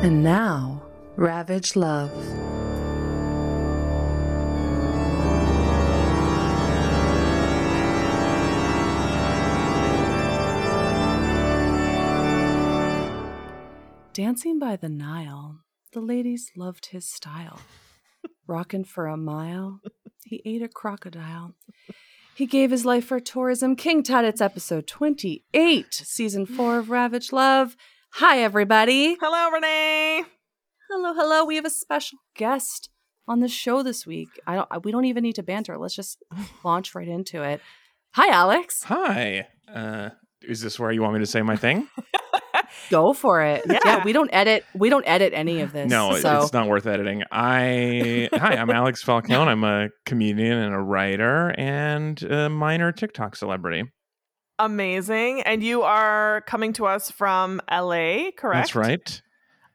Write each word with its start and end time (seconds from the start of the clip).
And 0.00 0.22
now, 0.22 0.80
Ravage 1.16 1.74
Love. 1.74 2.12
Dancing 14.12 14.60
by 14.60 14.76
the 14.76 14.88
Nile, 14.88 15.62
the 15.92 16.00
ladies 16.00 16.52
loved 16.56 16.86
his 16.86 17.08
style. 17.08 17.58
Rockin' 18.46 18.84
for 18.84 19.08
a 19.08 19.16
mile, 19.16 19.80
he 20.24 20.40
ate 20.44 20.62
a 20.62 20.68
crocodile. 20.68 21.56
He 22.36 22.46
gave 22.46 22.70
his 22.70 22.84
life 22.84 23.06
for 23.06 23.18
tourism. 23.18 23.74
King 23.74 24.04
Tut, 24.04 24.24
it's 24.24 24.40
episode 24.40 24.86
28, 24.86 25.92
season 25.92 26.46
four 26.46 26.78
of 26.78 26.88
Ravage 26.88 27.32
Love. 27.32 27.76
Hi, 28.14 28.40
everybody. 28.42 29.16
Hello, 29.20 29.50
Renee. 29.50 30.24
Hello, 30.90 31.14
hello. 31.14 31.44
We 31.44 31.56
have 31.56 31.64
a 31.64 31.70
special 31.70 32.18
guest 32.34 32.88
on 33.28 33.40
the 33.40 33.48
show 33.48 33.82
this 33.82 34.06
week. 34.06 34.28
I 34.46 34.54
don't. 34.56 34.84
We 34.84 34.90
don't 34.92 35.04
even 35.04 35.22
need 35.22 35.34
to 35.36 35.42
banter. 35.42 35.78
Let's 35.78 35.94
just 35.94 36.22
launch 36.64 36.94
right 36.94 37.06
into 37.08 37.42
it. 37.42 37.60
Hi, 38.14 38.32
Alex. 38.32 38.82
Hi. 38.84 39.46
Uh, 39.72 40.10
is 40.42 40.60
this 40.60 40.78
where 40.80 40.90
you 40.90 41.02
want 41.02 41.14
me 41.14 41.20
to 41.20 41.26
say 41.26 41.42
my 41.42 41.56
thing? 41.56 41.88
Go 42.90 43.12
for 43.12 43.42
it. 43.42 43.62
Yeah. 43.68 44.02
we 44.04 44.12
don't 44.12 44.30
edit. 44.32 44.64
We 44.74 44.88
don't 44.88 45.04
edit 45.06 45.32
any 45.34 45.60
of 45.60 45.72
this. 45.72 45.90
no, 45.90 46.16
so 46.16 46.42
it's 46.42 46.52
not 46.52 46.68
worth 46.68 46.86
editing. 46.86 47.22
I 47.30 48.28
hi, 48.32 48.56
I'm 48.56 48.70
Alex 48.70 49.02
Falcone. 49.02 49.34
I'm 49.50 49.64
a 49.64 49.88
comedian 50.06 50.58
and 50.58 50.74
a 50.74 50.78
writer 50.78 51.54
and 51.58 52.20
a 52.22 52.48
minor 52.48 52.92
TikTok 52.92 53.36
celebrity. 53.36 53.84
Amazing. 54.58 55.42
And 55.42 55.62
you 55.62 55.82
are 55.82 56.42
coming 56.42 56.72
to 56.74 56.86
us 56.86 57.10
from 57.10 57.60
LA, 57.70 58.30
correct? 58.36 58.72
That's 58.72 58.74
right. 58.74 59.22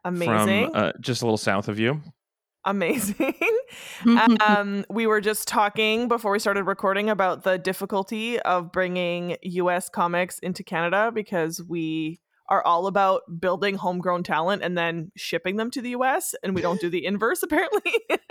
Amazing. 0.06 0.72
From 0.72 0.76
uh, 0.76 0.92
just 1.00 1.22
a 1.22 1.26
little 1.26 1.38
south 1.38 1.68
of 1.68 1.80
you. 1.80 2.02
Amazing. 2.66 3.34
um, 4.46 4.86
we 4.90 5.06
were 5.08 5.22
just 5.22 5.48
talking 5.48 6.08
before 6.08 6.32
we 6.32 6.40
started 6.40 6.64
recording 6.64 7.10
about 7.10 7.44
the 7.44 7.58
difficulty 7.58 8.40
of 8.40 8.72
bringing 8.72 9.38
US 9.42 9.90
comics 9.90 10.40
into 10.40 10.64
Canada 10.64 11.12
because 11.14 11.62
we 11.68 12.20
are 12.50 12.66
all 12.66 12.88
about 12.88 13.22
building 13.40 13.76
homegrown 13.76 14.24
talent 14.24 14.62
and 14.64 14.78
then 14.78 15.12
shipping 15.16 15.56
them 15.58 15.72
to 15.72 15.82
the 15.82 15.90
US 15.92 16.36
and 16.44 16.56
we 16.56 16.62
don't 16.62 16.80
do 16.80 16.90
the 16.90 17.06
inverse 17.06 17.44
apparently. 17.44 17.94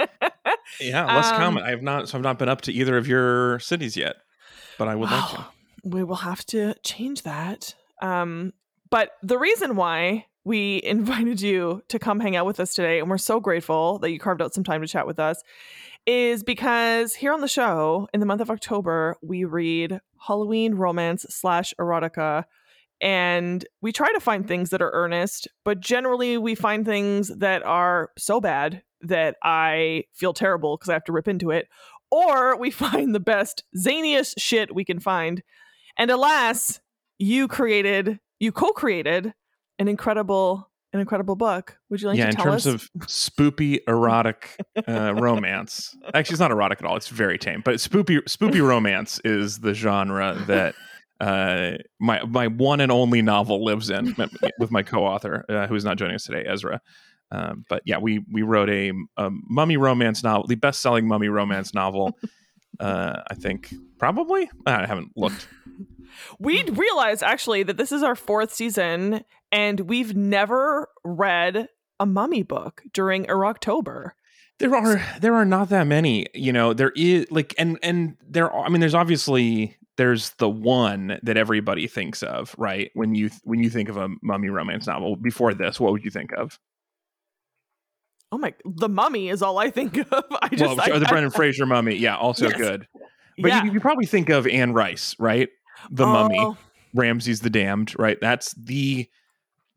Yeah, 0.80 1.04
less 1.14 1.30
Um, 1.32 1.38
common. 1.38 1.62
I 1.64 1.70
have 1.70 1.82
not 1.82 2.08
so 2.08 2.16
I've 2.16 2.24
not 2.24 2.38
been 2.38 2.48
up 2.48 2.62
to 2.62 2.72
either 2.72 2.96
of 2.96 3.06
your 3.06 3.58
cities 3.58 3.96
yet, 3.96 4.16
but 4.78 4.88
I 4.88 4.94
would 4.94 5.10
like 5.10 5.30
to. 5.30 5.44
We 5.82 6.04
will 6.04 6.16
have 6.16 6.44
to 6.46 6.74
change 6.82 7.22
that. 7.22 7.74
Um, 8.00 8.52
but 8.90 9.12
the 9.22 9.38
reason 9.38 9.76
why 9.76 10.26
we 10.44 10.80
invited 10.84 11.40
you 11.40 11.82
to 11.88 11.98
come 11.98 12.20
hang 12.20 12.36
out 12.36 12.46
with 12.46 12.60
us 12.60 12.74
today, 12.74 13.00
and 13.00 13.08
we're 13.08 13.18
so 13.18 13.40
grateful 13.40 13.98
that 14.00 14.10
you 14.10 14.18
carved 14.18 14.42
out 14.42 14.54
some 14.54 14.64
time 14.64 14.80
to 14.80 14.88
chat 14.88 15.06
with 15.06 15.18
us, 15.18 15.42
is 16.06 16.42
because 16.42 17.14
here 17.14 17.32
on 17.32 17.40
the 17.40 17.48
show 17.48 18.08
in 18.12 18.20
the 18.20 18.26
month 18.26 18.40
of 18.40 18.50
October, 18.50 19.16
we 19.22 19.44
read 19.44 20.00
Halloween 20.18 20.74
romance 20.74 21.24
slash 21.28 21.72
erotica. 21.78 22.44
And 23.00 23.64
we 23.80 23.90
try 23.90 24.12
to 24.12 24.20
find 24.20 24.46
things 24.46 24.70
that 24.70 24.80
are 24.80 24.92
earnest, 24.92 25.48
but 25.64 25.80
generally 25.80 26.38
we 26.38 26.54
find 26.54 26.86
things 26.86 27.28
that 27.38 27.64
are 27.64 28.10
so 28.16 28.40
bad 28.40 28.82
that 29.00 29.36
I 29.42 30.04
feel 30.12 30.32
terrible 30.32 30.76
because 30.76 30.88
I 30.88 30.92
have 30.92 31.04
to 31.04 31.12
rip 31.12 31.26
into 31.26 31.50
it. 31.50 31.68
Or 32.10 32.56
we 32.56 32.70
find 32.70 33.14
the 33.14 33.20
best, 33.20 33.64
zaniest 33.76 34.34
shit 34.38 34.74
we 34.74 34.84
can 34.84 35.00
find. 35.00 35.42
And 35.98 36.10
alas, 36.10 36.80
you 37.18 37.48
created, 37.48 38.18
you 38.40 38.52
co-created 38.52 39.34
an 39.78 39.88
incredible, 39.88 40.70
an 40.92 41.00
incredible 41.00 41.36
book. 41.36 41.78
Would 41.90 42.02
you 42.02 42.08
like 42.08 42.18
yeah, 42.18 42.30
to 42.30 42.36
tell 42.36 42.52
us? 42.52 42.66
Yeah, 42.66 42.72
in 42.72 42.78
terms 42.78 42.92
of 42.96 43.08
spoopy 43.08 43.80
erotic 43.86 44.56
uh, 44.88 45.14
romance. 45.14 45.96
Actually, 46.14 46.34
it's 46.34 46.40
not 46.40 46.50
erotic 46.50 46.80
at 46.80 46.86
all. 46.86 46.96
It's 46.96 47.08
very 47.08 47.38
tame. 47.38 47.62
But 47.64 47.76
spoopy 47.76 48.22
spoopy 48.24 48.66
romance 48.66 49.20
is 49.24 49.60
the 49.60 49.74
genre 49.74 50.42
that 50.46 50.74
uh, 51.20 51.78
my 52.00 52.22
my 52.24 52.48
one 52.48 52.80
and 52.80 52.90
only 52.90 53.22
novel 53.22 53.64
lives 53.64 53.90
in 53.90 54.14
with 54.58 54.70
my 54.70 54.82
co-author, 54.82 55.44
uh, 55.48 55.66
who 55.66 55.74
is 55.74 55.84
not 55.84 55.96
joining 55.96 56.16
us 56.16 56.24
today, 56.24 56.44
Ezra. 56.46 56.80
Um, 57.30 57.64
but 57.68 57.82
yeah, 57.86 57.98
we 57.98 58.24
we 58.30 58.42
wrote 58.42 58.68
a, 58.68 58.92
a 59.16 59.30
mummy 59.30 59.76
romance 59.76 60.22
novel, 60.22 60.46
the 60.46 60.56
best 60.56 60.80
selling 60.80 61.08
mummy 61.08 61.28
romance 61.28 61.72
novel. 61.72 62.18
Uh, 62.80 63.22
I 63.30 63.34
think 63.34 63.72
probably. 63.98 64.50
I 64.66 64.86
haven't 64.86 65.12
looked. 65.16 65.46
We 66.38 66.62
mm. 66.62 66.76
realized 66.76 67.22
actually 67.22 67.62
that 67.64 67.76
this 67.76 67.92
is 67.92 68.02
our 68.02 68.16
fourth 68.16 68.52
season, 68.52 69.24
and 69.50 69.80
we've 69.80 70.16
never 70.16 70.88
read 71.04 71.68
a 72.00 72.06
mummy 72.06 72.42
book 72.42 72.82
during 72.92 73.30
October. 73.30 74.14
There 74.58 74.74
are 74.74 75.02
there 75.20 75.34
are 75.34 75.44
not 75.44 75.70
that 75.70 75.86
many. 75.86 76.26
You 76.34 76.52
know, 76.52 76.72
there 76.72 76.92
is 76.94 77.26
like 77.30 77.54
and 77.58 77.78
and 77.82 78.16
there 78.26 78.50
are 78.50 78.64
I 78.64 78.68
mean 78.68 78.80
there's 78.80 78.94
obviously 78.94 79.76
there's 79.96 80.30
the 80.38 80.48
one 80.48 81.18
that 81.22 81.36
everybody 81.36 81.86
thinks 81.86 82.22
of, 82.22 82.54
right? 82.58 82.90
When 82.94 83.14
you 83.14 83.30
when 83.44 83.62
you 83.62 83.70
think 83.70 83.88
of 83.88 83.96
a 83.96 84.08
mummy 84.22 84.48
romance 84.48 84.86
novel. 84.86 85.16
Before 85.16 85.54
this, 85.54 85.78
what 85.78 85.92
would 85.92 86.04
you 86.04 86.10
think 86.10 86.32
of? 86.32 86.58
Oh 88.30 88.38
my, 88.38 88.54
the 88.64 88.88
mummy 88.88 89.28
is 89.28 89.42
all 89.42 89.58
I 89.58 89.70
think 89.70 89.98
of. 89.98 90.24
I 90.42 90.48
just 90.48 90.76
well, 90.76 90.80
I, 90.80 90.98
the 90.98 91.06
I- 91.06 91.10
Brendan 91.10 91.30
Fraser 91.30 91.66
mummy, 91.66 91.96
yeah, 91.96 92.16
also 92.16 92.48
Yes. 92.48 92.56
good. 92.56 92.88
But 93.38 93.48
yeah. 93.48 93.64
you, 93.64 93.72
you 93.72 93.80
probably 93.80 94.06
think 94.06 94.28
of 94.28 94.46
Anne 94.46 94.72
Rice, 94.72 95.16
right? 95.18 95.48
The 95.90 96.06
mummy, 96.06 96.38
Oh, 96.38 96.56
Ramses 96.94 97.40
the 97.40 97.50
Damned, 97.50 97.94
right? 97.98 98.18
That's 98.20 98.52
the 98.54 99.08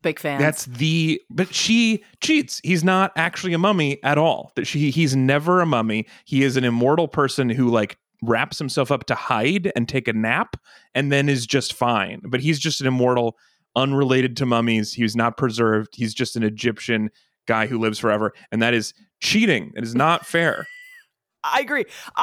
big 0.02 0.18
fan. 0.18 0.40
That's 0.40 0.66
the 0.66 1.20
but 1.30 1.54
she 1.54 2.04
cheats. 2.20 2.60
He's 2.62 2.84
not 2.84 3.12
actually 3.16 3.52
a 3.54 3.58
mummy 3.58 4.02
at 4.04 4.18
all. 4.18 4.52
That 4.56 4.66
she 4.66 4.90
he's 4.90 5.16
never 5.16 5.60
a 5.60 5.66
mummy. 5.66 6.06
He 6.24 6.42
is 6.42 6.56
an 6.56 6.64
immortal 6.64 7.08
person 7.08 7.48
who 7.48 7.68
like 7.68 7.98
wraps 8.22 8.58
himself 8.58 8.90
up 8.90 9.04
to 9.04 9.14
hide 9.14 9.70
and 9.76 9.88
take 9.88 10.08
a 10.08 10.12
nap 10.12 10.56
and 10.94 11.10
then 11.12 11.28
is 11.28 11.46
just 11.46 11.74
fine. 11.74 12.20
But 12.24 12.40
he's 12.40 12.58
just 12.58 12.80
an 12.80 12.86
immortal 12.86 13.36
unrelated 13.74 14.36
to 14.38 14.46
mummies. 14.46 14.92
He 14.94 15.02
was 15.02 15.14
not 15.16 15.36
preserved. 15.36 15.94
He's 15.96 16.14
just 16.14 16.36
an 16.36 16.42
Egyptian 16.42 17.10
guy 17.46 17.66
who 17.66 17.78
lives 17.78 17.98
forever 17.98 18.32
and 18.50 18.62
that 18.62 18.74
is 18.74 18.94
cheating. 19.20 19.72
It 19.76 19.84
is 19.84 19.94
not 19.94 20.24
fair. 20.26 20.66
I 21.44 21.60
agree. 21.60 21.84
I, 22.16 22.22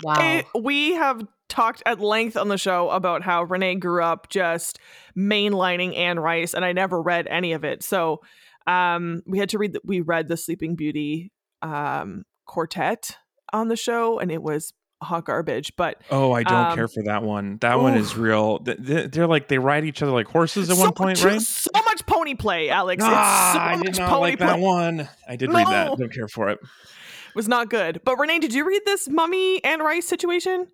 Wow. 0.54 0.62
we 0.62 0.94
have 0.96 1.26
talked 1.53 1.84
at 1.86 2.00
length 2.00 2.36
on 2.36 2.47
the 2.50 2.58
show 2.58 2.90
about 2.90 3.22
how 3.22 3.44
Renee 3.44 3.75
grew 3.75 4.03
up 4.03 4.28
just 4.30 4.80
mainlining 5.18 5.96
Anne 5.96 6.19
Rice, 6.19 6.53
and 6.53 6.66
I 6.66 6.74
never 6.74 7.02
read 7.02 7.28
any 7.28 7.53
of 7.53 7.64
it. 7.64 7.84
So 7.84 8.22
um, 8.68 9.22
we 9.25 9.40
had 9.40 9.50
to 9.50 9.58
read. 9.58 9.74
The, 9.74 9.81
we 9.84 10.02
read 10.02 10.28
the 10.28 10.38
Sleeping 10.38 10.75
Beauty 10.75 11.31
um, 11.62 12.24
quartet 12.46 13.18
on 13.52 13.68
the 13.68 13.75
show, 13.75 14.19
and 14.19 14.31
it 14.31 14.42
was 14.42 14.74
hot 15.02 15.25
garbage. 15.25 15.74
But 15.78 16.02
Oh, 16.09 16.31
I 16.31 16.44
don't 16.44 16.53
Um, 16.72 16.75
care 16.75 16.88
for 16.88 17.03
that 17.03 17.24
one. 17.24 17.58
That 17.62 17.80
one 17.80 17.96
is 17.96 18.16
real. 18.18 18.59
Th- 18.59 18.78
th- 18.86 19.12
They're 19.12 19.28
like 19.28 19.47
they 19.50 19.58
ride 19.59 19.84
each 19.86 20.02
other 20.02 20.12
like 20.13 20.28
horses 20.28 20.69
at 20.69 20.78
so 20.78 20.81
one 20.84 20.94
point, 20.94 21.22
much, 21.24 21.25
right? 21.34 21.42
So 21.42 21.69
much 21.86 22.06
pony 22.06 22.36
play, 22.36 22.69
Alex. 22.69 23.03
Ah, 23.06 23.50
it's 23.50 23.53
so 23.53 23.59
I 23.59 23.75
much 23.75 23.86
did 23.86 23.97
not 24.00 24.09
pony 24.09 24.22
like 24.22 24.38
play. 24.40 24.47
that 24.47 24.59
one. 24.59 25.09
I 25.28 25.36
did 25.36 25.50
read 25.53 25.63
No. 25.66 25.69
that. 25.72 25.97
Don't 25.97 26.13
care 26.13 26.28
for 26.30 26.50
it. 26.50 26.59
It 26.62 27.36
was 27.36 27.47
not 27.47 27.69
good. 27.69 28.02
But 28.06 28.18
Renee, 28.18 28.40
did 28.40 28.53
you 28.53 28.66
read 28.66 28.84
this 28.86 29.09
Mummy 29.09 29.63
Anne 29.63 29.81
Rice 29.81 30.08
situation? 30.08 30.68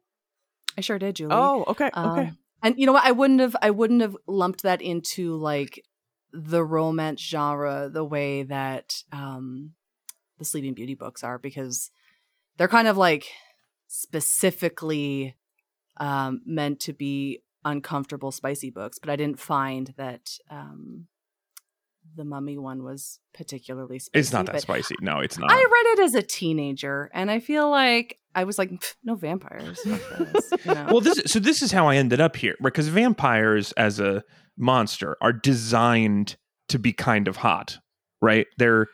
I 0.77 0.81
sure 0.81 0.99
did, 0.99 1.15
Julie. 1.15 1.33
Oh, 1.33 1.65
okay, 1.67 1.87
okay. 1.87 1.93
Um, 1.93 2.37
and 2.63 2.75
you 2.77 2.85
know 2.85 2.93
what? 2.93 3.05
I 3.05 3.11
wouldn't 3.11 3.39
have. 3.39 3.55
I 3.61 3.71
wouldn't 3.71 4.01
have 4.01 4.15
lumped 4.27 4.63
that 4.63 4.81
into 4.81 5.35
like 5.35 5.83
the 6.31 6.63
romance 6.63 7.21
genre 7.21 7.89
the 7.91 8.03
way 8.03 8.43
that 8.43 9.03
um, 9.11 9.73
the 10.37 10.45
Sleeping 10.45 10.73
Beauty 10.73 10.93
books 10.93 11.23
are 11.23 11.37
because 11.37 11.91
they're 12.57 12.67
kind 12.67 12.87
of 12.87 12.97
like 12.97 13.27
specifically 13.87 15.35
um, 15.97 16.41
meant 16.45 16.79
to 16.81 16.93
be 16.93 17.41
uncomfortable, 17.65 18.31
spicy 18.31 18.69
books. 18.69 18.99
But 18.99 19.09
I 19.09 19.15
didn't 19.15 19.39
find 19.39 19.93
that 19.97 20.37
um, 20.49 21.07
the 22.19 22.25
Mummy 22.25 22.57
one 22.57 22.83
was 22.83 23.21
particularly 23.33 23.97
spicy. 23.97 24.19
It's 24.19 24.33
not 24.33 24.45
that 24.47 24.61
spicy. 24.61 24.95
No, 24.99 25.19
it's 25.19 25.39
not. 25.39 25.49
I 25.49 25.55
read 25.55 25.93
it 25.93 25.99
as 26.03 26.15
a 26.15 26.21
teenager, 26.21 27.09
and 27.13 27.31
I 27.31 27.39
feel 27.39 27.69
like 27.69 28.19
I 28.35 28.43
was 28.43 28.57
like, 28.57 28.71
no 29.05 29.15
vampires. 29.15 29.79
This," 29.85 30.53
you 30.65 30.73
know? 30.75 30.87
well, 30.91 30.99
this 30.99 31.21
so 31.27 31.39
this 31.39 31.61
is 31.61 31.71
how 31.71 31.87
I 31.87 31.95
ended 31.95 32.19
up 32.19 32.35
here 32.35 32.55
because 32.61 32.89
vampires 32.89 33.71
as 33.71 34.01
a 34.01 34.23
monster 34.57 35.15
are 35.21 35.31
designed 35.31 36.35
to 36.67 36.77
be 36.77 36.91
kind 36.91 37.29
of 37.29 37.37
hot, 37.37 37.77
right? 38.21 38.47
They're 38.57 38.87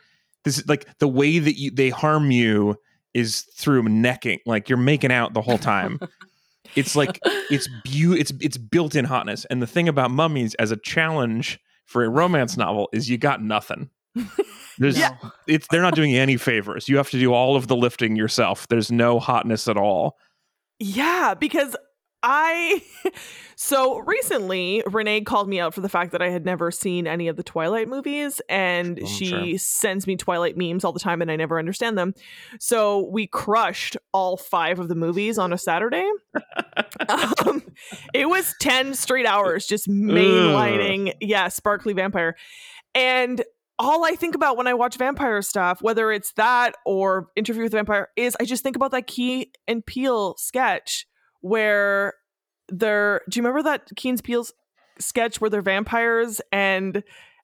this 0.44 0.58
is 0.58 0.68
like 0.68 0.86
the 1.00 1.08
way 1.08 1.40
that 1.40 1.58
you 1.58 1.72
they 1.72 1.90
harm 1.90 2.30
you 2.30 2.76
is 3.12 3.44
through 3.56 3.88
necking, 3.88 4.38
like 4.46 4.68
you're 4.68 4.78
making 4.78 5.10
out 5.10 5.34
the 5.34 5.42
whole 5.42 5.58
time. 5.58 5.98
it's 6.76 6.94
like 6.94 7.18
it's 7.50 7.66
beau- 7.84 8.16
it's 8.16 8.32
it's 8.40 8.56
built-in 8.56 9.06
hotness. 9.06 9.44
And 9.46 9.60
the 9.60 9.66
thing 9.66 9.88
about 9.88 10.12
mummies 10.12 10.54
as 10.54 10.70
a 10.70 10.76
challenge 10.76 11.58
for 11.86 12.04
a 12.04 12.08
romance 12.08 12.56
novel 12.56 12.88
is 12.92 13.08
you 13.08 13.16
got 13.18 13.42
nothing. 13.42 13.90
There's 14.78 14.98
Yeah. 14.98 15.16
it's 15.46 15.66
they're 15.68 15.82
not 15.82 15.94
doing 15.94 16.14
any 16.14 16.36
favors. 16.36 16.88
You 16.88 16.96
have 16.98 17.10
to 17.10 17.18
do 17.18 17.32
all 17.32 17.56
of 17.56 17.66
the 17.68 17.76
lifting 17.76 18.14
yourself. 18.16 18.68
There's 18.68 18.90
no 18.92 19.18
hotness 19.18 19.68
at 19.68 19.76
all. 19.76 20.16
Yeah, 20.78 21.34
because 21.34 21.74
I 22.28 22.82
so 23.56 23.98
recently 24.00 24.82
Renee 24.90 25.20
called 25.20 25.48
me 25.48 25.60
out 25.60 25.74
for 25.74 25.80
the 25.80 25.88
fact 25.88 26.10
that 26.10 26.20
I 26.20 26.28
had 26.28 26.44
never 26.44 26.72
seen 26.72 27.06
any 27.06 27.28
of 27.28 27.36
the 27.36 27.44
Twilight 27.44 27.86
movies 27.86 28.40
and 28.48 28.98
Oh, 29.00 29.06
she 29.06 29.26
sure. 29.26 29.58
sends 29.58 30.08
me 30.08 30.16
Twilight 30.16 30.56
memes 30.56 30.84
all 30.84 30.92
the 30.92 30.98
time 30.98 31.22
and 31.22 31.30
I 31.30 31.36
never 31.36 31.56
understand 31.56 31.96
them. 31.96 32.14
So 32.58 33.08
we 33.12 33.28
crushed 33.28 33.96
all 34.12 34.36
5 34.36 34.80
of 34.80 34.88
the 34.88 34.96
movies 34.96 35.38
on 35.38 35.52
a 35.52 35.58
Saturday. 35.58 36.10
um, 37.08 37.62
it 38.12 38.28
was 38.28 38.56
10 38.60 38.94
straight 38.94 39.26
hours 39.26 39.64
just 39.64 39.88
mainlining 39.88 41.14
yeah, 41.20 41.46
Sparkly 41.46 41.92
Vampire. 41.92 42.34
And 42.92 43.44
all 43.78 44.04
I 44.04 44.16
think 44.16 44.34
about 44.34 44.56
when 44.56 44.66
I 44.66 44.74
watch 44.74 44.96
vampire 44.96 45.42
stuff, 45.42 45.80
whether 45.80 46.10
it's 46.10 46.32
that 46.32 46.74
or 46.84 47.28
Interview 47.36 47.62
with 47.62 47.72
the 47.72 47.78
Vampire, 47.78 48.08
is 48.16 48.36
I 48.40 48.44
just 48.46 48.64
think 48.64 48.74
about 48.74 48.90
that 48.90 49.06
Key 49.06 49.52
and 49.68 49.86
Peele 49.86 50.34
sketch 50.38 51.06
where 51.40 52.14
they're. 52.68 53.22
Do 53.28 53.38
you 53.38 53.42
remember 53.42 53.62
that 53.64 53.88
Keen's 53.96 54.20
Peele's 54.20 54.52
sketch 54.98 55.40
where 55.40 55.50
they're 55.50 55.62
vampires 55.62 56.40
and 56.52 57.02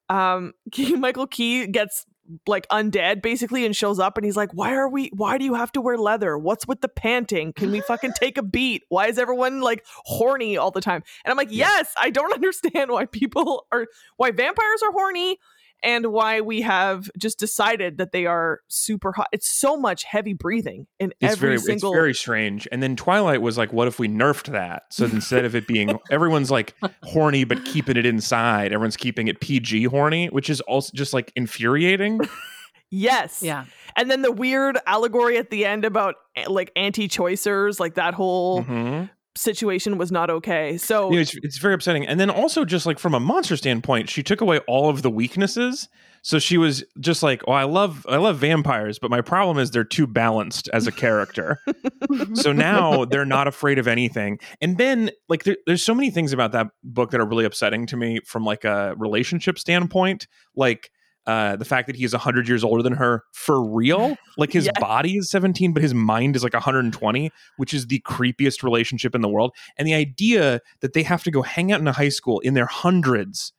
um 0.09 0.53
Key, 0.71 0.95
Michael 0.95 1.27
Key 1.27 1.67
gets 1.67 2.05
like 2.47 2.67
undead 2.69 3.21
basically 3.21 3.65
and 3.65 3.75
shows 3.75 3.99
up 3.99 4.17
and 4.17 4.25
he's 4.25 4.37
like, 4.37 4.51
"Why 4.53 4.73
are 4.73 4.89
we? 4.89 5.09
Why 5.13 5.37
do 5.37 5.45
you 5.45 5.55
have 5.55 5.71
to 5.73 5.81
wear 5.81 5.97
leather? 5.97 6.37
What's 6.37 6.67
with 6.67 6.81
the 6.81 6.87
panting? 6.87 7.53
Can 7.53 7.71
we 7.71 7.81
fucking 7.81 8.13
take 8.19 8.37
a 8.37 8.43
beat? 8.43 8.83
Why 8.89 9.07
is 9.07 9.17
everyone 9.17 9.61
like 9.61 9.85
horny 10.05 10.57
all 10.57 10.71
the 10.71 10.81
time?" 10.81 11.03
And 11.25 11.31
I'm 11.31 11.37
like. 11.37 11.49
"Yes, 11.51 11.93
I 11.97 12.09
don't 12.09 12.33
understand 12.33 12.91
why 12.91 13.05
people 13.05 13.67
are 13.71 13.87
why 14.17 14.31
vampires 14.31 14.81
are 14.83 14.91
horny." 14.91 15.37
And 15.83 16.07
why 16.07 16.39
we 16.41 16.61
have 16.61 17.09
just 17.17 17.37
decided 17.39 17.97
that 17.97 18.13
they 18.13 18.25
are 18.25 18.61
super 18.69 19.11
hot. 19.11 19.27
It's 19.33 19.49
so 19.49 19.75
much 19.75 20.05
heavy 20.05 20.33
breathing 20.33 20.87
in 20.99 21.11
It's 21.19 21.33
every 21.33 21.49
very 21.49 21.59
single. 21.59 21.91
it's 21.91 21.97
very 21.97 22.13
strange. 22.13 22.67
And 22.71 22.81
then 22.81 22.95
Twilight 22.95 23.41
was 23.41 23.57
like, 23.57 23.73
what 23.73 23.87
if 23.89 23.99
we 23.99 24.07
nerfed 24.07 24.51
that? 24.53 24.83
So 24.91 25.05
instead 25.11 25.43
of 25.45 25.55
it 25.55 25.67
being 25.67 25.99
everyone's 26.09 26.49
like 26.49 26.73
horny 27.03 27.43
but 27.43 27.65
keeping 27.65 27.97
it 27.97 28.05
inside, 28.05 28.71
everyone's 28.71 28.95
keeping 28.97 29.27
it 29.27 29.41
PG 29.41 29.83
horny, 29.85 30.27
which 30.27 30.49
is 30.49 30.61
also 30.61 30.91
just 30.95 31.13
like 31.13 31.31
infuriating. 31.35 32.21
yes. 32.89 33.41
Yeah. 33.43 33.65
And 33.95 34.09
then 34.09 34.21
the 34.21 34.31
weird 34.31 34.77
allegory 34.87 35.37
at 35.37 35.49
the 35.49 35.65
end 35.65 35.85
about 35.85 36.15
eh, 36.35 36.45
like 36.47 36.71
anti-choicers, 36.75 37.79
like 37.79 37.95
that 37.95 38.13
whole 38.13 38.63
Mhm. 38.63 39.09
Situation 39.35 39.97
was 39.97 40.11
not 40.11 40.29
okay. 40.29 40.77
So 40.77 41.09
You 41.09 41.15
know, 41.15 41.21
it's, 41.21 41.35
it's 41.43 41.57
very 41.57 41.73
upsetting. 41.73 42.05
And 42.05 42.19
then 42.19 42.29
also 42.29 42.65
just 42.65 42.85
like 42.85 42.99
from 42.99 43.13
a 43.13 43.19
monster 43.19 43.57
standpoint, 43.57 44.09
she 44.09 44.23
took 44.23 44.41
away 44.41 44.59
all 44.59 44.89
of 44.89 45.01
the 45.01 45.09
weaknesses. 45.09 45.89
So 46.25 46.39
she 46.39 46.57
was 46.57 46.85
just 47.01 47.21
like, 47.21 47.41
"Oh, 47.49 47.51
I 47.51 47.65
love 47.65 48.05
I 48.07 48.15
love 48.15 48.37
vampires, 48.37 48.97
but 48.97 49.11
my 49.11 49.19
problem 49.19 49.57
is 49.57 49.71
they're 49.71 49.83
too 49.83 50.07
balanced 50.07 50.69
as 50.71 50.87
a 50.87 50.91
character." 50.91 51.59
so 52.33 52.53
now 52.53 53.03
they're 53.03 53.25
not 53.25 53.45
afraid 53.45 53.77
of 53.77 53.89
anything. 53.89 54.39
And 54.61 54.77
then 54.77 55.11
like 55.27 55.43
there, 55.43 55.57
there's 55.67 55.83
so 55.83 55.93
many 55.93 56.11
things 56.11 56.31
about 56.31 56.53
that 56.53 56.67
book 56.81 57.11
that 57.11 57.19
are 57.19 57.25
really 57.25 57.43
upsetting 57.43 57.85
to 57.87 57.97
me 57.97 58.21
from 58.25 58.45
like 58.45 58.63
a 58.63 58.95
relationship 58.97 59.59
standpoint, 59.59 60.27
like 60.55 60.91
uh, 61.25 61.55
the 61.55 61.65
fact 61.65 61.87
that 61.87 61.95
he 61.95 62.01
he's 62.03 62.11
100 62.13 62.47
years 62.49 62.63
older 62.65 62.83
than 62.83 62.93
her 62.93 63.23
for 63.31 63.63
real. 63.63 64.17
Like 64.37 64.51
his 64.51 64.65
Yes. 64.65 64.73
body 64.79 65.17
is 65.17 65.29
17 65.29 65.71
but 65.73 65.81
his 65.81 65.93
mind 65.93 66.35
is 66.35 66.43
like 66.43 66.53
120 66.53 67.31
which 67.57 67.73
is 67.73 67.87
the 67.87 67.99
creepiest 68.01 68.61
relationship 68.61 69.15
in 69.15 69.21
the 69.21 69.29
world. 69.29 69.55
And 69.77 69.87
the 69.87 69.93
idea 69.93 70.59
that 70.81 70.91
they 70.93 71.03
have 71.03 71.23
to 71.23 71.31
go 71.31 71.41
hang 71.41 71.71
out 71.71 71.79
in 71.79 71.87
a 71.87 71.93
high 71.93 72.09
school 72.09 72.39
in 72.41 72.55
their 72.55 72.65
hundreds 72.65 73.53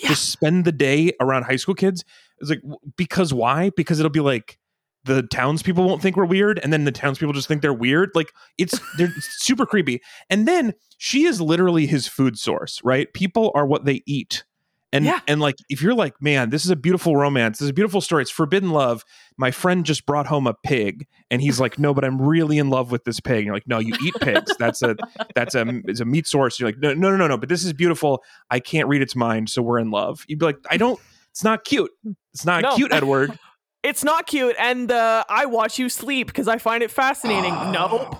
Yeah. 0.00 0.10
to 0.10 0.14
spend 0.14 0.64
the 0.64 0.70
day 0.70 1.12
around 1.20 1.42
high 1.42 1.56
school 1.56 1.74
kids 1.74 2.04
is 2.40 2.50
like 2.50 2.62
because 2.96 3.34
why? 3.34 3.70
Because 3.76 3.98
it'll 3.98 4.10
be 4.10 4.20
like 4.20 4.56
the 5.04 5.22
townspeople 5.24 5.84
won't 5.84 6.02
think 6.02 6.16
we're 6.16 6.24
weird 6.24 6.60
and 6.62 6.72
then 6.72 6.84
the 6.84 6.92
townspeople 6.92 7.32
just 7.32 7.48
think 7.48 7.62
they're 7.62 7.72
weird. 7.72 8.10
Like 8.14 8.32
it's 8.58 8.78
they're 8.96 9.12
super 9.18 9.66
creepy. 9.66 10.00
And 10.30 10.46
then 10.46 10.72
she 10.98 11.24
is 11.24 11.40
literally 11.40 11.86
his 11.86 12.06
food 12.06 12.38
source 12.38 12.80
right? 12.84 13.12
People 13.12 13.50
are 13.56 13.66
what 13.66 13.86
they 13.86 14.02
eat 14.06 14.44
and 14.92 15.04
Yeah. 15.04 15.20
and 15.28 15.40
like 15.40 15.56
if 15.68 15.82
you're 15.82 15.94
like 15.94 16.14
man 16.22 16.50
this 16.50 16.64
is 16.64 16.70
a 16.70 16.76
beautiful 16.76 17.16
romance. 17.16 17.58
This 17.58 17.64
is 17.66 17.70
a 17.70 17.74
beautiful 17.74 18.00
story. 18.00 18.22
It's 18.22 18.30
forbidden 18.30 18.70
love. 18.70 19.04
My 19.36 19.50
friend 19.50 19.84
just 19.84 20.06
brought 20.06 20.26
home 20.26 20.46
a 20.46 20.54
pig. 20.54 21.06
And 21.30 21.42
he's 21.42 21.60
like 21.60 21.78
no 21.78 21.92
but 21.92 22.04
i'm 22.04 22.20
really 22.20 22.58
in 22.58 22.70
love 22.70 22.90
with 22.90 23.04
this 23.04 23.20
pig. 23.20 23.36
And 23.38 23.46
you're 23.46 23.54
like 23.56 23.68
no 23.68 23.78
you 23.78 23.94
eat 24.04 24.14
pigs. 24.20 24.52
That's 24.58 24.82
a 24.82 24.96
that's 25.34 25.54
a 25.54 25.64
it's 25.84 26.00
a 26.00 26.04
meat 26.04 26.26
source. 26.26 26.58
You're 26.58 26.68
like 26.68 26.78
no 26.78 26.94
no 26.94 27.10
no 27.10 27.16
no 27.16 27.26
no 27.28 27.36
but 27.38 27.48
this 27.48 27.64
is 27.64 27.72
beautiful. 27.72 28.22
I 28.50 28.60
can't 28.60 28.88
read 28.88 29.02
its 29.02 29.14
mind 29.16 29.50
so 29.50 29.60
we're 29.62 29.78
in 29.78 29.90
love. 29.90 30.24
You'd 30.28 30.38
be 30.38 30.46
like 30.46 30.58
i 30.70 30.76
don't 30.76 30.98
it's 31.30 31.44
not 31.44 31.64
cute. 31.64 31.90
It's 32.34 32.44
not 32.44 32.62
No. 32.62 32.74
cute 32.74 32.92
edward 32.92 33.38
it's 33.82 34.02
not 34.04 34.26
cute. 34.26 34.56
And 34.58 34.90
uh, 34.90 35.24
I 35.28 35.46
watch 35.46 35.78
you 35.78 35.88
sleep 35.88 36.26
because 36.28 36.48
I 36.48 36.58
find 36.58 36.82
it 36.82 36.90
fascinating. 36.90 37.54
Nope. 37.72 38.16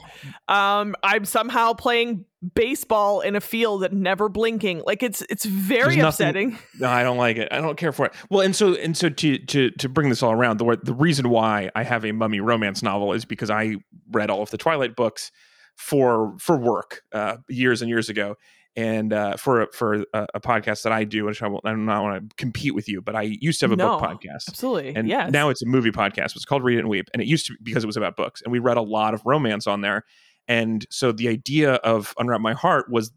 Um, 0.49 0.95
I'm 1.03 1.25
somehow 1.25 1.73
playing 1.75 2.25
baseball 2.55 3.21
in 3.21 3.35
a 3.37 3.41
field 3.41 3.83
and 3.85 4.01
never 4.03 4.29
blinking. 4.29 4.83
Like 4.87 5.03
it's 5.03 5.23
it's 5.29 5.45
very 5.45 5.97
There's 5.97 5.97
nothing- 5.97 6.07
upsetting. 6.27 6.59
No, 6.81 6.89
I 6.89 7.03
don't 7.03 7.17
like 7.19 7.37
it. 7.37 7.49
I 7.51 7.61
don't 7.61 7.77
care 7.77 7.93
for 7.93 8.07
it. 8.07 8.15
Well, 8.31 8.43
and 8.43 8.55
so 8.55 8.75
and 8.75 8.97
so 8.97 9.09
to 9.09 9.39
to 9.39 9.71
to 9.71 9.89
bring 9.89 10.09
this 10.09 10.23
all 10.23 10.33
around, 10.33 10.59
the 10.59 10.79
the 10.83 10.95
reason 10.95 11.29
why 11.29 11.71
I 11.75 11.83
have 11.83 12.05
a 12.05 12.13
mummy 12.13 12.41
romance 12.41 12.83
novel 12.83 13.13
is 13.13 13.25
because 13.25 13.51
I 13.51 13.77
read 14.13 14.31
all 14.31 14.43
of 14.43 14.51
the 14.51 14.59
Twilight 14.59 14.95
books 14.97 15.33
for 15.77 16.35
for 16.39 16.57
work 16.57 17.03
uh, 17.13 17.39
years 17.49 17.83
and 17.83 17.89
years 17.89 18.09
ago, 18.09 18.37
and 18.79 19.13
uh, 19.13 19.37
for 19.37 19.63
a- 19.63 19.73
for 19.73 20.05
a, 20.15 20.27
a 20.35 20.41
podcast 20.41 20.85
that 20.85 20.93
I 20.93 21.03
do, 21.03 21.25
which 21.25 21.43
I 21.43 21.49
will 21.49 21.61
I 21.65 21.73
do 21.73 21.79
not 21.79 22.01
want 22.01 22.31
to 22.31 22.37
compete 22.37 22.77
with 22.77 22.89
you, 22.89 23.03
but 23.03 23.17
I 23.17 23.23
used 23.23 23.59
to 23.59 23.65
have 23.65 23.73
a 23.73 23.77
book 23.77 24.01
podcast. 24.01 24.49
Absolutely. 24.49 24.95
And 24.95 25.09
yes. 25.09 25.33
now 25.33 25.49
it's 25.49 25.63
a 25.63 25.67
movie 25.67 25.91
podcast. 25.91 26.37
It's 26.37 26.45
called 26.45 26.63
Read 26.63 26.77
It 26.77 26.81
and 26.81 26.89
Weep. 26.89 27.11
And 27.13 27.21
it 27.21 27.27
used 27.27 27.47
to 27.47 27.55
be 27.55 27.59
because 27.65 27.83
it 27.83 27.89
was 27.89 27.97
about 27.97 28.15
books. 28.15 28.41
And 28.41 28.53
we 28.53 28.61
read 28.61 28.77
a 28.77 28.83
lot 28.83 29.15
of 29.15 29.23
romance 29.27 29.67
on 29.67 29.81
there. 29.81 30.05
And 30.47 30.87
so 30.91 31.11
the 31.11 31.29
idea 31.29 31.75
of 31.75 32.15
Unwrap 32.21 32.41
My 32.41 32.55
Heart 32.55 32.87
was 32.89 33.11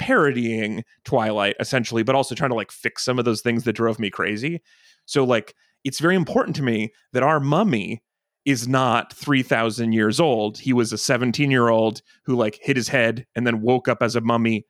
parodying 0.00 0.82
Twilight 1.04 1.54
essentially, 1.60 2.02
but 2.02 2.16
also 2.16 2.34
trying 2.34 2.50
to 2.50 2.56
like 2.56 2.72
fix 2.72 3.04
some 3.04 3.20
of 3.20 3.24
those 3.24 3.42
things 3.42 3.62
that 3.64 3.74
drove 3.74 4.00
me 4.00 4.10
crazy. 4.10 4.60
So 5.06 5.22
like 5.22 5.54
it's 5.84 6.00
very 6.00 6.16
important 6.16 6.56
to 6.56 6.64
me 6.64 6.92
that 7.12 7.22
our 7.22 7.38
mummy 7.38 8.02
is 8.44 8.66
not 8.66 9.12
3000 9.12 9.92
years 9.92 10.18
old. 10.18 10.58
He 10.58 10.72
was 10.72 10.92
a 10.92 10.96
17-year-old 10.96 12.02
who 12.24 12.34
like 12.34 12.58
hit 12.60 12.76
his 12.76 12.88
head 12.88 13.24
and 13.36 13.46
then 13.46 13.60
woke 13.60 13.86
up 13.86 14.02
as 14.02 14.16
a 14.16 14.20
mummy 14.20 14.66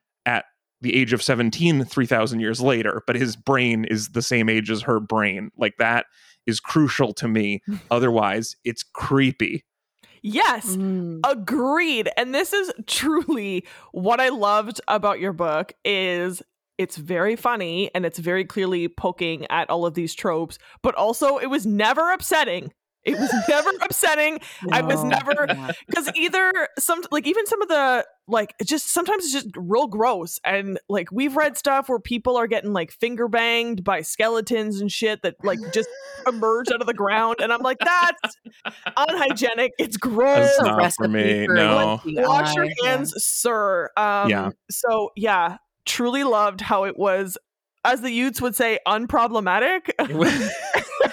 the 0.81 0.97
age 0.97 1.13
of 1.13 1.23
17 1.23 1.85
3000 1.85 2.41
years 2.41 2.61
later, 2.61 3.03
but 3.07 3.17
his 3.17 3.37
brain 3.37 3.85
is 3.85 4.11
the 4.11 4.23
same 4.23 4.49
age 4.49 4.71
as 4.71 4.83
her 4.83 5.01
brain. 5.01 5.51
Like 5.57 5.77
that 5.79 6.07
is 6.47 6.61
crucial 6.61 7.13
to 7.15 7.29
me. 7.29 7.63
Otherwise, 7.91 8.57
it's 8.65 8.83
creepy. 8.83 9.65
yes. 10.23 10.77
Mm. 10.77 11.21
Agreed. 11.25 12.11
And 12.17 12.35
this 12.35 12.53
is 12.53 12.73
truly 12.87 13.67
what 13.93 14.21
I 14.21 14.29
loved 14.29 14.81
about 14.89 15.21
your 15.21 15.33
book 15.33 15.73
is 15.85 16.43
it's 16.79 16.97
very 16.97 17.37
funny 17.37 17.91
and 17.95 18.07
it's 18.07 18.19
very 18.19 18.45
clearly 18.45 18.89
poking 18.89 19.47
at 19.51 19.69
all 19.69 19.85
of 19.85 19.93
these 19.93 20.15
tropes, 20.15 20.59
but 20.83 20.95
also 20.95 21.37
it 21.37 21.47
was 21.47 21.67
never 21.67 22.11
upsetting. 22.11 22.73
It 23.05 23.19
was 23.19 23.33
never 23.49 23.71
upsetting. 23.83 24.41
I 24.71 24.83
was 24.83 25.03
never- 25.05 25.47
because 25.89 26.11
either 26.15 26.69
some 26.79 27.03
like 27.11 27.27
even 27.27 27.47
some 27.47 27.63
of 27.63 27.69
the 27.69 28.07
like 28.29 28.55
it 28.61 28.67
just 28.69 28.93
sometimes 28.93 29.25
it's 29.25 29.33
just 29.33 29.49
real 29.57 29.87
gross 29.87 30.39
and 30.45 30.79
like 30.89 31.11
we've 31.11 31.35
read 31.35 31.57
stuff 31.57 31.89
where 31.89 31.99
people 31.99 32.37
are 32.37 32.47
getting 32.47 32.73
like 32.73 32.93
finger 32.93 33.27
banged 33.27 33.83
by 33.83 34.03
skeletons 34.03 34.81
and 34.81 34.93
shit 34.93 35.23
that 35.23 35.35
like 35.43 35.59
just 35.73 35.89
emerge 36.29 36.71
out 36.71 36.81
of 36.81 36.87
the 36.87 36.95
ground 36.95 37.37
and 37.41 37.53
I'm 37.53 37.63
like 37.63 37.79
that's 37.81 38.37
unhygienic. 38.97 39.73
It's 39.79 39.97
gross 39.97 40.51
That's 40.59 40.61
a 40.61 40.65
not 40.65 40.93
for 40.95 41.09
me, 41.09 41.47
for 41.47 41.55
no. 41.55 42.01
UTI. 42.05 42.23
wash 42.27 42.55
your 42.55 42.67
Yeah. 42.67 42.73
hands 42.85 43.15
sir. 43.17 43.91
Um 43.97 44.29
Yeah. 44.31 44.51
so 44.71 45.11
yeah 45.17 45.57
truly 45.87 46.23
loved 46.23 46.61
how 46.61 46.85
it 46.85 46.97
was 46.97 47.37
as 47.85 48.03
the 48.03 48.11
youths 48.11 48.41
would 48.43 48.55
say 48.55 48.79
unproblematic. 48.87 49.91
Y- 49.99 51.10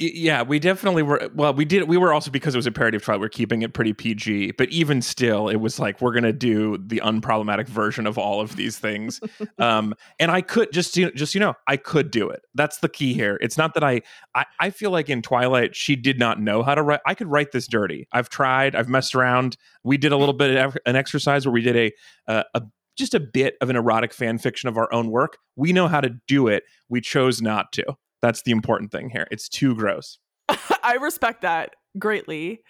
yeah, 0.00 0.42
we 0.42 0.58
definitely 0.58 1.02
were. 1.02 1.28
Well, 1.34 1.52
we 1.52 1.66
did. 1.66 1.84
We 1.84 1.98
were 1.98 2.12
also 2.12 2.30
because 2.30 2.54
it 2.54 2.58
was 2.58 2.66
a 2.66 2.72
parody 2.72 2.96
of 2.96 3.02
Twilight. 3.02 3.20
We're 3.20 3.28
keeping 3.28 3.60
it 3.60 3.74
pretty 3.74 3.92
PG, 3.92 4.52
but 4.52 4.70
even 4.70 5.02
still, 5.02 5.48
it 5.48 5.56
was 5.56 5.78
like 5.78 6.00
we're 6.00 6.14
gonna 6.14 6.32
do 6.32 6.78
the 6.78 7.02
unproblematic 7.04 7.68
version 7.68 8.06
of 8.06 8.16
all 8.16 8.40
of 8.40 8.56
these 8.56 8.78
things. 8.78 9.20
um, 9.58 9.94
and 10.18 10.30
I 10.30 10.40
could 10.40 10.72
just 10.72 10.96
you 10.96 11.10
just 11.12 11.34
you 11.34 11.40
know 11.40 11.52
I 11.66 11.76
could 11.76 12.10
do 12.10 12.30
it. 12.30 12.40
That's 12.54 12.78
the 12.78 12.88
key 12.88 13.12
here. 13.12 13.38
It's 13.42 13.58
not 13.58 13.74
that 13.74 13.84
I, 13.84 14.00
I 14.34 14.46
I 14.58 14.70
feel 14.70 14.90
like 14.90 15.10
in 15.10 15.20
Twilight 15.20 15.76
she 15.76 15.96
did 15.96 16.18
not 16.18 16.40
know 16.40 16.62
how 16.62 16.74
to 16.74 16.82
write. 16.82 17.00
I 17.04 17.14
could 17.14 17.28
write 17.28 17.52
this 17.52 17.66
dirty. 17.66 18.08
I've 18.10 18.30
tried. 18.30 18.74
I've 18.74 18.88
messed 18.88 19.14
around. 19.14 19.58
We 19.84 19.98
did 19.98 20.12
a 20.12 20.16
little 20.16 20.34
bit 20.34 20.56
of 20.56 20.78
an 20.86 20.96
exercise 20.96 21.44
where 21.44 21.52
we 21.52 21.60
did 21.60 21.76
a 21.76 21.92
uh, 22.26 22.44
a 22.54 22.62
just 22.96 23.14
a 23.14 23.20
bit 23.20 23.56
of 23.60 23.68
an 23.68 23.76
erotic 23.76 24.14
fan 24.14 24.38
fiction 24.38 24.68
of 24.68 24.78
our 24.78 24.92
own 24.94 25.10
work. 25.10 25.38
We 25.56 25.72
know 25.72 25.88
how 25.88 26.00
to 26.00 26.10
do 26.26 26.48
it. 26.48 26.64
We 26.88 27.02
chose 27.02 27.42
not 27.42 27.72
to. 27.72 27.96
That's 28.22 28.42
the 28.42 28.52
important 28.52 28.92
thing 28.92 29.10
here. 29.10 29.26
It's 29.30 29.48
too 29.48 29.74
gross. 29.74 30.18
I 30.82 30.94
respect 31.00 31.42
that 31.42 31.74
greatly. 31.98 32.62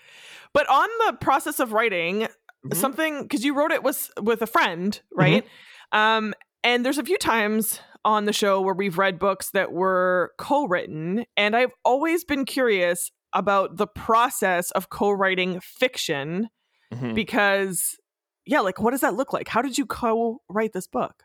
But 0.52 0.68
on 0.68 0.88
the 1.06 1.14
process 1.20 1.60
of 1.60 1.72
writing, 1.72 2.28
Mhm. 2.66 2.76
something 2.76 3.22
because 3.22 3.42
you 3.42 3.54
wrote 3.54 3.70
it 3.70 3.82
with 3.82 4.10
with 4.20 4.42
a 4.42 4.46
friend, 4.46 5.00
right? 5.12 5.46
Um, 5.92 6.34
and 6.62 6.84
there's 6.84 6.98
a 6.98 7.02
few 7.02 7.16
times 7.16 7.80
on 8.04 8.26
the 8.26 8.34
show 8.34 8.60
where 8.60 8.74
we've 8.74 8.98
read 8.98 9.18
books 9.18 9.50
that 9.52 9.72
were 9.72 10.32
co-written, 10.36 11.24
and 11.38 11.56
I've 11.56 11.72
always 11.86 12.22
been 12.24 12.44
curious 12.44 13.10
about 13.32 13.76
the 13.78 13.86
process 13.86 14.70
of 14.72 14.90
co-writing 14.90 15.58
fiction 15.60 16.48
Mhm. 16.92 17.14
because 17.14 17.96
yeah, 18.44 18.60
like 18.60 18.78
what 18.78 18.90
does 18.90 19.00
that 19.00 19.14
look 19.14 19.32
like? 19.32 19.48
How 19.48 19.62
did 19.62 19.78
you 19.78 19.86
co-write 19.86 20.72
this 20.74 20.86
book? 20.86 21.22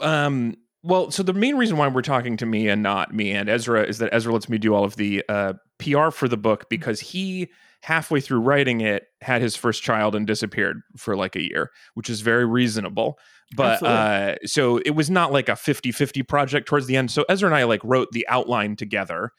Um, 0.00 0.54
well, 0.88 1.10
so 1.10 1.22
the 1.22 1.34
main 1.34 1.56
reason 1.56 1.76
why 1.76 1.86
we're 1.86 2.00
talking 2.00 2.38
to 2.38 2.46
me 2.46 2.66
and 2.66 2.82
not 2.82 3.14
me 3.14 3.32
and 3.32 3.50
Ezra 3.50 3.82
is 3.82 3.98
that 3.98 4.08
Ezra 4.10 4.32
lets 4.32 4.48
me 4.48 4.56
do 4.56 4.74
all 4.74 4.84
of 4.84 4.96
the 4.96 5.22
uh, 5.28 5.52
PR 5.78 6.08
for 6.08 6.28
the 6.28 6.38
book 6.38 6.70
because 6.70 6.98
he 6.98 7.50
halfway 7.82 8.22
through 8.22 8.40
writing 8.40 8.80
it 8.80 9.08
had 9.20 9.42
his 9.42 9.54
first 9.54 9.82
child 9.82 10.14
and 10.14 10.26
disappeared 10.26 10.80
for 10.96 11.14
like 11.14 11.36
a 11.36 11.42
year, 11.42 11.70
which 11.92 12.08
is 12.08 12.22
very 12.22 12.46
reasonable. 12.46 13.18
But 13.54 13.82
uh, 13.82 14.36
so 14.46 14.78
it 14.78 14.92
was 14.92 15.10
not 15.10 15.30
like 15.30 15.50
a 15.50 15.52
50-50 15.52 16.26
project 16.26 16.66
towards 16.66 16.86
the 16.86 16.96
end. 16.96 17.10
So 17.10 17.22
Ezra 17.28 17.48
and 17.48 17.54
I 17.54 17.64
like 17.64 17.84
wrote 17.84 18.08
the 18.12 18.26
outline 18.26 18.74
together 18.74 19.32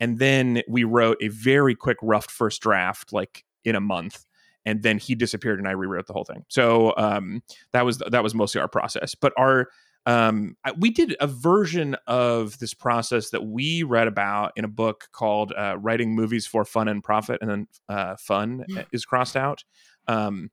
and 0.00 0.18
then 0.18 0.62
we 0.68 0.82
wrote 0.82 1.18
a 1.20 1.28
very 1.28 1.76
quick 1.76 1.98
rough 2.02 2.26
first 2.26 2.60
draft 2.60 3.12
like 3.12 3.44
in 3.64 3.76
a 3.76 3.80
month 3.80 4.26
and 4.64 4.82
then 4.82 4.98
he 4.98 5.14
disappeared 5.14 5.60
and 5.60 5.68
I 5.68 5.70
rewrote 5.70 6.08
the 6.08 6.12
whole 6.12 6.24
thing. 6.24 6.44
So 6.48 6.92
um, 6.96 7.44
that 7.72 7.84
was 7.84 7.98
that 7.98 8.24
was 8.24 8.34
mostly 8.34 8.60
our 8.60 8.68
process. 8.68 9.14
But 9.14 9.32
our 9.38 9.68
um, 10.06 10.56
we 10.78 10.90
did 10.90 11.16
a 11.20 11.26
version 11.26 11.96
of 12.06 12.58
this 12.58 12.74
process 12.74 13.30
that 13.30 13.44
we 13.44 13.82
read 13.82 14.06
about 14.06 14.52
in 14.56 14.64
a 14.64 14.68
book 14.68 15.08
called 15.12 15.52
uh, 15.56 15.76
"Writing 15.78 16.14
Movies 16.14 16.46
for 16.46 16.64
Fun 16.64 16.88
and 16.88 17.02
Profit," 17.02 17.38
and 17.42 17.50
then 17.50 17.68
uh, 17.88 18.16
"fun" 18.16 18.64
mm. 18.70 18.86
is 18.92 19.04
crossed 19.04 19.36
out. 19.36 19.64
Um, 20.06 20.50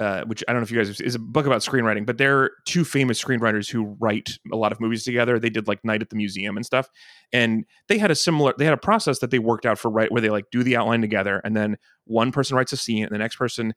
uh, 0.00 0.24
which 0.24 0.42
I 0.48 0.52
don't 0.52 0.60
know 0.60 0.64
if 0.64 0.70
you 0.72 0.78
guys 0.78 0.88
have, 0.88 1.00
is 1.00 1.14
a 1.14 1.20
book 1.20 1.46
about 1.46 1.60
screenwriting, 1.60 2.04
but 2.04 2.18
they're 2.18 2.50
two 2.66 2.84
famous 2.84 3.22
screenwriters 3.22 3.70
who 3.70 3.96
write 4.00 4.36
a 4.52 4.56
lot 4.56 4.72
of 4.72 4.80
movies 4.80 5.04
together. 5.04 5.38
They 5.38 5.48
did 5.48 5.68
like 5.68 5.84
Night 5.84 6.02
at 6.02 6.10
the 6.10 6.16
Museum 6.16 6.56
and 6.56 6.66
stuff, 6.66 6.88
and 7.32 7.64
they 7.86 7.98
had 7.98 8.10
a 8.10 8.16
similar 8.16 8.52
they 8.58 8.64
had 8.64 8.74
a 8.74 8.78
process 8.78 9.20
that 9.20 9.30
they 9.30 9.38
worked 9.38 9.64
out 9.64 9.78
for 9.78 9.90
right 9.90 10.10
where 10.10 10.20
they 10.20 10.30
like 10.30 10.46
do 10.50 10.64
the 10.64 10.76
outline 10.76 11.02
together, 11.02 11.40
and 11.44 11.56
then 11.56 11.76
one 12.04 12.32
person 12.32 12.56
writes 12.56 12.72
a 12.72 12.76
scene, 12.76 13.04
and 13.04 13.12
the 13.12 13.18
next 13.18 13.36
person 13.36 13.74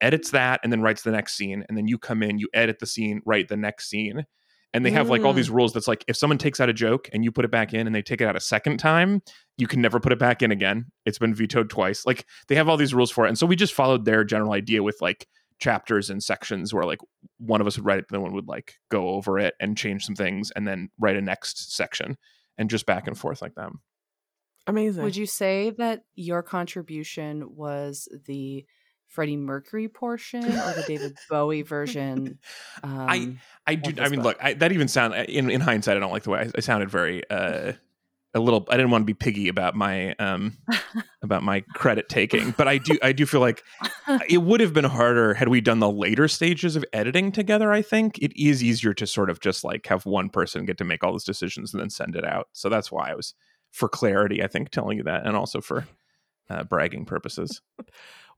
edits 0.00 0.32
that, 0.32 0.60
and 0.62 0.72
then 0.72 0.82
writes 0.82 1.02
the 1.02 1.12
next 1.12 1.36
scene, 1.36 1.64
and 1.68 1.78
then 1.78 1.86
you 1.86 1.96
come 1.96 2.22
in, 2.22 2.38
you 2.38 2.48
edit 2.54 2.80
the 2.80 2.86
scene, 2.86 3.22
write 3.24 3.46
the 3.46 3.56
next 3.56 3.88
scene, 3.88 4.26
and 4.74 4.84
they 4.84 4.90
have 4.90 5.08
like 5.08 5.22
all 5.22 5.32
these 5.32 5.48
mm. 5.48 5.54
rules 5.54 5.72
that's 5.72 5.88
like 5.88 6.04
if 6.08 6.16
someone 6.16 6.38
takes 6.38 6.60
out 6.60 6.68
a 6.68 6.72
joke 6.72 7.08
and 7.12 7.24
you 7.24 7.32
put 7.32 7.44
it 7.44 7.50
back 7.50 7.72
in 7.72 7.86
and 7.86 7.94
they 7.94 8.02
take 8.02 8.20
it 8.20 8.26
out 8.26 8.36
a 8.36 8.40
second 8.40 8.78
time 8.78 9.22
you 9.58 9.66
can 9.66 9.82
never 9.82 10.00
put 10.00 10.12
it 10.12 10.18
back 10.18 10.40
in 10.40 10.52
again. 10.52 10.86
It's 11.04 11.18
been 11.18 11.34
vetoed 11.34 11.68
twice. 11.68 12.06
Like 12.06 12.24
they 12.46 12.54
have 12.54 12.68
all 12.68 12.76
these 12.76 12.94
rules 12.94 13.10
for 13.10 13.26
it. 13.26 13.28
And 13.28 13.36
so 13.36 13.44
we 13.44 13.56
just 13.56 13.74
followed 13.74 14.04
their 14.04 14.24
general 14.24 14.52
idea 14.52 14.82
with 14.82 14.96
like 15.02 15.26
chapters 15.58 16.08
and 16.08 16.22
sections 16.22 16.72
where 16.72 16.84
like 16.84 17.00
one 17.38 17.60
of 17.60 17.66
us 17.66 17.76
would 17.76 17.84
write 17.84 17.98
it 17.98 18.06
the 18.08 18.20
one 18.20 18.32
would 18.32 18.46
like 18.46 18.74
go 18.90 19.08
over 19.08 19.40
it 19.40 19.54
and 19.60 19.76
change 19.76 20.04
some 20.04 20.14
things 20.14 20.52
and 20.52 20.68
then 20.68 20.88
write 21.00 21.16
a 21.16 21.20
next 21.20 21.74
section 21.74 22.16
and 22.56 22.70
just 22.70 22.86
back 22.86 23.08
and 23.08 23.18
forth 23.18 23.42
like 23.42 23.56
that 23.56 23.70
amazing. 24.68 25.02
Would 25.02 25.16
you 25.16 25.26
say 25.26 25.70
that 25.78 26.02
your 26.14 26.44
contribution 26.44 27.56
was 27.56 28.08
the 28.26 28.64
Freddie 29.08 29.36
Mercury 29.36 29.88
portion 29.88 30.44
or 30.44 30.72
the 30.74 30.84
David 30.86 31.16
Bowie 31.28 31.62
version? 31.62 32.38
Um, 32.84 33.06
I 33.08 33.36
I 33.66 33.74
do. 33.74 34.00
I 34.00 34.08
mean, 34.08 34.20
book? 34.20 34.36
look, 34.36 34.38
I, 34.40 34.54
that 34.54 34.70
even 34.70 34.86
sound 34.86 35.14
in 35.14 35.50
in 35.50 35.60
hindsight, 35.60 35.96
I 35.96 36.00
don't 36.00 36.12
like 36.12 36.22
the 36.22 36.30
way 36.30 36.40
I, 36.40 36.50
I 36.56 36.60
sounded 36.60 36.88
very 36.90 37.28
uh, 37.28 37.72
a 38.34 38.40
little. 38.40 38.64
I 38.70 38.76
didn't 38.76 38.92
want 38.92 39.02
to 39.02 39.06
be 39.06 39.14
piggy 39.14 39.48
about 39.48 39.74
my 39.74 40.12
um 40.14 40.56
about 41.22 41.42
my 41.42 41.62
credit 41.74 42.08
taking, 42.08 42.52
but 42.52 42.68
I 42.68 42.78
do 42.78 42.96
I 43.02 43.10
do 43.10 43.26
feel 43.26 43.40
like 43.40 43.64
it 44.28 44.38
would 44.38 44.60
have 44.60 44.72
been 44.72 44.84
harder 44.84 45.34
had 45.34 45.48
we 45.48 45.60
done 45.60 45.80
the 45.80 45.90
later 45.90 46.28
stages 46.28 46.76
of 46.76 46.84
editing 46.92 47.32
together. 47.32 47.72
I 47.72 47.82
think 47.82 48.18
it 48.18 48.32
is 48.40 48.62
easier 48.62 48.94
to 48.94 49.06
sort 49.06 49.28
of 49.28 49.40
just 49.40 49.64
like 49.64 49.86
have 49.88 50.06
one 50.06 50.28
person 50.28 50.64
get 50.64 50.78
to 50.78 50.84
make 50.84 51.02
all 51.02 51.10
those 51.10 51.24
decisions 51.24 51.74
and 51.74 51.80
then 51.80 51.90
send 51.90 52.14
it 52.14 52.24
out. 52.24 52.48
So 52.52 52.68
that's 52.68 52.92
why 52.92 53.10
I 53.10 53.14
was 53.14 53.34
for 53.72 53.88
clarity. 53.88 54.42
I 54.42 54.46
think 54.46 54.70
telling 54.70 54.98
you 54.98 55.04
that, 55.04 55.26
and 55.26 55.36
also 55.36 55.60
for 55.60 55.86
uh, 56.50 56.64
bragging 56.64 57.04
purposes. 57.04 57.60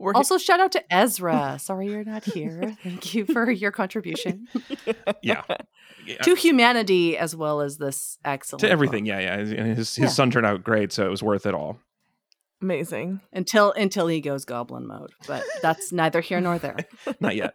We're 0.01 0.15
also, 0.15 0.39
shout 0.39 0.61
out 0.61 0.73
to 0.73 0.93
Ezra. 0.93 1.59
Sorry 1.61 1.89
you're 1.89 2.05
not 2.05 2.25
here. 2.25 2.75
Thank 2.83 3.15
you 3.15 3.27
for 3.27 3.51
your 3.51 3.71
contribution. 3.71 4.49
yeah. 5.23 5.43
yeah. 6.07 6.17
To 6.23 6.35
humanity 6.35 7.19
as 7.19 7.37
well 7.37 7.61
as 7.61 7.77
this 7.77 8.17
excellent. 8.25 8.61
To 8.61 8.71
everything. 8.71 9.05
Book. 9.05 9.09
Yeah, 9.09 9.21
yeah. 9.21 9.37
His, 9.75 9.95
his 9.95 9.99
yeah. 9.99 10.09
son 10.09 10.31
turned 10.31 10.47
out 10.47 10.65
great, 10.65 10.91
so 10.91 11.05
it 11.05 11.11
was 11.11 11.23
worth 11.23 11.45
it 11.45 11.55
all. 11.55 11.79
Amazing. 12.63 13.21
Until 13.33 13.73
until 13.73 14.07
he 14.07 14.23
goes 14.23 14.47
goblin 14.47 14.87
mode, 14.87 15.13
but 15.27 15.45
that's 15.61 15.93
neither 15.93 16.23
here 16.23 16.41
nor 16.41 16.59
there. 16.59 16.77
not 17.21 17.37
yet. 17.37 17.55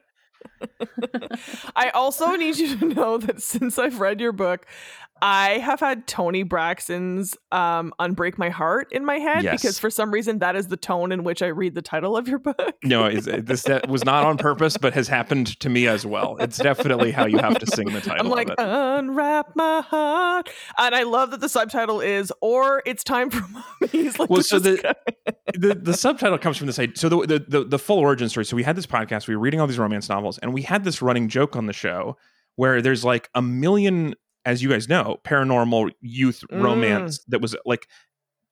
I 1.76 1.90
also 1.90 2.36
need 2.36 2.58
you 2.58 2.78
to 2.78 2.86
know 2.86 3.18
that 3.18 3.42
since 3.42 3.80
I've 3.80 4.00
read 4.00 4.20
your 4.20 4.32
book, 4.32 4.68
I 5.22 5.60
have 5.60 5.80
had 5.80 6.08
Toni 6.08 6.44
Braxton's 6.44 7.38
um, 7.52 7.94
"Unbreak 8.00 8.38
My 8.38 8.50
Heart" 8.50 8.92
in 8.92 9.06
my 9.06 9.18
head 9.18 9.44
yes. 9.44 9.62
because 9.62 9.80
for 9.80 9.90
some 9.90 10.12
reason 10.12 10.40
that 10.40 10.56
is 10.56 10.68
the 10.68 10.78
tone 10.78 11.12
in 11.12 11.24
which 11.24 11.42
I 11.42 11.48
read 11.48 11.74
the 11.74 11.82
title 11.82 12.18
of 12.18 12.28
your 12.28 12.40
book. 12.40 12.76
no, 12.84 13.10
this 13.10 13.66
was 13.88 14.04
not 14.04 14.26
on 14.26 14.38
purpose, 14.38 14.78
but 14.78 14.94
has 14.94 15.08
happened 15.08 15.60
to 15.62 15.70
me 15.70 15.88
as 15.88 16.06
well. 16.06 16.36
It's 16.40 16.58
definitely 16.58 17.12
how 17.12 17.26
you 17.26 17.38
have 17.38 17.58
to 17.60 17.66
sing 17.66 17.88
the 17.88 18.02
title. 18.02 18.26
I'm 18.26 18.30
like, 18.30 18.50
"Unwrap 18.58 19.56
my 19.56 19.82
heart," 19.82 20.50
and 20.78 20.94
I 20.94 21.04
love 21.04 21.32
that 21.32 21.40
the 21.40 21.50
subtitle 21.50 22.02
is 22.02 22.32
"Or 22.42 22.84
it's 22.86 23.04
time 23.04 23.30
for 23.30 23.48
mummies." 23.82 24.20
Like, 24.20 24.30
well, 24.30 24.44
so 24.44 24.60
the, 24.60 24.96
the, 25.54 25.76
the 25.76 25.94
subtitle 25.94 26.38
comes 26.38 26.58
from 26.58 26.68
this 26.68 26.78
idea. 26.78 26.98
So 26.98 27.10
the, 27.10 27.26
the 27.26 27.40
the 27.48 27.64
the 27.64 27.80
full 27.80 28.00
origin 28.00 28.28
story. 28.28 28.46
So 28.46 28.58
we 28.58 28.64
had 28.64 28.76
this 28.76 28.88
podcast. 28.88 29.28
We 29.28 29.36
were 29.36 29.42
reading 29.42 29.62
all 29.62 29.68
these 29.68 29.80
romance 29.80 30.10
novels, 30.10 30.38
and 30.40 30.54
we 30.54 30.64
had 30.64 30.84
this 30.84 31.02
running 31.02 31.30
joke 31.30 31.56
on 31.56 31.68
the 31.68 31.74
show 31.74 32.18
where 32.58 32.82
there's 32.82 33.04
like 33.04 33.30
a 33.36 33.42
million 33.42 34.16
as 34.46 34.62
you 34.62 34.70
guys 34.70 34.88
know, 34.88 35.20
paranormal 35.24 35.92
youth 36.02 36.44
mm. 36.52 36.62
romance 36.62 37.24
that 37.28 37.42
was 37.42 37.56
like 37.66 37.88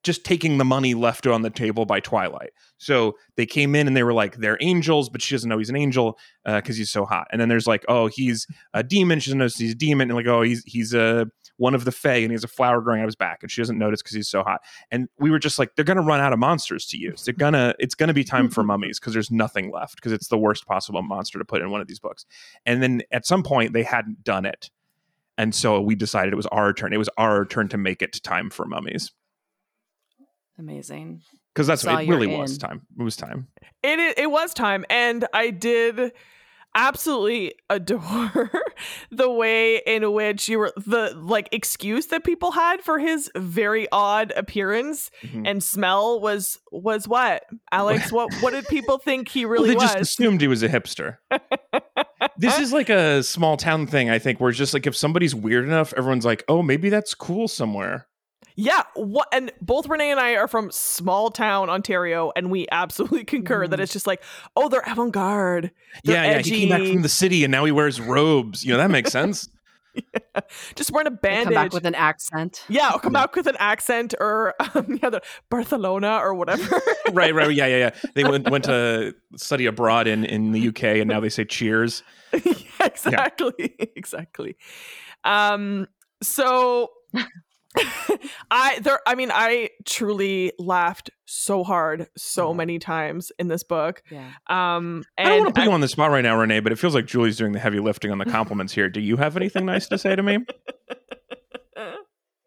just 0.03 0.25
taking 0.25 0.57
the 0.57 0.65
money 0.65 0.93
left 0.93 1.25
on 1.25 1.41
the 1.41 1.49
table 1.49 1.85
by 1.85 1.99
Twilight. 1.99 2.51
So 2.77 3.15
they 3.37 3.45
came 3.45 3.73
in 3.73 3.87
and 3.87 3.95
they 3.95 4.03
were 4.03 4.13
like, 4.13 4.35
they're 4.35 4.57
angels, 4.59 5.09
but 5.09 5.21
she 5.21 5.33
doesn't 5.33 5.49
know 5.49 5.57
he's 5.57 5.69
an 5.69 5.77
angel 5.77 6.19
because 6.43 6.75
uh, 6.75 6.77
he's 6.77 6.91
so 6.91 7.05
hot. 7.05 7.27
And 7.31 7.39
then 7.39 7.47
there's 7.47 7.67
like, 7.67 7.85
oh, 7.87 8.07
he's 8.07 8.45
a 8.73 8.83
demon. 8.83 9.19
She 9.19 9.29
doesn't 9.29 9.39
notice 9.39 9.57
he's 9.57 9.71
a 9.71 9.75
demon. 9.75 10.09
And 10.09 10.17
like, 10.17 10.27
oh, 10.27 10.41
he's 10.41 10.61
he's 10.65 10.93
a 10.93 11.27
one 11.57 11.73
of 11.75 11.85
the 11.85 11.91
Fae 11.91 12.15
and 12.15 12.31
he 12.31 12.33
has 12.33 12.43
a 12.43 12.49
flower 12.49 12.81
growing 12.81 12.99
out 12.99 13.05
of 13.05 13.09
his 13.09 13.15
back, 13.15 13.39
and 13.41 13.49
she 13.49 13.61
doesn't 13.61 13.77
notice 13.77 14.01
because 14.01 14.15
he's 14.15 14.27
so 14.27 14.43
hot. 14.43 14.59
And 14.91 15.07
we 15.19 15.31
were 15.31 15.39
just 15.39 15.57
like, 15.57 15.75
they're 15.75 15.85
gonna 15.85 16.01
run 16.01 16.19
out 16.19 16.33
of 16.33 16.39
monsters 16.39 16.85
to 16.87 16.97
use. 16.97 17.23
They're 17.23 17.33
gonna 17.33 17.73
it's 17.79 17.95
gonna 17.95 18.13
be 18.13 18.25
time 18.25 18.49
for 18.49 18.63
mummies 18.63 18.99
because 18.99 19.13
there's 19.13 19.31
nothing 19.31 19.71
left 19.71 19.95
because 19.95 20.11
it's 20.11 20.27
the 20.27 20.37
worst 20.37 20.65
possible 20.65 21.01
monster 21.01 21.39
to 21.39 21.45
put 21.45 21.61
in 21.61 21.71
one 21.71 21.79
of 21.79 21.87
these 21.87 21.99
books. 21.99 22.25
And 22.65 22.83
then 22.83 23.03
at 23.11 23.25
some 23.25 23.43
point 23.43 23.71
they 23.71 23.83
hadn't 23.83 24.23
done 24.23 24.45
it 24.45 24.69
and 25.37 25.53
so 25.53 25.81
we 25.81 25.95
decided 25.95 26.33
it 26.33 26.37
was 26.37 26.47
our 26.47 26.73
turn. 26.73 26.93
It 26.93 26.97
was 26.97 27.09
our 27.17 27.45
turn 27.45 27.69
to 27.69 27.77
make 27.77 28.01
it 28.01 28.21
time 28.23 28.49
for 28.49 28.65
mummies. 28.65 29.11
Amazing. 30.59 31.21
Because 31.53 31.67
that's 31.67 31.83
what 31.83 32.03
it 32.03 32.09
really 32.09 32.27
was 32.27 32.57
time. 32.57 32.81
It 32.97 33.03
was 33.03 33.15
time. 33.15 33.47
It 33.81 34.17
it 34.17 34.31
was 34.31 34.53
time, 34.53 34.85
and 34.89 35.25
I 35.33 35.49
did 35.49 36.13
absolutely 36.75 37.53
adore 37.69 38.51
the 39.11 39.29
way 39.29 39.77
in 39.85 40.11
which 40.13 40.47
you 40.49 40.59
were 40.59 40.73
the 40.75 41.13
like 41.15 41.49
excuse 41.51 42.07
that 42.07 42.23
people 42.23 42.51
had 42.51 42.81
for 42.81 42.99
his 42.99 43.29
very 43.35 43.87
odd 43.91 44.33
appearance 44.35 45.11
mm-hmm. 45.21 45.45
and 45.45 45.63
smell 45.63 46.19
was 46.19 46.59
was 46.71 47.07
what 47.07 47.43
alex 47.71 48.11
what 48.11 48.33
what 48.41 48.53
did 48.53 48.67
people 48.67 48.97
think 48.97 49.29
he 49.29 49.45
really 49.45 49.69
well, 49.69 49.79
they 49.79 49.85
was? 49.85 49.93
just 49.93 50.13
assumed 50.13 50.41
he 50.41 50.47
was 50.47 50.63
a 50.63 50.69
hipster 50.69 51.17
this 52.37 52.57
is 52.57 52.73
like 52.73 52.89
a 52.89 53.21
small 53.21 53.57
town 53.57 53.85
thing 53.85 54.09
i 54.09 54.17
think 54.17 54.39
where 54.39 54.49
it's 54.49 54.57
just 54.57 54.73
like 54.73 54.87
if 54.87 54.95
somebody's 54.95 55.35
weird 55.35 55.65
enough 55.65 55.93
everyone's 55.95 56.25
like 56.25 56.43
oh 56.47 56.61
maybe 56.61 56.89
that's 56.89 57.13
cool 57.13 57.47
somewhere 57.47 58.07
yeah, 58.55 58.83
what 58.95 59.27
and 59.31 59.51
both 59.61 59.87
Renee 59.87 60.11
and 60.11 60.19
I 60.19 60.35
are 60.35 60.47
from 60.47 60.71
small 60.71 61.29
town 61.31 61.69
Ontario, 61.69 62.31
and 62.35 62.51
we 62.51 62.67
absolutely 62.71 63.23
concur 63.25 63.65
mm. 63.65 63.69
that 63.71 63.79
it's 63.79 63.93
just 63.93 64.07
like, 64.07 64.23
oh, 64.55 64.69
they're 64.69 64.83
avant 64.85 65.11
garde. 65.11 65.71
Yeah, 66.03 66.21
edgy. 66.23 66.49
yeah. 66.49 66.55
He 66.55 66.61
came 66.61 66.69
back 66.69 66.93
from 66.93 67.01
the 67.01 67.09
city, 67.09 67.43
and 67.43 67.51
now 67.51 67.65
he 67.65 67.71
wears 67.71 67.99
robes. 67.99 68.63
You 68.63 68.73
know 68.73 68.77
that 68.77 68.91
makes 68.91 69.11
sense. 69.11 69.49
yeah. 69.93 70.41
Just 70.75 70.91
wearing 70.91 71.07
a 71.07 71.11
bandage. 71.11 71.45
Come 71.45 71.53
back 71.53 71.73
with 71.73 71.85
an 71.85 71.95
accent. 71.95 72.63
Yeah, 72.69 72.89
I'll 72.89 72.99
come 72.99 73.13
yeah. 73.13 73.21
back 73.21 73.35
with 73.35 73.47
an 73.47 73.57
accent 73.59 74.13
or 74.19 74.53
um, 74.75 74.99
yeah, 75.01 75.09
the 75.09 75.21
Barcelona 75.49 76.17
or 76.17 76.33
whatever. 76.33 76.81
right, 77.11 77.33
right. 77.33 77.51
Yeah, 77.51 77.67
yeah, 77.67 77.77
yeah. 77.77 78.09
They 78.13 78.23
went 78.23 78.49
went 78.49 78.65
to 78.65 79.15
study 79.35 79.65
abroad 79.65 80.07
in 80.07 80.25
in 80.25 80.51
the 80.51 80.67
UK, 80.69 80.83
and 80.83 81.07
now 81.07 81.19
they 81.19 81.29
say 81.29 81.45
cheers. 81.45 82.03
yeah, 82.33 82.53
exactly, 82.81 83.75
exactly. 83.95 84.57
Um, 85.23 85.87
so 86.21 86.91
I 88.51 88.79
there 88.79 88.99
I 89.07 89.15
mean 89.15 89.31
I 89.33 89.69
truly 89.85 90.53
laughed 90.59 91.09
so 91.25 91.63
hard 91.63 92.07
so 92.17 92.49
mm-hmm. 92.49 92.57
many 92.57 92.79
times 92.79 93.31
in 93.39 93.47
this 93.47 93.63
book. 93.63 94.03
Yeah. 94.09 94.31
Um 94.47 95.03
I 95.17 95.23
don't 95.23 95.39
want 95.39 95.55
to 95.55 95.61
put 95.61 95.63
I, 95.63 95.65
you 95.65 95.71
on 95.71 95.81
the 95.81 95.87
spot 95.87 96.11
right 96.11 96.21
now, 96.21 96.37
Renee, 96.37 96.59
but 96.59 96.71
it 96.71 96.77
feels 96.77 96.95
like 96.95 97.05
Julie's 97.05 97.37
doing 97.37 97.51
the 97.51 97.59
heavy 97.59 97.79
lifting 97.79 98.11
on 98.11 98.17
the 98.17 98.25
compliments 98.25 98.73
here. 98.73 98.89
Do 98.89 99.01
you 99.01 99.17
have 99.17 99.37
anything 99.37 99.65
nice 99.65 99.87
to 99.87 99.97
say 99.97 100.15
to 100.15 100.23
me? 100.23 100.39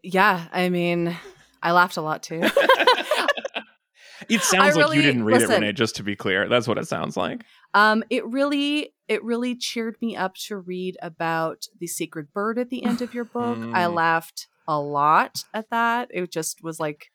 Yeah, 0.06 0.47
I 0.52 0.68
mean, 0.68 1.16
I 1.61 1.73
laughed 1.73 1.97
a 1.97 2.00
lot 2.00 2.23
too. 2.23 2.40
it 4.28 4.40
sounds 4.40 4.76
like 4.76 4.95
you 4.95 5.02
didn't 5.02 5.25
read 5.25 5.40
listen, 5.40 5.50
it, 5.50 5.54
Renee, 5.56 5.73
just 5.73 5.97
to 5.97 6.04
be 6.04 6.14
clear. 6.14 6.49
That's 6.49 6.68
what 6.68 6.78
it 6.78 6.87
sounds 6.87 7.16
like. 7.16 7.45
Um, 7.75 8.04
it 8.09 8.25
really 8.25 8.95
it 9.09 9.25
really 9.25 9.56
cheered 9.56 9.97
me 10.00 10.16
up 10.16 10.37
to 10.47 10.59
read 10.59 10.97
about 11.02 11.66
the 11.80 11.88
sacred 11.88 12.33
bird 12.33 12.56
at 12.56 12.71
the 12.71 12.85
end 12.85 13.02
of 13.02 13.14
your 13.14 13.25
book. 13.25 13.59
I 13.59 13.85
mm. 13.85 13.95
laughed 13.95 14.47
a 14.68 14.80
lot 14.80 15.44
at 15.54 15.70
that. 15.70 16.11
It 16.12 16.30
just 16.30 16.62
was 16.62 16.80
like 16.80 17.11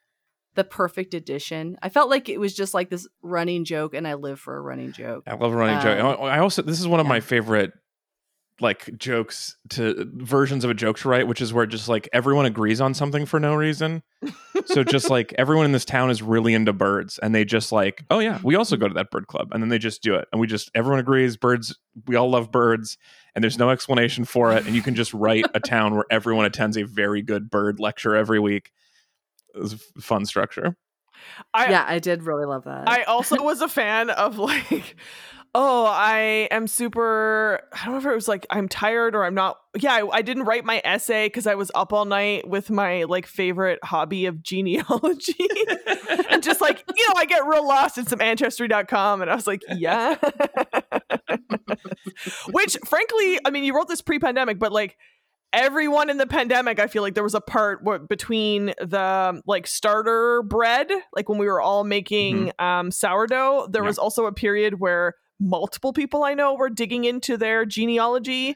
the 0.56 0.64
perfect 0.64 1.14
addition. 1.14 1.78
I 1.82 1.90
felt 1.90 2.10
like 2.10 2.30
it 2.30 2.40
was 2.40 2.54
just 2.54 2.74
like 2.74 2.90
this 2.90 3.08
running 3.22 3.66
joke, 3.66 3.94
and 3.94 4.08
I 4.08 4.16
live 4.16 4.40
for 4.40 4.58
a 4.58 4.62
running 4.62 4.92
joke. 4.92 5.24
I 5.28 5.36
love 5.36 5.54
a 5.54 5.56
running 5.56 5.82
joke. 5.82 6.20
Um, 6.20 6.26
I 6.26 6.40
also 6.40 6.62
this 6.62 6.80
is 6.80 6.88
one 6.88 7.00
of 7.00 7.06
yeah. 7.06 7.10
my 7.10 7.20
favorite 7.20 7.72
like 8.60 8.96
jokes 8.98 9.58
to 9.70 10.08
versions 10.14 10.64
of 10.64 10.70
a 10.70 10.74
joke 10.74 10.98
to 11.00 11.10
write, 11.10 11.28
which 11.28 11.42
is 11.42 11.54
where 11.54 11.66
just 11.66 11.88
like 11.88 12.08
everyone 12.14 12.46
agrees 12.46 12.82
on 12.82 12.94
something 12.94 13.26
for 13.26 13.40
no 13.40 13.56
reason. 13.56 14.04
so 14.66 14.84
just 14.84 15.10
like 15.10 15.34
everyone 15.38 15.66
in 15.66 15.72
this 15.72 15.86
town 15.86 16.10
is 16.10 16.22
really 16.22 16.54
into 16.54 16.74
birds, 16.74 17.18
and 17.20 17.34
they 17.34 17.46
just 17.46 17.72
like, 17.72 18.04
oh 18.10 18.20
yeah, 18.20 18.40
we 18.44 18.56
also 18.56 18.78
go 18.78 18.88
to 18.88 18.94
that 18.94 19.12
bird 19.12 19.28
club, 19.28 19.50
and 19.52 19.64
then 19.64 19.70
they 19.70 19.80
just 19.80 20.04
do 20.04 20.16
it, 20.16 20.28
and 20.32 20.40
we 20.40 20.48
just 20.48 20.70
everyone 20.76 21.00
agrees 21.00 21.38
birds. 21.38 21.78
We 22.08 22.16
all 22.16 22.30
love 22.30 22.52
birds, 22.52 22.98
and 23.36 23.44
there's 23.44 23.58
no 23.58 23.70
explanation 23.70 24.26
for 24.26 24.54
it, 24.54 24.66
and 24.66 24.76
you 24.76 24.82
can 24.82 24.96
just 24.96 25.14
write 25.14 25.46
a 25.54 25.60
town 25.62 25.96
where 25.96 26.06
everyone 26.12 26.46
attends 26.46 26.78
a 26.78 26.84
very 26.84 27.22
good 27.22 27.50
bird 27.50 27.80
lecture 27.80 28.16
every 28.16 28.40
week. 28.40 28.72
It 29.56 29.60
was 29.60 29.74
a 29.74 29.76
f- 29.76 30.04
fun 30.04 30.26
structure. 30.26 30.76
I, 31.54 31.70
yeah, 31.70 31.86
I 31.88 32.00
did 32.00 32.24
really 32.24 32.46
love 32.46 32.64
that. 32.66 32.88
I 32.88 33.04
also 33.04 33.42
was 33.42 33.62
a 33.62 33.68
fan 33.68 34.10
of 34.10 34.38
like, 34.38 34.96
oh, 35.54 35.86
I 35.86 36.48
am 36.52 36.68
super. 36.68 37.62
I 37.74 37.86
don't 37.86 37.94
know 37.94 38.00
if 38.00 38.06
it 38.06 38.16
was 38.16 38.28
like 38.28 38.46
I'm 38.50 38.68
tired 38.70 39.16
or 39.16 39.26
I'm 39.26 39.34
not. 39.36 39.58
Yeah, 39.78 39.94
I, 39.94 40.08
I 40.18 40.22
didn't 40.22 40.44
write 40.44 40.66
my 40.66 40.82
essay 40.84 41.28
because 41.28 41.48
I 41.48 41.56
was 41.56 41.72
up 41.76 41.94
all 41.94 42.06
night 42.06 42.48
with 42.48 42.70
my 42.70 43.04
like 43.04 43.26
favorite 43.26 43.80
hobby 43.84 44.26
of 44.26 44.42
genealogy, 44.44 45.36
and 46.30 46.42
just 46.44 46.62
like 46.62 46.84
you 46.96 47.08
know, 47.08 47.14
I 47.18 47.26
get 47.26 47.46
real 47.46 47.68
lost 47.68 47.98
in 47.98 48.06
some 48.06 48.22
ancestry.com, 48.22 49.22
and 49.22 49.30
I 49.32 49.36
was 49.36 49.48
like, 49.48 49.62
yeah. 49.76 50.16
Which, 52.52 52.78
frankly, 52.86 53.40
I 53.46 53.50
mean, 53.52 53.64
you 53.64 53.76
wrote 53.76 53.88
this 53.88 54.02
pre-pandemic, 54.02 54.60
but 54.60 54.72
like 54.72 54.98
everyone 55.54 56.10
in 56.10 56.16
the 56.16 56.26
pandemic 56.26 56.80
i 56.80 56.88
feel 56.88 57.02
like 57.02 57.14
there 57.14 57.26
was 57.26 57.36
a 57.36 57.42
part 57.42 57.84
where, 57.84 58.00
between 58.00 58.68
the 58.80 59.42
like 59.46 59.68
starter 59.68 60.42
bread 60.44 60.90
like 61.14 61.28
when 61.28 61.38
we 61.38 61.46
were 61.46 61.60
all 61.60 61.84
making 61.84 62.54
um 62.58 62.90
sourdough 62.90 63.68
there 63.70 63.84
Yeah. 63.84 63.88
was 63.90 63.98
also 63.98 64.28
a 64.28 64.32
period 64.32 64.80
where 64.80 65.16
multiple 65.42 65.92
people 65.92 66.24
i 66.24 66.34
know 66.34 66.54
were 66.54 66.70
digging 66.70 67.04
into 67.04 67.36
their 67.36 67.66
genealogy. 67.66 68.56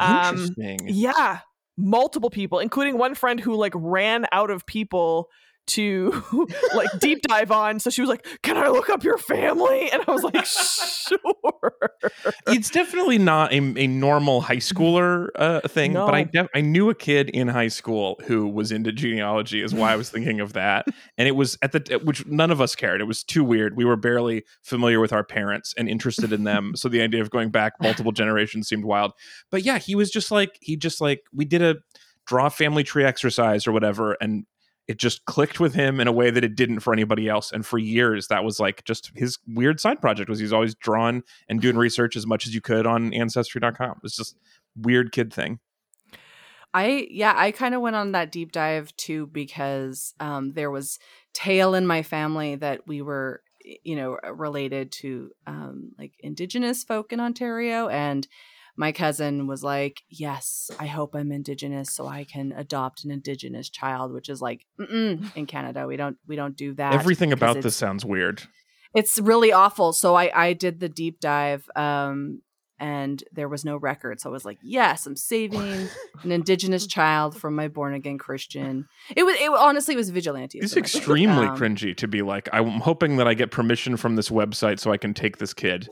Um, 0.00 0.54
yeah 0.84 1.40
multiple 1.76 2.30
people 2.30 2.58
including 2.58 2.98
one 2.98 3.14
friend 3.14 3.40
who 3.40 3.54
like 3.54 3.72
ran 3.74 4.26
out 4.32 4.50
of 4.50 4.66
people 4.66 5.30
to 5.66 6.22
like 6.74 6.88
deep 6.98 7.22
dive 7.22 7.50
on 7.50 7.78
so 7.80 7.90
she 7.90 8.00
was 8.00 8.10
like 8.10 8.26
can 8.42 8.56
i 8.56 8.68
look 8.68 8.90
up 8.90 9.02
your 9.02 9.18
family 9.18 9.90
and 9.90 10.02
i 10.06 10.10
was 10.10 10.22
like 10.22 10.44
sure 10.46 11.84
it's 12.46 12.70
definitely 12.70 13.18
not 13.18 13.52
a, 13.52 13.56
a 13.56 13.86
normal 13.86 14.40
high 14.40 14.56
schooler 14.56 15.28
uh, 15.36 15.60
thing, 15.62 15.94
but 15.94 16.14
I 16.14 16.24
def- 16.24 16.48
I 16.54 16.60
knew 16.60 16.90
a 16.90 16.94
kid 16.94 17.30
in 17.30 17.48
high 17.48 17.68
school 17.68 18.20
who 18.26 18.48
was 18.48 18.72
into 18.72 18.92
genealogy, 18.92 19.62
is 19.62 19.74
why 19.74 19.92
I 19.92 19.96
was 19.96 20.10
thinking 20.10 20.40
of 20.40 20.52
that. 20.54 20.86
And 21.16 21.28
it 21.28 21.32
was 21.32 21.56
at 21.62 21.70
the 21.70 22.00
which 22.02 22.26
none 22.26 22.50
of 22.50 22.60
us 22.60 22.74
cared. 22.74 23.00
It 23.00 23.04
was 23.04 23.22
too 23.22 23.44
weird. 23.44 23.76
We 23.76 23.84
were 23.84 23.96
barely 23.96 24.44
familiar 24.62 25.00
with 25.00 25.12
our 25.12 25.22
parents 25.22 25.72
and 25.78 25.88
interested 25.88 26.32
in 26.32 26.42
them, 26.44 26.72
so 26.74 26.88
the 26.88 27.02
idea 27.02 27.20
of 27.20 27.30
going 27.30 27.50
back 27.50 27.74
multiple 27.80 28.10
generations 28.10 28.68
seemed 28.68 28.84
wild. 28.84 29.12
But 29.50 29.62
yeah, 29.62 29.78
he 29.78 29.94
was 29.94 30.10
just 30.10 30.30
like 30.32 30.58
he 30.60 30.76
just 30.76 31.00
like 31.00 31.20
we 31.32 31.44
did 31.44 31.62
a 31.62 31.76
draw 32.26 32.48
family 32.48 32.82
tree 32.82 33.04
exercise 33.04 33.66
or 33.66 33.72
whatever, 33.72 34.16
and 34.20 34.44
it 34.86 34.98
just 34.98 35.24
clicked 35.24 35.60
with 35.60 35.74
him 35.74 36.00
in 36.00 36.06
a 36.06 36.12
way 36.12 36.30
that 36.30 36.44
it 36.44 36.56
didn't 36.56 36.80
for 36.80 36.92
anybody 36.92 37.28
else. 37.28 37.52
And 37.52 37.64
for 37.64 37.78
years, 37.78 38.28
that 38.28 38.44
was 38.44 38.60
like 38.60 38.84
just 38.84 39.12
his 39.14 39.38
weird 39.46 39.80
side 39.80 40.00
project. 40.00 40.28
Was 40.28 40.38
he's 40.38 40.52
always 40.52 40.74
drawn 40.74 41.22
and 41.48 41.60
doing 41.60 41.76
research 41.76 42.16
as 42.16 42.26
much 42.26 42.46
as 42.46 42.54
you 42.54 42.60
could 42.60 42.86
on 42.86 43.12
Ancestry.com. 43.14 44.00
It's 44.02 44.16
just 44.16 44.36
weird 44.76 45.12
kid 45.12 45.32
thing. 45.32 45.60
I 46.74 47.06
yeah, 47.08 47.32
I 47.36 47.52
kind 47.52 47.74
of 47.74 47.80
went 47.80 47.96
on 47.96 48.12
that 48.12 48.32
deep 48.32 48.52
dive 48.52 48.94
too 48.96 49.28
because 49.28 50.12
um, 50.20 50.52
there 50.52 50.70
was 50.70 50.98
tale 51.32 51.74
in 51.74 51.86
my 51.86 52.02
family 52.02 52.56
that 52.56 52.86
we 52.86 53.00
were, 53.00 53.42
you 53.62 53.94
know, 53.94 54.18
related 54.32 54.90
to 54.92 55.30
um, 55.46 55.92
like 55.96 56.12
Indigenous 56.18 56.82
folk 56.82 57.12
in 57.12 57.20
Ontario, 57.20 57.88
and 57.88 58.26
my 58.76 58.92
cousin 58.92 59.46
was 59.46 59.62
like, 59.62 60.02
"Yes, 60.08 60.70
I 60.78 60.86
hope 60.86 61.14
I'm 61.14 61.30
Indigenous 61.32 61.90
so 61.94 62.06
I 62.06 62.24
can 62.24 62.52
adopt 62.52 63.04
an 63.04 63.10
Indigenous 63.10 63.70
child," 63.70 64.12
which 64.12 64.28
is 64.28 64.40
like, 64.42 64.66
Mm-mm, 64.80 65.30
in 65.36 65.46
Canada 65.46 65.86
we 65.86 65.96
don't 65.96 66.16
we 66.26 66.36
don't 66.36 66.56
do 66.56 66.74
that. 66.74 66.92
Everything 66.94 67.32
about 67.32 67.62
this 67.62 67.76
sounds 67.76 68.04
weird. 68.04 68.42
it's 68.94 69.18
really 69.18 69.52
awful. 69.52 69.92
So 69.92 70.14
I 70.14 70.30
I 70.34 70.52
did 70.52 70.80
the 70.80 70.88
deep 70.88 71.20
dive 71.20 71.68
um 71.76 72.40
and 72.80 73.22
there 73.32 73.48
was 73.48 73.64
no 73.64 73.76
record. 73.76 74.20
So 74.20 74.28
I 74.28 74.32
was 74.32 74.44
like, 74.44 74.58
yes, 74.60 75.06
I'm 75.06 75.14
saving 75.14 75.88
an 76.24 76.32
indigenous 76.32 76.88
child 76.88 77.36
from 77.36 77.54
my 77.54 77.68
born 77.68 77.94
again 77.94 78.18
Christian. 78.18 78.88
It 79.16 79.22
was 79.22 79.36
it 79.36 79.48
honestly 79.50 79.94
it 79.94 79.98
was 79.98 80.10
vigilante. 80.10 80.58
It's 80.58 80.76
extremely 80.84 81.46
Um, 81.46 81.56
cringy 81.56 81.96
to 81.96 82.08
be 82.08 82.22
like, 82.22 82.48
I'm 82.52 82.80
hoping 82.80 83.16
that 83.18 83.28
I 83.28 83.34
get 83.34 83.52
permission 83.52 83.96
from 83.96 84.16
this 84.16 84.28
website 84.28 84.80
so 84.80 84.90
I 84.90 84.96
can 84.96 85.14
take 85.14 85.38
this 85.38 85.54
kid. 85.54 85.88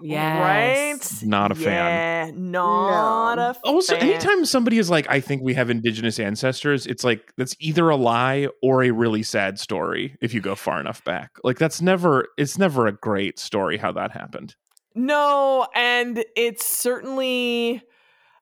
Yes. 0.00 1.22
right 1.22 1.28
Not 1.28 1.52
a 1.52 1.54
fan. 1.54 1.64
yeah 1.64 2.30
not 2.34 3.34
No. 3.36 3.42
a 3.42 3.56
Also, 3.64 3.94
fan. 3.96 4.08
anytime 4.08 4.44
somebody 4.44 4.78
is 4.78 4.88
like, 4.90 5.06
I 5.10 5.20
think 5.20 5.42
we 5.42 5.54
have 5.54 5.70
indigenous 5.70 6.18
ancestors, 6.18 6.86
it's 6.86 7.04
like 7.04 7.32
that's 7.36 7.54
either 7.60 7.88
a 7.90 7.96
lie 7.96 8.48
or 8.62 8.82
a 8.84 8.90
really 8.90 9.22
sad 9.22 9.58
story 9.58 10.16
if 10.20 10.32
you 10.34 10.40
go 10.40 10.54
far 10.54 10.80
enough 10.80 11.02
back. 11.04 11.32
Like 11.44 11.58
that's 11.58 11.80
never 11.82 12.28
it's 12.38 12.56
never 12.58 12.86
a 12.86 12.92
great 12.92 13.38
story 13.38 13.76
how 13.78 13.92
that 13.92 14.12
happened. 14.12 14.54
No, 14.94 15.66
and 15.74 16.24
it's 16.36 16.66
certainly 16.66 17.82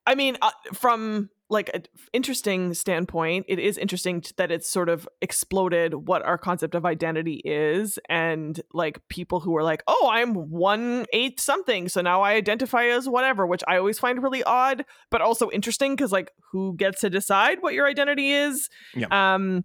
I 0.07 0.15
mean, 0.15 0.37
uh, 0.43 0.51
from 0.73 1.31
like 1.51 1.69
an 1.75 1.83
interesting 2.13 2.73
standpoint, 2.75 3.45
it 3.49 3.59
is 3.59 3.77
interesting 3.77 4.23
that 4.37 4.53
it's 4.53 4.71
sort 4.71 4.89
of 4.89 5.09
exploded 5.21 6.07
what 6.07 6.23
our 6.23 6.39
concept 6.39 6.75
of 6.77 6.87
identity 6.87 7.43
is, 7.45 7.99
and 8.09 8.61
like 8.73 9.01
people 9.09 9.41
who 9.41 9.57
are 9.57 9.65
like, 9.65 9.83
"Oh, 9.89 10.09
I'm 10.11 10.35
one 10.35 11.07
eighth 11.13 11.41
something, 11.41 11.89
so 11.89 12.01
now 12.01 12.23
I 12.23 12.35
identify 12.35 12.85
as 12.85 13.09
whatever," 13.09 13.47
which 13.47 13.65
I 13.67 13.77
always 13.77 13.99
find 13.99 14.23
really 14.23 14.45
odd, 14.45 14.85
but 15.11 15.21
also 15.21 15.51
interesting 15.51 15.97
because 15.97 16.13
like, 16.13 16.31
who 16.53 16.77
gets 16.77 17.01
to 17.01 17.11
decide 17.11 17.59
what 17.61 17.75
your 17.75 17.87
identity 17.87 18.33
is? 18.33 18.69
Yeah. 18.95 19.09
Um, 19.11 19.65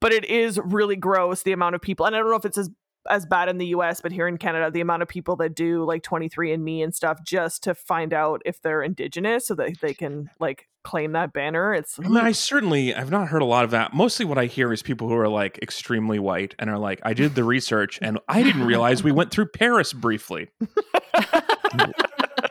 but 0.00 0.12
it 0.12 0.24
is 0.24 0.58
really 0.64 0.96
gross 0.96 1.42
the 1.42 1.52
amount 1.52 1.74
of 1.74 1.82
people, 1.82 2.06
and 2.06 2.16
I 2.16 2.18
don't 2.18 2.30
know 2.30 2.36
if 2.36 2.44
it's 2.46 2.58
as 2.58 2.70
as 3.10 3.26
bad 3.26 3.48
in 3.48 3.58
the 3.58 3.66
US, 3.68 4.00
but 4.00 4.12
here 4.12 4.28
in 4.28 4.38
Canada, 4.38 4.70
the 4.70 4.80
amount 4.80 5.02
of 5.02 5.08
people 5.08 5.36
that 5.36 5.54
do 5.54 5.84
like 5.84 6.02
23andMe 6.02 6.82
and 6.82 6.94
stuff 6.94 7.18
just 7.24 7.62
to 7.64 7.74
find 7.74 8.12
out 8.12 8.42
if 8.44 8.60
they're 8.62 8.82
indigenous 8.82 9.46
so 9.46 9.54
that 9.54 9.80
they 9.80 9.94
can 9.94 10.30
like 10.40 10.68
claim 10.86 11.12
that 11.12 11.32
banner. 11.32 11.72
It's 11.74 11.98
I 11.98 12.08
mean, 12.08 12.18
I 12.18 12.32
certainly 12.32 12.94
I've 12.94 13.10
not 13.10 13.28
heard 13.28 13.42
a 13.42 13.46
lot 13.46 13.64
of 13.64 13.72
that. 13.72 13.92
Mostly 13.92 14.24
what 14.24 14.38
I 14.38 14.46
hear 14.46 14.72
is 14.72 14.82
people 14.82 15.08
who 15.08 15.16
are 15.16 15.28
like 15.28 15.58
extremely 15.60 16.20
white 16.20 16.54
and 16.58 16.70
are 16.70 16.78
like, 16.78 17.00
I 17.02 17.12
did 17.12 17.34
the 17.34 17.42
research 17.42 17.98
and 18.00 18.20
I 18.28 18.44
didn't 18.44 18.64
realize 18.64 19.02
we 19.02 19.12
went 19.12 19.32
through 19.32 19.48
Paris 19.48 19.92
briefly. 19.92 20.48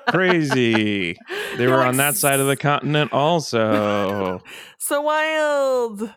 Crazy. 0.09 1.17
They 1.57 1.63
You're 1.63 1.71
were 1.71 1.77
like, 1.77 1.87
on 1.87 1.97
that 1.97 2.15
side 2.15 2.41
of 2.41 2.47
the 2.47 2.57
continent 2.57 3.13
also. 3.13 4.41
so 4.79 5.01
wild. 5.01 6.13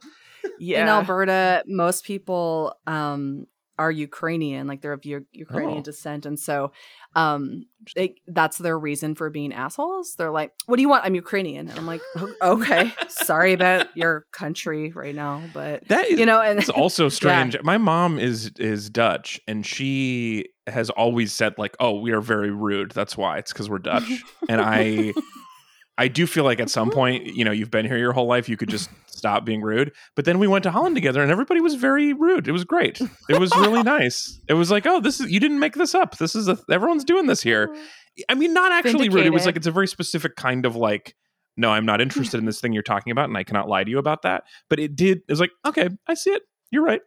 Yeah. 0.58 0.82
In 0.82 0.88
Alberta, 0.88 1.62
most 1.66 2.04
people 2.04 2.74
um 2.86 3.46
are 3.78 3.90
Ukrainian, 3.92 4.66
like 4.66 4.80
they're 4.82 4.92
of 4.92 5.04
U- 5.04 5.26
Ukrainian 5.32 5.78
Oh. 5.78 5.82
descent, 5.82 6.26
and 6.26 6.38
so 6.38 6.72
um 7.14 7.64
they, 7.96 8.16
that's 8.26 8.58
their 8.58 8.78
reason 8.78 9.14
for 9.14 9.30
being 9.30 9.52
assholes. 9.52 10.14
They're 10.18 10.30
like, 10.32 10.52
"What 10.66 10.76
do 10.76 10.82
you 10.82 10.88
want? 10.88 11.04
I'm 11.04 11.14
Ukrainian." 11.14 11.68
And 11.68 11.78
I'm 11.78 11.86
like, 11.86 12.02
"Okay, 12.42 12.92
sorry 13.08 13.52
about 13.52 13.86
your 13.96 14.26
country 14.32 14.90
right 14.92 15.14
now, 15.14 15.42
but 15.54 15.86
That 15.88 16.06
is 16.06 16.18
you 16.20 16.26
know." 16.26 16.40
And 16.40 16.58
It's 16.58 16.68
also 16.68 17.08
strange. 17.20 17.56
My 17.62 17.78
mom 17.78 18.18
is 18.18 18.50
is 18.58 18.90
Dutch, 18.90 19.40
and 19.48 19.64
she 19.64 20.46
has 20.66 20.90
always 20.90 21.32
said 21.32 21.54
like, 21.56 21.76
"Oh, 21.80 22.00
we 22.00 22.10
are 22.12 22.20
very 22.20 22.50
rude. 22.50 22.90
That's 22.90 23.16
why. 23.16 23.38
It's 23.38 23.52
because 23.52 23.70
we're 23.70 23.78
Dutch." 23.78 24.10
and 24.48 24.60
I, 24.60 25.14
I 25.98 26.06
do 26.06 26.26
feel 26.28 26.44
like 26.44 26.60
at 26.60 26.70
some 26.70 26.88
mm-hmm. 26.88 26.96
point, 26.96 27.26
you 27.26 27.44
know, 27.44 27.50
you've 27.50 27.72
been 27.72 27.84
here 27.84 27.98
your 27.98 28.12
whole 28.12 28.28
life, 28.28 28.48
you 28.48 28.56
could 28.56 28.68
just 28.68 28.88
stop 29.06 29.44
being 29.44 29.60
rude. 29.60 29.92
But 30.14 30.24
then 30.24 30.38
we 30.38 30.46
went 30.46 30.62
to 30.62 30.70
Holland 30.70 30.94
together, 30.94 31.20
and 31.20 31.30
everybody 31.30 31.60
was 31.60 31.74
very 31.74 32.12
rude. 32.12 32.46
It 32.46 32.52
was 32.52 32.64
great. 32.64 33.00
It 33.28 33.38
was 33.38 33.54
really 33.56 33.82
nice. 33.98 34.40
It 34.48 34.54
was 34.54 34.70
like, 34.70 34.86
"Oh, 34.86 35.00
this 35.00 35.20
is 35.20 35.30
you 35.30 35.40
didn't 35.40 35.58
make 35.58 35.74
this 35.74 35.94
up. 35.94 36.16
This 36.18 36.36
is 36.36 36.48
a, 36.48 36.56
everyone's 36.70 37.04
doing 37.04 37.26
this 37.26 37.42
here." 37.42 37.68
Mm-hmm. 37.68 37.82
I 38.28 38.34
mean, 38.34 38.54
not 38.54 38.72
actually 38.72 39.08
rude. 39.08 39.26
It 39.26 39.32
was 39.32 39.44
like 39.44 39.56
it's 39.56 39.66
a 39.66 39.72
very 39.72 39.88
specific 39.88 40.36
kind 40.36 40.64
of 40.64 40.76
like. 40.76 41.16
No, 41.56 41.70
I'm 41.70 41.84
not 41.84 42.00
interested 42.00 42.38
in 42.38 42.46
this 42.46 42.60
thing 42.60 42.72
you're 42.72 42.84
talking 42.84 43.10
about, 43.10 43.28
and 43.28 43.36
I 43.36 43.42
cannot 43.42 43.68
lie 43.68 43.82
to 43.82 43.90
you 43.90 43.98
about 43.98 44.22
that. 44.22 44.44
But 44.70 44.78
it 44.78 44.94
did. 44.94 45.18
It 45.18 45.30
was 45.30 45.40
like, 45.40 45.50
okay, 45.66 45.88
I 46.06 46.14
see 46.14 46.30
it. 46.30 46.42
You're 46.70 46.84
right. 46.84 47.00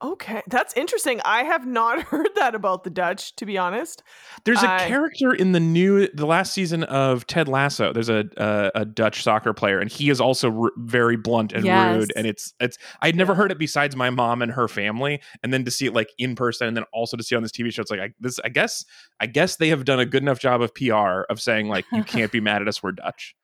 Okay, 0.00 0.42
that's 0.46 0.72
interesting. 0.74 1.20
I 1.24 1.42
have 1.42 1.66
not 1.66 2.02
heard 2.04 2.28
that 2.36 2.54
about 2.54 2.84
the 2.84 2.90
Dutch, 2.90 3.34
to 3.34 3.44
be 3.44 3.58
honest. 3.58 4.04
There's 4.44 4.62
a 4.62 4.70
I- 4.70 4.86
character 4.86 5.32
in 5.34 5.50
the 5.50 5.58
new, 5.58 6.06
the 6.14 6.24
last 6.24 6.52
season 6.52 6.84
of 6.84 7.26
Ted 7.26 7.48
Lasso. 7.48 7.92
There's 7.92 8.08
a 8.08 8.24
a, 8.36 8.70
a 8.82 8.84
Dutch 8.84 9.24
soccer 9.24 9.52
player, 9.52 9.80
and 9.80 9.90
he 9.90 10.08
is 10.08 10.20
also 10.20 10.52
r- 10.62 10.70
very 10.76 11.16
blunt 11.16 11.52
and 11.52 11.64
Yes. 11.64 11.96
rude. 11.96 12.12
And 12.14 12.28
it's 12.28 12.54
it's 12.60 12.78
I'd 13.02 13.16
never 13.16 13.32
Yeah. 13.32 13.38
heard 13.38 13.50
it 13.50 13.58
besides 13.58 13.96
my 13.96 14.08
mom 14.10 14.40
and 14.40 14.52
her 14.52 14.68
family, 14.68 15.20
and 15.42 15.52
then 15.52 15.64
to 15.64 15.70
see 15.72 15.86
it 15.86 15.94
like 15.94 16.10
in 16.16 16.36
person, 16.36 16.68
and 16.68 16.76
then 16.76 16.84
also 16.92 17.16
to 17.16 17.22
see 17.24 17.34
on 17.34 17.42
this 17.42 17.50
TV 17.50 17.72
show, 17.72 17.82
it's 17.82 17.90
like 17.90 17.98
I, 18.00 18.10
this. 18.20 18.38
I 18.44 18.50
guess 18.50 18.84
I 19.18 19.26
guess 19.26 19.56
they 19.56 19.68
have 19.70 19.84
done 19.84 19.98
a 19.98 20.06
good 20.06 20.22
enough 20.22 20.38
job 20.38 20.62
of 20.62 20.72
PR 20.76 21.22
of 21.28 21.40
saying 21.40 21.66
like 21.68 21.86
you 21.92 22.04
can't 22.04 22.30
be 22.30 22.40
mad 22.40 22.62
at 22.62 22.68
us, 22.68 22.84
we're 22.84 22.92
Dutch. 22.92 23.34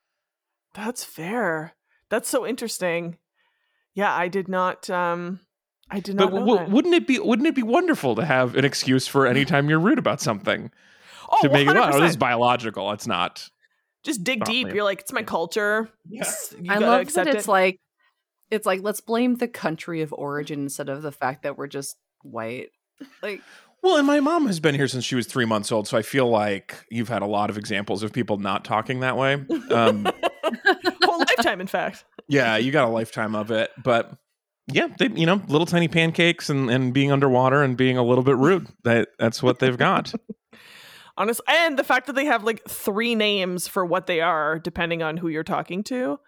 That's 0.74 1.02
fair. 1.02 1.74
That's 2.10 2.28
so 2.28 2.46
interesting. 2.46 3.18
Yeah, 3.94 4.14
I 4.14 4.28
did 4.28 4.46
not 4.48 4.88
um 4.88 5.40
I 5.90 6.00
did 6.00 6.16
not 6.16 6.30
But 6.30 6.34
know 6.38 6.40
w- 6.46 6.58
that. 6.58 6.70
wouldn't 6.70 6.94
it 6.94 7.06
be 7.06 7.18
wouldn't 7.18 7.46
it 7.48 7.54
be 7.54 7.62
wonderful 7.62 8.14
to 8.16 8.24
have 8.24 8.56
an 8.56 8.64
excuse 8.64 9.06
for 9.06 9.26
any 9.26 9.44
time 9.44 9.68
you're 9.68 9.78
rude 9.80 9.98
about 9.98 10.20
something 10.20 10.70
oh, 11.30 11.38
to 11.42 11.48
make 11.50 11.68
it 11.68 11.76
oh, 11.76 11.80
100%. 11.82 12.00
this 12.00 12.10
is 12.10 12.16
biological. 12.16 12.90
It's 12.92 13.06
not. 13.06 13.48
Just 14.02 14.24
dig 14.24 14.40
Oh, 14.42 14.44
deep. 14.44 14.66
man. 14.68 14.74
You're 14.76 14.84
like, 14.84 15.00
it's 15.00 15.12
my 15.12 15.22
culture. 15.22 15.88
Yeah. 16.08 16.24
I 16.68 16.74
gotta 16.74 16.86
love 16.86 17.12
that 17.14 17.26
it's 17.28 17.46
it. 17.46 17.50
like 17.50 17.78
it's 18.50 18.66
like 18.66 18.82
let's 18.82 19.00
blame 19.00 19.36
the 19.36 19.48
country 19.48 20.00
of 20.02 20.12
origin 20.12 20.60
instead 20.60 20.88
of 20.88 21.02
the 21.02 21.12
fact 21.12 21.42
that 21.42 21.56
we're 21.58 21.66
just 21.66 21.96
white. 22.22 22.68
Like 23.22 23.40
Well, 23.82 23.96
and 23.98 24.06
my 24.06 24.20
mom 24.20 24.46
has 24.46 24.60
been 24.60 24.74
here 24.74 24.88
since 24.88 25.04
she 25.04 25.14
was 25.14 25.26
three 25.26 25.44
months 25.46 25.70
old, 25.72 25.86
so 25.88 25.98
I 25.98 26.02
feel 26.02 26.28
like 26.28 26.84
you've 26.90 27.08
had 27.08 27.22
a 27.22 27.26
lot 27.26 27.50
of 27.50 27.58
examples 27.58 28.02
of 28.02 28.12
people 28.12 28.38
not 28.38 28.64
talking 28.64 29.00
that 29.00 29.16
way. 29.16 29.34
Um, 29.70 30.06
whole 31.04 31.18
lifetime, 31.18 31.60
in 31.60 31.66
fact. 31.66 32.04
yeah, 32.28 32.56
you 32.56 32.72
got 32.72 32.86
a 32.86 32.90
lifetime 32.90 33.34
of 33.34 33.50
it, 33.50 33.70
but 33.82 34.16
yeah, 34.66 34.88
they 34.98 35.08
you 35.08 35.26
know 35.26 35.42
little 35.48 35.66
tiny 35.66 35.88
pancakes 35.88 36.48
and 36.48 36.70
and 36.70 36.92
being 36.94 37.12
underwater 37.12 37.62
and 37.62 37.76
being 37.76 37.98
a 37.98 38.02
little 38.02 38.24
bit 38.24 38.36
rude. 38.36 38.68
That 38.84 39.08
that's 39.18 39.42
what 39.42 39.58
they've 39.58 39.76
got. 39.76 40.12
Honestly, 41.16 41.44
and 41.48 41.78
the 41.78 41.84
fact 41.84 42.06
that 42.08 42.14
they 42.14 42.24
have 42.24 42.42
like 42.42 42.64
three 42.68 43.14
names 43.14 43.68
for 43.68 43.84
what 43.84 44.06
they 44.06 44.20
are, 44.20 44.58
depending 44.58 45.02
on 45.02 45.16
who 45.16 45.28
you're 45.28 45.44
talking 45.44 45.84
to. 45.84 46.18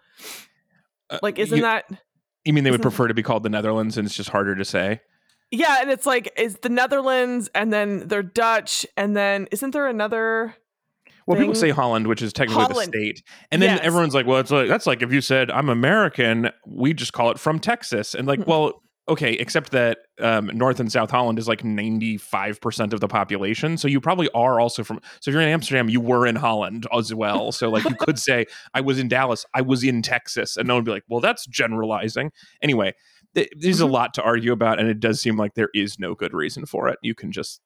Uh, 1.09 1.19
Like, 1.21 1.39
isn't 1.39 1.57
you, 1.57 1.63
that? 1.63 1.85
you 2.45 2.53
mean 2.53 2.63
they 2.63 2.71
would 2.71 2.81
prefer 2.81 3.07
to 3.07 3.13
be 3.13 3.23
called 3.23 3.43
the 3.43 3.49
Netherlands 3.49 3.97
and 3.97 4.05
it's 4.05 4.15
just 4.15 4.29
harder 4.29 4.55
to 4.55 4.63
say? 4.63 5.01
Yeah, 5.51 5.77
and 5.81 5.89
it's 5.89 6.05
like 6.05 6.31
it's 6.37 6.59
the 6.59 6.69
Netherlands, 6.69 7.49
and 7.55 7.71
then 7.71 8.07
they're 8.07 8.23
Dutch, 8.23 8.85
and 8.95 9.15
then 9.15 9.47
isn't 9.51 9.71
there 9.71 9.87
another? 9.87 10.55
Well, 11.27 11.37
people 11.37 11.55
say 11.55 11.69
Holland, 11.69 12.07
which 12.07 12.21
is 12.21 12.33
technically 12.33 12.63
Holland. 12.63 12.93
the 12.93 12.97
state, 12.99 13.23
and 13.51 13.61
then 13.61 13.75
Yes. 13.77 13.85
everyone's 13.85 14.15
like, 14.15 14.25
"Well, 14.25 14.39
it's 14.39 14.49
like 14.51 14.67
that's 14.69 14.87
like 14.87 15.01
if 15.01 15.11
you 15.11 15.21
said 15.21 15.51
I'm 15.51 15.69
American, 15.69 16.49
we 16.65 16.93
just 16.93 17.13
call 17.13 17.29
it 17.31 17.37
from 17.39 17.59
Texas," 17.59 18.15
and 18.15 18.27
like, 18.27 18.47
well, 18.47 18.81
okay, 19.09 19.33
except 19.33 19.71
that 19.71 19.99
um, 20.21 20.47
North 20.53 20.79
and 20.79 20.91
South 20.91 21.11
Holland 21.11 21.37
is 21.39 21.47
like 21.47 21.63
95 21.63 22.59
percent 22.61 22.93
of 22.93 22.99
the 23.01 23.07
population, 23.07 23.77
so 23.77 23.87
you 23.87 23.99
probably 24.01 24.29
are 24.33 24.59
also 24.59 24.83
from. 24.83 24.99
So 25.21 25.29
if 25.29 25.33
you're 25.33 25.41
in 25.41 25.49
Amsterdam, 25.49 25.89
you 25.89 25.99
were 26.01 26.25
in 26.25 26.35
Holland 26.37 26.87
as 26.93 27.13
well. 27.13 27.51
So 27.51 27.69
like, 27.69 27.83
you 27.89 27.95
could 27.95 28.19
say 28.19 28.45
I 28.73 28.81
was 28.81 28.97
in 28.99 29.07
Dallas, 29.09 29.45
I 29.53 29.61
was 29.61 29.83
in 29.83 30.01
Texas, 30.01 30.55
and 30.57 30.67
no 30.67 30.75
one 30.75 30.81
would 30.83 30.85
be 30.85 30.91
like, 30.91 31.03
"Well, 31.09 31.19
that's 31.21 31.45
generalizing." 31.47 32.31
Anyway, 32.61 32.93
th- 33.35 33.49
there's 33.59 33.81
a 33.81 33.85
Mhm. 33.85 33.91
lot 33.91 34.13
to 34.15 34.23
argue 34.23 34.51
about, 34.53 34.79
and 34.79 34.87
it 34.89 34.99
does 34.99 35.19
seem 35.21 35.35
like 35.37 35.55
there 35.55 35.69
is 35.73 35.99
no 35.99 36.15
good 36.15 36.33
reason 36.33 36.65
for 36.65 36.87
it. 36.87 36.97
You 37.01 37.15
can 37.15 37.31
just. 37.31 37.59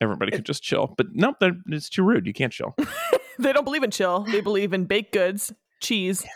Everybody 0.00 0.32
could 0.32 0.46
just 0.46 0.62
chill, 0.62 0.94
but 0.96 1.08
nope, 1.12 1.36
it's 1.66 1.88
too 1.90 2.02
rude. 2.02 2.26
You 2.26 2.32
can't 2.32 2.52
chill. 2.52 2.74
They 3.38 3.54
don't 3.54 3.64
believe 3.64 3.82
in 3.82 3.90
chill. 3.90 4.24
They 4.24 4.42
believe 4.42 4.74
in 4.74 4.84
baked 4.84 5.14
goods, 5.14 5.50
cheese, 5.80 6.26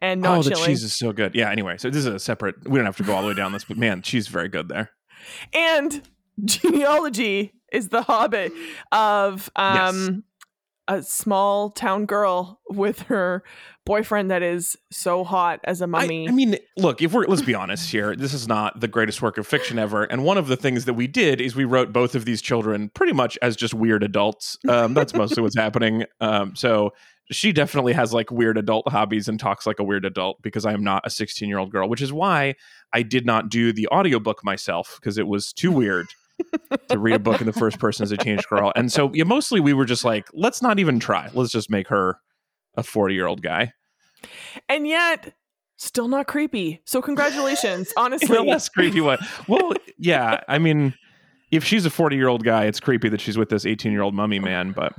and 0.00 0.20
not 0.20 0.38
oh, 0.38 0.42
the 0.42 0.50
chilling. 0.50 0.66
cheese 0.66 0.84
is 0.84 0.94
so 0.94 1.12
good. 1.12 1.34
Yeah. 1.34 1.50
Anyway, 1.50 1.76
so 1.76 1.90
this 1.90 1.98
is 1.98 2.06
a 2.06 2.20
separate. 2.20 2.68
We 2.68 2.78
don't 2.78 2.86
have 2.86 2.96
to 2.98 3.02
go 3.02 3.14
all 3.14 3.22
the 3.22 3.28
way 3.28 3.34
down 3.34 3.52
this, 3.52 3.64
but 3.64 3.76
man, 3.76 4.00
cheese 4.00 4.24
is 4.24 4.28
very 4.28 4.48
good 4.48 4.68
there. 4.68 4.90
and 5.52 6.08
genealogy 6.44 7.52
is 7.72 7.88
the 7.88 8.02
hobbit 8.02 8.52
of 8.92 9.50
um 9.56 10.22
a 10.88 11.02
small 11.02 11.70
town 11.70 12.06
girl 12.06 12.60
with 12.68 13.02
her 13.02 13.42
boyfriend 13.84 14.30
that 14.30 14.42
is 14.42 14.76
so 14.90 15.24
hot 15.24 15.60
as 15.64 15.80
a 15.80 15.86
mummy. 15.86 16.28
I 16.28 16.32
mean, 16.32 16.56
look, 16.76 17.02
if 17.02 17.12
we're 17.12 17.24
let's 17.26 17.42
be 17.42 17.54
honest 17.54 17.90
here, 17.90 18.14
this 18.14 18.32
is 18.34 18.46
not 18.46 18.80
the 18.80 18.88
greatest 18.88 19.22
work 19.22 19.38
of 19.38 19.46
fiction 19.46 19.78
ever. 19.78 20.04
And 20.04 20.24
one 20.24 20.38
of 20.38 20.46
the 20.48 20.56
things 20.56 20.84
that 20.84 20.94
we 20.94 21.06
did 21.06 21.40
is 21.40 21.56
we 21.56 21.64
wrote 21.64 21.92
both 21.92 22.14
of 22.14 22.24
these 22.24 22.40
children 22.40 22.90
pretty 22.90 23.12
much 23.12 23.38
as 23.42 23.56
just 23.56 23.74
weird 23.74 24.02
adults. 24.02 24.56
Um, 24.68 24.94
that's 24.94 25.14
mostly 25.14 25.42
what's 25.42 25.56
happening. 25.56 26.04
Um, 26.20 26.54
so 26.54 26.92
she 27.30 27.52
definitely 27.52 27.92
has 27.92 28.12
like 28.12 28.30
weird 28.30 28.58
adult 28.58 28.88
hobbies 28.88 29.28
and 29.28 29.38
talks 29.38 29.66
like 29.66 29.78
a 29.78 29.84
weird 29.84 30.04
adult 30.04 30.42
because 30.42 30.66
I 30.66 30.72
am 30.72 30.84
not 30.84 31.06
a 31.06 31.10
16 31.10 31.48
year 31.48 31.58
old 31.58 31.70
girl, 31.70 31.88
which 31.88 32.02
is 32.02 32.12
why 32.12 32.54
I 32.92 33.02
did 33.02 33.26
not 33.26 33.48
do 33.48 33.72
the 33.72 33.88
audiobook 33.88 34.44
myself 34.44 34.98
because 35.00 35.18
it 35.18 35.26
was 35.26 35.52
too 35.52 35.72
weird 35.72 36.08
to 36.88 36.98
read 36.98 37.14
a 37.14 37.18
book 37.18 37.40
in 37.40 37.46
the 37.46 37.52
first 37.52 37.78
person 37.78 38.04
as 38.04 38.12
a 38.12 38.16
teenage 38.16 38.46
girl. 38.48 38.72
And 38.74 38.90
so 38.90 39.10
yeah, 39.14 39.24
mostly 39.24 39.60
we 39.60 39.72
were 39.72 39.84
just 39.84 40.04
like, 40.04 40.28
let's 40.32 40.62
not 40.62 40.78
even 40.78 40.98
try. 40.98 41.30
Let's 41.32 41.52
just 41.52 41.70
make 41.70 41.88
her 41.88 42.18
a 42.76 42.82
40 42.82 43.14
year 43.14 43.26
old 43.26 43.42
guy. 43.42 43.72
and 44.68 44.86
yet 44.86 45.34
still 45.76 46.08
not 46.08 46.26
creepy. 46.26 46.80
So 46.84 47.02
congratulations, 47.02 47.92
honestly. 47.96 48.38
less 48.38 48.68
creepy 48.68 49.00
way. 49.00 49.16
Well, 49.48 49.72
yeah. 49.98 50.40
I 50.48 50.58
mean, 50.58 50.94
if 51.50 51.64
she's 51.64 51.84
a 51.84 51.90
40 51.90 52.16
year 52.16 52.28
old 52.28 52.44
guy, 52.44 52.64
it's 52.66 52.80
creepy 52.80 53.08
that 53.08 53.20
she's 53.20 53.36
with 53.36 53.48
this 53.48 53.66
18 53.66 53.90
year 53.92 54.02
old 54.02 54.14
mummy 54.14 54.38
man, 54.38 54.72
but 54.72 54.94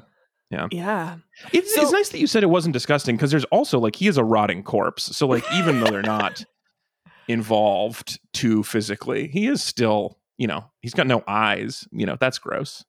yeah. 0.52 1.16
it's, 1.52 1.74
So- 1.74 1.82
it's 1.82 1.92
nice 1.92 2.10
that 2.10 2.20
you 2.20 2.28
said 2.28 2.44
it 2.44 2.48
wasn't 2.48 2.74
disgusting 2.74 3.16
because 3.16 3.32
there's 3.32 3.46
also 3.46 3.80
like 3.80 3.96
he 3.96 4.08
is 4.08 4.18
a 4.18 4.24
rotting 4.24 4.62
corpse. 4.62 5.04
So, 5.18 5.26
like, 5.26 5.44
even 5.54 5.80
though 5.80 5.88
they're 5.90 6.04
not 6.04 6.44
involved 7.28 8.20
too 8.34 8.62
physically, 8.64 9.28
he 9.30 9.48
is 9.48 9.64
still, 9.64 10.20
you 10.38 10.46
know, 10.48 10.66
he's 10.82 10.94
got 10.94 11.08
no 11.08 11.24
eyes. 11.28 11.88
You 11.92 12.06
know, 12.06 12.18
that's 12.20 12.38
gross. 12.38 12.84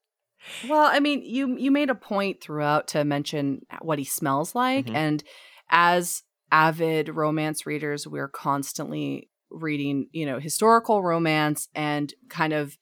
Well, 0.69 0.89
I 0.91 0.99
mean, 0.99 1.21
you 1.23 1.57
you 1.57 1.71
made 1.71 1.89
a 1.89 1.95
point 1.95 2.41
throughout 2.41 2.87
to 2.89 3.03
mention 3.03 3.61
what 3.81 3.99
he 3.99 4.05
smells 4.05 4.55
like, 4.55 4.87
Mhm. 4.87 4.95
and 4.95 5.23
as 5.69 6.23
avid 6.51 7.09
romance 7.09 7.65
readers, 7.65 8.07
we're 8.07 8.27
constantly 8.29 9.29
reading, 9.49 10.07
you 10.11 10.25
know, 10.25 10.39
historical 10.39 11.01
romance 11.03 11.67
and 11.75 12.13
kind 12.29 12.53
of, 12.53 12.77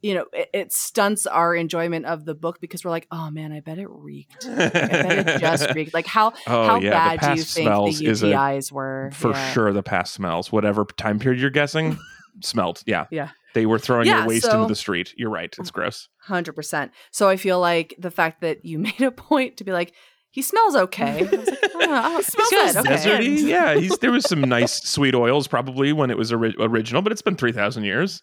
you 0.00 0.14
know, 0.14 0.24
it, 0.32 0.48
it 0.52 0.72
stunts 0.72 1.26
our 1.26 1.54
enjoyment 1.54 2.06
of 2.06 2.24
the 2.24 2.34
book 2.34 2.60
because 2.60 2.84
we're 2.84 2.90
like, 2.90 3.06
oh 3.12 3.30
man, 3.30 3.52
I 3.52 3.60
bet 3.60 3.78
it 3.78 3.86
reeked. 3.88 4.44
I 4.46 4.54
bet 4.68 5.28
it 5.28 5.40
just 5.40 5.70
reeked. 5.74 5.94
Like 5.94 6.06
how 6.06 6.32
Oh, 6.46 6.64
how 6.66 6.80
yeah, 6.80 7.16
bad 7.16 7.20
do 7.20 7.26
you 7.38 7.44
think 7.44 7.66
the 7.66 7.70
smells 7.70 8.00
is 8.00 8.22
a- 8.22 8.26
UTIs 8.26 8.72
were? 8.72 9.10
For 9.14 9.30
Yeah. 9.30 9.52
sure, 9.52 9.72
the 9.72 9.82
past 9.82 10.14
smells, 10.14 10.50
whatever 10.50 10.84
time 10.96 11.18
period 11.20 11.40
you're 11.40 11.50
guessing, 11.50 11.98
smelled. 12.42 12.82
Yeah. 12.86 13.06
Yeah. 13.10 13.30
They 13.54 13.66
were 13.66 13.78
throwing 13.78 14.06
Yeah, 14.06 14.18
your 14.20 14.28
waste 14.28 14.44
so- 14.46 14.62
into 14.62 14.68
the 14.68 14.76
street. 14.76 15.12
You're 15.16 15.30
right. 15.30 15.54
It's 15.58 15.70
gross. 15.70 16.08
Hundred 16.22 16.52
percent. 16.54 16.92
So 17.10 17.28
I 17.28 17.36
feel 17.36 17.58
like 17.60 17.94
the 17.98 18.10
fact 18.10 18.40
that 18.42 18.64
you 18.64 18.78
made 18.88 19.00
a 19.00 19.10
point 19.10 19.56
to 19.58 19.64
be 19.64 19.72
like, 19.72 19.92
he 20.32 20.42
smells 20.42 20.76
okay. 20.76 21.26
I 21.26 21.36
was 21.36 21.48
like, 21.48 21.58
oh, 21.74 22.16
He 22.18 22.22
smells 22.22 22.50
good. 22.50 22.76
Okay. 22.76 22.88
desert-y. 22.88 23.24
Deserty. 23.26 23.48
Yeah. 23.48 23.74
He's, 23.74 23.98
there 23.98 24.12
was 24.12 24.28
some 24.28 24.40
nice 24.42 24.80
sweet 24.84 25.14
oils 25.14 25.48
probably 25.48 25.92
when 25.92 26.10
it 26.10 26.16
was 26.16 26.32
ori- 26.32 26.54
original, 26.60 27.02
but 27.02 27.10
it's 27.10 27.22
been 27.22 27.34
3,000 27.36 27.82
years. 27.82 28.22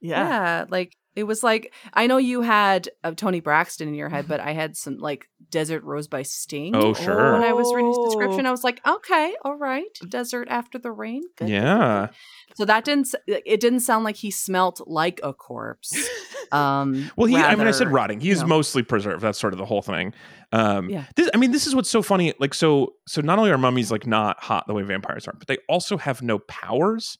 Yeah. 0.00 0.28
Yeah, 0.28 0.64
like 0.68 0.96
it 1.16 1.24
was 1.24 1.42
like 1.42 1.74
I 1.92 2.06
know 2.06 2.16
you 2.18 2.42
had 2.42 2.88
uh, 3.02 3.10
Toni 3.10 3.40
Braxton 3.40 3.88
in 3.88 3.94
your 3.94 4.08
head, 4.08 4.26
but 4.28 4.38
I 4.38 4.52
had 4.52 4.76
some 4.76 4.98
like 4.98 5.28
Desert 5.50 5.82
Rose 5.82 6.06
by 6.06 6.22
Sting. 6.22 6.76
Oh, 6.76 6.94
sure. 6.94 7.32
When 7.32 7.42
I 7.42 7.52
was 7.52 7.74
reading 7.74 7.88
his 7.88 7.98
description. 8.04 8.46
I 8.46 8.52
was 8.52 8.62
like, 8.62 8.80
okay, 8.86 9.34
all 9.44 9.56
right, 9.56 9.98
Desert 10.08 10.46
After 10.48 10.78
the 10.78 10.92
Rain. 10.92 11.22
Good, 11.36 11.48
Yeah. 11.48 12.08
So 12.54 12.64
that 12.64 12.84
didn't. 12.84 13.14
It 13.26 13.60
didn't 13.60 13.80
sound 13.80 14.04
like 14.04 14.16
he 14.16 14.30
smelt 14.30 14.80
like 14.86 15.20
a 15.22 15.32
corpse. 15.32 15.96
Um, 16.50 17.10
Well, 17.14 17.26
he, 17.26 17.36
I 17.36 17.54
mean, 17.56 17.66
I 17.66 17.72
said 17.72 17.92
rotting. 17.92 18.20
He 18.20 18.30
is 18.30 18.38
you 18.38 18.44
know. 18.44 18.48
mostly 18.48 18.82
preserved. 18.82 19.22
That's 19.22 19.38
sort 19.38 19.52
of 19.52 19.58
the 19.58 19.66
whole 19.66 19.82
thing. 19.82 20.14
Um, 20.50 20.88
Yeah. 20.88 21.04
This, 21.14 21.28
I 21.34 21.36
mean, 21.36 21.52
this 21.52 21.66
is 21.66 21.74
what's 21.74 21.90
so 21.90 22.00
funny. 22.00 22.32
Like, 22.40 22.54
so, 22.54 22.94
so 23.06 23.20
not 23.20 23.38
only 23.38 23.50
are 23.50 23.58
mummies 23.58 23.90
like 23.90 24.06
not 24.06 24.42
hot 24.42 24.66
the 24.66 24.72
way 24.72 24.82
vampires 24.82 25.28
are, 25.28 25.34
but 25.34 25.46
they 25.46 25.58
also 25.68 25.98
have 25.98 26.22
no 26.22 26.38
powers. 26.38 27.18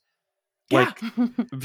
Like, 0.70 1.00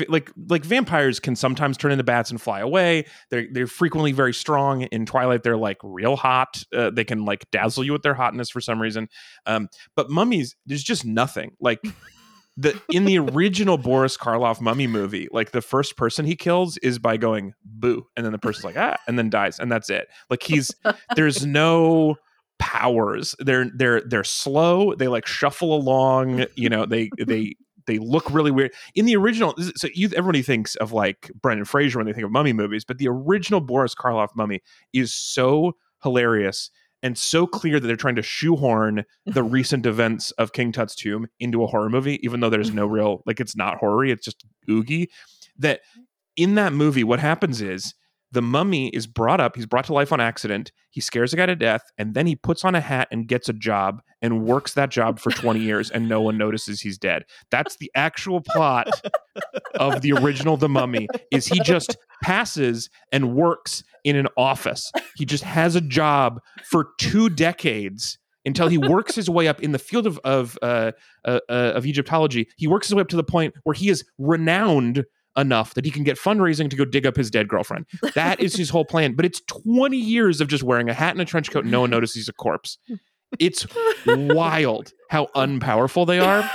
like, 0.07 0.31
like 0.49 0.63
vampires 0.63 1.19
can 1.19 1.35
sometimes 1.35 1.77
turn 1.77 1.91
into 1.91 2.03
bats 2.03 2.31
and 2.31 2.41
fly 2.41 2.61
away. 2.61 3.05
They're 3.29 3.47
they're 3.51 3.67
frequently 3.67 4.13
very 4.13 4.33
strong. 4.33 4.83
In 4.83 5.05
Twilight, 5.05 5.43
they're 5.43 5.57
like 5.57 5.77
real 5.83 6.15
hot. 6.15 6.63
Uh, 6.73 6.89
they 6.89 7.03
can 7.03 7.25
like 7.25 7.49
dazzle 7.51 7.83
you 7.83 7.91
with 7.91 8.03
their 8.03 8.13
hotness 8.13 8.49
for 8.49 8.61
some 8.61 8.81
reason. 8.81 9.09
Um, 9.45 9.67
but 9.95 10.09
mummies, 10.09 10.55
there's 10.65 10.83
just 10.83 11.05
nothing. 11.05 11.51
Like 11.59 11.81
the 12.57 12.79
in 12.89 13.05
the 13.05 13.17
original 13.33 13.77
Boris 13.77 14.17
Karloff 14.17 14.61
mummy 14.61 14.87
movie, 14.87 15.27
like 15.31 15.51
the 15.51 15.61
first 15.61 15.97
person 15.97 16.25
he 16.25 16.35
kills 16.35 16.77
is 16.77 16.99
by 16.99 17.17
going 17.17 17.53
boo, 17.65 18.07
and 18.15 18.25
then 18.25 18.31
the 18.31 18.39
person's 18.39 18.65
like 18.65 18.77
ah, 18.77 18.97
and 19.07 19.17
then 19.17 19.29
dies, 19.29 19.59
and 19.59 19.71
that's 19.71 19.89
it. 19.89 20.07
Like 20.29 20.43
he's 20.43 20.71
there's 21.15 21.45
no 21.45 22.15
powers. 22.59 23.35
They're 23.39 23.69
they're 23.75 24.01
they're 24.01 24.23
slow. 24.23 24.95
They 24.95 25.07
like 25.07 25.27
shuffle 25.27 25.75
along. 25.75 26.45
You 26.55 26.69
know 26.69 26.85
they 26.85 27.09
they 27.17 27.55
they 27.85 27.97
look 27.97 28.29
really 28.31 28.51
weird 28.51 28.71
in 28.95 29.05
the 29.05 29.15
original. 29.15 29.55
So 29.75 29.87
you 29.93 30.09
everybody 30.15 30.41
thinks 30.41 30.75
of 30.75 30.91
like 30.91 31.31
Brendan 31.41 31.65
Fraser 31.65 31.99
when 31.99 32.07
they 32.07 32.13
think 32.13 32.25
of 32.25 32.31
mummy 32.31 32.53
movies, 32.53 32.83
but 32.85 32.97
the 32.97 33.07
original 33.07 33.61
Boris 33.61 33.95
Karloff 33.95 34.29
mummy 34.35 34.61
is 34.93 35.13
so 35.13 35.73
hilarious 36.03 36.69
and 37.01 37.17
so 37.17 37.45
clear 37.45 37.79
that 37.79 37.85
they're 37.85 37.95
trying 37.95 38.15
to 38.15 38.21
shoehorn 38.21 39.03
the 39.25 39.43
recent 39.43 39.85
events 39.85 40.31
of 40.31 40.53
King 40.53 40.71
Tut's 40.71 40.95
tomb 40.95 41.27
into 41.39 41.63
a 41.63 41.67
horror 41.67 41.89
movie, 41.89 42.19
even 42.23 42.39
though 42.39 42.49
there's 42.49 42.71
no 42.71 42.85
real 42.87 43.21
like 43.25 43.39
it's 43.39 43.55
not 43.55 43.77
horror, 43.77 44.05
it's 44.05 44.25
just 44.25 44.45
oogie. 44.69 45.09
That 45.57 45.81
in 46.35 46.55
that 46.55 46.73
movie, 46.73 47.03
what 47.03 47.19
happens 47.19 47.61
is 47.61 47.93
the 48.33 48.41
mummy 48.41 48.89
is 48.89 49.05
brought 49.07 49.39
up, 49.39 49.55
he's 49.55 49.65
brought 49.65 49.85
to 49.85 49.93
life 49.93 50.11
on 50.11 50.19
accident, 50.19 50.71
he 50.89 50.99
scares 50.99 51.33
a 51.33 51.37
guy 51.37 51.45
to 51.45 51.55
death, 51.55 51.83
and 51.97 52.15
then 52.15 52.25
he 52.27 52.35
puts 52.35 52.65
on 52.65 52.73
a 52.73 52.81
hat 52.81 53.07
and 53.11 53.27
gets 53.27 53.47
a 53.47 53.53
job 53.53 54.01
and 54.21 54.43
works 54.43 54.73
that 54.73 54.89
job 54.89 55.19
for 55.19 55.31
20 55.31 55.59
years 55.59 55.91
and 55.91 56.09
no 56.09 56.19
one 56.19 56.37
notices 56.37 56.81
he's 56.81 56.97
dead. 56.97 57.23
That's 57.51 57.77
the 57.77 57.91
actual 57.95 58.41
plot 58.41 58.89
of 59.75 60.01
the 60.01 60.13
original 60.13 60.57
The 60.57 60.69
Mummy 60.69 61.07
is 61.31 61.45
he 61.45 61.59
just 61.59 61.95
passes 62.23 62.89
and 63.11 63.35
works 63.35 63.83
in 64.03 64.15
an 64.15 64.27
office. 64.35 64.91
He 65.15 65.25
just 65.25 65.43
has 65.43 65.75
a 65.75 65.81
job 65.81 66.39
for 66.63 66.89
two 66.97 67.29
decades 67.29 68.17
until 68.45 68.67
he 68.67 68.77
works 68.77 69.15
his 69.15 69.29
way 69.29 69.47
up 69.47 69.61
in 69.61 69.71
the 69.71 69.79
field 69.79 70.07
of 70.07 70.19
of 70.23 70.57
uh, 70.61 70.91
uh, 71.23 71.39
uh, 71.49 71.73
of 71.75 71.85
Egyptology. 71.85 72.47
He 72.57 72.67
works 72.67 72.87
his 72.87 72.95
way 72.95 73.01
up 73.01 73.09
to 73.09 73.15
the 73.15 73.23
point 73.23 73.53
where 73.63 73.73
he 73.73 73.89
is 73.89 74.03
renowned 74.17 75.05
enough 75.37 75.73
that 75.73 75.85
he 75.85 75.91
can 75.91 76.03
get 76.03 76.17
fundraising 76.17 76.69
to 76.69 76.75
go 76.75 76.85
dig 76.85 77.05
up 77.05 77.15
his 77.15 77.31
dead 77.31 77.47
girlfriend. 77.47 77.85
That 78.15 78.39
is 78.39 78.55
his 78.55 78.69
whole 78.69 78.85
plan. 78.85 79.13
But 79.13 79.25
it's 79.25 79.41
20 79.47 79.97
years 79.97 80.41
of 80.41 80.47
just 80.47 80.63
wearing 80.63 80.89
a 80.89 80.93
hat 80.93 81.11
and 81.11 81.21
a 81.21 81.25
trench 81.25 81.51
coat 81.51 81.63
and 81.63 81.71
no 81.71 81.81
one 81.81 81.89
notices 81.89 82.15
he's 82.15 82.29
a 82.29 82.33
corpse. 82.33 82.77
It's 83.39 83.65
wild 84.05 84.93
how 85.09 85.27
unpowerful 85.35 86.05
they 86.05 86.19
are. 86.19 86.49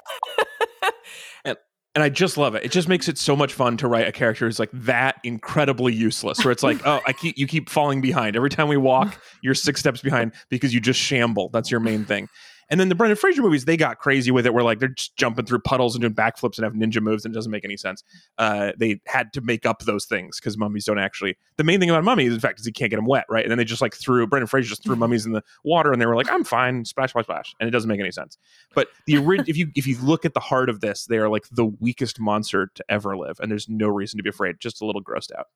And 1.44 1.56
and 1.94 2.04
I 2.04 2.08
just 2.08 2.36
love 2.36 2.54
it. 2.54 2.64
It 2.64 2.70
just 2.70 2.88
makes 2.88 3.08
it 3.08 3.18
so 3.18 3.34
much 3.34 3.52
fun 3.52 3.76
to 3.78 3.88
write 3.88 4.06
a 4.06 4.12
character 4.12 4.46
who's 4.46 4.60
like 4.60 4.70
that 4.72 5.16
incredibly 5.24 5.92
useless. 5.92 6.44
Where 6.44 6.52
it's 6.52 6.62
like, 6.62 6.80
oh, 6.86 7.00
I 7.06 7.12
keep 7.12 7.36
you 7.36 7.48
keep 7.48 7.68
falling 7.68 8.00
behind. 8.00 8.36
Every 8.36 8.50
time 8.50 8.68
we 8.68 8.76
walk, 8.76 9.20
you're 9.42 9.54
six 9.54 9.80
steps 9.80 10.00
behind 10.00 10.32
because 10.50 10.72
you 10.72 10.80
just 10.80 11.00
shamble. 11.00 11.48
That's 11.48 11.70
your 11.70 11.80
main 11.80 12.04
thing. 12.04 12.28
And 12.70 12.78
then 12.78 12.88
the 12.88 12.94
Brendan 12.94 13.16
Fraser 13.16 13.42
movies, 13.42 13.64
they 13.64 13.76
got 13.76 13.98
crazy 13.98 14.31
with 14.31 14.46
it. 14.46 14.52
Where 14.52 14.64
like 14.64 14.78
they're 14.78 14.88
just 14.88 15.16
jumping 15.16 15.46
through 15.46 15.61
puddles 15.61 15.94
and 15.94 16.02
doing 16.02 16.14
backflips 16.14 16.59
and 16.59 16.64
have 16.64 16.74
ninja 16.74 17.02
moves, 17.02 17.24
and 17.24 17.35
it 17.35 17.37
doesn't 17.37 17.50
make 17.52 17.64
any 17.64 17.76
sense. 17.76 18.04
Uh, 18.37 18.72
they 18.76 19.00
had 19.07 19.33
to 19.33 19.40
make 19.40 19.64
up 19.66 19.81
those 19.85 20.04
things 20.04 20.38
because 20.38 20.59
mummies 20.59 20.85
don't 20.85 20.98
actually. 20.98 21.37
The 21.57 21.64
main 21.64 21.81
thing 21.81 21.90
about 21.90 22.04
mummies, 22.04 22.33
in 22.33 22.40
fact, 22.40 22.61
is 22.61 22.66
you 22.66 22.72
can't 22.72 22.90
get 22.90 22.96
them 22.96 23.07
wet, 23.07 23.24
right? 23.28 23.44
And 23.44 23.50
then 23.50 23.59
they 23.59 23.64
just 23.64 23.83
like 23.83 23.94
threw 23.94 24.26
Brendan 24.26 24.46
Fraser 24.46 24.68
just 24.68 24.85
threw 24.85 24.96
mummies 25.09 25.26
in 25.26 25.33
the 25.33 25.42
water, 25.64 25.92
and 25.92 26.00
they 26.00 26.07
were 26.07 26.16
like, 26.16 26.31
"I'm 26.31 26.44
fine," 26.44 26.85
splash, 26.85 27.11
splash, 27.11 27.24
splash, 27.24 27.54
and 27.61 27.68
it 27.68 27.70
doesn't 27.70 27.88
make 27.88 28.00
any 28.00 28.12
sense. 28.12 28.38
But 28.74 28.88
the 29.07 29.16
if 29.46 29.57
you 29.57 29.70
if 29.74 29.87
you 29.87 29.96
look 30.02 30.24
at 30.24 30.35
the 30.35 30.40
heart 30.40 30.68
of 30.68 30.81
this, 30.81 31.07
they 31.07 31.18
are 31.18 31.28
like 31.28 31.48
the 31.50 31.66
weakest 31.66 32.20
monster 32.20 32.70
to 32.74 32.85
ever 32.88 33.16
live, 33.16 33.40
and 33.40 33.50
there's 33.50 33.68
no 33.68 33.88
reason 33.88 34.18
to 34.18 34.22
be 34.22 34.31
afraid. 34.31 34.57
Just 34.61 34.83
a 34.83 34.87
little 34.87 35.02
grossed 35.02 35.33
out. 35.37 35.46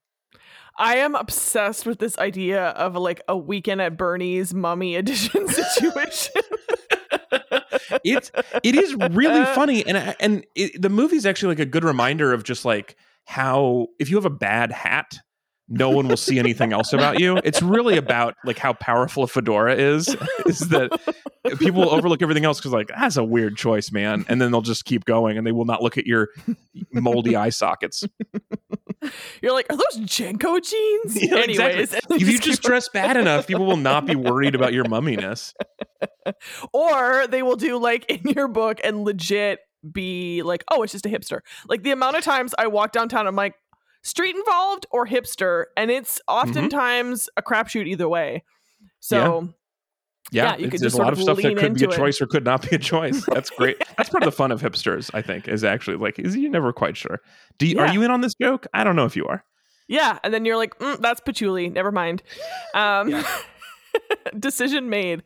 I 0.79 0.97
am 0.97 1.15
obsessed 1.15 1.85
with 1.87 1.99
this 1.99 2.17
idea 2.19 2.69
of 2.69 2.97
like 2.97 3.21
a 3.29 3.37
weekend 3.37 3.83
at 3.83 3.97
Bernie's 3.97 4.55
mummy 4.55 4.97
edition 4.97 5.49
situation. 5.75 6.43
It's 8.05 8.31
it 8.63 8.75
is 8.75 8.95
really 9.13 9.45
funny 9.55 9.85
and 9.87 10.17
and 10.21 10.47
it, 10.55 10.81
the 10.81 10.89
movie's 10.89 11.27
actually 11.27 11.55
like 11.55 11.61
a 11.61 11.67
good 11.67 11.85
reminder 11.85 12.33
of 12.33 12.45
just 12.45 12.65
like 12.65 12.97
how 13.25 13.87
if 13.99 14.11
you 14.11 14.17
have 14.17 14.25
a 14.25 14.31
bad 14.31 14.73
hat 14.73 15.19
no 15.69 15.91
one 15.91 16.09
will 16.09 16.17
see 16.17 16.39
anything 16.39 16.73
else 16.73 16.93
about 16.93 17.21
you 17.21 17.39
it's 17.45 17.63
really 17.63 17.97
about 17.97 18.35
like 18.45 18.59
how 18.59 18.73
powerful 18.75 19.23
a 19.23 19.27
fedora 19.27 19.75
is 19.75 20.09
is 20.47 20.59
that 20.69 20.91
people 21.59 21.89
overlook 21.89 22.21
everything 22.21 22.45
else 22.45 22.59
because 22.59 22.73
like 22.73 22.89
that's 22.89 23.17
a 23.17 23.25
weird 23.25 23.57
choice 23.57 23.91
man 23.93 24.25
and 24.29 24.41
then 24.41 24.51
they'll 24.51 24.61
just 24.61 24.85
keep 24.85 25.05
going 25.05 25.39
and 25.39 25.47
they 25.47 25.53
will 25.53 25.65
not 25.65 25.83
look 25.83 25.97
at 25.97 26.07
your 26.07 26.29
moldy 26.93 27.37
eye 27.37 27.49
sockets 27.51 28.05
You're 29.43 29.53
like, 29.53 29.67
are 29.69 29.77
those 29.77 29.99
JNCO 30.09 30.63
jeans? 30.63 31.21
Yeah, 31.21 31.39
Anyways, 31.39 31.93
exactly. 31.93 32.19
if 32.19 32.29
you 32.29 32.39
just 32.39 32.63
dress 32.63 32.89
bad 32.89 33.17
enough 33.17 33.49
people 33.49 33.67
will 33.67 33.77
not 33.77 34.07
be 34.07 34.15
worried 34.15 34.55
about 34.55 34.73
your 34.73 34.85
mumminess 34.85 35.55
or 36.73 37.27
they 37.27 37.43
will 37.43 37.57
do 37.57 37.79
like 37.79 38.05
in 38.07 38.29
your 38.33 38.47
book 38.49 38.81
and 38.85 39.05
legit 39.05 39.59
be 39.91 40.43
like, 40.43 40.63
oh, 40.71 40.83
it's 40.83 40.93
just 40.93 41.07
a 41.07 41.09
hipster. 41.09 41.41
Like 41.69 41.83
the 41.83 41.91
amount 41.91 42.17
of 42.17 42.23
times 42.23 42.55
I 42.57 42.69
walk 42.69 42.93
downtown, 42.93 43.27
I'm 43.27 43.35
like, 43.35 43.55
street 44.03 44.35
involved 44.37 44.87
or 44.91 45.07
hipster, 45.07 45.65
and 45.77 45.91
it's 45.91 46.21
Mm-hmm. 46.29 46.49
oftentimes 46.49 47.29
a 47.37 47.43
crapshoot 47.43 47.87
either 47.87 48.09
way. 48.09 48.45
So 49.01 49.49
Yeah, 50.31 50.45
Yeah, 50.45 50.57
you 50.57 50.71
could 50.71 50.81
there's 50.81 50.81
just 50.83 50.95
a 50.95 50.97
sort 50.97 51.05
lot 51.07 51.13
of 51.13 51.19
of 51.19 51.23
stuff 51.25 51.37
that 51.39 51.45
lean 51.49 51.57
could 51.59 51.75
be 51.75 51.81
a 51.85 51.85
into 51.89 51.95
it. 51.95 51.97
choice 51.99 52.21
or 52.23 52.27
could 52.27 52.45
not 52.45 52.69
be 52.69 52.77
a 52.77 52.79
choice. 52.79 53.25
That's 53.33 53.51
great. 53.51 53.77
That's 53.97 54.09
part 54.09 54.23
of 54.23 54.27
the 54.27 54.33
fun 54.37 54.51
of 54.53 54.61
hipsters, 54.63 55.11
I 55.15 55.21
think, 55.23 55.47
is 55.49 55.63
actually 55.65 55.97
like, 55.99 56.19
is 56.19 56.37
you're 56.37 56.51
never 56.51 56.73
quite 56.73 56.97
sure. 56.97 57.21
Do 57.59 57.67
you, 57.67 57.77
Yeah. 57.77 57.83
are 57.91 57.93
you 57.93 58.03
in 58.03 58.11
on 58.11 58.21
this 58.23 58.35
joke? 58.35 58.67
I 58.73 58.83
don't 58.85 58.97
know 58.97 59.05
if 59.05 59.17
you 59.17 59.27
are. 59.27 59.45
yeah, 59.89 60.19
and 60.25 60.33
then 60.33 60.45
you're 60.45 60.57
like, 60.57 60.79
mm, 60.79 60.99
that's 61.01 61.21
patchouli. 61.21 61.69
Never 61.69 61.93
mind. 61.93 62.23
Um, 62.75 63.23
decision 64.39 64.89
made. 64.89 65.23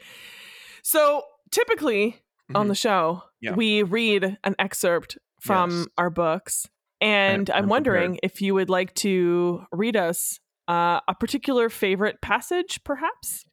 So 0.83 1.23
typically 1.51 2.23
on 2.55 2.67
Mhm. 2.67 2.69
the 2.71 2.75
show, 2.75 3.23
Yeah. 3.41 3.55
we 3.55 3.83
read 3.83 4.39
an 4.45 4.55
excerpt 4.59 5.19
from 5.41 5.71
Yes. 5.71 5.87
our 5.99 6.11
books, 6.11 6.67
and 7.01 7.51
I'm 7.51 7.65
I'm, 7.65 7.69
wondering 7.69 8.19
if 8.23 8.41
you 8.41 8.55
would 8.55 8.71
like 8.71 8.95
to 8.97 9.65
read 9.73 9.97
us 9.97 10.41
uh, 10.69 11.01
a 11.09 11.15
particular 11.19 11.69
favorite 11.69 12.21
passage, 12.23 12.81
perhaps. 12.85 13.45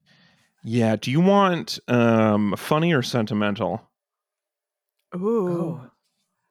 Yeah. 0.64 0.96
Do 0.96 1.12
you 1.12 1.20
want 1.22 1.80
um, 1.88 2.56
funny 2.58 2.94
or 2.94 3.02
sentimental 3.02 3.90
Ooh, 5.16 5.48
Oh, 5.50 5.82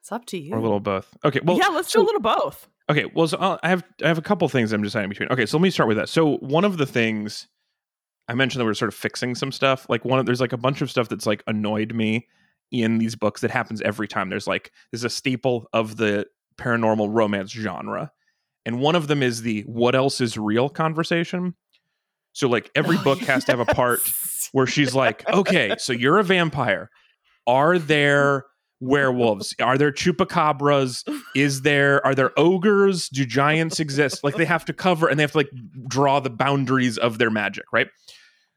it's 0.01 0.11
up 0.11 0.25
to 0.27 0.37
you. 0.37 0.53
or 0.53 0.57
a 0.57 0.61
little 0.61 0.79
both? 0.79 1.15
Okay. 1.25 1.39
Well, 1.43 1.57
yeah, 1.57 1.67
let's 1.67 1.91
so- 1.91 1.99
do 1.99 2.03
a 2.03 2.07
little 2.07 2.21
both. 2.21 2.67
Okay, 2.91 3.05
well, 3.15 3.29
so 3.29 3.37
I'll, 3.39 3.59
I 3.63 3.69
have 3.69 3.81
I 4.03 4.09
have 4.09 4.17
a 4.17 4.21
couple 4.21 4.47
things 4.49 4.73
I'm 4.73 4.83
deciding 4.83 5.07
between. 5.07 5.29
Okay, 5.29 5.45
so 5.45 5.57
let 5.57 5.63
me 5.63 5.69
start 5.69 5.87
with 5.87 5.95
that. 5.95 6.09
So 6.09 6.35
one 6.39 6.65
of 6.65 6.77
the 6.77 6.85
things 6.85 7.47
I 8.27 8.33
mentioned 8.33 8.59
that 8.59 8.65
we're 8.65 8.73
sort 8.73 8.89
of 8.89 8.95
fixing 8.95 9.35
some 9.35 9.53
stuff. 9.53 9.85
Like 9.89 10.03
one 10.03 10.19
of 10.19 10.25
there's 10.25 10.41
like 10.41 10.51
a 10.51 10.57
bunch 10.57 10.81
of 10.81 10.91
stuff 10.91 11.07
that's 11.07 11.25
like 11.25 11.43
annoyed 11.47 11.93
me 11.95 12.27
in 12.71 12.97
these 12.97 13.15
books 13.15 13.39
that 13.39 13.51
happens 13.51 13.81
every 13.83 14.07
time. 14.07 14.29
There's 14.29 14.47
like 14.47 14.71
there's 14.91 15.05
a 15.05 15.09
staple 15.09 15.67
of 15.71 15.95
the 15.95 16.25
paranormal 16.57 17.09
romance 17.11 17.51
genre, 17.51 18.11
and 18.65 18.79
one 18.79 18.95
of 18.95 19.07
them 19.07 19.23
is 19.23 19.41
the 19.41 19.61
"what 19.61 19.95
else 19.95 20.21
is 20.21 20.37
real" 20.37 20.69
conversation. 20.69 21.55
So 22.33 22.47
like 22.49 22.71
every 22.75 22.97
book 22.97 23.19
has 23.21 23.45
to 23.45 23.51
have 23.51 23.59
a 23.59 23.65
part 23.65 24.01
where 24.51 24.67
she's 24.67 24.95
like, 24.95 25.27
okay, 25.29 25.75
so 25.77 25.93
you're 25.93 26.17
a 26.17 26.23
vampire. 26.23 26.89
Are 27.45 27.77
there 27.77 28.45
werewolves? 28.79 29.55
Are 29.61 29.77
there 29.77 29.91
chupacabras? 29.91 31.03
Is 31.35 31.61
there 31.61 32.05
are 32.05 32.15
there 32.15 32.31
ogres? 32.37 33.09
Do 33.09 33.25
giants 33.25 33.79
exist? 33.79 34.23
Like 34.23 34.35
they 34.35 34.45
have 34.45 34.65
to 34.65 34.73
cover 34.73 35.07
and 35.07 35.19
they 35.19 35.23
have 35.23 35.31
to 35.31 35.37
like 35.37 35.49
draw 35.87 36.19
the 36.19 36.29
boundaries 36.29 36.97
of 36.97 37.17
their 37.17 37.29
magic, 37.29 37.65
right? 37.71 37.87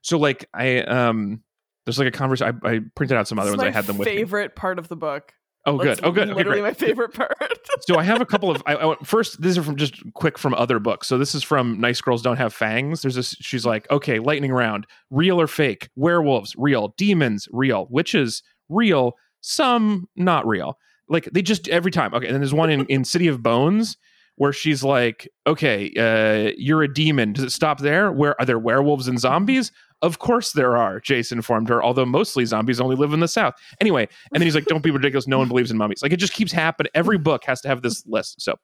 So 0.03 0.19
like 0.19 0.49
I 0.55 0.81
um 0.81 1.43
there's 1.85 1.99
like 1.99 2.09
a 2.09 2.13
conversation 2.13 2.61
I, 2.65 2.69
I 2.69 2.81
printed 2.95 3.17
out 3.17 3.29
some 3.29 3.39
other 3.39 3.51
ones 3.51 3.63
I 3.63 3.71
had 3.71 3.87
them 3.87 3.99
with 3.99 4.07
me. 4.09 4.17
favorite 4.17 4.57
part 4.57 4.79
of 4.79 4.89
the 4.89 4.97
book. 4.97 5.33
Oh 5.67 5.77
That's 5.79 6.01
good. 6.01 6.07
Oh 6.07 6.13
good. 6.13 6.29
Okay, 6.29 6.35
Literally 6.35 6.61
great 6.61 6.81
my 6.81 6.87
favorite 6.87 7.13
part. 7.13 7.37
so 7.81 7.99
I 7.99 8.05
have 8.05 8.21
a 8.21 8.27
couple 8.27 8.51
of 8.51 8.63
I, 8.67 8.77
I 8.77 8.97
first. 9.03 9.43
These 9.43 9.59
are 9.59 9.63
from 9.65 9.77
just 9.77 9.97
quick 10.15 10.39
from 10.39 10.55
other 10.55 10.79
books. 10.79 11.09
So 11.09 11.19
this 11.19 11.35
is 11.35 11.43
from 11.43 11.81
Nice 11.81 12.01
Girls 12.01 12.23
Don't 12.23 12.37
Have 12.37 12.55
Fangs. 12.55 13.03
There's 13.03 13.17
this. 13.17 13.37
She's 13.41 13.67
like, 13.67 13.91
okay, 13.91 14.21
lightning 14.21 14.53
round, 14.53 14.87
real 15.11 15.41
or 15.41 15.49
fake? 15.49 15.89
Werewolves, 15.97 16.55
real. 16.57 16.95
Demons, 16.97 17.49
real. 17.51 17.89
Witches, 17.91 18.45
real. 18.69 19.17
Some 19.41 20.09
not 20.15 20.47
real. 20.47 20.79
Like 21.09 21.29
they 21.33 21.43
just 21.43 21.69
every 21.69 21.91
time. 21.91 22.15
Okay, 22.15 22.27
and 22.27 22.35
then 22.35 22.41
there's 22.41 22.55
one 22.55 22.71
in 22.71 22.87
in 22.87 23.05
City 23.05 23.27
of 23.27 23.43
Bones 23.43 23.97
where 24.37 24.53
she's 24.53 24.85
like, 24.85 25.29
okay, 25.47 25.91
uh, 25.97 26.53
you're 26.57 26.83
a 26.83 26.93
demon. 26.93 27.33
Does 27.33 27.45
it 27.45 27.53
stop 27.53 27.81
there? 27.81 28.13
Where 28.13 28.39
are 28.41 28.45
there 28.45 28.59
werewolves 28.59 29.09
and 29.09 29.19
zombies? 29.19 29.73
Of 30.03 30.19
course 30.19 30.53
there 30.53 30.77
are. 30.77 31.01
Jason 31.01 31.39
informed 31.39 31.69
her. 31.69 31.83
Although 31.83 32.05
mostly 32.05 32.45
zombies 32.45 32.81
only 32.81 32.97
live 32.97 33.13
in 33.13 33.21
the 33.21 33.29
south. 33.29 33.55
Anyway, 33.81 34.03
and 34.33 34.41
then 34.41 34.43
he's 34.43 34.55
like, 34.55 34.67
don't 34.67 34.83
be 34.83 34.91
ridiculous. 34.91 35.27
No 35.27 35.39
one 35.39 35.49
believes 35.49 35.71
in 35.71 35.77
mummies. 35.77 36.03
Like 36.03 36.13
it 36.13 36.19
just 36.19 36.33
keeps 36.33 36.53
happening. 36.53 36.91
Every 36.95 37.19
book 37.19 37.45
has 37.45 37.61
to 37.63 37.69
have 37.69 37.83
this 37.83 38.05
list. 38.07 38.41
So 38.41 38.57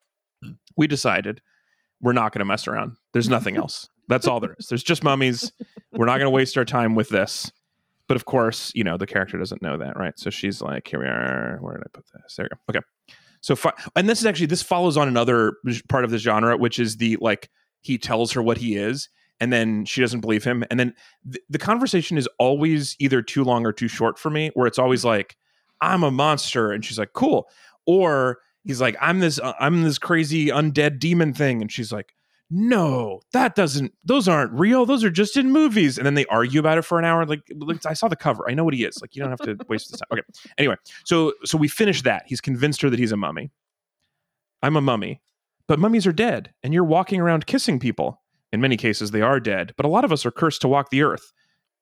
we 0.77 0.87
decided 0.87 1.41
we're 2.01 2.13
not 2.13 2.33
going 2.33 2.41
to 2.41 2.45
mess 2.45 2.69
around. 2.69 2.97
There's 3.13 3.29
nothing 3.29 3.57
else. 3.57 3.89
That's 4.09 4.27
all 4.27 4.41
there 4.41 4.55
is. 4.59 4.67
There's 4.67 4.83
just 4.83 5.05
mummies. 5.05 5.53
We're 5.93 6.07
not 6.07 6.19
going 6.19 6.27
to 6.27 6.31
waste 6.31 6.59
our 6.59 6.65
time 6.65 6.95
with 6.95 7.09
this. 7.09 7.51
But 8.09 8.17
of 8.17 8.25
course, 8.25 8.73
you 8.75 8.85
know, 8.85 8.99
the 8.99 9.07
character 9.07 9.39
doesn't 9.39 9.63
know 9.63 9.79
that, 9.79 9.97
right? 9.97 10.19
So 10.19 10.29
she's 10.29 10.61
like, 10.61 10.89
here 10.89 11.01
we 11.01 11.07
are. 11.07 11.59
Where 11.61 11.77
did 11.77 11.85
I 11.85 11.91
put 11.93 12.05
this? 12.13 12.35
There 12.37 12.45
we 12.45 12.49
go. 12.75 12.79
Okay. 12.79 12.87
So, 13.41 13.57
fi- 13.57 13.73
and 13.97 14.09
this 14.09 14.21
is 14.21 14.27
actually, 14.27 14.47
this 14.47 14.63
follows 14.63 14.97
on 14.97 15.09
another 15.09 15.55
part 15.89 16.05
of 16.05 16.11
the 16.11 16.19
genre, 16.19 16.57
which 16.57 16.79
is 16.79 16.99
the 16.99 17.17
like, 17.21 17.49
he 17.81 17.97
tells 17.99 18.33
her 18.33 18.43
what 18.43 18.59
he 18.59 18.77
is, 18.77 19.09
and 19.43 19.53
then 19.53 19.85
she 19.85 20.01
doesn't 20.01 20.21
believe 20.21 20.45
him. 20.45 20.65
And 20.71 20.79
then 20.79 20.95
th- 21.31 21.45
the 21.51 21.59
conversation 21.59 22.17
is 22.17 22.29
always 22.39 22.95
either 23.01 23.21
too 23.21 23.43
long 23.43 23.67
or 23.67 23.73
too 23.73 23.89
short 23.89 24.17
for 24.21 24.31
me, 24.31 24.53
where 24.55 24.69
it's 24.69 24.79
always 24.79 25.05
like, 25.05 25.37
I'm 25.81 26.05
a 26.05 26.13
monster. 26.13 26.71
And 26.71 26.85
she's 26.85 26.97
like, 26.97 27.13
cool. 27.13 27.51
Or 27.85 28.39
he's 28.63 28.81
like, 28.81 28.97
I'm 29.01 29.19
this, 29.19 29.41
uh, 29.41 29.55
I'm 29.59 29.83
this 29.83 29.99
crazy 29.99 30.47
undead 30.47 31.01
demon 31.01 31.35
thing. 31.35 31.61
And 31.61 31.73
she's 31.73 31.91
like, 31.91 32.15
no, 32.51 33.21
that 33.33 33.57
doesn't, 33.57 33.93
those 34.05 34.29
aren't 34.29 34.53
real. 34.53 34.87
Those 34.87 35.03
are 35.03 35.11
just 35.11 35.37
in 35.37 35.51
movies. 35.51 35.99
And 35.99 36.07
then 36.07 36.15
they 36.15 36.27
argue 36.27 36.61
about 36.61 36.79
it 36.79 36.83
for 36.83 37.01
an 37.01 37.05
hour. 37.05 37.27
Like, 37.27 37.43
I 37.85 37.95
saw 37.95 38.07
the 38.07 38.15
cover. 38.15 38.49
I 38.49 38.55
know 38.55 38.63
what 38.63 38.75
he 38.75 38.85
is. 38.85 39.01
Like, 39.03 39.17
you 39.17 39.23
don't 39.23 39.31
have 39.31 39.41
to 39.41 39.57
waste 39.69 39.91
this 39.91 39.99
time. 39.99 40.07
Okay. 40.13 40.23
Anyway, 40.59 40.77
so, 41.05 41.33
so 41.45 41.59
we 41.59 41.67
finish 41.67 42.03
that. 42.03 42.23
He's 42.27 42.41
convinced 42.41 42.81
her 42.83 42.91
that 42.91 43.01
he's 43.01 43.11
a 43.11 43.17
mummy. 43.17 43.51
I'm 44.63 44.77
a 44.77 44.81
mummy, 44.81 45.21
but 45.67 45.81
mummies 45.81 46.07
are 46.07 46.13
dead 46.13 46.53
and 46.63 46.73
you're 46.73 46.85
walking 46.85 47.21
around 47.21 47.47
kissing 47.47 47.81
people. 47.81 48.22
In 48.53 48.61
many 48.61 48.77
cases, 48.77 49.11
they 49.11 49.23
are 49.23 49.41
dead, 49.41 49.73
but 49.77 49.87
a 49.87 49.89
lot 49.89 50.05
of 50.05 50.13
us 50.13 50.27
are 50.27 50.31
cursed 50.31 50.61
to 50.63 50.69
walk 50.69 50.91
the 50.91 51.03
earth. 51.03 51.33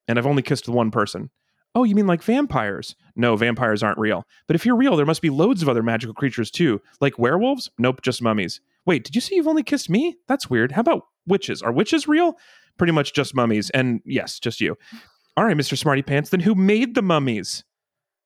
And 0.06 0.18
I've 0.18 0.26
only 0.26 0.42
kissed 0.42 0.68
one 0.68 0.90
person. 0.90 1.30
Oh, 1.74 1.84
you 1.84 1.94
mean 1.94 2.06
like 2.06 2.22
vampires? 2.22 2.96
No, 3.14 3.36
vampires 3.36 3.82
aren't 3.82 3.98
real. 3.98 4.24
But 4.46 4.56
if 4.56 4.66
you're 4.66 4.76
real, 4.76 4.96
there 4.96 5.06
must 5.06 5.22
be 5.22 5.30
loads 5.30 5.62
of 5.62 5.68
other 5.68 5.82
magical 5.82 6.14
creatures 6.14 6.50
too. 6.50 6.80
Like 7.00 7.18
werewolves? 7.18 7.70
Nope, 7.78 8.02
just 8.02 8.22
mummies. 8.22 8.60
Wait, 8.86 9.04
did 9.04 9.14
you 9.14 9.20
say 9.20 9.36
you've 9.36 9.46
only 9.46 9.62
kissed 9.62 9.88
me? 9.88 10.16
That's 10.26 10.50
weird. 10.50 10.72
How 10.72 10.80
about 10.80 11.02
witches? 11.26 11.62
Are 11.62 11.70
witches 11.70 12.08
real? 12.08 12.38
Pretty 12.76 12.92
much 12.92 13.14
just 13.14 13.34
mummies. 13.34 13.70
And 13.70 14.00
yes, 14.04 14.40
just 14.40 14.60
you. 14.60 14.76
All 15.36 15.44
right, 15.44 15.56
Mr. 15.56 15.78
Smarty 15.78 16.02
Pants, 16.02 16.30
then 16.30 16.40
who 16.40 16.54
made 16.54 16.94
the 16.94 17.02
mummies? 17.02 17.62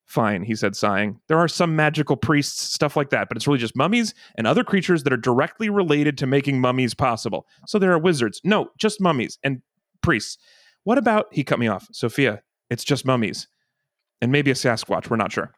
Fine, 0.06 0.42
he 0.42 0.54
said, 0.54 0.76
sighing. 0.76 1.18
There 1.28 1.38
are 1.38 1.48
some 1.48 1.74
magical 1.74 2.16
priests, 2.16 2.60
stuff 2.60 2.96
like 2.96 3.10
that, 3.10 3.28
but 3.28 3.36
it's 3.36 3.46
really 3.46 3.58
just 3.58 3.74
mummies 3.74 4.14
and 4.36 4.46
other 4.46 4.62
creatures 4.62 5.02
that 5.02 5.12
are 5.12 5.18
directly 5.18 5.70
related 5.70 6.18
to 6.18 6.26
making 6.26 6.60
mummies 6.60 6.94
possible. 6.94 7.46
So 7.66 7.78
there 7.78 7.92
are 7.92 7.98
wizards. 7.98 8.40
No, 8.44 8.68
just 8.78 9.00
mummies 9.00 9.38
and 9.42 9.62
priests. 10.02 10.36
What 10.84 10.98
about, 10.98 11.26
he 11.32 11.42
cut 11.42 11.58
me 11.58 11.68
off, 11.68 11.88
Sophia, 11.90 12.42
it's 12.68 12.84
just 12.84 13.06
mummies. 13.06 13.48
And 14.20 14.30
maybe 14.30 14.50
a 14.50 14.54
Sasquatch, 14.54 15.08
we're 15.08 15.16
not 15.16 15.32
sure. 15.32 15.52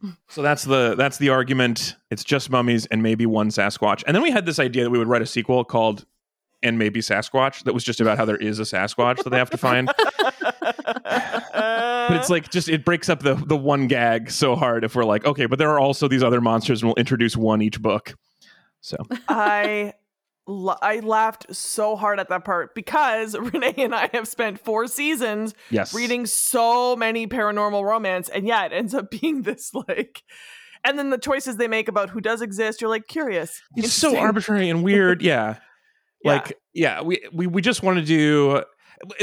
So 0.28 0.42
that's 0.42 0.62
the 0.62 0.94
that's 0.94 1.18
the 1.18 1.30
argument. 1.30 1.96
It's 2.08 2.22
just 2.22 2.50
mummies 2.50 2.86
and 2.86 3.02
maybe 3.02 3.26
one 3.26 3.48
Sasquatch. 3.48 4.04
And 4.06 4.14
then 4.14 4.22
we 4.22 4.30
had 4.30 4.46
this 4.46 4.60
idea 4.60 4.84
that 4.84 4.90
we 4.90 4.98
would 4.98 5.08
write 5.08 5.22
a 5.22 5.26
sequel 5.26 5.64
called 5.64 6.06
and 6.62 6.78
maybe 6.78 7.00
Sasquatch 7.00 7.64
that 7.64 7.74
was 7.74 7.84
just 7.84 8.00
about 8.00 8.16
how 8.18 8.24
there 8.24 8.36
is 8.36 8.58
a 8.58 8.62
Sasquatch 8.62 9.22
that 9.24 9.30
they 9.30 9.38
have 9.38 9.50
to 9.50 9.56
find. 9.56 9.90
it's 12.18 12.30
like 12.30 12.50
just 12.50 12.68
it 12.68 12.84
breaks 12.84 13.08
up 13.08 13.20
the 13.20 13.34
the 13.34 13.56
one 13.56 13.86
gag 13.86 14.30
so 14.30 14.56
hard 14.56 14.84
if 14.84 14.94
we're 14.94 15.04
like, 15.04 15.24
okay, 15.24 15.46
but 15.46 15.58
there 15.58 15.70
are 15.70 15.80
also 15.80 16.08
these 16.08 16.22
other 16.22 16.40
monsters 16.40 16.82
and 16.82 16.88
we'll 16.88 16.96
introduce 16.96 17.36
one 17.36 17.62
each 17.62 17.80
book. 17.80 18.14
So 18.80 18.96
I 19.28 19.94
I 20.48 21.00
laughed 21.00 21.54
so 21.54 21.94
hard 21.96 22.18
at 22.18 22.28
that 22.30 22.44
part 22.44 22.74
because 22.74 23.36
Renee 23.38 23.74
and 23.78 23.94
I 23.94 24.08
have 24.12 24.26
spent 24.26 24.60
four 24.60 24.86
seasons 24.86 25.54
yes. 25.70 25.92
reading 25.94 26.26
so 26.26 26.96
many 26.96 27.26
paranormal 27.26 27.84
romance, 27.84 28.28
and 28.28 28.46
yeah, 28.46 28.64
it 28.64 28.72
ends 28.72 28.94
up 28.94 29.10
being 29.20 29.42
this 29.42 29.72
like. 29.74 30.22
And 30.84 30.96
then 30.96 31.10
the 31.10 31.18
choices 31.18 31.56
they 31.56 31.66
make 31.66 31.88
about 31.88 32.10
who 32.10 32.20
does 32.20 32.40
exist, 32.40 32.80
you're 32.80 32.88
like 32.88 33.08
curious. 33.08 33.60
It's 33.74 33.92
so 33.92 34.16
arbitrary 34.16 34.70
and 34.70 34.84
weird. 34.84 35.22
Yeah. 35.22 35.56
Yeah. 36.22 36.32
Like, 36.32 36.58
yeah, 36.72 37.02
we, 37.02 37.20
we, 37.32 37.48
we 37.48 37.62
just 37.62 37.82
want 37.82 37.98
to 37.98 38.04
do, 38.04 38.62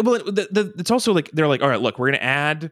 well, 0.04 0.22
the, 0.26 0.50
the, 0.52 0.74
it's 0.78 0.92
also 0.92 1.14
like, 1.14 1.32
they're 1.32 1.48
like, 1.48 1.62
all 1.62 1.70
right, 1.70 1.80
look, 1.80 1.98
we're 1.98 2.08
going 2.08 2.20
to 2.20 2.24
add 2.24 2.72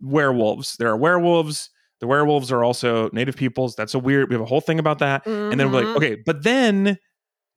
werewolves. 0.00 0.76
There 0.76 0.88
are 0.88 0.96
werewolves. 0.96 1.70
The 2.00 2.06
werewolves 2.06 2.50
are 2.50 2.64
also 2.64 3.10
native 3.12 3.36
peoples. 3.36 3.76
That's 3.76 3.94
a 3.94 3.98
weird, 3.98 4.30
we 4.30 4.34
have 4.34 4.40
a 4.40 4.46
whole 4.46 4.62
thing 4.62 4.78
about 4.78 5.00
that. 5.00 5.26
And 5.26 5.60
then 5.60 5.70
we're 5.70 5.84
like, 5.84 5.96
okay, 5.96 6.16
but 6.24 6.42
then 6.44 6.98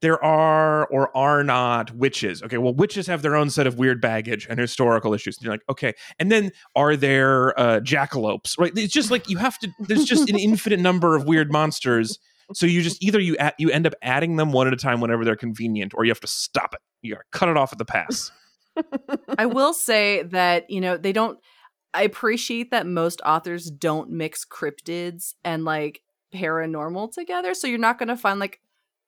there 0.04 0.22
are 0.22 0.86
or 0.88 1.16
are 1.16 1.46
not 1.46 1.96
witches. 1.96 2.44
Okay, 2.44 2.58
well, 2.58 2.74
witches 2.74 3.08
have 3.08 3.22
their 3.22 3.38
own 3.38 3.50
set 3.50 3.66
of 3.68 3.78
weird 3.78 4.02
baggage 4.02 4.46
and 4.50 4.60
historical 4.60 5.14
issues. 5.14 5.38
And 5.38 5.46
you're 5.46 5.54
like, 5.54 5.64
okay, 5.70 5.94
and 6.20 6.30
then 6.30 6.52
are 6.76 6.98
there 6.98 7.58
uh, 7.58 7.80
jackalopes? 7.80 8.60
Right? 8.60 8.74
It's 8.76 8.94
just 8.94 9.12
like 9.12 9.30
you 9.30 9.38
have 9.38 9.58
to. 9.60 9.70
There's 9.80 10.04
just 10.04 10.30
an 10.30 10.38
infinite 10.40 10.82
number 10.82 11.16
of 11.16 11.24
weird 11.24 11.54
monsters. 11.54 12.20
So 12.54 12.66
you 12.66 12.82
just 12.82 13.02
either 13.02 13.22
you 13.22 13.38
add, 13.38 13.54
you 13.58 13.72
end 13.72 13.88
up 13.88 13.94
adding 14.02 14.36
them 14.36 14.52
one 14.52 14.68
at 14.68 14.74
a 14.74 14.78
time 14.78 15.00
whenever 15.00 15.24
they're 15.24 15.38
convenient, 15.38 15.94
or 15.96 16.04
you 16.04 16.12
have 16.12 16.20
to 16.20 16.28
stop 16.28 16.74
it. 16.74 16.82
You 17.02 17.14
gotta 17.14 17.24
cut 17.32 17.48
it 17.48 17.56
off 17.56 17.72
at 17.72 17.78
the 17.78 17.86
pass. 17.86 18.30
I 19.38 19.46
will 19.46 19.74
say 19.74 20.24
that, 20.24 20.70
you 20.70 20.82
know, 20.82 20.98
they 20.98 21.14
don't 21.14 21.40
I 21.94 22.04
appreciate 22.04 22.72
that 22.72 22.88
most 22.88 23.22
authors 23.26 23.70
don't 23.70 24.10
mix 24.10 24.46
cryptids 24.46 25.34
and 25.44 25.64
like 25.64 26.02
paranormal 26.34 27.12
together. 27.14 27.54
So 27.54 27.68
you're 27.68 27.78
not 27.80 28.00
gonna 28.00 28.18
find 28.18 28.40
like 28.40 28.60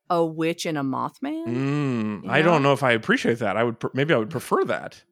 a 0.09 0.23
witch 0.23 0.65
and 0.65 0.77
a 0.77 0.81
mothman. 0.81 1.47
Mm, 1.47 2.23
You 2.25 2.29
I 2.29 2.41
don't 2.41 2.61
know 2.61 2.73
if 2.73 2.83
I 2.83 2.91
appreciate 2.91 3.39
that. 3.39 3.57
I 3.57 3.63
would 3.63 3.79
pr- 3.79 3.87
maybe 3.93 4.13
I 4.13 4.17
would 4.17 4.29
prefer 4.29 4.63
that. 4.65 5.03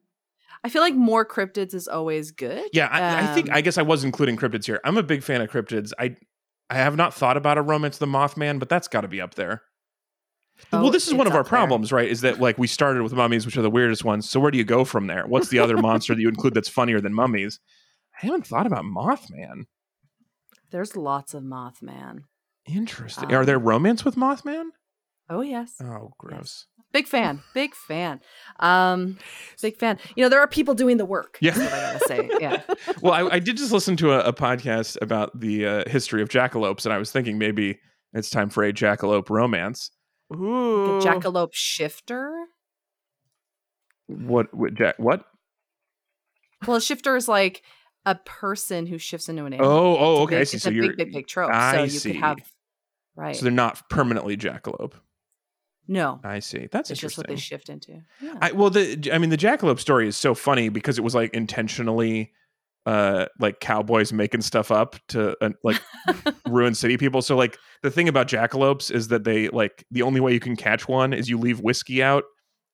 I 0.62 0.68
feel 0.68 0.82
like 0.82 0.94
more 0.94 1.26
cryptids 1.26 1.74
is 1.74 1.88
always 1.88 2.30
good. 2.30 2.70
Yeah, 2.72 2.88
I, 2.90 3.30
I 3.30 3.34
think 3.34 3.50
Um, 3.50 3.56
I 3.56 3.60
guess 3.60 3.76
I 3.76 3.82
was 3.82 4.04
including 4.04 4.36
cryptids 4.36 4.64
here. 4.64 4.80
I'm 4.84 4.96
a 4.96 5.02
big 5.02 5.22
fan 5.22 5.40
of 5.40 5.50
cryptids. 5.50 5.92
I 5.98 6.16
I 6.70 6.76
have 6.76 6.96
not 6.96 7.12
thought 7.12 7.36
about 7.36 7.58
a 7.58 7.62
romance 7.62 7.96
of 7.96 8.00
the 8.00 8.06
Mothman, 8.06 8.58
but 8.58 8.68
that's 8.68 8.88
got 8.88 9.02
to 9.02 9.08
be 9.08 9.20
up 9.20 9.34
there. 9.34 9.62
Well, 10.72 10.86
Oh, 10.86 10.90
this 10.90 11.06
is 11.08 11.14
one 11.14 11.26
of 11.26 11.32
our 11.34 11.40
up 11.40 11.46
there. 11.46 11.50
problems, 11.50 11.92
right? 11.92 12.08
Is 12.08 12.20
that 12.22 12.40
like 12.40 12.58
we 12.58 12.66
started 12.66 13.02
with 13.02 13.12
mummies, 13.12 13.44
which 13.46 13.56
are 13.56 13.62
the 13.62 13.70
weirdest 13.70 14.04
ones. 14.04 14.28
So 14.28 14.40
where 14.40 14.50
do 14.50 14.58
you 14.58 14.64
go 14.64 14.84
from 14.84 15.06
there? 15.06 15.24
What's 15.26 15.48
the 15.48 15.58
other 15.58 15.76
monster 15.76 16.14
that 16.14 16.20
you 16.20 16.28
include 16.28 16.54
that's 16.54 16.68
funnier 16.68 17.00
than 17.00 17.12
mummies? 17.14 17.60
I 18.22 18.26
haven't 18.26 18.46
thought 18.46 18.66
about 18.66 18.84
Mothman. 18.84 19.64
There's 20.70 20.96
lots 20.96 21.34
of 21.34 21.42
Mothman. 21.42 22.20
Interesting. 22.66 23.28
Um, 23.28 23.34
Are 23.40 23.44
there 23.44 23.58
romance 23.58 24.04
with 24.04 24.16
Mothman? 24.16 24.70
Oh 25.30 25.40
yes. 25.40 25.74
Oh, 25.82 26.12
gross. 26.18 26.66
Big 26.92 27.06
fan. 27.08 27.42
Big 27.54 27.74
fan. 27.74 28.20
Um 28.60 29.18
big 29.60 29.76
fan. 29.78 29.98
You 30.16 30.22
know, 30.22 30.28
there 30.28 30.40
are 30.40 30.46
people 30.46 30.74
doing 30.74 30.96
the 30.96 31.04
work. 31.04 31.38
Yeah. 31.40 31.52
That's 31.52 31.72
what 31.72 31.72
I 31.74 31.92
gotta 31.92 32.06
say. 32.06 32.30
Yeah. 32.40 32.62
Well, 33.02 33.12
I, 33.12 33.34
I 33.34 33.38
did 33.38 33.56
just 33.56 33.72
listen 33.72 33.96
to 33.96 34.12
a, 34.12 34.20
a 34.20 34.32
podcast 34.32 34.96
about 35.02 35.38
the 35.38 35.66
uh, 35.66 35.84
history 35.88 36.22
of 36.22 36.28
jackalopes, 36.28 36.84
and 36.86 36.92
I 36.94 36.98
was 36.98 37.10
thinking 37.10 37.36
maybe 37.38 37.78
it's 38.14 38.30
time 38.30 38.48
for 38.48 38.62
a 38.64 38.72
jackalope 38.72 39.28
romance. 39.28 39.90
Ooh. 40.34 40.98
A 40.98 41.02
jackalope 41.02 41.52
shifter. 41.54 42.32
What? 44.06 44.52
What? 44.54 44.74
Jack, 44.74 44.96
what? 44.98 45.24
Well, 46.66 46.76
a 46.76 46.80
shifter 46.80 47.16
is 47.16 47.28
like 47.28 47.62
a 48.06 48.14
person 48.14 48.86
who 48.86 48.98
shifts 48.98 49.28
into 49.28 49.44
an 49.44 49.54
Oh, 49.54 49.56
animal. 49.56 49.70
oh, 49.98 50.02
It's 50.02 50.20
a 50.20 50.22
okay. 50.22 50.40
I 50.40 50.44
see. 50.44 50.56
It's 50.56 50.64
So 50.64 50.70
a 50.70 50.72
you're 50.72 50.86
big, 50.88 50.96
big, 50.96 51.12
big 51.12 51.26
trope. 51.26 51.50
I 51.52 51.76
so 51.76 51.82
you 51.84 51.88
see. 51.90 52.12
could 52.12 52.20
have 52.20 52.38
right. 53.16 53.36
so 53.36 53.42
they're 53.42 53.52
not 53.52 53.88
permanently 53.88 54.36
jackalope. 54.36 54.92
no, 55.88 56.20
I 56.24 56.38
see. 56.40 56.68
That's 56.70 56.90
it's 56.90 57.00
just 57.00 57.16
what 57.18 57.28
they 57.28 57.36
shift 57.36 57.68
into. 57.68 58.00
Yeah. 58.20 58.34
I, 58.40 58.52
well, 58.52 58.70
the 58.70 59.10
I 59.12 59.18
mean, 59.18 59.30
the 59.30 59.36
jackalope 59.38 59.78
story 59.80 60.06
is 60.08 60.16
so 60.16 60.34
funny 60.34 60.68
because 60.68 60.98
it 60.98 61.02
was 61.04 61.14
like 61.14 61.32
intentionally, 61.34 62.32
uh, 62.86 63.26
like 63.38 63.60
cowboys 63.60 64.12
making 64.12 64.42
stuff 64.42 64.70
up 64.70 64.96
to 65.08 65.36
uh, 65.42 65.50
like 65.62 65.80
ruin 66.48 66.74
city 66.74 66.96
people. 66.96 67.22
So 67.22 67.36
like 67.36 67.58
the 67.82 67.90
thing 67.90 68.08
about 68.08 68.28
jackalopes 68.28 68.90
is 68.90 69.08
that 69.08 69.24
they 69.24 69.48
like 69.48 69.84
the 69.90 70.02
only 70.02 70.20
way 70.20 70.32
you 70.32 70.40
can 70.40 70.56
catch 70.56 70.86
one 70.88 71.12
is 71.12 71.28
you 71.28 71.38
leave 71.38 71.60
whiskey 71.60 72.02
out. 72.02 72.24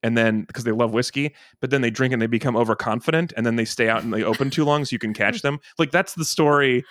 And 0.03 0.17
then, 0.17 0.45
because 0.45 0.65
they 0.65 0.73
love 0.73 0.95
whiskey, 0.95 1.35
but 1.61 1.69
then 1.69 1.83
they 1.83 1.91
drink 1.91 2.15
and 2.15 2.23
they 2.23 2.27
become 2.27 2.57
overconfident, 2.57 3.35
and 3.37 3.45
then 3.45 3.57
they 3.57 3.67
stay 3.67 3.91
out 3.91 4.03
in 4.03 4.11
the 4.13 4.25
open 4.25 4.49
too 4.49 4.65
long, 4.65 4.83
so 4.87 4.95
you 4.95 4.99
can 4.99 5.13
catch 5.13 5.43
them. 5.43 5.59
Like 5.79 5.91
that's 5.91 6.15
the 6.15 6.25
story. 6.25 6.87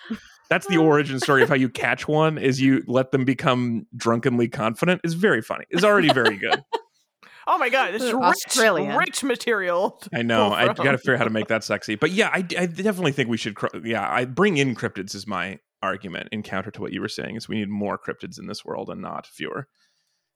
That's 0.52 0.68
the 0.68 0.78
origin 0.78 1.20
story 1.20 1.42
of 1.42 1.50
how 1.50 1.56
you 1.56 1.70
catch 1.70 2.08
one. 2.08 2.38
Is 2.38 2.62
you 2.62 2.84
let 2.86 3.10
them 3.10 3.26
become 3.26 3.88
drunkenly 3.96 4.48
confident. 4.48 5.02
Is 5.04 5.16
very 5.16 5.42
funny. 5.42 5.66
Is 5.72 5.84
already 5.84 6.14
very 6.14 6.38
good. 6.38 6.64
Oh 7.52 7.58
my 7.58 7.70
god, 7.70 7.96
it's 7.96 8.04
rich, 8.14 8.14
Australian. 8.14 8.96
rich 8.96 9.24
material. 9.24 10.00
I 10.14 10.22
know. 10.22 10.52
I 10.54 10.68
got 10.68 10.84
to 10.92 10.98
figure 11.00 11.14
out 11.14 11.18
how 11.20 11.24
to 11.26 11.30
make 11.32 11.48
that 11.48 11.64
sexy. 11.64 11.96
But 11.96 12.12
yeah, 12.12 12.30
I, 12.32 12.38
I 12.58 12.66
definitely 12.68 13.12
think 13.12 13.28
we 13.28 13.38
should. 13.38 13.56
cr- 13.56 13.76
Yeah, 13.84 14.08
I 14.10 14.26
bring 14.26 14.58
in 14.58 14.76
cryptids 14.76 15.16
is 15.16 15.26
my 15.26 15.60
argument 15.82 16.30
in 16.32 16.44
counter 16.44 16.70
to 16.72 16.82
what 16.82 16.94
you 16.94 17.02
were 17.02 17.08
saying. 17.10 17.36
Is 17.36 17.50
we 17.50 17.56
need 17.58 17.70
more 17.70 17.98
cryptids 17.98 18.40
in 18.40 18.46
this 18.48 18.64
world 18.64 18.90
and 18.90 19.02
not 19.02 19.26
fewer 19.26 19.68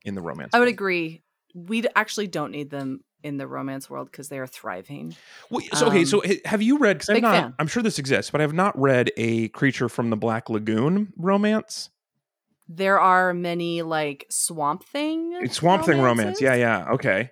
in 0.03 0.15
the 0.15 0.21
romance. 0.21 0.51
I 0.53 0.59
would 0.59 0.65
world. 0.65 0.73
agree. 0.73 1.23
We 1.53 1.83
actually 1.95 2.27
don't 2.27 2.51
need 2.51 2.71
them 2.71 3.01
in 3.23 3.37
the 3.37 3.47
romance 3.47 3.89
world 3.89 4.09
because 4.11 4.27
they 4.29 4.39
are 4.39 4.47
thriving. 4.47 5.15
Well, 5.51 5.63
so 5.75 5.87
okay, 5.87 6.03
so 6.05 6.17
Um, 6.17 6.31
h- 6.31 6.41
have 6.45 6.61
you 6.63 6.77
read? 6.79 6.97
Because 6.97 7.09
I'm 7.09 7.21
not. 7.21 7.35
fan. 7.35 7.53
I'm 7.59 7.67
sure 7.67 7.83
this 7.83 7.99
exists, 7.99 8.31
but 8.31 8.41
I 8.41 8.43
have 8.43 8.53
not 8.53 8.77
read 8.77 9.11
a 9.17 9.49
creature 9.49 9.87
from 9.87 10.09
the 10.09 10.17
Black 10.17 10.49
Lagoon 10.49 11.13
romance. 11.15 11.89
There 12.67 12.99
are 12.99 13.33
many 13.33 13.81
like 13.81 14.25
swamp 14.29 14.85
thing. 14.85 15.37
It's 15.41 15.55
Swamp 15.55 15.85
Thing 15.85 16.01
romance. 16.01 16.41
Yeah, 16.41 16.55
yeah. 16.55 16.91
Okay. 16.93 17.29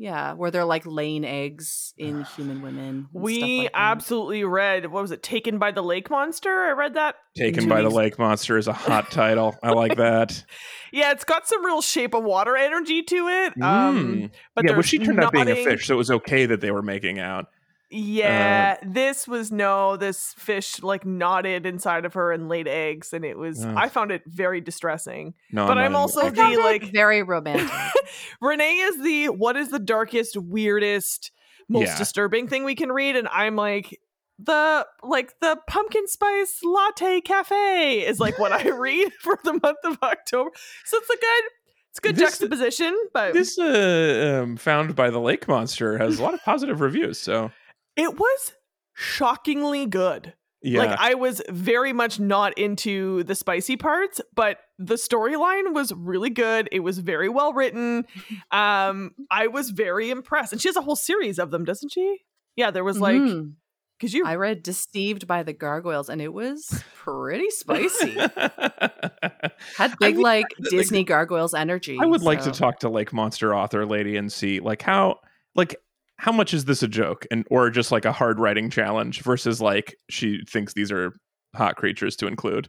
Yeah, 0.00 0.34
where 0.34 0.52
they're 0.52 0.64
like 0.64 0.86
laying 0.86 1.24
eggs 1.24 1.92
in 1.98 2.22
human 2.36 2.62
women. 2.62 2.84
and 2.84 3.06
stuff 3.10 3.22
We 3.22 3.62
like 3.64 3.72
that. 3.72 3.78
absolutely 3.80 4.44
read 4.44 4.86
what 4.92 5.02
was 5.02 5.10
it? 5.10 5.24
Taken 5.24 5.58
by 5.58 5.72
the 5.72 5.82
Lake 5.82 6.08
Monster. 6.08 6.50
I 6.50 6.70
read 6.70 6.94
that. 6.94 7.16
Taken 7.36 7.64
two 7.64 7.68
by 7.68 7.82
the 7.82 7.88
Lake 7.90 8.16
Monster 8.16 8.56
is 8.58 8.68
a 8.68 8.72
hot 8.72 9.10
title. 9.10 9.56
I 9.60 9.70
like 9.72 9.96
that. 9.96 10.44
Yeah, 10.92 11.10
it's 11.10 11.24
got 11.24 11.48
some 11.48 11.64
real 11.64 11.82
shape 11.82 12.14
of 12.14 12.22
water 12.22 12.56
energy 12.56 13.02
to 13.02 13.28
it. 13.28 13.60
Um, 13.60 13.98
Mm. 14.06 14.30
but 14.54 14.66
yeah, 14.66 14.72
well, 14.72 14.82
she 14.82 14.98
turned 15.00 15.18
out 15.18 15.32
being 15.32 15.48
a 15.50 15.56
fish, 15.64 15.86
so 15.88 15.94
it 15.94 15.98
was 15.98 16.10
okay 16.12 16.46
that 16.46 16.60
they 16.60 16.70
were 16.70 16.82
making 16.82 17.18
out. 17.18 17.46
Yeah, 17.90 18.76
Uh, 18.82 18.86
this 18.86 19.26
was 19.26 19.50
no. 19.50 19.96
This 19.96 20.34
fish 20.36 20.82
like 20.82 21.06
nodded 21.06 21.64
inside 21.64 22.04
of 22.04 22.14
her 22.14 22.32
and 22.32 22.48
laid 22.48 22.68
eggs, 22.68 23.12
and 23.14 23.24
it 23.24 23.38
was. 23.38 23.64
Ugh. 23.64 23.74
I 23.76 23.88
found 23.88 24.10
it 24.12 24.22
very 24.26 24.60
distressing. 24.60 25.32
No, 25.52 25.66
But 25.66 25.74
not 25.74 25.78
I'm 25.84 25.92
even- 25.92 25.96
also 25.96 26.20
I 26.20 26.30
the, 26.30 26.36
found 26.36 26.54
it 26.54 26.60
like- 26.60 26.92
very 26.92 27.22
romantic. 27.34 27.70
Renee 28.42 28.76
is 28.78 29.02
the 29.02 29.28
what 29.30 29.56
is 29.56 29.70
the 29.70 29.78
darkest, 29.78 30.36
weirdest, 30.36 31.32
most 31.68 31.86
Yeah. 31.88 31.98
disturbing 31.98 32.46
thing 32.48 32.64
we 32.64 32.74
can 32.74 32.92
read, 32.92 33.16
and 33.16 33.26
I'm 33.28 33.56
like 33.56 33.98
the 34.38 34.86
like 35.02 35.32
the 35.40 35.58
pumpkin 35.66 36.06
spice 36.08 36.60
latte 36.62 37.20
cafe 37.22 38.06
is 38.06 38.20
like 38.20 38.38
what 38.38 38.52
I 38.52 38.68
read 38.76 39.12
for 39.20 39.38
the 39.42 39.54
month 39.54 39.78
of 39.84 39.96
October. 40.02 40.50
So 40.84 40.98
it's 40.98 41.08
a 41.10 41.16
good, 41.16 41.50
it's 41.90 42.00
good 42.00 42.16
This- 42.16 42.22
juxtaposition, 42.38 42.96
but 43.14 43.32
this 43.32 43.58
uh, 43.58 44.40
um, 44.44 44.56
found 44.58 44.94
by 44.94 45.08
the 45.10 45.18
lake 45.20 45.48
monster 45.48 45.96
has 45.96 46.18
a 46.18 46.22
lot 46.22 46.34
of 46.34 46.42
positive 46.44 46.80
reviews 46.82 47.18
so 47.18 47.50
it 47.98 48.18
was 48.18 48.52
shockingly 48.94 49.84
good. 49.86 50.32
yeah 50.62 50.80
Like 50.80 50.98
I 50.98 51.14
was 51.14 51.42
very 51.50 51.92
much 51.92 52.18
not 52.18 52.56
into 52.58 53.22
the 53.24 53.34
spicy 53.34 53.76
parts, 53.76 54.20
but 54.34 54.58
the 54.78 54.94
storyline 54.94 55.72
was 55.74 55.92
really 55.92 56.30
good. 56.30 56.68
It 56.72 56.80
was 56.80 56.98
very 56.98 57.28
well 57.28 57.52
written. 57.52 58.06
Um, 58.50 59.12
I 59.30 59.48
was 59.48 59.70
very 59.70 60.10
impressed. 60.10 60.52
And 60.52 60.60
she 60.62 60.68
has 60.68 60.76
a 60.76 60.80
whole 60.80 60.96
series 60.96 61.38
of 61.38 61.50
them, 61.50 61.64
doesn't 61.64 61.90
she? 61.92 62.18
Yeah, 62.56 62.70
there 62.70 62.82
was 62.84 62.98
like 62.98 63.20
Mhm. 63.20 63.52
because 63.98 64.14
you 64.14 64.24
I 64.26 64.36
read 64.36 64.62
Deceived 64.62 65.26
by 65.26 65.42
the 65.42 65.52
Gargoyles, 65.52 66.08
and 66.08 66.20
it 66.22 66.32
was 66.32 66.82
pretty 66.94 67.50
spicy. 67.50 68.16
Had 69.76 69.98
big 70.00 70.14
mean, 70.16 70.22
like 70.22 70.46
like, 70.58 70.70
Disney 70.70 71.04
gargoyles 71.04 71.54
energy. 71.54 71.98
i 72.00 72.06
would 72.06 72.22
like 72.22 72.42
to 72.42 72.50
talk 72.52 72.80
to 72.80 72.88
like 72.88 73.12
monster 73.12 73.54
author 73.54 73.84
lady 73.86 74.16
and 74.16 74.32
see 74.32 74.60
like 74.60 74.82
how 74.82 75.18
like 75.54 75.76
how 76.18 76.32
much 76.32 76.52
is 76.52 76.64
this 76.66 76.82
a 76.82 76.88
joke 76.88 77.26
and 77.30 77.46
or 77.50 77.70
just 77.70 77.90
like 77.92 78.04
a 78.04 78.12
hard 78.12 78.38
writing 78.38 78.70
challenge 78.70 79.22
versus 79.22 79.60
like 79.60 79.96
she 80.10 80.40
thinks 80.48 80.74
these 80.74 80.92
are 80.92 81.12
hot 81.54 81.76
creatures 81.76 82.16
to 82.16 82.26
include 82.26 82.68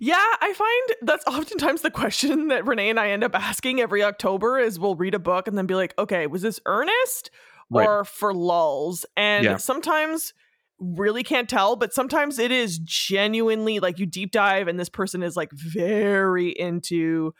Yeah, 0.00 0.14
I 0.40 0.52
find 0.52 1.10
that's 1.10 1.24
oftentimes 1.26 1.82
the 1.82 1.90
question 1.90 2.48
that 2.48 2.66
Renee 2.66 2.90
and 2.90 3.00
I 3.00 3.10
end 3.10 3.24
up 3.24 3.34
asking 3.34 3.80
every 3.80 4.02
October 4.04 4.58
is 4.58 4.78
we'll 4.78 4.94
read 4.94 5.14
a 5.14 5.18
book 5.18 5.48
and 5.48 5.58
then 5.58 5.66
be 5.66 5.74
like, 5.74 5.94
okay, 5.98 6.26
was 6.26 6.42
this 6.42 6.60
earnest 6.66 7.30
Right. 7.70 7.84
or 7.86 8.04
for 8.04 8.32
lulls? 8.32 9.04
And 9.16 9.44
Yeah. 9.44 9.56
sometimes 9.56 10.32
really 10.78 11.24
can't 11.24 11.48
tell, 11.48 11.74
but 11.74 11.92
sometimes 11.92 12.38
it 12.38 12.52
is 12.52 12.78
genuinely 12.78 13.80
like 13.80 13.98
you 13.98 14.06
deep 14.06 14.30
dive 14.30 14.68
and 14.68 14.78
this 14.78 14.88
person 14.88 15.22
is 15.24 15.36
like 15.36 15.50
very 15.52 16.50
into 16.50 17.34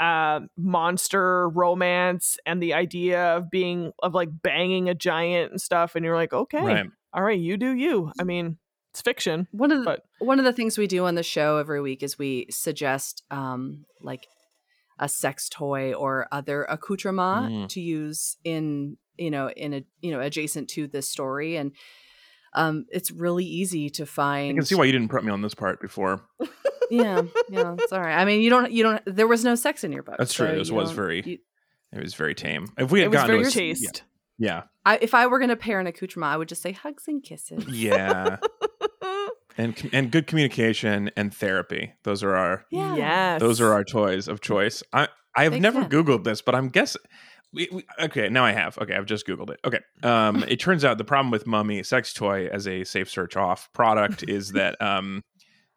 uh, 0.00 0.40
monster 0.56 1.48
romance 1.50 2.38
and 2.46 2.62
the 2.62 2.74
idea 2.74 3.36
of 3.36 3.50
being 3.50 3.92
of 4.02 4.14
like 4.14 4.28
banging 4.42 4.88
a 4.88 4.94
giant 4.94 5.50
and 5.52 5.60
stuff 5.60 5.94
and 5.94 6.04
you're 6.04 6.14
like 6.16 6.32
okay 6.32 6.62
Right. 6.64 6.86
all 7.12 7.22
right 7.22 7.38
you 7.38 7.56
do 7.56 7.72
you 7.74 8.10
i 8.18 8.24
mean 8.24 8.56
it's 8.90 9.02
fiction 9.02 9.48
One 9.52 9.70
of 9.70 9.78
the 9.80 9.84
but 9.84 10.02
one 10.18 10.38
of 10.38 10.44
the 10.44 10.52
things 10.52 10.78
we 10.78 10.86
do 10.86 11.04
on 11.06 11.14
the 11.14 11.22
show 11.22 11.58
every 11.58 11.80
week 11.80 12.02
is 12.02 12.18
we 12.18 12.46
suggest 12.50 13.22
um 13.30 13.84
like 14.00 14.26
a 14.98 15.08
sex 15.08 15.48
toy 15.48 15.92
or 15.94 16.26
other 16.32 16.64
accoutrement 16.64 17.52
Mm. 17.52 17.68
to 17.68 17.80
use 17.80 18.36
in 18.44 18.96
you 19.18 19.30
know 19.30 19.50
in 19.50 19.74
a 19.74 19.84
you 20.00 20.10
know 20.10 20.20
adjacent 20.20 20.68
to 20.70 20.86
this 20.86 21.08
story 21.10 21.56
and 21.56 21.72
um 22.54 22.86
it's 22.90 23.10
really 23.10 23.44
easy 23.44 23.90
to 23.90 24.06
find 24.06 24.52
I 24.52 24.56
can 24.56 24.64
see 24.66 24.74
why 24.74 24.84
you 24.84 24.92
didn't 24.92 25.08
prep 25.08 25.24
me 25.24 25.30
on 25.32 25.42
this 25.42 25.54
part 25.54 25.80
before. 25.80 26.22
yeah 26.92 27.22
yeah 27.48 27.74
it's 27.78 27.92
all 27.92 28.00
right 28.00 28.16
i 28.16 28.24
mean 28.24 28.40
you 28.42 28.50
don't 28.50 28.70
you 28.72 28.82
don't 28.82 29.02
there 29.06 29.26
was 29.26 29.44
no 29.44 29.54
sex 29.54 29.82
in 29.84 29.92
your 29.92 30.02
book 30.02 30.16
That's 30.18 30.34
true. 30.34 30.46
so 30.48 30.54
This 30.58 30.70
was 30.70 30.90
very- 30.92 31.22
you- 31.24 31.38
It 31.92 32.02
was 32.02 32.14
very 32.14 32.34
tame. 32.34 32.66
If 32.78 32.90
we 32.90 33.00
had 33.00 33.06
it 33.06 33.08
was 33.08 33.16
gotten 33.16 33.30
very 33.36 33.42
to 33.44 33.48
a, 33.48 33.52
chaste 33.52 34.02
yeah, 34.38 34.62
I, 34.84 34.98
if 35.00 35.14
i 35.14 35.26
were 35.26 35.38
going 35.38 35.50
to 35.50 35.56
pair 35.56 35.78
an 35.80 35.86
accoutrement 35.86 36.32
i 36.32 36.36
would 36.36 36.48
just 36.48 36.62
say 36.62 36.72
hugs 36.72 37.04
and 37.08 37.22
kisses 37.22 37.64
yeah, 37.68 38.38
yeah, 39.02 39.28
and 39.58 39.90
and 39.92 40.10
good 40.10 40.26
communication 40.26 41.10
and 41.16 41.32
therapy. 41.34 41.92
Those 42.04 42.22
are 42.22 42.34
our 42.34 42.64
yeah 42.70 42.96
yes 42.96 43.40
those 43.40 43.60
are 43.60 43.72
our 43.72 43.84
toys 43.84 44.28
of 44.28 44.40
choice. 44.40 44.82
I 44.92 45.08
I 45.36 45.44
have 45.44 45.58
never 45.60 45.82
googled 45.84 46.24
this, 46.24 46.42
but 46.42 46.54
I'm 46.54 46.68
guessing. 46.68 47.02
We, 47.54 47.68
we, 47.70 47.84
okay, 48.00 48.30
now 48.30 48.44
I 48.46 48.52
have. 48.52 48.78
Okay, 48.78 48.94
I've 48.94 49.04
just 49.04 49.26
googled 49.26 49.50
it. 49.50 49.60
Okay, 49.64 49.80
um, 50.02 50.42
it 50.48 50.58
turns 50.58 50.86
out 50.86 50.96
the 50.96 51.04
problem 51.04 51.30
with 51.30 51.46
Mummy 51.46 51.82
sex 51.82 52.14
toy 52.14 52.46
as 52.46 52.66
a 52.66 52.82
safe 52.84 53.10
search 53.10 53.36
off 53.36 53.68
product 53.74 54.24
is 54.26 54.52
that 54.52 54.80
um, 54.80 55.22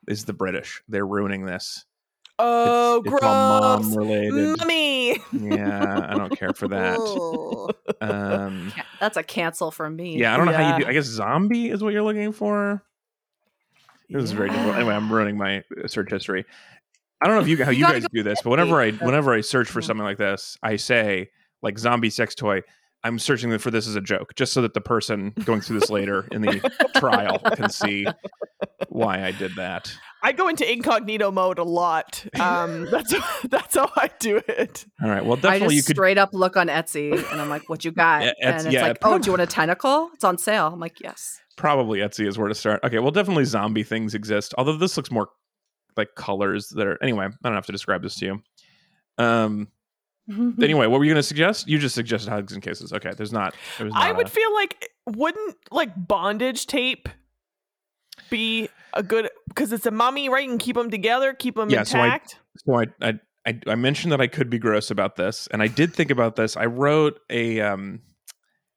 is 0.07 0.25
the 0.25 0.33
British. 0.33 0.81
They're 0.87 1.05
ruining 1.05 1.45
this. 1.45 1.85
oh 2.39 2.97
it's, 2.97 3.13
it's 3.13 3.23
all 3.23 3.77
gross 3.77 3.85
mom 3.85 3.95
related. 3.95 4.57
Mummy. 4.59 5.19
Yeah, 5.31 6.07
I 6.09 6.15
don't 6.15 6.37
care 6.37 6.53
for 6.53 6.67
that. 6.69 6.97
Um, 8.01 8.73
that's 8.99 9.15
a 9.15 9.23
cancel 9.23 9.71
from 9.71 9.95
me 9.95 10.17
yeah, 10.17 10.33
I 10.33 10.37
don't 10.37 10.47
know 10.47 10.53
how 10.53 10.77
you 10.77 10.83
do. 10.83 10.89
I 10.89 10.93
guess 10.93 11.05
zombie 11.05 11.69
is 11.69 11.81
what 11.81 11.93
you're 11.93 12.03
looking 12.03 12.33
for. 12.33 12.83
This 14.09 14.23
is 14.23 14.31
very 14.31 14.49
difficult. 14.49 14.75
Anyway, 14.75 14.93
I'm 14.93 15.11
ruining 15.11 15.37
my 15.37 15.59
uh, 15.59 15.87
search 15.87 16.11
history. 16.11 16.45
I 17.21 17.27
don't 17.27 17.35
know 17.37 17.41
if 17.41 17.47
you 17.47 17.63
how 17.63 17.71
You 17.71 17.79
you, 17.79 17.85
guys 17.85 18.05
do 18.11 18.21
this, 18.21 18.41
but 18.41 18.49
whenever 18.49 18.81
I 18.81 18.91
whenever 18.91 19.33
I 19.33 19.41
search 19.41 19.69
for 19.69 19.81
something 19.81 20.03
like 20.03 20.17
this, 20.17 20.57
I 20.61 20.75
say 20.75 21.29
like 21.61 21.79
zombie 21.79 22.09
sex 22.09 22.35
toy. 22.35 22.61
I'm 23.05 23.19
searching 23.19 23.55
for 23.59 23.69
this 23.69 23.87
as 23.87 23.95
a 23.95 24.01
joke, 24.01 24.33
just 24.33 24.51
so 24.51 24.63
that 24.63 24.73
the 24.73 24.81
person 24.81 25.31
going 25.45 25.61
through 25.61 25.79
this 25.79 25.91
later 25.91 26.27
in 26.31 26.41
the 26.41 26.71
trial 26.95 27.37
can 27.37 27.69
see 27.69 28.07
why 28.89 29.23
I 29.23 29.29
did 29.29 29.55
that. 29.57 29.95
I 30.23 30.31
go 30.31 30.47
into 30.47 30.69
incognito 30.69 31.29
mode 31.29 31.59
a 31.59 31.63
lot. 31.63 32.25
Um, 32.39 32.85
that's 32.91 33.13
that's 33.43 33.75
how 33.75 33.91
I 33.95 34.09
do 34.19 34.41
it. 34.47 34.87
All 35.03 35.09
right. 35.09 35.23
Well, 35.23 35.37
I 35.37 35.41
definitely 35.41 35.75
just 35.75 35.87
you 35.87 35.93
could. 35.93 35.97
straight 35.97 36.17
up 36.17 36.33
look 36.33 36.57
on 36.57 36.67
Etsy 36.67 37.11
and 37.31 37.39
I'm 37.39 37.47
like, 37.47 37.69
what 37.69 37.85
you 37.85 37.91
got? 37.91 38.23
Yeah, 38.23 38.33
and 38.41 38.55
it's 38.55 38.73
yeah, 38.73 38.87
like, 38.87 39.01
prob- 39.01 39.13
oh, 39.13 39.19
do 39.19 39.27
you 39.27 39.31
want 39.33 39.43
a 39.43 39.53
tentacle? 39.53 40.09
It's 40.15 40.23
on 40.23 40.39
sale. 40.39 40.71
I'm 40.73 40.79
like, 40.79 40.99
yes. 40.99 41.39
Probably 41.57 41.99
Etsy 41.99 42.27
is 42.27 42.39
where 42.39 42.47
to 42.47 42.55
start. 42.55 42.83
Okay. 42.83 42.97
Well, 42.97 43.11
definitely 43.11 43.45
zombie 43.45 43.83
things 43.83 44.15
exist. 44.15 44.55
Although 44.57 44.77
this 44.77 44.97
looks 44.97 45.11
more 45.11 45.29
like 45.95 46.15
colors 46.15 46.69
that 46.69 46.87
are. 46.87 46.97
Anyway, 47.03 47.25
I 47.25 47.29
don't 47.47 47.53
have 47.53 47.67
to 47.67 47.71
describe 47.71 48.01
this 48.01 48.15
to 48.15 48.25
you. 48.25 48.41
Um. 49.23 49.67
Anyway, 50.61 50.87
what 50.87 50.99
were 50.99 51.05
you 51.05 51.11
going 51.11 51.21
to 51.21 51.23
suggest? 51.27 51.67
You 51.67 51.77
just 51.77 51.93
suggested 51.95 52.29
hugs 52.31 52.51
and 52.53 52.61
kisses. 52.63 52.91
Okay. 52.93 53.11
There's 53.15 53.31
not. 53.33 53.55
There's 53.77 53.93
not 53.93 54.01
I 54.03 54.11
would 54.11 54.27
a- 54.27 54.29
feel 54.29 54.53
like 54.53 54.89
wouldn't 55.05 55.55
like 55.71 55.91
bondage 55.95 56.65
tape 56.67 57.07
be 58.29 58.69
a 58.93 59.03
good 59.03 59.29
because 59.49 59.71
it's 59.71 59.85
a 59.85 59.91
mummy, 59.91 60.29
right? 60.29 60.47
And 60.49 60.59
keep 60.59 60.75
them 60.75 60.89
together, 60.89 61.33
keep 61.33 61.55
them 61.55 61.69
Yeah, 61.69 61.83
so 61.83 61.99
I- 61.99 62.05
intact. 62.05 62.39
So 62.65 62.79
I, 62.79 62.85
I 63.01 63.19
I 63.45 63.59
I 63.67 63.75
mentioned 63.75 64.11
that 64.13 64.21
I 64.21 64.27
could 64.27 64.49
be 64.49 64.57
gross 64.57 64.89
about 64.89 65.15
this, 65.15 65.47
and 65.51 65.61
I 65.61 65.67
did 65.67 65.93
think 65.93 66.09
about 66.11 66.35
this. 66.35 66.55
I 66.57 66.65
wrote 66.65 67.19
a 67.29 67.61
um 67.61 68.01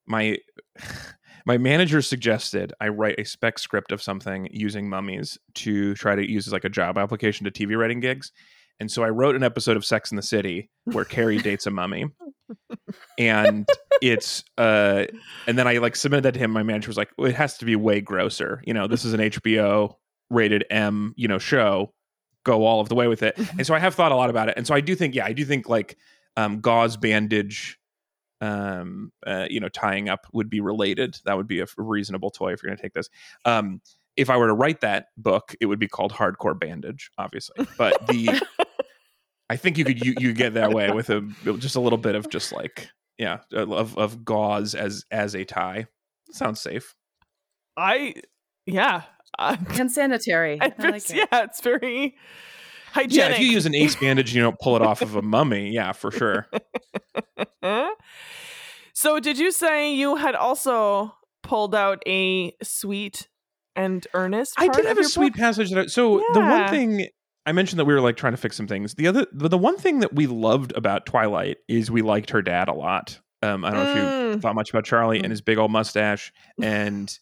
my 0.07 0.37
my 1.47 1.57
manager 1.57 2.03
suggested 2.03 2.73
I 2.81 2.89
write 2.89 3.15
a 3.19 3.25
spec 3.25 3.59
script 3.59 3.93
of 3.93 4.03
something 4.03 4.49
using 4.53 4.89
mummies 4.89 5.39
to 5.55 5.95
try 5.95 6.15
to 6.15 6.31
use 6.31 6.47
as 6.47 6.53
like 6.53 6.65
a 6.65 6.69
job 6.69 6.99
application 6.99 7.45
to 7.45 7.51
TV 7.51 7.79
writing 7.79 8.01
gigs. 8.01 8.33
And 8.81 8.91
so 8.91 9.03
I 9.03 9.09
wrote 9.09 9.35
an 9.35 9.43
episode 9.43 9.77
of 9.77 9.85
Sex 9.85 10.11
in 10.11 10.17
the 10.17 10.23
City 10.23 10.71
where 10.85 11.05
Carrie 11.05 11.39
dates 11.43 11.67
a 11.67 11.71
mummy. 11.71 12.07
And 13.19 13.69
it's 14.01 14.45
uh 14.57 15.05
and 15.47 15.59
then 15.59 15.67
I 15.67 15.79
like 15.79 15.97
submitted 15.97 16.23
that 16.23 16.35
to 16.35 16.39
him. 16.39 16.51
My 16.51 16.63
manager 16.63 16.89
was 16.89 16.97
like, 16.97 17.11
well, 17.19 17.29
it 17.29 17.35
has 17.35 17.59
to 17.59 17.65
be 17.65 17.77
way 17.77 18.01
grosser. 18.01 18.63
You 18.65 18.75
know, 18.75 18.87
this 18.87 19.05
is 19.05 19.13
an 19.13 19.21
HBO 19.21 19.95
rated 20.31 20.65
M, 20.71 21.15
you 21.17 21.29
know, 21.29 21.39
show. 21.39 21.93
Go 22.45 22.65
all 22.65 22.81
of 22.81 22.89
the 22.89 22.95
way 22.95 23.09
with 23.09 23.23
it. 23.23 23.37
And 23.59 23.67
so 23.67 23.75
I 23.75 23.79
have 23.79 23.95
thought 23.95 24.13
a 24.13 24.17
lot 24.17 24.31
about 24.31 24.49
it. 24.49 24.55
And 24.57 24.67
so 24.67 24.75
I 24.75 24.81
do 24.81 24.95
think, 24.95 25.15
yeah, 25.15 25.27
I 25.27 25.33
do 25.33 25.45
think 25.45 25.69
like 25.69 25.99
um 26.37 26.61
gauze 26.61 26.97
bandage 26.97 27.79
um 28.41 29.13
uh, 29.27 29.47
you 29.51 29.59
know 29.59 29.69
tying 29.69 30.09
up 30.09 30.27
would 30.33 30.49
be 30.49 30.61
related 30.61 31.19
that 31.25 31.37
would 31.37 31.49
be 31.49 31.61
a 31.61 31.67
reasonable 31.77 32.31
toy 32.31 32.53
if 32.53 32.63
you're 32.63 32.69
going 32.69 32.77
to 32.77 32.83
take 32.83 32.95
this 32.95 33.11
um 33.45 33.81
if 34.17 34.31
i 34.31 34.37
were 34.37 34.47
to 34.47 34.55
write 34.55 34.81
that 34.81 35.07
book 35.17 35.55
it 35.61 35.67
would 35.67 35.81
be 35.81 35.89
called 35.89 36.13
hardcore 36.13 36.59
bandage 36.59 37.11
obviously 37.19 37.67
but 37.77 38.07
the 38.07 38.41
i 39.51 39.57
think 39.57 39.79
you 39.79 39.85
could 39.85 40.05
you, 40.05 40.15
you 40.19 40.33
get 40.33 40.55
that 40.55 40.73
way 40.73 40.91
with 40.91 41.11
a 41.11 41.21
just 41.59 41.77
a 41.77 41.81
little 41.81 41.99
bit 41.99 42.15
of 42.15 42.29
just 42.31 42.53
like 42.53 42.89
yeah 43.19 43.39
of 43.53 43.97
of 43.99 44.25
gauze 44.25 44.75
as 44.75 45.05
as 45.11 45.35
a 45.35 45.45
tie 45.45 45.87
sounds 46.33 46.61
safe 46.61 46.95
I 47.77 48.15
yeah. 48.67 49.03
I, 49.39 49.57
and 49.79 49.91
sanitary. 49.93 50.59
I 50.61 50.67
I 50.79 50.83
like 50.83 50.95
just- 50.95 51.11
it. 51.13 51.29
yeah, 51.31 51.45
it's 51.45 51.61
very 51.61 52.17
hygienic. 52.93 53.17
yeah 53.17 53.29
if 53.35 53.41
you 53.41 53.47
use 53.47 53.67
an 53.67 53.75
ace 53.75 53.95
bandage 53.97 54.35
you 54.35 54.43
don't 54.43 54.59
pull 54.59 54.75
it 54.77 54.83
off 54.83 55.01
of 55.03 55.15
a 55.15 55.23
mummy 55.23 55.71
yeah 55.71 55.93
for 55.93 56.11
sure 56.11 56.47
So, 58.95 59.21
did 59.21 59.39
you 59.39 59.53
say 59.53 59.95
you 59.95 60.17
had 60.17 60.35
also 60.35 61.15
pulled 61.45 61.73
out 61.75 62.03
a 62.07 62.53
sweet 62.65 63.29
and 63.77 64.05
earnest? 64.13 64.55
I 64.59 64.67
part 64.67 64.75
did 64.77 64.87
of 64.87 64.97
have 64.97 64.99
a 64.99 65.09
sweet 65.09 65.35
book? 65.35 65.39
passage. 65.41 65.71
That 65.71 65.79
I, 65.79 65.87
so 65.87 66.21
the 66.33 66.41
one 66.41 66.69
thing 66.69 67.07
I 67.49 67.53
mentioned 67.53 67.81
that 67.81 67.87
we 67.87 67.95
were 67.95 68.03
like 68.03 68.19
trying 68.19 68.35
to 68.35 68.37
fix 68.37 68.59
some 68.59 68.67
things. 68.67 68.95
The 68.95 69.07
other, 69.07 69.27
the, 69.33 69.49
the 69.49 69.57
one 69.57 69.79
thing 69.79 70.01
that 70.01 70.15
we 70.15 70.27
loved 70.27 70.75
about 70.77 71.07
Twilight 71.07 71.57
is 71.67 71.91
we 71.91 72.03
liked 72.03 72.29
her 72.29 72.43
dad 72.43 72.69
a 72.69 72.75
lot. 72.75 73.19
Um, 73.43 73.65
I 73.65 73.71
don't 73.71 73.79
know 73.79 73.89
if 73.89 73.95
you 73.95 74.03
Mm. 74.03 74.43
thought 74.43 74.55
much 74.55 74.69
about 74.69 74.85
Charlie 74.85 75.23
and 75.23 75.31
his 75.31 75.41
big 75.41 75.57
old 75.57 75.71
mustache, 75.71 76.31
and 76.63 77.19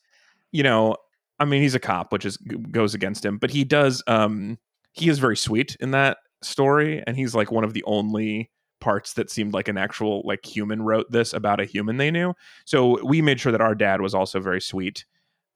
you 0.50 0.64
know, 0.64 0.96
I 1.38 1.44
mean, 1.44 1.62
he's 1.62 1.76
a 1.76 1.78
cop, 1.78 2.12
which 2.12 2.24
is 2.24 2.38
goes 2.38 2.92
against 2.92 3.24
him, 3.24 3.38
but 3.38 3.50
he 3.50 3.62
does. 3.62 4.02
Um, 4.08 4.58
he 4.94 5.08
is 5.08 5.20
very 5.20 5.36
sweet 5.36 5.76
in 5.78 5.92
that 5.92 6.18
story, 6.42 7.04
and 7.06 7.16
he's 7.16 7.32
like 7.32 7.52
one 7.52 7.62
of 7.62 7.72
the 7.72 7.84
only 7.84 8.50
parts 8.80 9.12
that 9.12 9.30
seemed 9.30 9.54
like 9.54 9.68
an 9.68 9.78
actual 9.78 10.22
like 10.24 10.44
human 10.44 10.82
wrote 10.82 11.06
this 11.12 11.32
about 11.34 11.60
a 11.60 11.64
human 11.64 11.98
they 11.98 12.10
knew. 12.10 12.34
So 12.64 13.04
we 13.04 13.22
made 13.22 13.38
sure 13.38 13.52
that 13.52 13.60
our 13.60 13.76
dad 13.76 14.00
was 14.00 14.12
also 14.14 14.40
very 14.40 14.60
sweet, 14.60 15.04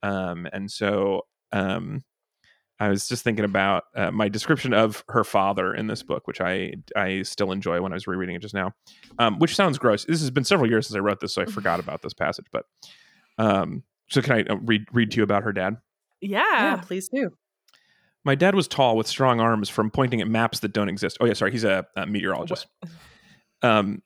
um, 0.04 0.46
and 0.52 0.70
so 0.70 1.22
um, 1.50 2.02
I 2.80 2.88
was 2.88 3.06
just 3.06 3.22
thinking 3.22 3.44
about 3.44 3.84
uh, 3.94 4.10
my 4.10 4.28
description 4.30 4.72
of 4.72 5.04
her 5.08 5.22
father 5.22 5.74
in 5.74 5.86
this 5.86 6.02
book, 6.02 6.26
which 6.26 6.40
I 6.40 6.72
I 6.96 7.22
still 7.22 7.52
enjoy 7.52 7.80
when 7.82 7.92
I 7.92 7.96
was 7.96 8.06
rereading 8.06 8.34
it 8.36 8.42
just 8.42 8.54
now, 8.54 8.72
um, 9.18 9.38
which 9.38 9.54
sounds 9.54 9.76
gross. 9.78 10.06
This 10.06 10.20
has 10.20 10.30
been 10.30 10.44
several 10.44 10.68
years 10.68 10.86
since 10.88 10.96
I 10.96 11.00
wrote 11.00 11.20
this, 11.20 11.34
so 11.34 11.42
I 11.42 11.44
forgot 11.58 11.78
about 11.78 12.00
this 12.02 12.14
passage. 12.14 12.46
But 12.50 12.64
um, 13.38 13.82
so 14.08 14.22
can 14.22 14.32
I 14.32 14.42
uh, 14.52 14.56
read 14.56 14.86
read 14.92 15.10
to 15.12 15.18
you 15.18 15.22
about 15.22 15.42
her 15.42 15.52
dad? 15.52 15.76
Yeah, 16.22 16.42
Yeah. 16.50 16.76
please 16.76 17.08
do. 17.08 17.30
My 18.24 18.34
dad 18.34 18.54
was 18.54 18.66
tall 18.68 18.96
with 18.96 19.06
strong 19.06 19.40
arms 19.40 19.68
from 19.68 19.90
pointing 19.90 20.20
at 20.20 20.28
maps 20.28 20.60
that 20.60 20.72
don't 20.72 20.88
exist. 20.88 21.16
Oh 21.20 21.26
yeah, 21.26 21.32
sorry, 21.34 21.52
he's 21.52 21.64
a, 21.64 21.86
a 21.96 22.06
meteorologist. 22.06 22.66
Um, 23.62 24.02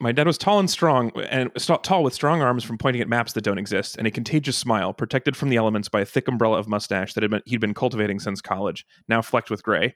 my 0.00 0.12
dad 0.12 0.26
was 0.26 0.38
tall 0.38 0.58
and 0.58 0.68
strong, 0.68 1.12
and 1.30 1.50
tall 1.82 2.02
with 2.02 2.14
strong 2.14 2.42
arms 2.42 2.64
from 2.64 2.78
pointing 2.78 3.00
at 3.00 3.08
maps 3.08 3.32
that 3.32 3.44
don't 3.44 3.58
exist, 3.58 3.96
and 3.96 4.06
a 4.06 4.10
contagious 4.10 4.56
smile, 4.56 4.92
protected 4.92 5.36
from 5.36 5.48
the 5.48 5.56
elements 5.56 5.88
by 5.88 6.00
a 6.00 6.06
thick 6.06 6.28
umbrella 6.28 6.58
of 6.58 6.68
mustache 6.68 7.14
that 7.14 7.22
had 7.22 7.30
been, 7.30 7.42
he'd 7.46 7.60
been 7.60 7.74
cultivating 7.74 8.18
since 8.18 8.40
college, 8.40 8.84
now 9.08 9.22
flecked 9.22 9.50
with 9.50 9.62
gray. 9.62 9.94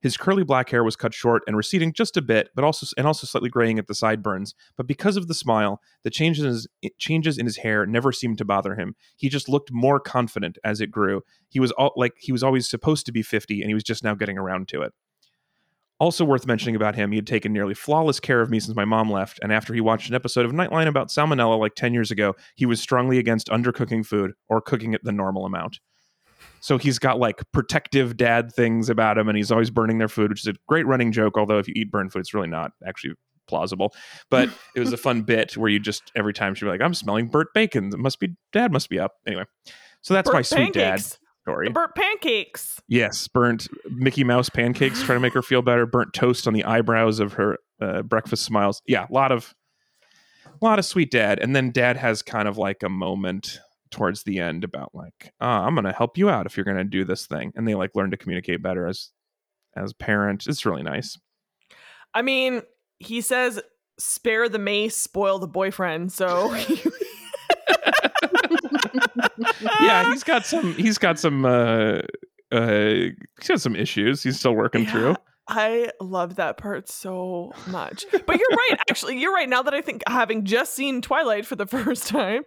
His 0.00 0.16
curly 0.16 0.42
black 0.42 0.68
hair 0.68 0.82
was 0.82 0.96
cut 0.96 1.14
short 1.14 1.44
and 1.46 1.56
receding 1.56 1.92
just 1.92 2.16
a 2.16 2.22
bit, 2.22 2.48
but 2.56 2.64
also 2.64 2.86
and 2.98 3.06
also 3.06 3.24
slightly 3.24 3.48
graying 3.48 3.78
at 3.78 3.86
the 3.86 3.94
sideburns. 3.94 4.52
But 4.76 4.88
because 4.88 5.16
of 5.16 5.28
the 5.28 5.34
smile, 5.34 5.80
the 6.02 6.10
changes 6.10 6.66
changes 6.98 7.38
in 7.38 7.46
his 7.46 7.58
hair 7.58 7.86
never 7.86 8.10
seemed 8.10 8.38
to 8.38 8.44
bother 8.44 8.74
him. 8.74 8.96
He 9.16 9.28
just 9.28 9.48
looked 9.48 9.70
more 9.72 10.00
confident 10.00 10.58
as 10.64 10.80
it 10.80 10.90
grew. 10.90 11.22
He 11.50 11.60
was 11.60 11.70
all, 11.72 11.92
like 11.94 12.14
he 12.18 12.32
was 12.32 12.42
always 12.42 12.68
supposed 12.68 13.06
to 13.06 13.12
be 13.12 13.22
fifty, 13.22 13.60
and 13.60 13.70
he 13.70 13.74
was 13.74 13.84
just 13.84 14.02
now 14.02 14.16
getting 14.16 14.38
around 14.38 14.66
to 14.68 14.82
it. 14.82 14.92
Also 16.02 16.24
worth 16.24 16.48
mentioning 16.48 16.74
about 16.74 16.96
him, 16.96 17.12
he 17.12 17.16
had 17.16 17.28
taken 17.28 17.52
nearly 17.52 17.74
flawless 17.74 18.18
care 18.18 18.40
of 18.40 18.50
me 18.50 18.58
since 18.58 18.74
my 18.74 18.84
mom 18.84 19.08
left, 19.08 19.38
and 19.40 19.52
after 19.52 19.72
he 19.72 19.80
watched 19.80 20.08
an 20.08 20.16
episode 20.16 20.44
of 20.44 20.50
Nightline 20.50 20.88
about 20.88 21.10
salmonella 21.10 21.56
like 21.60 21.76
10 21.76 21.94
years 21.94 22.10
ago, 22.10 22.34
he 22.56 22.66
was 22.66 22.80
strongly 22.80 23.18
against 23.18 23.46
undercooking 23.50 24.04
food 24.04 24.32
or 24.48 24.60
cooking 24.60 24.94
it 24.94 25.04
the 25.04 25.12
normal 25.12 25.46
amount. 25.46 25.78
So 26.58 26.76
he's 26.76 26.98
got 26.98 27.20
like 27.20 27.40
protective 27.52 28.16
dad 28.16 28.52
things 28.52 28.88
about 28.88 29.16
him, 29.16 29.28
and 29.28 29.36
he's 29.36 29.52
always 29.52 29.70
burning 29.70 29.98
their 29.98 30.08
food, 30.08 30.30
which 30.30 30.40
is 30.40 30.48
a 30.48 30.54
great 30.66 30.88
running 30.88 31.12
joke, 31.12 31.38
although 31.38 31.60
if 31.60 31.68
you 31.68 31.74
eat 31.76 31.92
burned 31.92 32.12
food, 32.12 32.18
it's 32.18 32.34
really 32.34 32.48
not 32.48 32.72
actually 32.84 33.14
plausible. 33.46 33.94
But 34.28 34.48
it 34.74 34.80
was 34.80 34.92
a 34.92 34.96
fun 34.96 35.22
bit 35.22 35.56
where 35.56 35.70
you 35.70 35.78
just, 35.78 36.10
every 36.16 36.32
time 36.32 36.56
she'd 36.56 36.64
be 36.64 36.70
like, 36.72 36.82
I'm 36.82 36.94
smelling 36.94 37.28
burnt 37.28 37.50
bacon. 37.54 37.90
It 37.94 38.00
must 38.00 38.18
be, 38.18 38.30
dad 38.52 38.72
must 38.72 38.88
be 38.88 38.98
up. 38.98 39.12
Anyway. 39.24 39.44
So 40.00 40.14
that's 40.14 40.28
Burnt 40.28 40.38
my 40.38 40.42
sweet 40.42 40.72
dad 40.72 40.96
pancakes. 40.96 41.18
Story. 41.42 41.68
The 41.68 41.72
burnt 41.72 41.94
pancakes. 41.94 42.80
Yes, 42.88 43.28
burnt 43.28 43.68
Mickey 43.90 44.24
Mouse 44.24 44.48
pancakes 44.48 45.02
trying 45.02 45.16
to 45.16 45.20
make 45.20 45.34
her 45.34 45.42
feel 45.42 45.62
better. 45.62 45.86
Burnt 45.86 46.12
toast 46.12 46.46
on 46.46 46.54
the 46.54 46.64
eyebrows 46.64 47.20
of 47.20 47.34
her 47.34 47.58
uh, 47.80 48.02
breakfast 48.02 48.44
smiles. 48.44 48.80
Yeah, 48.86 49.06
a 49.08 49.12
lot 49.12 49.32
of, 49.32 49.54
a 50.46 50.64
lot 50.64 50.78
of 50.78 50.84
sweet 50.84 51.10
dad. 51.10 51.38
And 51.40 51.54
then 51.54 51.70
dad 51.70 51.96
has 51.96 52.22
kind 52.22 52.48
of 52.48 52.58
like 52.58 52.82
a 52.82 52.88
moment 52.88 53.60
towards 53.90 54.22
the 54.22 54.40
end 54.40 54.64
about 54.64 54.90
like, 54.94 55.32
oh, 55.40 55.46
I'm 55.46 55.74
going 55.74 55.84
to 55.84 55.92
help 55.92 56.16
you 56.16 56.30
out 56.30 56.46
if 56.46 56.56
you're 56.56 56.64
going 56.64 56.78
to 56.78 56.84
do 56.84 57.04
this 57.04 57.26
thing, 57.26 57.52
and 57.54 57.68
they 57.68 57.74
like 57.74 57.90
learn 57.94 58.10
to 58.10 58.16
communicate 58.16 58.62
better 58.62 58.86
as 58.86 59.10
as 59.76 59.92
parents. 59.92 60.46
It's 60.46 60.66
really 60.66 60.82
nice. 60.82 61.18
I 62.14 62.22
mean, 62.22 62.62
he 62.98 63.20
says, 63.20 63.60
"Spare 63.98 64.48
the 64.48 64.58
mace, 64.58 64.96
spoil 64.96 65.38
the 65.38 65.46
boyfriend." 65.46 66.12
So 66.12 66.54
yeah, 69.80 70.10
he's 70.10 70.24
got 70.24 70.46
some. 70.46 70.74
He's 70.74 70.98
got 70.98 71.18
some. 71.18 71.44
uh 71.44 72.00
uh 72.50 72.76
He's 73.38 73.48
got 73.48 73.60
some 73.60 73.76
issues. 73.76 74.22
He's 74.22 74.38
still 74.38 74.54
working 74.54 74.84
Yeah. 74.84 74.90
through. 74.92 75.16
I 75.48 75.90
love 76.00 76.36
that 76.36 76.56
part 76.56 76.88
so 76.88 77.52
much. 77.66 78.06
But 78.12 78.38
you're 78.38 78.48
right, 78.50 78.76
actually. 78.88 79.18
You're 79.18 79.32
right. 79.34 79.48
Now 79.48 79.62
that 79.62 79.74
I 79.74 79.80
think, 79.80 80.02
having 80.06 80.44
just 80.44 80.74
seen 80.74 81.02
Twilight 81.02 81.44
for 81.46 81.56
the 81.56 81.66
first 81.66 82.06
time, 82.06 82.42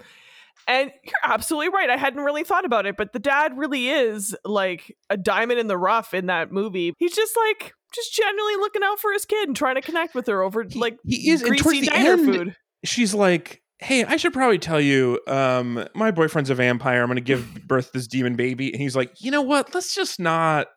and 0.67 0.91
you're 1.03 1.13
absolutely 1.31 1.69
right. 1.69 1.89
I 1.89 1.97
hadn't 1.97 2.21
really 2.23 2.43
thought 2.45 2.65
about 2.65 2.85
it, 2.85 2.95
but 2.97 3.11
the 3.13 3.19
dad 3.19 3.57
really 3.57 3.89
is 3.89 4.35
like 4.45 4.95
a 5.09 5.17
diamond 5.17 5.59
in 5.59 5.67
the 5.67 5.77
rough 5.77 6.13
in 6.13 6.27
that 6.27 6.51
movie. 6.51 6.93
He's 6.97 7.13
just 7.13 7.35
like, 7.49 7.73
just 7.93 8.13
genuinely 8.15 8.55
looking 8.55 8.81
out 8.83 8.99
for 8.99 9.11
his 9.11 9.25
kid 9.25 9.49
and 9.49 9.55
trying 9.55 9.75
to 9.75 9.81
connect 9.81 10.15
with 10.15 10.27
her 10.27 10.41
over 10.41 10.63
He- 10.63 10.79
like 10.79 10.97
he 11.05 11.29
is, 11.29 11.41
and 11.41 11.49
greasy 11.49 11.63
towards 11.63 11.79
the 11.81 11.85
diner 11.87 12.11
end, 12.13 12.25
food. 12.25 12.55
she's 12.85 13.13
like, 13.13 13.61
"Hey, 13.85 14.03
I 14.03 14.17
should 14.17 14.33
probably 14.33 14.59
tell 14.59 14.81
you, 14.81 15.19
um, 15.27 15.87
my 15.93 16.11
boyfriend's 16.11 16.49
a 16.49 16.55
vampire. 16.55 17.01
I'm 17.01 17.07
going 17.07 17.15
to 17.17 17.21
give 17.21 17.47
birth 17.67 17.87
to 17.87 17.93
this 17.99 18.07
demon 18.07 18.35
baby." 18.35 18.71
And 18.71 18.81
he's 18.81 18.95
like, 18.95 19.21
"You 19.21 19.31
know 19.31 19.41
what? 19.41 19.73
Let's 19.73 19.93
just 19.95 20.19
not 20.19 20.67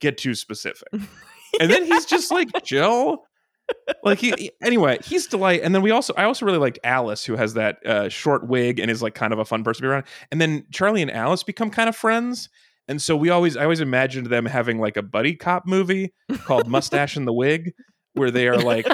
get 0.00 0.18
too 0.18 0.34
specific." 0.34 0.88
And 1.58 1.70
then 1.70 1.86
he's 1.86 2.04
just 2.04 2.30
like, 2.30 2.48
"Jill." 2.62 3.24
Like 4.02 4.18
he 4.18 4.32
he- 4.36 4.52
anyway, 4.62 4.98
he's 5.02 5.26
delight, 5.26 5.62
and 5.62 5.74
then 5.74 5.80
we 5.80 5.90
also 5.90 6.12
I 6.14 6.24
also 6.24 6.44
really 6.44 6.58
liked 6.58 6.78
Alice, 6.84 7.24
who 7.24 7.36
has 7.36 7.54
that 7.54 7.78
uh, 7.86 8.10
short 8.10 8.46
wig 8.46 8.78
and 8.78 8.90
is 8.90 9.02
like 9.02 9.14
kind 9.14 9.32
of 9.32 9.38
a 9.38 9.46
fun 9.46 9.64
person 9.64 9.82
to 9.82 9.88
be 9.88 9.90
around. 9.90 10.04
And 10.30 10.40
then 10.42 10.66
Charlie 10.70 11.00
and 11.00 11.10
Alice 11.10 11.42
become 11.42 11.70
kind 11.70 11.88
of 11.88 11.96
friends, 11.96 12.50
and 12.86 13.00
so 13.00 13.16
we 13.16 13.30
always 13.30 13.56
I 13.56 13.62
always 13.62 13.80
imagined 13.80 14.26
them 14.26 14.44
having 14.44 14.78
like 14.78 14.98
a 14.98 15.02
buddy 15.02 15.34
cop 15.34 15.66
movie 15.66 16.12
called 16.44 16.66
Mustache 16.68 17.16
and 17.16 17.26
the 17.26 17.32
Wig, 17.32 17.72
where 18.12 18.30
they 18.30 18.46
are 18.46 18.58
like 18.58 18.86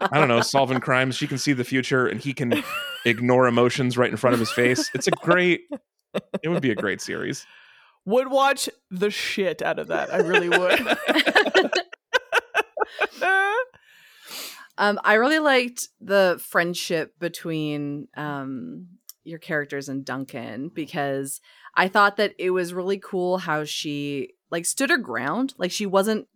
I 0.00 0.18
don't 0.18 0.28
know, 0.28 0.40
solving 0.40 0.80
crimes. 0.80 1.16
She 1.16 1.26
can 1.26 1.38
see 1.38 1.52
the 1.52 1.64
future 1.64 2.06
and 2.06 2.20
he 2.20 2.32
can 2.32 2.62
ignore 3.04 3.46
emotions 3.46 3.98
right 3.98 4.10
in 4.10 4.16
front 4.16 4.34
of 4.34 4.40
his 4.40 4.50
face. 4.50 4.90
It's 4.94 5.06
a 5.06 5.12
great 5.12 5.62
it 6.42 6.48
would 6.48 6.62
be 6.62 6.70
a 6.70 6.76
great 6.76 7.00
series. 7.00 7.46
Would 8.06 8.30
watch 8.30 8.68
the 8.90 9.10
shit 9.10 9.62
out 9.62 9.78
of 9.78 9.88
that. 9.88 10.12
I 10.12 10.18
really 10.18 10.48
would. 10.48 10.80
Um, 14.80 14.98
I 15.04 15.14
really 15.14 15.40
liked 15.40 15.88
the 16.00 16.40
friendship 16.42 17.12
between 17.20 18.08
um, 18.16 18.86
your 19.24 19.38
characters 19.38 19.90
and 19.90 20.06
Duncan 20.06 20.70
because 20.74 21.42
I 21.74 21.86
thought 21.88 22.16
that 22.16 22.32
it 22.38 22.48
was 22.48 22.72
really 22.72 22.98
cool 22.98 23.36
how 23.36 23.64
she 23.64 24.30
like 24.50 24.64
stood 24.64 24.88
her 24.88 24.96
ground. 24.96 25.52
Like 25.58 25.70
she 25.70 25.84
wasn't 25.84 26.28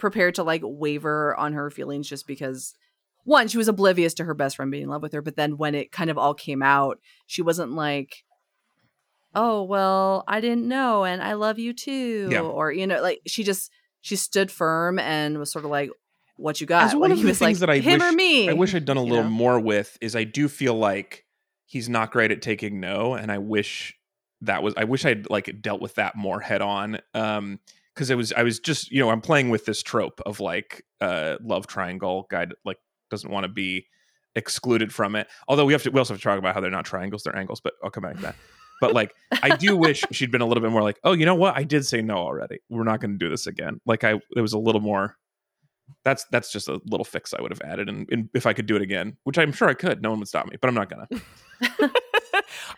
prepared 0.00 0.34
to 0.34 0.42
like 0.42 0.62
waver 0.64 1.36
on 1.36 1.52
her 1.52 1.70
feelings 1.70 2.08
just 2.08 2.26
because 2.26 2.74
one, 3.24 3.46
she 3.48 3.58
was 3.58 3.68
oblivious 3.68 4.14
to 4.14 4.24
her 4.24 4.34
best 4.34 4.56
friend 4.56 4.70
being 4.72 4.84
in 4.84 4.88
love 4.88 5.02
with 5.02 5.12
her, 5.12 5.22
but 5.22 5.36
then 5.36 5.56
when 5.58 5.74
it 5.74 5.92
kind 5.92 6.08
of 6.10 6.16
all 6.18 6.34
came 6.34 6.62
out, 6.62 6.98
she 7.26 7.42
wasn't 7.42 7.72
like, 7.72 8.24
"Oh, 9.34 9.62
well, 9.62 10.24
I 10.26 10.40
didn't 10.40 10.66
know 10.66 11.04
and 11.04 11.22
I 11.22 11.34
love 11.34 11.58
you 11.58 11.72
too." 11.72 12.28
Yeah. 12.30 12.40
Or 12.40 12.72
you 12.72 12.86
know, 12.86 13.00
like 13.02 13.20
she 13.26 13.44
just 13.44 13.70
she 14.00 14.16
stood 14.16 14.50
firm 14.50 14.98
and 14.98 15.38
was 15.38 15.52
sort 15.52 15.64
of 15.66 15.70
like, 15.70 15.90
"What 16.36 16.60
you 16.60 16.66
got?" 16.66 16.84
As 16.84 16.92
one 16.94 17.02
when 17.02 17.12
of 17.12 17.18
the 17.22 17.34
things 17.34 17.40
like, 17.40 17.56
that 17.58 17.70
I 17.70 17.78
"Him 17.78 18.00
wish- 18.00 18.08
or 18.08 18.12
me?" 18.12 18.48
I 18.48 18.52
wish 18.54 18.74
I'd 18.74 18.84
done 18.86 18.96
a 18.96 19.04
You 19.04 19.10
little 19.10 19.24
know? 19.24 19.30
more 19.30 19.60
with 19.60 19.98
is 20.00 20.16
I 20.16 20.24
do 20.24 20.48
feel 20.48 20.74
like 20.74 21.24
he's 21.66 21.88
not 21.88 22.10
great 22.12 22.32
at 22.32 22.42
taking 22.42 22.80
no 22.80 23.14
and 23.14 23.30
I 23.30 23.38
wish 23.38 23.94
that 24.40 24.62
was 24.62 24.74
I 24.76 24.84
wish 24.84 25.04
I'd 25.04 25.28
like 25.30 25.60
dealt 25.60 25.80
with 25.82 25.96
that 25.96 26.16
more 26.16 26.40
head 26.40 26.62
on. 26.62 27.00
Um 27.14 27.60
because 27.94 28.10
it 28.10 28.16
was 28.16 28.32
I 28.32 28.42
was 28.42 28.58
just, 28.58 28.90
you 28.90 29.00
know, 29.00 29.10
I'm 29.10 29.20
playing 29.20 29.50
with 29.50 29.64
this 29.64 29.82
trope 29.82 30.20
of 30.26 30.40
like 30.40 30.84
uh 31.00 31.36
love 31.42 31.66
triangle 31.66 32.26
guy 32.30 32.46
like 32.64 32.78
doesn't 33.10 33.30
want 33.30 33.44
to 33.44 33.48
be 33.48 33.86
excluded 34.34 34.92
from 34.92 35.16
it. 35.16 35.28
Although 35.48 35.64
we 35.64 35.72
have 35.72 35.82
to 35.84 35.90
we 35.90 35.98
also 35.98 36.14
have 36.14 36.20
to 36.20 36.24
talk 36.24 36.38
about 36.38 36.54
how 36.54 36.60
they're 36.60 36.70
not 36.70 36.84
triangles, 36.84 37.22
they're 37.22 37.36
angles, 37.36 37.60
but 37.60 37.74
I'll 37.82 37.90
come 37.90 38.02
back 38.02 38.16
to 38.16 38.22
that. 38.22 38.36
But 38.80 38.94
like 38.94 39.12
I 39.42 39.56
do 39.56 39.76
wish 39.76 40.04
she'd 40.10 40.30
been 40.30 40.40
a 40.40 40.46
little 40.46 40.62
bit 40.62 40.72
more 40.72 40.82
like, 40.82 40.98
"Oh, 41.04 41.12
you 41.12 41.26
know 41.26 41.34
what? 41.34 41.56
I 41.56 41.64
did 41.64 41.84
say 41.84 42.00
no 42.00 42.16
already. 42.16 42.60
We're 42.70 42.84
not 42.84 43.00
going 43.00 43.12
to 43.12 43.18
do 43.18 43.28
this 43.28 43.46
again." 43.46 43.80
Like 43.86 44.04
I 44.04 44.14
it 44.34 44.40
was 44.40 44.52
a 44.52 44.58
little 44.58 44.80
more 44.80 45.16
that's 46.04 46.24
that's 46.30 46.52
just 46.52 46.68
a 46.68 46.80
little 46.86 47.04
fix 47.04 47.34
I 47.34 47.42
would 47.42 47.50
have 47.50 47.60
added 47.62 47.88
and, 47.88 48.08
and 48.10 48.28
if 48.34 48.46
I 48.46 48.52
could 48.52 48.66
do 48.66 48.76
it 48.76 48.82
again, 48.82 49.16
which 49.24 49.38
I'm 49.38 49.52
sure 49.52 49.68
I 49.68 49.74
could. 49.74 50.02
No 50.02 50.10
one 50.10 50.20
would 50.20 50.28
stop 50.28 50.46
me, 50.46 50.56
but 50.60 50.68
I'm 50.68 50.74
not 50.74 50.90
going 50.90 51.06
to. 51.62 51.90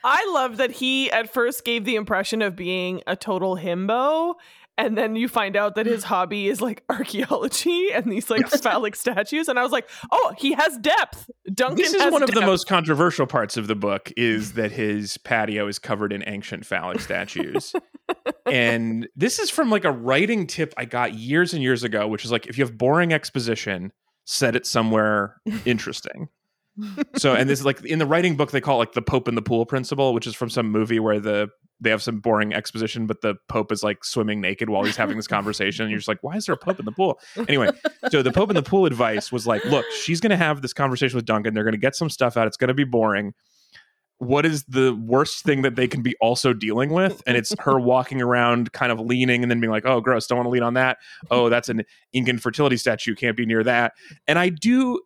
I 0.04 0.30
love 0.32 0.56
that 0.56 0.72
he 0.72 1.10
at 1.10 1.32
first 1.32 1.64
gave 1.64 1.84
the 1.84 1.96
impression 1.96 2.42
of 2.42 2.56
being 2.56 3.02
a 3.06 3.16
total 3.16 3.56
himbo. 3.56 4.34
And 4.78 4.96
then 4.96 5.16
you 5.16 5.28
find 5.28 5.56
out 5.56 5.74
that 5.74 5.86
his 5.86 6.04
hobby 6.12 6.48
is 6.48 6.60
like 6.60 6.82
archaeology 6.88 7.90
and 7.92 8.10
these 8.10 8.30
like 8.30 8.48
phallic 8.48 8.96
statues. 8.96 9.48
And 9.48 9.58
I 9.58 9.62
was 9.62 9.72
like, 9.72 9.88
oh, 10.10 10.34
he 10.38 10.52
has 10.52 10.78
depth. 10.78 11.30
Duncan 11.52 11.76
This 11.76 11.94
is 11.94 12.02
has 12.02 12.12
one 12.12 12.22
of 12.22 12.30
the 12.30 12.40
most 12.40 12.66
controversial 12.66 13.26
parts 13.26 13.56
of 13.56 13.66
the 13.66 13.74
book 13.74 14.10
is 14.16 14.52
that 14.54 14.72
his 14.72 15.18
patio 15.18 15.68
is 15.68 15.78
covered 15.78 16.12
in 16.12 16.26
ancient 16.26 16.64
phallic 16.64 17.00
statues. 17.00 17.74
and 18.46 19.08
this 19.14 19.38
is 19.38 19.50
from 19.50 19.70
like 19.70 19.84
a 19.84 19.92
writing 19.92 20.46
tip 20.46 20.72
I 20.76 20.86
got 20.86 21.14
years 21.14 21.52
and 21.52 21.62
years 21.62 21.84
ago, 21.84 22.08
which 22.08 22.24
is 22.24 22.32
like 22.32 22.46
if 22.46 22.56
you 22.56 22.64
have 22.64 22.78
boring 22.78 23.12
exposition, 23.12 23.92
set 24.24 24.56
it 24.56 24.66
somewhere 24.66 25.40
interesting. 25.64 26.28
So 27.16 27.34
and 27.34 27.48
this 27.50 27.60
is 27.60 27.66
like 27.66 27.84
in 27.84 27.98
the 27.98 28.06
writing 28.06 28.36
book 28.36 28.50
they 28.50 28.60
call 28.60 28.76
it 28.76 28.86
like 28.86 28.92
the 28.92 29.02
Pope 29.02 29.28
in 29.28 29.34
the 29.34 29.42
pool 29.42 29.66
principle, 29.66 30.14
which 30.14 30.26
is 30.26 30.34
from 30.34 30.48
some 30.50 30.70
movie 30.70 30.98
where 30.98 31.20
the 31.20 31.48
they 31.82 31.90
have 31.90 32.02
some 32.02 32.20
boring 32.20 32.54
exposition, 32.54 33.06
but 33.06 33.20
the 33.22 33.34
Pope 33.48 33.72
is 33.72 33.82
like 33.82 34.04
swimming 34.04 34.40
naked 34.40 34.70
while 34.70 34.84
he's 34.84 34.96
having 34.96 35.16
this 35.16 35.26
conversation. 35.26 35.84
And 35.84 35.90
you're 35.90 35.98
just 35.98 36.08
like, 36.08 36.22
why 36.22 36.36
is 36.36 36.46
there 36.46 36.54
a 36.54 36.58
Pope 36.58 36.78
in 36.78 36.84
the 36.84 36.92
pool? 36.92 37.18
Anyway, 37.48 37.70
so 38.08 38.22
the 38.22 38.30
Pope 38.30 38.50
in 38.50 38.54
the 38.54 38.62
pool 38.62 38.86
advice 38.86 39.32
was 39.32 39.46
like, 39.46 39.64
look, 39.64 39.84
she's 40.00 40.20
going 40.20 40.30
to 40.30 40.36
have 40.36 40.62
this 40.62 40.72
conversation 40.72 41.16
with 41.16 41.24
Duncan. 41.24 41.54
They're 41.54 41.64
going 41.64 41.72
to 41.72 41.80
get 41.80 41.96
some 41.96 42.08
stuff 42.08 42.36
out. 42.36 42.46
It's 42.46 42.56
going 42.56 42.68
to 42.68 42.74
be 42.74 42.84
boring. 42.84 43.34
What 44.18 44.46
is 44.46 44.62
the 44.68 44.94
worst 44.94 45.42
thing 45.42 45.62
that 45.62 45.74
they 45.74 45.88
can 45.88 46.02
be 46.02 46.14
also 46.20 46.52
dealing 46.52 46.90
with? 46.90 47.20
And 47.26 47.36
it's 47.36 47.52
her 47.58 47.80
walking 47.80 48.22
around, 48.22 48.72
kind 48.72 48.92
of 48.92 49.00
leaning, 49.00 49.42
and 49.42 49.50
then 49.50 49.58
being 49.58 49.72
like, 49.72 49.84
"Oh, 49.84 50.00
gross! 50.00 50.28
Don't 50.28 50.38
want 50.38 50.46
to 50.46 50.50
lean 50.50 50.62
on 50.62 50.74
that. 50.74 50.98
Oh, 51.28 51.48
that's 51.48 51.68
an 51.68 51.82
Incan 52.12 52.38
fertility 52.38 52.76
statue. 52.76 53.16
Can't 53.16 53.36
be 53.36 53.46
near 53.46 53.64
that." 53.64 53.94
And 54.28 54.38
I 54.38 54.50
do, 54.50 55.00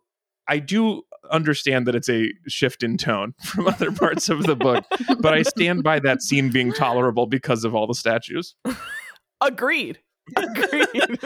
I 0.47 0.59
do 0.59 1.01
understand 1.31 1.87
that 1.87 1.95
it's 1.95 2.09
a 2.09 2.31
shift 2.47 2.83
in 2.83 2.97
tone 2.97 3.33
from 3.43 3.67
other 3.67 3.91
parts 3.91 4.29
of 4.29 4.43
the 4.43 4.55
book, 4.55 4.85
but 5.19 5.33
I 5.33 5.43
stand 5.43 5.83
by 5.83 5.99
that 5.99 6.21
scene 6.21 6.51
being 6.51 6.73
tolerable 6.73 7.27
because 7.27 7.63
of 7.63 7.75
all 7.75 7.87
the 7.87 7.95
statues. 7.95 8.55
Agreed. 9.41 9.99
Agreed. 10.35 10.87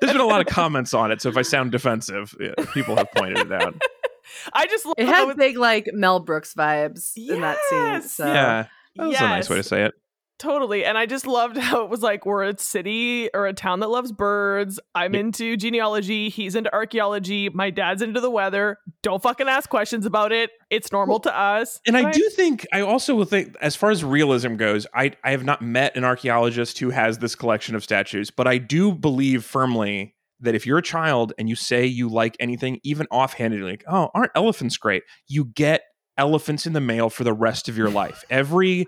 There's 0.00 0.12
been 0.12 0.20
a 0.20 0.26
lot 0.26 0.40
of 0.40 0.46
comments 0.46 0.94
on 0.94 1.10
it, 1.10 1.20
so 1.20 1.28
if 1.28 1.36
I 1.36 1.42
sound 1.42 1.72
defensive, 1.72 2.34
yeah, 2.38 2.54
people 2.72 2.96
have 2.96 3.10
pointed 3.12 3.38
it 3.38 3.52
out. 3.52 3.74
I 4.52 4.66
just 4.66 4.86
love 4.86 4.94
It 4.98 5.06
how 5.06 5.28
had 5.28 5.36
big 5.36 5.58
like 5.58 5.90
Mel 5.92 6.20
Brooks 6.20 6.54
vibes 6.54 7.12
in 7.16 7.40
that 7.40 7.58
scene. 7.68 8.08
So 8.08 8.26
yeah, 8.26 8.66
that 8.96 9.06
was 9.06 9.16
a 9.16 9.20
nice 9.20 9.50
way 9.50 9.56
to 9.56 9.62
say 9.62 9.84
it. 9.84 9.94
Totally. 10.38 10.84
And 10.84 10.98
I 10.98 11.06
just 11.06 11.26
loved 11.26 11.56
how 11.56 11.84
it 11.84 11.90
was 11.90 12.02
like, 12.02 12.26
we're 12.26 12.42
a 12.42 12.58
city 12.58 13.30
or 13.32 13.46
a 13.46 13.52
town 13.52 13.80
that 13.80 13.88
loves 13.88 14.10
birds. 14.10 14.80
I'm 14.94 15.14
into 15.14 15.56
genealogy. 15.56 16.28
He's 16.28 16.56
into 16.56 16.72
archaeology. 16.74 17.48
My 17.50 17.70
dad's 17.70 18.02
into 18.02 18.20
the 18.20 18.30
weather. 18.30 18.78
Don't 19.02 19.22
fucking 19.22 19.48
ask 19.48 19.70
questions 19.70 20.06
about 20.06 20.32
it. 20.32 20.50
It's 20.70 20.90
normal 20.90 21.20
to 21.20 21.36
us. 21.36 21.80
And 21.86 21.96
I 21.96 22.10
do 22.10 22.28
think 22.30 22.66
I 22.72 22.80
also 22.80 23.14
will 23.14 23.24
think 23.24 23.54
as 23.60 23.76
far 23.76 23.90
as 23.90 24.02
realism 24.02 24.56
goes, 24.56 24.86
I 24.92 25.12
I 25.22 25.30
have 25.30 25.44
not 25.44 25.62
met 25.62 25.96
an 25.96 26.02
archaeologist 26.02 26.78
who 26.80 26.90
has 26.90 27.18
this 27.18 27.36
collection 27.36 27.76
of 27.76 27.84
statues, 27.84 28.30
but 28.30 28.48
I 28.48 28.58
do 28.58 28.92
believe 28.92 29.44
firmly 29.44 30.16
that 30.40 30.56
if 30.56 30.66
you're 30.66 30.78
a 30.78 30.82
child 30.82 31.32
and 31.38 31.48
you 31.48 31.54
say 31.54 31.86
you 31.86 32.08
like 32.08 32.36
anything, 32.40 32.80
even 32.82 33.06
offhandedly, 33.10 33.70
like, 33.70 33.84
oh, 33.86 34.10
aren't 34.14 34.32
elephants 34.34 34.76
great? 34.76 35.04
You 35.28 35.44
get 35.44 35.82
elephants 36.18 36.66
in 36.66 36.72
the 36.72 36.80
mail 36.80 37.08
for 37.08 37.22
the 37.22 37.32
rest 37.32 37.68
of 37.68 37.78
your 37.78 37.88
life. 37.88 38.24
Every 38.30 38.86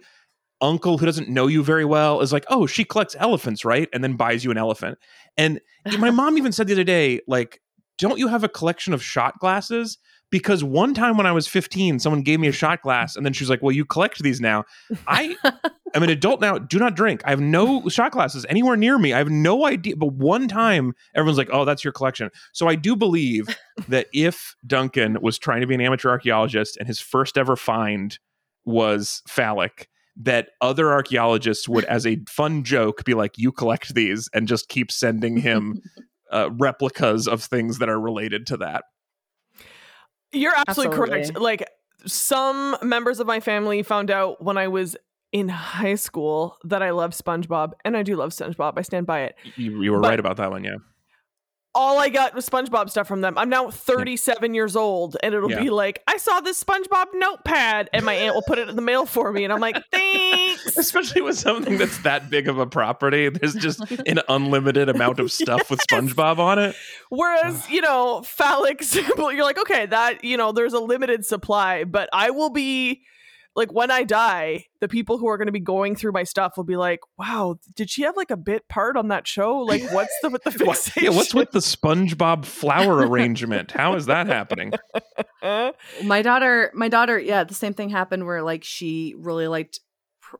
uncle 0.60 0.98
who 0.98 1.06
doesn't 1.06 1.28
know 1.28 1.46
you 1.46 1.62
very 1.62 1.84
well 1.84 2.20
is 2.20 2.32
like, 2.32 2.44
oh, 2.48 2.66
she 2.66 2.84
collects 2.84 3.16
elephants, 3.18 3.64
right? 3.64 3.88
And 3.92 4.02
then 4.02 4.16
buys 4.16 4.44
you 4.44 4.50
an 4.50 4.58
elephant. 4.58 4.98
And 5.36 5.60
my 5.98 6.10
mom 6.10 6.38
even 6.38 6.52
said 6.52 6.66
the 6.66 6.74
other 6.74 6.84
day, 6.84 7.20
like, 7.26 7.60
don't 7.98 8.18
you 8.18 8.28
have 8.28 8.44
a 8.44 8.48
collection 8.48 8.92
of 8.92 9.02
shot 9.02 9.38
glasses? 9.38 9.98
Because 10.30 10.64
one 10.64 10.92
time 10.92 11.16
when 11.16 11.26
I 11.26 11.32
was 11.32 11.46
15, 11.46 12.00
someone 12.00 12.22
gave 12.22 12.40
me 12.40 12.48
a 12.48 12.52
shot 12.52 12.82
glass, 12.82 13.14
and 13.14 13.24
then 13.24 13.32
she 13.32 13.44
was 13.44 13.48
like, 13.48 13.62
Well, 13.62 13.72
you 13.72 13.84
collect 13.84 14.18
these 14.22 14.40
now. 14.40 14.64
I 15.06 15.36
am 15.94 16.02
an 16.02 16.10
adult 16.10 16.40
now, 16.40 16.58
do 16.58 16.78
not 16.78 16.96
drink. 16.96 17.22
I 17.24 17.30
have 17.30 17.40
no 17.40 17.88
shot 17.88 18.10
glasses 18.10 18.44
anywhere 18.48 18.76
near 18.76 18.98
me. 18.98 19.12
I 19.12 19.18
have 19.18 19.30
no 19.30 19.66
idea. 19.66 19.96
But 19.96 20.14
one 20.14 20.48
time, 20.48 20.94
everyone's 21.14 21.38
like, 21.38 21.50
Oh, 21.52 21.64
that's 21.64 21.84
your 21.84 21.92
collection. 21.92 22.30
So 22.52 22.66
I 22.66 22.74
do 22.74 22.96
believe 22.96 23.46
that 23.88 24.08
if 24.12 24.56
Duncan 24.66 25.18
was 25.22 25.38
trying 25.38 25.60
to 25.60 25.66
be 25.66 25.76
an 25.76 25.80
amateur 25.80 26.10
archaeologist 26.10 26.76
and 26.76 26.88
his 26.88 26.98
first 26.98 27.38
ever 27.38 27.54
find 27.54 28.18
was 28.64 29.22
phallic, 29.28 29.88
that 30.18 30.48
other 30.60 30.92
archaeologists 30.92 31.68
would, 31.68 31.84
as 31.84 32.06
a 32.06 32.18
fun 32.28 32.64
joke, 32.64 33.04
be 33.04 33.14
like, 33.14 33.36
"You 33.36 33.52
collect 33.52 33.94
these," 33.94 34.28
and 34.32 34.48
just 34.48 34.68
keep 34.68 34.90
sending 34.90 35.36
him 35.38 35.80
uh, 36.32 36.50
replicas 36.52 37.28
of 37.28 37.42
things 37.42 37.78
that 37.78 37.88
are 37.88 38.00
related 38.00 38.46
to 38.48 38.56
that. 38.58 38.84
You're 40.32 40.54
absolutely, 40.56 40.96
Absolutely. 40.98 41.24
correct. 41.32 41.38
Like 41.40 41.68
some 42.06 42.76
members 42.82 43.20
of 43.20 43.26
my 43.26 43.40
family 43.40 43.82
found 43.82 44.10
out 44.10 44.42
when 44.42 44.58
I 44.58 44.68
was 44.68 44.96
in 45.32 45.48
high 45.48 45.94
school 45.94 46.56
that 46.64 46.82
I 46.82 46.90
love 46.90 47.10
SpongeBob, 47.12 47.72
and 47.84 47.96
I 47.96 48.02
do 48.02 48.16
love 48.16 48.30
SpongeBob. 48.30 48.74
I 48.76 48.82
stand 48.82 49.06
by 49.06 49.22
it. 49.22 49.36
You, 49.56 49.82
you 49.82 49.92
were 49.92 50.00
But- 50.00 50.08
right 50.10 50.20
about 50.20 50.36
that 50.38 50.50
one, 50.50 50.64
yeah. 50.64 50.76
All 51.78 51.98
I 51.98 52.08
got 52.08 52.34
was 52.34 52.48
SpongeBob 52.48 52.88
stuff 52.88 53.06
from 53.06 53.20
them. 53.20 53.36
I'm 53.36 53.50
now 53.50 53.70
37 53.70 54.54
years 54.54 54.76
old, 54.76 55.16
and 55.22 55.34
it'll 55.34 55.50
Yeah. 55.50 55.60
be 55.60 55.68
like, 55.70 56.02
I 56.06 56.16
saw 56.16 56.40
this 56.40 56.62
SpongeBob 56.64 57.08
notepad, 57.14 57.90
and 57.92 58.06
my 58.06 58.14
aunt 58.14 58.34
will 58.34 58.42
put 58.42 58.58
it 58.58 58.68
in 58.70 58.76
the 58.76 58.82
mail 58.82 59.04
for 59.04 59.30
me, 59.30 59.44
and 59.44 59.52
I'm 59.52 59.60
like, 59.60 59.76
thanks. 59.92 60.76
Especially 60.78 61.20
with 61.20 61.38
something 61.38 61.76
that's 61.76 61.98
that 61.98 62.30
big 62.30 62.48
of 62.48 62.58
a 62.58 62.66
property, 62.66 63.28
there's 63.28 63.54
just 63.54 63.80
an 64.06 64.20
unlimited 64.28 64.88
amount 64.88 65.20
of 65.20 65.30
stuff 65.30 65.70
with 65.70 65.80
SpongeBob 65.92 66.38
on 66.38 66.58
it. 66.58 66.74
Whereas, 67.10 67.68
you 67.68 67.82
know, 67.82 68.22
phallic 68.22 68.82
symbol, 68.82 69.30
you're 69.30 69.44
like, 69.44 69.58
okay, 69.58 69.84
that, 69.86 70.24
you 70.24 70.38
know, 70.38 70.52
there's 70.52 70.72
a 70.72 70.80
limited 70.80 71.26
supply, 71.26 71.84
but 71.84 72.08
I 72.12 72.30
will 72.30 72.50
be 72.50 73.02
like, 73.56 73.72
when 73.72 73.90
I 73.90 74.04
die, 74.04 74.66
the 74.80 74.86
people 74.86 75.18
who 75.18 75.26
are 75.28 75.36
going 75.38 75.46
to 75.46 75.52
be 75.52 75.58
going 75.60 75.96
through 75.96 76.12
my 76.12 76.22
stuff 76.22 76.56
will 76.56 76.64
be 76.64 76.76
like, 76.76 77.00
wow, 77.18 77.56
did 77.74 77.90
she 77.90 78.02
have 78.02 78.16
like 78.16 78.30
a 78.30 78.36
bit 78.36 78.68
part 78.68 78.96
on 78.96 79.08
that 79.08 79.26
show? 79.26 79.58
Like, 79.58 79.82
what's 79.90 80.14
the 80.22 80.30
with 80.30 80.44
the 80.44 80.50
What- 80.64 80.76
fixation? 80.76 81.02
yeah, 81.04 81.10
what's 81.16 81.34
with 81.34 81.50
the 81.50 81.58
SpongeBob 81.60 82.44
flower 82.44 82.98
arrangement? 83.08 83.72
How 83.72 83.94
is 83.96 84.06
that 84.06 84.26
happening? 84.28 84.72
My 86.04 86.22
daughter, 86.22 86.70
my 86.74 86.88
daughter, 86.88 87.18
yeah, 87.18 87.44
the 87.44 87.54
same 87.54 87.72
thing 87.72 87.88
happened 87.88 88.26
where 88.26 88.42
like 88.42 88.64
she 88.64 89.14
really 89.16 89.46
liked 89.48 89.80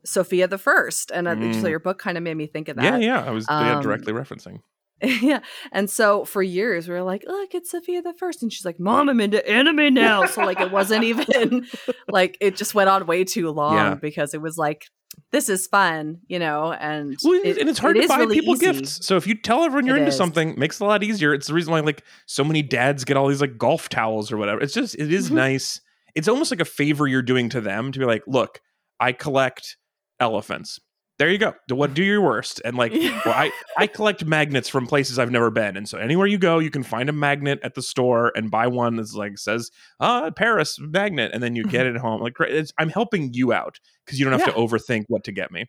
Sofia 0.05 0.49
the 0.49 0.59
First, 0.59 1.11
and 1.13 1.29
uh, 1.29 1.35
so 1.35 1.39
Mm. 1.63 1.71
your 1.71 1.79
book 1.79 1.99
kind 1.99 2.17
of 2.17 2.25
made 2.25 2.37
me 2.37 2.47
think 2.47 2.69
of 2.69 2.77
that. 2.77 2.85
Yeah, 2.85 2.97
yeah, 2.99 3.25
I 3.25 3.31
was 3.31 3.47
yeah, 3.49 3.77
Um, 3.77 3.83
directly 3.83 4.13
referencing. 4.13 4.61
yeah. 5.21 5.41
And 5.73 5.91
so 5.91 6.25
for 6.25 6.43
years 6.43 6.89
we 6.89 6.95
were 6.95 7.03
like, 7.03 7.25
look, 7.27 7.55
it's 7.55 7.71
Sofia 7.71 8.03
the 8.03 8.15
First. 8.15 8.43
And 8.43 8.53
she's 8.53 8.65
like, 8.65 8.81
Mom, 8.81 9.09
I'm 9.09 9.21
into 9.21 9.47
anime 9.49 9.93
now. 9.95 10.25
So 10.27 10.45
like 10.45 10.61
it 10.61 10.71
wasn't 10.71 11.05
even 11.11 11.67
like 12.09 12.39
it 12.41 12.57
just 12.57 12.75
went 12.75 12.89
on 12.89 13.07
way 13.07 13.25
too 13.25 13.51
long 13.51 13.75
Yeah. 13.75 13.95
because 13.95 14.33
it 14.35 14.41
was 14.41 14.57
like, 14.57 14.87
this 15.33 15.49
is 15.49 15.67
fun, 15.67 16.19
you 16.29 16.39
know, 16.39 16.73
and 16.73 17.17
Well, 17.25 17.41
it- 17.43 17.59
and 17.59 17.69
it's 17.69 17.79
hard 17.79 17.97
it 17.97 18.03
to 18.03 18.09
buy 18.09 18.19
really 18.19 18.37
people 18.41 18.55
easy. 18.55 18.67
gifts. 18.73 19.05
So 19.07 19.17
if 19.17 19.27
you 19.27 19.35
tell 19.35 19.65
everyone 19.65 19.87
you're 19.87 19.97
It 19.97 20.01
into 20.01 20.11
is. 20.11 20.17
something, 20.17 20.51
it 20.51 20.59
makes 20.59 20.81
it 20.81 20.85
a 20.85 20.87
lot 20.87 21.03
easier. 21.03 21.33
It's 21.35 21.47
the 21.47 21.55
reason 21.55 21.73
why 21.73 21.81
like 21.81 22.03
so 22.27 22.45
many 22.45 22.63
dads 22.63 23.05
get 23.05 23.17
all 23.17 23.29
these 23.29 23.41
like 23.41 23.57
golf 23.59 23.89
towels 23.89 24.31
or 24.33 24.37
whatever. 24.37 24.61
It's 24.61 24.75
just 24.75 24.95
it 24.95 25.13
is 25.13 25.31
Mhm. 25.31 25.35
nice. 25.35 25.81
It's 26.15 26.29
almost 26.29 26.51
like 26.51 26.61
a 26.61 26.65
favor 26.67 27.07
you're 27.07 27.23
doing 27.23 27.49
to 27.51 27.61
them 27.61 27.93
to 27.93 27.99
be 27.99 28.05
like, 28.07 28.23
look, 28.27 28.61
I 29.01 29.13
collect 29.13 29.77
elephants. 30.21 30.81
There 31.19 31.31
you 31.31 31.39
go. 31.39 31.55
Do 31.67 31.75
what 31.75 31.95
do 31.95 32.05
your 32.05 32.21
worst. 32.21 32.61
And 32.65 32.77
like 32.77 32.93
well, 32.93 33.23
I, 33.27 33.51
I 33.79 33.87
collect 33.87 34.25
magnets 34.25 34.69
from 34.69 34.87
places 34.87 35.19
I've 35.19 35.31
never 35.31 35.51
been. 35.51 35.77
And 35.77 35.89
so 35.89 35.99
anywhere 35.99 36.27
you 36.27 36.39
go, 36.39 36.59
you 36.59 36.71
can 36.71 36.83
find 36.83 37.09
a 37.09 37.13
magnet 37.13 37.59
at 37.63 37.75
the 37.75 37.83
store 37.83 38.33
and 38.37 38.51
buy 38.51 38.67
one 38.67 38.97
that's 38.97 39.15
like 39.15 39.39
says, 39.39 39.71
uh, 40.01 40.31
Paris 40.31 40.79
magnet. 40.79 41.31
And 41.33 41.43
then 41.43 41.57
you 41.57 41.65
get 41.65 41.87
it 41.87 41.97
home. 41.97 42.21
Like. 42.21 42.35
It's, 42.41 42.73
I'm 42.79 42.91
helping 42.91 43.33
you 43.33 43.53
out 43.53 43.79
because 44.05 44.19
you 44.19 44.25
don't 44.29 44.39
have 44.39 44.55
to 44.55 44.59
overthink 44.59 45.05
what 45.09 45.25
to 45.25 45.33
get 45.33 45.51
me. 45.51 45.67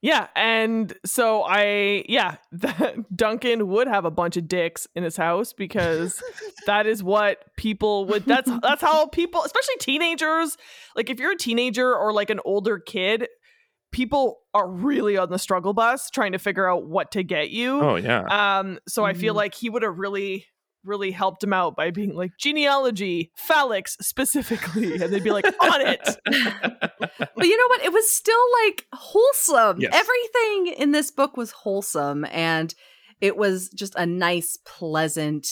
yeah. 0.00 0.28
And 0.36 0.92
so 1.04 1.42
I, 1.42 2.04
yeah, 2.08 2.36
that 2.52 3.14
Duncan 3.16 3.68
would 3.68 3.88
have 3.88 4.04
a 4.04 4.10
bunch 4.10 4.36
of 4.36 4.48
dicks 4.48 4.86
in 4.94 5.02
his 5.04 5.16
house 5.16 5.52
because 5.52 6.22
that 6.66 6.86
is 6.86 7.02
what 7.02 7.44
people 7.56 8.06
would, 8.06 8.24
that's, 8.24 8.50
that's 8.62 8.80
how 8.82 9.06
people, 9.06 9.42
especially 9.42 9.76
teenagers, 9.80 10.56
like 10.96 11.10
if 11.10 11.20
you're 11.20 11.32
a 11.32 11.36
teenager 11.36 11.94
or 11.94 12.12
like 12.12 12.30
an 12.30 12.40
older 12.44 12.78
kid, 12.78 13.28
people 13.92 14.38
are 14.54 14.68
really 14.68 15.16
on 15.16 15.30
the 15.30 15.38
struggle 15.38 15.72
bus 15.72 16.10
trying 16.10 16.32
to 16.32 16.38
figure 16.38 16.68
out 16.68 16.86
what 16.86 17.10
to 17.12 17.22
get 17.22 17.50
you. 17.50 17.80
Oh 17.80 17.96
yeah. 17.96 18.58
Um, 18.58 18.78
so 18.88 19.04
I 19.04 19.14
feel 19.14 19.32
Mhm. 19.34 19.38
like 19.38 19.54
he 19.54 19.70
would 19.70 19.82
have 19.82 19.98
really, 19.98 20.46
really 20.84 21.10
helped 21.10 21.42
him 21.42 21.52
out 21.52 21.74
by 21.76 21.90
being 21.90 22.14
like 22.14 22.32
genealogy, 22.38 23.32
phallics 23.48 23.96
specifically, 24.00 24.94
and 24.94 25.12
they'd 25.12 25.24
be 25.24 25.30
like 25.30 25.46
on 25.46 25.80
it. 25.80 26.00
but 26.26 27.46
you 27.46 27.56
know 27.56 27.66
what? 27.68 27.82
It 27.84 27.92
was 27.92 28.10
still 28.10 28.44
like 28.64 28.86
wholesome. 28.92 29.80
Yes. 29.80 29.94
Everything 29.94 30.74
in 30.80 30.92
this 30.92 31.10
book 31.10 31.36
was 31.36 31.50
wholesome 31.50 32.24
and 32.30 32.74
it 33.20 33.36
was 33.36 33.68
just 33.70 33.94
a 33.96 34.06
nice, 34.06 34.56
pleasant, 34.64 35.46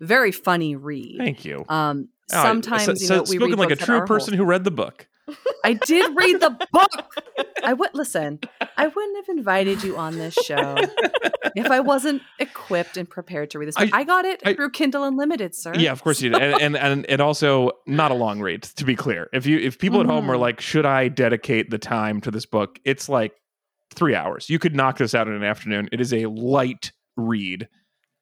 very 0.00 0.32
funny 0.32 0.76
read. 0.76 1.16
Thank 1.18 1.44
you. 1.44 1.64
Um 1.68 2.08
Oh, 2.34 2.42
sometimes 2.42 2.84
so- 2.84 2.92
you 2.92 2.96
so 2.98 3.14
know 3.16 3.20
we 3.22 3.36
spoken 3.36 3.50
read 3.50 3.58
like 3.58 3.70
a 3.72 3.76
true 3.76 3.96
are 3.98 4.06
person 4.06 4.32
who 4.32 4.44
read 4.44 4.64
the 4.64 4.70
book. 4.70 5.06
Wholesome. 5.34 5.52
I 5.64 5.72
did 5.74 6.16
read 6.16 6.40
the 6.40 6.50
book. 6.72 7.22
I 7.64 7.72
would 7.72 7.90
listen. 7.94 8.40
I 8.76 8.86
wouldn't 8.88 9.16
have 9.26 9.36
invited 9.36 9.82
you 9.84 9.96
on 9.96 10.18
this 10.18 10.34
show 10.34 10.76
if 11.54 11.70
I 11.70 11.80
wasn't 11.80 12.22
equipped 12.38 12.96
and 12.96 13.08
prepared 13.08 13.50
to 13.50 13.58
read 13.58 13.68
this. 13.68 13.76
Book. 13.76 13.90
I- 13.92 14.00
I, 14.00 14.04
got 14.04 14.24
it 14.24 14.42
I- 14.44 14.54
through 14.54 14.70
Kindle 14.70 15.04
Unlimited, 15.04 15.54
sir. 15.54 15.72
Yeah, 15.76 15.92
of 15.92 16.02
course 16.02 16.20
you 16.20 16.30
did, 16.30 16.40
and, 16.42 16.60
and 16.62 16.76
and 16.76 17.06
and 17.06 17.20
also 17.20 17.70
not 17.86 18.10
a 18.10 18.14
long 18.14 18.40
read. 18.40 18.62
To 18.64 18.84
be 18.84 18.94
clear, 18.96 19.28
if 19.32 19.46
you 19.46 19.58
if 19.58 19.78
people 19.78 20.00
at 20.00 20.06
home 20.06 20.30
are 20.30 20.36
Mhm. 20.36 20.40
like, 20.40 20.60
should 20.60 20.86
I 20.86 21.08
dedicate 21.08 21.70
the 21.70 21.78
time 21.78 22.20
to 22.22 22.30
this 22.30 22.46
book? 22.46 22.78
It's 22.84 23.08
like 23.08 23.32
three 23.94 24.14
hours. 24.14 24.48
You 24.50 24.58
could 24.58 24.74
knock 24.74 24.98
this 24.98 25.14
out 25.14 25.28
in 25.28 25.34
an 25.34 25.44
afternoon. 25.44 25.88
It 25.92 26.00
is 26.00 26.12
a 26.14 26.26
light 26.26 26.92
read. 27.16 27.68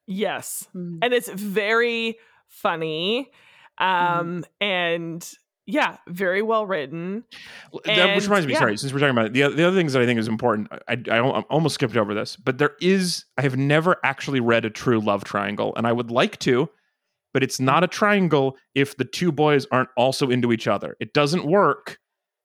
Yes. 0.07 0.67
Mm. 0.75 0.99
and 1.03 1.15
it's 1.15 1.31
very 1.31 2.19
funny 2.49 3.31
um 3.79 4.45
and 4.61 5.33
yeah 5.71 5.97
very 6.09 6.43
well 6.43 6.67
written 6.67 7.25
that, 7.85 8.15
which 8.17 8.25
reminds 8.25 8.47
me, 8.47 8.53
yeah. 8.55 8.59
sorry, 8.59 8.77
since 8.77 8.93
we're 8.93 8.99
talking 8.99 9.13
about 9.17 9.27
it, 9.27 9.33
the, 9.33 9.49
the 9.49 9.67
other 9.67 9.77
things 9.77 9.93
that 9.93 10.03
I 10.03 10.07
think 10.07 10.19
is 10.19 10.29
important, 10.29 10.69
I, 10.89 10.97
I, 11.11 11.19
I 11.19 11.41
almost 11.51 11.75
skipped 11.75 11.97
over 11.97 12.15
this, 12.15 12.37
but 12.37 12.59
there 12.59 12.73
is, 12.81 13.25
I 13.39 13.43
have 13.43 13.57
never 13.57 13.97
actually 14.05 14.41
read 14.41 14.65
a 14.65 14.71
true 14.71 15.01
love 15.01 15.25
triangle, 15.25 15.73
and 15.77 15.87
I 15.87 15.93
would 15.93 16.11
like 16.11 16.39
to, 16.41 16.69
but 17.33 17.43
it's 17.43 17.61
not 17.61 17.85
a 17.85 17.87
triangle 17.87 18.57
if 18.75 18.97
the 18.97 19.05
two 19.05 19.31
boys 19.33 19.67
aren't 19.71 19.91
also 19.97 20.31
into 20.31 20.53
each 20.53 20.67
other. 20.67 20.97
It 21.01 21.13
doesn't 21.13 21.45
work 21.47 21.99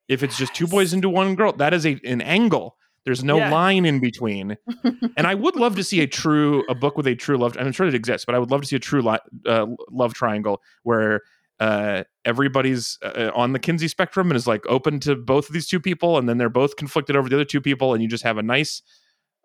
if 0.07 0.21
it's 0.21 0.37
just 0.37 0.53
two 0.53 0.67
boys 0.67 0.93
into 0.93 1.09
one 1.09 1.35
girl. 1.35 1.51
That 1.53 1.73
is 1.73 1.85
a, 1.85 1.99
an 2.05 2.21
angle. 2.21 2.77
There's 3.05 3.23
no 3.23 3.37
Yeah. 3.37 3.51
line 3.51 3.85
in 3.85 3.99
between. 3.99 4.57
and 5.17 5.25
I 5.27 5.33
would 5.35 5.55
love 5.55 5.75
to 5.77 5.83
see 5.83 6.01
a 6.01 6.07
true, 6.07 6.63
a 6.69 6.75
book 6.75 6.97
with 6.97 7.07
a 7.07 7.15
true 7.15 7.37
love, 7.37 7.55
I'm 7.59 7.71
sure 7.71 7.87
it 7.87 7.95
exists, 7.95 8.25
but 8.25 8.35
I 8.35 8.39
would 8.39 8.51
love 8.51 8.61
to 8.61 8.67
see 8.67 8.75
a 8.75 8.79
true 8.79 9.01
li- 9.01 9.17
uh, 9.47 9.65
love 9.91 10.13
triangle 10.13 10.61
where 10.83 11.21
uh, 11.59 12.03
everybody's 12.25 12.97
uh, 13.03 13.31
on 13.33 13.53
the 13.53 13.59
Kinsey 13.59 13.87
spectrum 13.87 14.29
and 14.29 14.35
is 14.35 14.47
like 14.47 14.65
open 14.67 14.99
to 15.01 15.15
both 15.15 15.47
of 15.47 15.53
these 15.53 15.67
two 15.67 15.79
people, 15.79 16.17
and 16.17 16.27
then 16.27 16.37
they're 16.37 16.49
both 16.49 16.75
conflicted 16.75 17.15
over 17.15 17.29
the 17.29 17.35
other 17.35 17.45
two 17.45 17.61
people, 17.61 17.93
and 17.93 18.03
you 18.03 18.09
just 18.09 18.23
have 18.23 18.37
a 18.37 18.43
nice, 18.43 18.81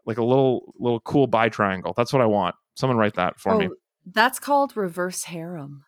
like 0.06 0.18
a 0.18 0.24
little 0.24 0.74
little 0.78 1.00
cool 1.00 1.26
bi 1.26 1.48
triangle. 1.48 1.94
That's 1.96 2.12
what 2.12 2.22
I 2.22 2.26
want. 2.26 2.54
Someone 2.74 2.96
write 2.96 3.14
that 3.14 3.38
for 3.38 3.56
me. 3.56 3.68
Oh, 3.70 3.74
that's 4.06 4.40
called 4.40 4.76
reverse 4.76 5.24
harem. 5.24 5.84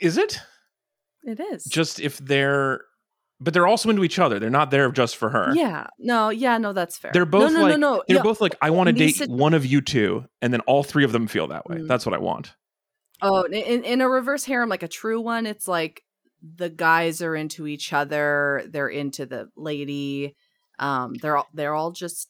Is 0.00 0.18
it 0.18 0.40
It 1.24 1.40
is. 1.40 1.64
just 1.64 2.00
if 2.00 2.18
they're, 2.18 2.82
but 3.40 3.54
they're 3.54 3.66
also 3.66 3.88
into 3.88 4.04
each 4.04 4.18
other. 4.18 4.38
They're 4.38 4.50
not 4.50 4.70
there 4.70 4.90
just 4.90 5.16
for 5.16 5.30
her. 5.30 5.54
Yeah. 5.54 5.86
No, 5.98 6.28
yeah, 6.28 6.58
no, 6.58 6.74
that's 6.74 6.98
fair. 6.98 7.12
They're 7.14 7.24
both 7.24 7.52
no, 7.52 7.60
no, 7.60 7.62
like 7.62 7.78
no, 7.78 7.94
no. 7.94 8.02
they're 8.06 8.18
yeah. 8.18 8.22
both 8.22 8.42
like 8.42 8.54
I 8.60 8.68
want 8.70 8.88
to 8.88 8.92
date 8.92 9.26
one 9.28 9.54
of 9.54 9.64
you 9.64 9.80
two, 9.80 10.26
and 10.42 10.52
then 10.52 10.60
all 10.62 10.82
three 10.82 11.04
of 11.04 11.12
them 11.12 11.26
feel 11.26 11.46
that 11.46 11.66
way. 11.66 11.78
Mm. 11.78 11.88
That's 11.88 12.04
what 12.04 12.14
I 12.14 12.18
want. 12.18 12.54
Oh, 13.22 13.42
in, 13.44 13.84
in 13.84 14.00
a 14.00 14.08
reverse 14.08 14.44
harem, 14.44 14.68
like 14.68 14.82
a 14.82 14.88
true 14.88 15.20
one, 15.20 15.46
it's 15.46 15.66
like 15.66 16.02
the 16.42 16.68
guys 16.70 17.22
are 17.22 17.34
into 17.34 17.66
each 17.66 17.92
other. 17.92 18.64
They're 18.68 18.88
into 18.88 19.26
the 19.26 19.48
lady. 19.56 20.36
Um, 20.78 21.14
they're 21.14 21.36
all 21.36 21.48
they're 21.54 21.74
all 21.74 21.92
just 21.92 22.28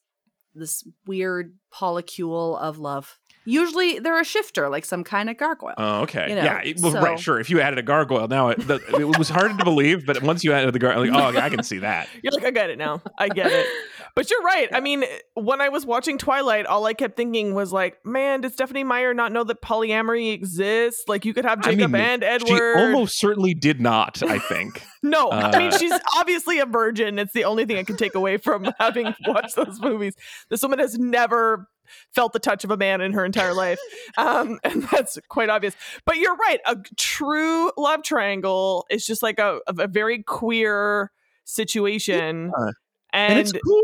this 0.55 0.87
weird 1.07 1.55
polycule 1.75 2.59
of 2.59 2.79
love. 2.79 3.19
Usually, 3.45 4.01
they're 4.01 4.19
a 4.21 4.25
shifter, 4.25 4.69
like 4.69 4.85
some 4.85 5.05
kind 5.05 5.31
of 5.31 5.37
gargoyle. 5.37 5.75
Oh, 5.79 6.01
okay. 6.03 6.31
You 6.31 6.35
know, 6.35 6.43
yeah. 6.43 6.63
it- 6.65 6.81
well, 6.81 6.95
right. 6.95 7.19
Sure. 7.19 7.39
If 7.39 7.49
you 7.49 7.61
added 7.61 7.79
a 7.79 7.83
gargoyle, 7.83 8.27
now 8.27 8.49
it, 8.49 8.67
the, 8.67 8.81
it 8.99 9.19
was 9.19 9.29
hard 9.29 9.57
to 9.59 9.65
believe, 9.65 10.05
but 10.05 10.21
once 10.23 10.43
you 10.43 10.53
added 10.53 10.75
the 10.75 10.81
gargoyle, 10.81 11.07
like, 11.07 11.35
oh, 11.37 11.39
I 11.39 11.49
can 11.49 11.63
see 11.63 11.79
that. 11.79 12.09
you're 12.23 12.33
like 12.33 12.45
i 12.45 12.51
get 12.51 12.71
it 12.71 12.79
now 12.79 13.01
i 13.19 13.29
get 13.29 13.53
it 13.53 13.67
but 14.17 14.29
you're 14.31 14.43
right 14.43 14.69
i 14.73 14.81
mean 14.81 15.05
when 15.35 15.61
i 15.61 15.69
was 15.69 15.87
watching 15.87 16.19
twilight 16.19 16.67
all 16.67 16.85
i 16.87 16.93
kept 16.93 17.17
thinking 17.17 17.55
was 17.55 17.73
like 17.73 18.05
man 18.05 18.41
does 18.41 18.55
stephenie 18.55 18.83
meyer 18.83 19.15
not 19.15 19.31
know 19.31 19.45
that 19.45 19.63
polyamory 19.63 20.33
exists 20.33 21.05
like 21.07 21.25
you 21.25 21.33
could 21.33 21.45
have 21.45 21.61
I 21.61 21.71
jacob 21.71 21.93
mean, 21.93 22.03
and 22.03 22.25
Edward. 22.25 22.49
She 22.49 22.83
almost 22.83 23.19
certainly 23.21 23.55
did 23.55 23.81
not. 23.81 24.21
I 24.25 24.39
think. 24.41 24.83
No, 25.03 25.31
I 25.31 25.57
mean 25.57 25.73
Uh, 25.73 25.79
she's 25.79 25.93
obviously 26.17 26.59
a 26.59 26.67
virgin. 26.67 27.21
It's 27.21 27.33
the 27.33 27.45
only 27.45 27.65
thing 27.65 27.79
I 27.79 27.85
can 27.85 27.97
take 27.97 28.17
away 28.17 28.39
from 28.39 28.69
having 28.81 29.15
watched 29.25 29.55
those 29.55 29.81
movies. 29.81 30.15
This 30.49 30.63
woman 30.63 30.81
has 30.81 30.99
never 30.99 31.69
felt 32.13 32.33
the 32.33 32.41
touch 32.41 32.65
of 32.65 32.73
a 32.73 32.77
man 32.77 33.01
in 33.01 33.13
her 33.13 33.25
entire 33.25 33.55
life, 33.55 33.79
um, 34.17 34.59
and 34.65 34.83
that's 34.85 35.17
quite 35.29 35.49
obvious. 35.49 35.77
But 36.07 36.17
you're 36.17 36.35
right. 36.35 36.59
A 36.67 36.77
true 36.97 37.71
love 37.77 38.03
triangle 38.03 38.85
is 38.91 39.07
just 39.07 39.23
like 39.23 39.39
a, 39.39 39.61
a 39.69 39.87
very 39.87 40.25
queer 40.25 41.13
situation, 41.45 42.51
Yeah. 42.59 42.71
and, 43.13 43.33
and 43.35 43.39
it's 43.39 43.53
cool. 43.53 43.83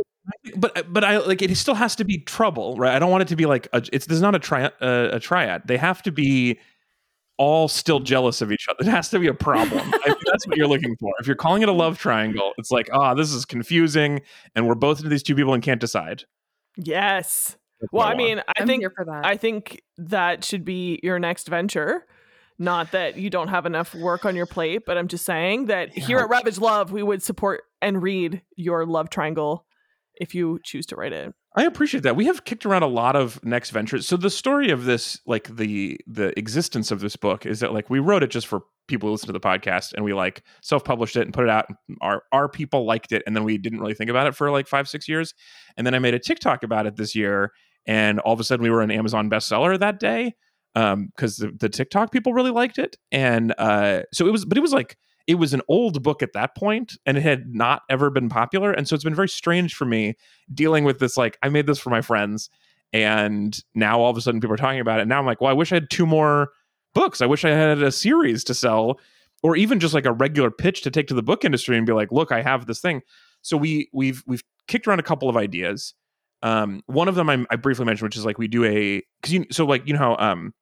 But 0.57 0.93
but 0.93 1.05
I 1.05 1.18
like 1.18 1.43
it 1.43 1.55
still 1.57 1.75
has 1.75 1.97
to 1.97 2.05
be 2.05 2.18
trouble, 2.18 2.77
right? 2.77 2.95
I 2.95 2.99
don't 2.99 3.11
want 3.11 3.23
it 3.23 3.29
to 3.29 3.37
be 3.37 3.47
like 3.47 3.68
a, 3.73 3.83
it's 3.93 4.07
there's 4.07 4.20
not 4.20 4.35
a 4.35 4.39
tri 4.39 4.64
uh, 4.64 5.11
a 5.12 5.20
triad. 5.20 5.62
They 5.66 5.77
have 5.77 6.03
to 6.03 6.12
be 6.12 6.59
all 7.39 7.66
still 7.66 7.99
jealous 7.99 8.41
of 8.41 8.53
each 8.53 8.68
other. 8.68 8.79
It 8.89 8.91
has 8.91 9.09
to 9.11 9.18
be 9.18 9.27
a 9.27 9.35
problem. 9.35 9.93
I 9.95 9.99
think 9.99 10.18
that's 10.25 10.47
what 10.47 10.57
you're 10.57 10.68
looking 10.68 10.97
for. 11.01 11.12
If 11.18 11.27
you're 11.27 11.37
calling 11.37 11.62
it 11.62 11.68
a 11.68 11.73
love 11.73 11.99
triangle, 11.99 12.53
it's 12.59 12.70
like, 12.70 12.89
ah, 12.93 13.12
oh, 13.12 13.14
this 13.14 13.33
is 13.33 13.45
confusing, 13.45 14.20
and 14.55 14.68
we're 14.68 14.75
both 14.75 14.99
into 14.99 15.09
these 15.09 15.23
two 15.23 15.35
people 15.35 15.55
and 15.55 15.62
can't 15.62 15.81
decide. 15.81 16.25
Yes. 16.77 17.57
That's 17.81 17.93
well, 17.93 18.07
I, 18.07 18.12
I 18.12 18.14
mean, 18.14 18.39
I 18.41 18.53
I'm 18.59 18.66
think 18.66 18.85
for 18.95 19.05
that. 19.05 19.27
I 19.27 19.37
think 19.37 19.83
that 19.99 20.45
should 20.45 20.64
be 20.64 21.01
your 21.03 21.18
next 21.18 21.49
venture. 21.49 22.07
Not 22.59 22.93
that 22.93 23.16
you 23.16 23.29
don't 23.29 23.49
have 23.49 23.66
enough 23.66 23.93
work 23.93 24.25
on 24.25 24.37
your 24.37 24.47
plate, 24.47 24.83
but 24.87 24.97
I'm 24.97 25.09
just 25.09 25.25
saying 25.25 25.66
that 25.66 25.97
yeah. 25.97 26.05
here 26.05 26.18
at 26.18 26.29
Ravage 26.29 26.59
Love, 26.59 26.93
we 26.93 27.03
would 27.03 27.23
support 27.23 27.62
and 27.81 28.01
read 28.01 28.43
your 28.57 28.87
love 28.87 29.11
triangle 29.11 29.66
if 30.16 30.34
you 30.34 30.58
choose 30.64 30.86
to 30.86 30.96
write 30.96 31.12
it. 31.12 31.32
I 31.54 31.64
appreciate 31.64 32.02
that. 32.04 32.16
We 32.16 32.26
have 32.26 32.44
kicked 32.44 32.64
around 32.64 32.82
a 32.82 32.88
lot 32.88 33.14
of 33.14 33.42
next 33.44 33.70
ventures. 33.70 34.06
So 34.06 34.16
the 34.16 34.30
story 34.30 34.70
of 34.70 34.84
this, 34.84 35.20
like 35.26 35.54
the 35.54 36.00
the 36.06 36.36
existence 36.38 36.90
of 36.90 37.00
this 37.00 37.16
book, 37.16 37.44
is 37.44 37.60
that 37.60 37.72
like 37.72 37.90
we 37.90 37.98
wrote 37.98 38.22
it 38.22 38.30
just 38.30 38.46
for 38.46 38.62
people 38.88 39.08
who 39.08 39.12
listen 39.12 39.26
to 39.26 39.32
the 39.32 39.40
podcast, 39.40 39.92
and 39.94 40.04
we 40.04 40.14
like 40.14 40.42
self 40.62 40.84
published 40.84 41.16
it 41.16 41.22
and 41.22 41.34
put 41.34 41.44
it 41.44 41.50
out. 41.50 41.66
Our 42.00 42.22
our 42.32 42.48
people 42.48 42.86
liked 42.86 43.12
it, 43.12 43.22
and 43.26 43.36
then 43.36 43.44
we 43.44 43.58
didn't 43.58 43.80
really 43.80 43.94
think 43.94 44.08
about 44.08 44.26
it 44.26 44.34
for 44.34 44.50
like 44.50 44.66
five 44.66 44.88
six 44.88 45.08
years, 45.08 45.34
and 45.76 45.86
then 45.86 45.94
I 45.94 45.98
made 45.98 46.14
a 46.14 46.18
TikTok 46.18 46.62
about 46.62 46.86
it 46.86 46.96
this 46.96 47.14
year, 47.14 47.52
and 47.86 48.18
all 48.20 48.32
of 48.32 48.40
a 48.40 48.44
sudden 48.44 48.62
we 48.62 48.70
were 48.70 48.80
an 48.80 48.90
Amazon 48.90 49.28
bestseller 49.28 49.78
that 49.78 50.00
day 50.00 50.34
because 50.74 51.42
um, 51.42 51.50
the, 51.50 51.52
the 51.60 51.68
TikTok 51.68 52.12
people 52.12 52.32
really 52.32 52.50
liked 52.50 52.78
it, 52.78 52.96
and 53.10 53.54
uh, 53.58 54.02
so 54.14 54.26
it 54.26 54.30
was, 54.30 54.46
but 54.46 54.56
it 54.56 54.62
was 54.62 54.72
like 54.72 54.96
it 55.27 55.37
was 55.37 55.55
an 55.55 55.62
old 55.68 56.03
book 56.03 56.23
at 56.23 56.33
that 56.33 56.55
point 56.57 56.97
and 57.07 57.16
it 57.16 57.23
had 57.23 57.55
not 57.55 57.83
ever 57.89 58.11
been 58.11 58.29
popular 58.29 58.73
and 58.73 58.89
so 58.89 58.95
it's 58.95 59.05
been 59.05 59.14
very 59.14 59.29
strange 59.29 59.75
for 59.75 59.85
me 59.85 60.16
dealing 60.53 60.85
with 60.85 60.99
this 60.99 61.16
like 61.16 61.39
i 61.43 61.49
made 61.49 61.66
this 61.66 61.79
for 61.79 61.91
my 61.91 62.01
friends 62.01 62.51
and 62.93 63.62
now 63.75 64.01
all 64.01 64.11
of 64.11 64.16
a 64.16 64.20
sudden 64.20 64.41
people 64.41 64.55
are 64.55 64.59
talking 64.59 64.81
about 64.81 64.99
it 64.99 65.03
and 65.03 65.09
now 65.09 65.18
i'm 65.18 65.27
like 65.27 65.41
well 65.41 65.51
i 65.51 65.55
wish 65.55 65.73
i 65.73 65.77
had 65.77 65.91
two 65.91 66.07
more 66.07 66.51
books. 66.95 67.23
I 67.23 67.27
wish 67.27 67.45
i 67.45 67.51
had 67.51 67.83
a 67.83 67.93
series 67.93 68.45
to 68.45 68.55
sell 68.55 69.01
or 69.43 69.57
even 69.57 69.81
just 69.81 69.95
like 69.95 70.07
a 70.07 70.12
regular 70.12 70.51
pitch 70.51 70.83
to 70.83 70.91
take 70.91 71.09
to 71.09 71.14
the 71.14 71.23
book 71.23 71.45
industry 71.45 71.77
and 71.77 71.87
be 71.87 71.93
like 71.93 72.12
look 72.12 72.33
i 72.33 72.43
have 72.43 72.66
this 72.66 72.81
thing 72.81 73.03
so 73.43 73.57
we 73.57 73.89
we've 73.93 74.23
we've 74.27 74.43
kicked 74.68 74.87
around 74.87 75.01
a 75.01 75.05
couple 75.05 75.29
of 75.29 75.37
ideas. 75.37 75.95
Um, 76.43 76.83
one 76.87 77.09
of 77.09 77.14
them 77.14 77.29
I, 77.29 77.45
I 77.51 77.57
briefly 77.57 77.85
mentioned 77.85 78.07
which 78.07 78.16
is 78.16 78.25
like 78.25 78.39
we 78.39 78.49
do 78.49 78.64
a 78.64 79.03
because 79.20 79.33
you 79.33 79.47
so 79.53 79.64
like 79.64 79.87
you 79.87 79.93
know 79.93 79.99
how 79.99 80.16
um 80.16 80.55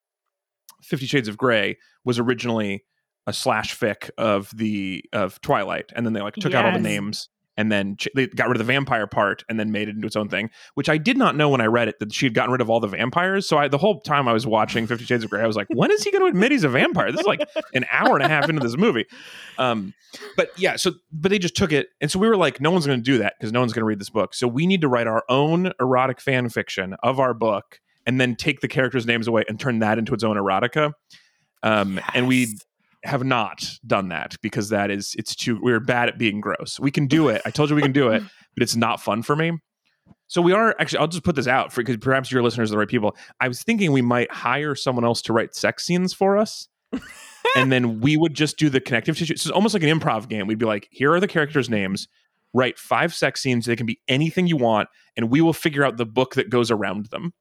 50 0.82 1.06
shades 1.06 1.28
of 1.28 1.38
gray 1.38 1.78
was 2.04 2.18
originally 2.18 2.84
a 3.26 3.32
slash 3.32 3.78
fic 3.78 4.10
of 4.18 4.50
the 4.56 5.04
of 5.12 5.40
Twilight, 5.40 5.92
and 5.94 6.06
then 6.06 6.12
they 6.12 6.22
like 6.22 6.34
took 6.34 6.52
yes. 6.52 6.58
out 6.58 6.66
all 6.66 6.72
the 6.72 6.80
names 6.80 7.28
and 7.60 7.70
then 7.70 7.94
ch- 7.96 8.08
they 8.14 8.26
got 8.26 8.48
rid 8.48 8.56
of 8.56 8.66
the 8.66 8.72
vampire 8.72 9.06
part 9.06 9.44
and 9.46 9.60
then 9.60 9.70
made 9.70 9.86
it 9.86 9.94
into 9.94 10.06
its 10.06 10.16
own 10.16 10.30
thing, 10.30 10.48
which 10.74 10.88
I 10.88 10.96
did 10.96 11.18
not 11.18 11.36
know 11.36 11.50
when 11.50 11.60
I 11.60 11.66
read 11.66 11.88
it 11.88 11.98
that 11.98 12.10
she 12.10 12.24
had 12.24 12.32
gotten 12.32 12.52
rid 12.52 12.62
of 12.62 12.70
all 12.70 12.80
the 12.80 12.88
vampires. 12.88 13.46
So 13.46 13.58
I, 13.58 13.68
the 13.68 13.76
whole 13.76 14.00
time 14.00 14.28
I 14.28 14.32
was 14.32 14.46
watching 14.46 14.86
Fifty 14.86 15.04
Shades 15.04 15.24
of 15.24 15.30
Grey, 15.30 15.42
I 15.42 15.46
was 15.46 15.56
like, 15.56 15.66
when 15.68 15.90
is 15.90 16.02
he 16.02 16.10
going 16.10 16.22
to 16.22 16.28
admit 16.28 16.52
he's 16.52 16.64
a 16.64 16.70
vampire? 16.70 17.12
This 17.12 17.20
is 17.20 17.26
like 17.26 17.46
an 17.74 17.84
hour 17.90 18.14
and 18.14 18.24
a 18.24 18.28
half 18.28 18.48
into 18.48 18.62
this 18.62 18.78
movie. 18.78 19.04
Um, 19.58 19.92
but 20.38 20.50
yeah, 20.56 20.76
so 20.76 20.92
but 21.12 21.30
they 21.30 21.38
just 21.38 21.54
took 21.54 21.70
it, 21.70 21.88
and 22.00 22.10
so 22.10 22.18
we 22.18 22.28
were 22.28 22.36
like, 22.36 22.62
no 22.62 22.70
one's 22.70 22.86
going 22.86 22.98
to 22.98 23.04
do 23.04 23.18
that 23.18 23.34
because 23.38 23.52
no 23.52 23.60
one's 23.60 23.74
going 23.74 23.82
to 23.82 23.86
read 23.86 24.00
this 24.00 24.10
book. 24.10 24.32
So 24.32 24.48
we 24.48 24.66
need 24.66 24.80
to 24.80 24.88
write 24.88 25.06
our 25.06 25.24
own 25.28 25.72
erotic 25.78 26.18
fan 26.20 26.48
fiction 26.48 26.96
of 27.02 27.20
our 27.20 27.34
book 27.34 27.78
and 28.06 28.18
then 28.18 28.36
take 28.36 28.60
the 28.60 28.68
characters' 28.68 29.06
names 29.06 29.28
away 29.28 29.44
and 29.48 29.60
turn 29.60 29.80
that 29.80 29.98
into 29.98 30.14
its 30.14 30.24
own 30.24 30.36
erotica. 30.36 30.92
Um, 31.62 31.96
yes. 31.96 32.10
And 32.14 32.26
we 32.26 32.56
have 33.04 33.24
not 33.24 33.64
done 33.86 34.08
that 34.08 34.36
because 34.42 34.68
that 34.68 34.90
is 34.90 35.14
it's 35.18 35.34
too 35.34 35.58
we're 35.62 35.80
bad 35.80 36.08
at 36.08 36.18
being 36.18 36.40
gross. 36.40 36.78
We 36.78 36.90
can 36.90 37.06
do 37.06 37.28
it. 37.28 37.42
I 37.44 37.50
told 37.50 37.70
you 37.70 37.76
we 37.76 37.82
can 37.82 37.92
do 37.92 38.08
it, 38.08 38.22
but 38.54 38.62
it's 38.62 38.76
not 38.76 39.00
fun 39.00 39.22
for 39.22 39.36
me. 39.36 39.52
So 40.26 40.40
we 40.42 40.52
are 40.52 40.76
actually 40.78 40.98
I'll 40.98 41.08
just 41.08 41.24
put 41.24 41.36
this 41.36 41.46
out 41.46 41.72
for 41.72 41.80
because 41.82 41.96
perhaps 41.96 42.30
your 42.30 42.42
listeners 42.42 42.70
are 42.70 42.74
the 42.74 42.78
right 42.78 42.88
people. 42.88 43.16
I 43.40 43.48
was 43.48 43.62
thinking 43.62 43.92
we 43.92 44.02
might 44.02 44.30
hire 44.30 44.74
someone 44.74 45.04
else 45.04 45.22
to 45.22 45.32
write 45.32 45.54
sex 45.54 45.84
scenes 45.84 46.12
for 46.12 46.36
us. 46.36 46.68
and 47.56 47.72
then 47.72 48.00
we 48.00 48.16
would 48.16 48.34
just 48.34 48.58
do 48.58 48.68
the 48.68 48.80
connective 48.80 49.16
tissue. 49.16 49.36
So 49.36 49.48
it's 49.48 49.54
almost 49.54 49.74
like 49.74 49.82
an 49.82 49.88
improv 49.88 50.28
game. 50.28 50.46
We'd 50.46 50.58
be 50.58 50.66
like, 50.66 50.88
here 50.90 51.12
are 51.12 51.20
the 51.20 51.28
characters' 51.28 51.70
names. 51.70 52.08
Write 52.52 52.78
five 52.78 53.14
sex 53.14 53.40
scenes. 53.40 53.66
They 53.66 53.76
can 53.76 53.86
be 53.86 54.00
anything 54.08 54.46
you 54.46 54.56
want, 54.56 54.88
and 55.16 55.30
we 55.30 55.40
will 55.40 55.52
figure 55.52 55.84
out 55.84 55.96
the 55.96 56.06
book 56.06 56.34
that 56.34 56.50
goes 56.50 56.70
around 56.70 57.06
them. 57.06 57.32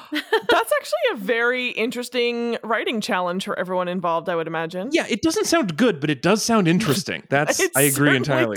That's 0.12 0.72
actually 0.72 0.98
a 1.12 1.16
very 1.16 1.68
interesting 1.70 2.58
writing 2.62 3.00
challenge 3.00 3.44
for 3.44 3.58
everyone 3.58 3.88
involved, 3.88 4.28
I 4.28 4.36
would 4.36 4.46
imagine. 4.46 4.90
Yeah, 4.92 5.06
it 5.08 5.22
doesn't 5.22 5.46
sound 5.46 5.76
good, 5.76 6.00
but 6.00 6.10
it 6.10 6.22
does 6.22 6.42
sound 6.42 6.68
interesting. 6.68 7.22
That's 7.30 7.60
I 7.76 7.82
agree 7.82 8.16
entirely. 8.16 8.56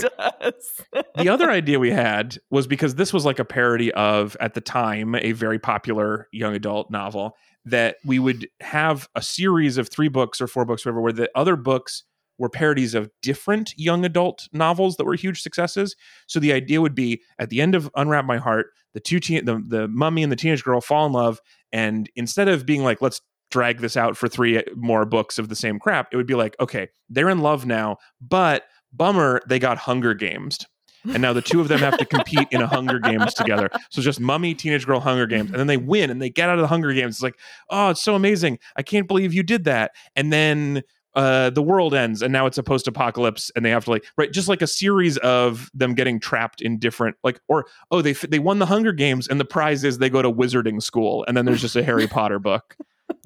the 1.16 1.28
other 1.28 1.50
idea 1.50 1.78
we 1.78 1.90
had 1.90 2.38
was 2.50 2.66
because 2.66 2.94
this 2.96 3.12
was 3.12 3.24
like 3.24 3.38
a 3.38 3.44
parody 3.44 3.92
of 3.92 4.36
at 4.40 4.54
the 4.54 4.60
time 4.60 5.14
a 5.14 5.32
very 5.32 5.58
popular 5.58 6.28
young 6.32 6.54
adult 6.54 6.90
novel 6.90 7.36
that 7.64 7.96
we 8.04 8.18
would 8.18 8.48
have 8.60 9.08
a 9.14 9.22
series 9.22 9.76
of 9.76 9.88
3 9.88 10.08
books 10.08 10.40
or 10.40 10.46
4 10.46 10.64
books 10.64 10.84
whatever 10.84 11.00
where 11.00 11.12
the 11.12 11.30
other 11.34 11.56
books 11.56 12.04
were 12.38 12.48
parodies 12.48 12.94
of 12.94 13.10
different 13.22 13.72
young 13.76 14.04
adult 14.04 14.48
novels 14.52 14.96
that 14.96 15.04
were 15.04 15.14
huge 15.14 15.42
successes. 15.42 15.96
So 16.26 16.40
the 16.40 16.52
idea 16.52 16.80
would 16.80 16.94
be 16.94 17.22
at 17.38 17.50
the 17.50 17.60
end 17.60 17.74
of 17.74 17.90
Unwrap 17.96 18.24
My 18.24 18.38
Heart, 18.38 18.66
the 18.94 19.00
two 19.00 19.20
teen, 19.20 19.44
the 19.44 19.62
the 19.66 19.88
mummy 19.88 20.22
and 20.22 20.32
the 20.32 20.36
teenage 20.36 20.64
girl 20.64 20.80
fall 20.80 21.06
in 21.06 21.12
love, 21.12 21.40
and 21.72 22.10
instead 22.16 22.48
of 22.48 22.66
being 22.66 22.82
like 22.82 23.00
let's 23.00 23.20
drag 23.50 23.78
this 23.78 23.96
out 23.96 24.16
for 24.16 24.28
three 24.28 24.62
more 24.74 25.04
books 25.04 25.38
of 25.38 25.48
the 25.48 25.56
same 25.56 25.78
crap, 25.78 26.08
it 26.12 26.16
would 26.16 26.26
be 26.26 26.34
like 26.34 26.56
okay, 26.60 26.88
they're 27.08 27.30
in 27.30 27.40
love 27.40 27.66
now, 27.66 27.96
but 28.20 28.64
bummer 28.92 29.40
they 29.48 29.58
got 29.58 29.78
Hunger 29.78 30.14
Games. 30.14 30.66
And 31.12 31.22
now 31.22 31.32
the 31.32 31.42
two 31.42 31.60
of 31.60 31.68
them 31.68 31.78
have 31.80 31.98
to 31.98 32.04
compete 32.04 32.48
in 32.50 32.60
a 32.62 32.66
Hunger 32.66 32.98
Games 32.98 33.34
together. 33.34 33.70
So 33.90 34.02
just 34.02 34.20
Mummy, 34.20 34.54
Teenage 34.54 34.86
Girl, 34.86 35.00
Hunger 35.00 35.26
Games. 35.26 35.50
And 35.50 35.58
then 35.58 35.66
they 35.66 35.76
win 35.76 36.10
and 36.10 36.20
they 36.20 36.30
get 36.30 36.48
out 36.48 36.58
of 36.58 36.62
the 36.62 36.68
Hunger 36.68 36.92
Games. 36.92 37.16
It's 37.16 37.22
like, 37.22 37.38
oh, 37.70 37.90
it's 37.90 38.02
so 38.02 38.14
amazing. 38.14 38.58
I 38.76 38.82
can't 38.82 39.06
believe 39.06 39.32
you 39.32 39.42
did 39.42 39.64
that. 39.64 39.92
And 40.14 40.32
then 40.32 40.82
uh, 41.16 41.50
the 41.50 41.62
world 41.62 41.94
ends 41.94 42.22
and 42.22 42.32
now 42.32 42.46
it's 42.46 42.58
a 42.58 42.62
post-apocalypse 42.62 43.50
and 43.56 43.64
they 43.64 43.70
have 43.70 43.84
to 43.84 43.90
like 43.90 44.04
right 44.16 44.32
just 44.32 44.48
like 44.48 44.62
a 44.62 44.66
series 44.66 45.16
of 45.18 45.70
them 45.74 45.94
getting 45.94 46.20
trapped 46.20 46.60
in 46.60 46.78
different 46.78 47.16
like 47.24 47.40
or 47.48 47.66
oh 47.90 48.02
they 48.02 48.12
they 48.12 48.38
won 48.38 48.58
the 48.58 48.66
hunger 48.66 48.92
games 48.92 49.26
and 49.26 49.40
the 49.40 49.44
prize 49.44 49.82
is 49.82 49.98
they 49.98 50.10
go 50.10 50.22
to 50.22 50.30
wizarding 50.30 50.82
school 50.82 51.24
and 51.26 51.36
then 51.36 51.44
there's 51.44 51.62
just 51.62 51.74
a 51.74 51.82
harry 51.82 52.06
potter 52.06 52.38
book 52.38 52.76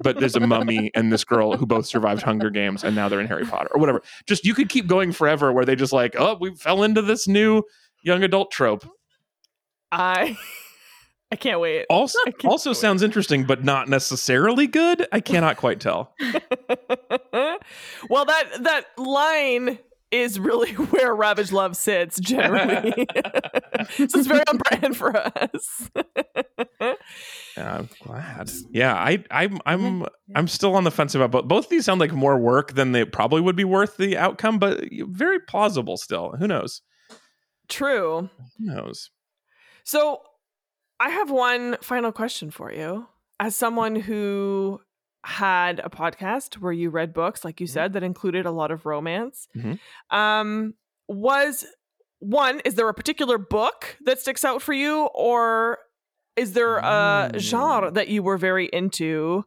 but 0.03 0.19
there's 0.19 0.35
a 0.35 0.39
mummy 0.39 0.91
and 0.95 1.11
this 1.11 1.23
girl 1.23 1.55
who 1.57 1.65
both 1.65 1.85
survived 1.85 2.21
hunger 2.21 2.49
games 2.49 2.83
and 2.83 2.95
now 2.95 3.07
they're 3.09 3.19
in 3.19 3.27
harry 3.27 3.45
potter 3.45 3.69
or 3.73 3.79
whatever. 3.79 4.01
Just 4.25 4.45
you 4.45 4.53
could 4.53 4.69
keep 4.69 4.87
going 4.87 5.11
forever 5.11 5.51
where 5.51 5.65
they 5.65 5.75
just 5.75 5.93
like 5.93 6.15
oh 6.17 6.37
we 6.39 6.55
fell 6.55 6.83
into 6.83 7.01
this 7.01 7.27
new 7.27 7.63
young 8.03 8.23
adult 8.23 8.51
trope. 8.51 8.87
I 9.91 10.37
I 11.31 11.37
can't 11.37 11.59
wait. 11.59 11.85
Also, 11.89 12.19
can't 12.25 12.45
also 12.45 12.71
wait. 12.71 12.77
sounds 12.77 13.01
interesting, 13.03 13.45
but 13.45 13.63
not 13.63 13.87
necessarily 13.87 14.67
good. 14.67 15.07
I 15.11 15.21
cannot 15.21 15.57
quite 15.57 15.79
tell. 15.79 16.13
well, 18.09 18.25
that 18.25 18.43
that 18.61 18.85
line 18.97 19.79
is 20.11 20.39
really 20.39 20.73
where 20.91 21.15
Ravage 21.15 21.51
Love 21.51 21.77
sits 21.77 22.19
generally. 22.19 22.91
so 23.91 24.19
it's 24.19 24.27
very 24.27 24.43
on 24.47 24.57
brand 24.57 24.97
for 24.97 25.15
us. 25.15 25.89
yeah, 27.57 27.77
I'm 27.77 27.89
glad. 28.03 28.51
Yeah, 28.71 28.93
I, 28.93 29.23
I'm 29.31 29.59
I'm 29.65 30.05
I'm 30.35 30.47
still 30.47 30.75
on 30.75 30.83
the 30.83 30.91
fence 30.91 31.15
about 31.15 31.31
both. 31.31 31.47
Both 31.47 31.69
these 31.69 31.85
sound 31.85 32.01
like 32.01 32.11
more 32.11 32.37
work 32.37 32.73
than 32.73 32.91
they 32.91 33.05
probably 33.05 33.41
would 33.41 33.55
be 33.55 33.63
worth 33.63 33.97
the 33.97 34.17
outcome, 34.17 34.59
but 34.59 34.83
very 35.07 35.39
plausible 35.39 35.97
still. 35.97 36.31
Who 36.37 36.47
knows? 36.47 36.81
True. 37.69 38.29
Who 38.59 38.65
knows? 38.65 39.09
So 39.83 40.21
I 41.01 41.09
have 41.09 41.31
one 41.31 41.77
final 41.81 42.11
question 42.11 42.51
for 42.51 42.71
you. 42.71 43.07
As 43.39 43.55
someone 43.55 43.95
who 43.95 44.81
had 45.23 45.81
a 45.83 45.89
podcast 45.89 46.59
where 46.59 46.71
you 46.71 46.91
read 46.91 47.11
books, 47.11 47.43
like 47.43 47.59
you 47.59 47.65
mm-hmm. 47.65 47.73
said, 47.73 47.93
that 47.93 48.03
included 48.03 48.45
a 48.45 48.51
lot 48.51 48.69
of 48.69 48.85
romance, 48.85 49.47
mm-hmm. 49.57 50.15
um, 50.15 50.75
was 51.07 51.65
one, 52.19 52.61
is 52.65 52.75
there 52.75 52.87
a 52.87 52.93
particular 52.93 53.39
book 53.39 53.97
that 54.05 54.19
sticks 54.19 54.45
out 54.45 54.61
for 54.61 54.73
you? 54.73 55.09
Or 55.15 55.79
is 56.35 56.53
there 56.53 56.77
a 56.77 57.31
genre 57.37 57.89
mm. 57.89 57.93
that 57.95 58.09
you 58.09 58.21
were 58.21 58.37
very 58.37 58.67
into 58.67 59.43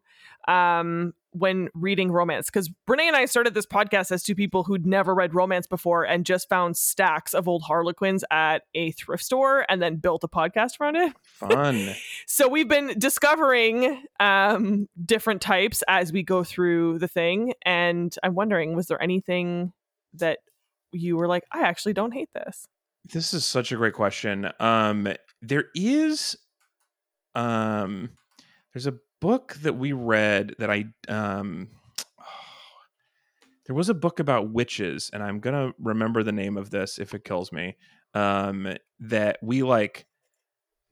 um, 0.48 1.14
when 1.34 1.68
reading 1.74 2.12
romance 2.12 2.46
because 2.46 2.70
Brene 2.88 3.08
and 3.08 3.16
I 3.16 3.24
started 3.24 3.54
this 3.54 3.66
podcast 3.66 4.12
as 4.12 4.22
two 4.22 4.36
people 4.36 4.62
who'd 4.62 4.86
never 4.86 5.12
read 5.12 5.34
romance 5.34 5.66
before 5.66 6.04
and 6.04 6.24
just 6.24 6.48
found 6.48 6.76
stacks 6.76 7.34
of 7.34 7.48
old 7.48 7.62
Harlequins 7.62 8.24
at 8.30 8.62
a 8.74 8.92
thrift 8.92 9.24
store 9.24 9.66
and 9.68 9.82
then 9.82 9.96
built 9.96 10.22
a 10.22 10.28
podcast 10.28 10.80
around 10.80 10.94
it. 10.94 11.12
Fun. 11.24 11.94
so 12.26 12.46
we've 12.46 12.68
been 12.68 12.96
discovering 12.98 14.04
um, 14.20 14.88
different 15.04 15.42
types 15.42 15.82
as 15.88 16.12
we 16.12 16.22
go 16.22 16.44
through 16.44 17.00
the 17.00 17.08
thing, 17.08 17.52
and 17.62 18.14
I'm 18.22 18.36
wondering, 18.36 18.76
was 18.76 18.86
there 18.86 19.02
anything 19.02 19.72
that 20.14 20.38
you 20.92 21.16
were 21.16 21.26
like, 21.26 21.42
I 21.52 21.62
actually 21.62 21.94
don't 21.94 22.12
hate 22.12 22.30
this? 22.32 22.68
This 23.12 23.34
is 23.34 23.44
such 23.44 23.72
a 23.72 23.76
great 23.76 23.94
question. 23.94 24.50
Um, 24.60 25.08
there 25.42 25.64
is, 25.74 26.36
um, 27.34 28.10
there's 28.72 28.86
a 28.86 28.94
book 29.24 29.54
that 29.62 29.76
we 29.76 29.92
read 29.92 30.54
that 30.58 30.70
I 30.70 30.84
um 31.08 31.68
there 33.66 33.76
was 33.76 33.88
a 33.88 33.94
book 33.94 34.20
about 34.20 34.52
witches 34.52 35.10
and 35.12 35.22
I'm 35.22 35.40
going 35.40 35.54
to 35.54 35.74
remember 35.78 36.22
the 36.22 36.32
name 36.42 36.56
of 36.56 36.70
this 36.70 36.98
if 36.98 37.14
it 37.14 37.24
kills 37.24 37.52
me. 37.52 37.76
Um 38.12 38.56
that 39.00 39.38
we 39.42 39.62
like 39.62 40.06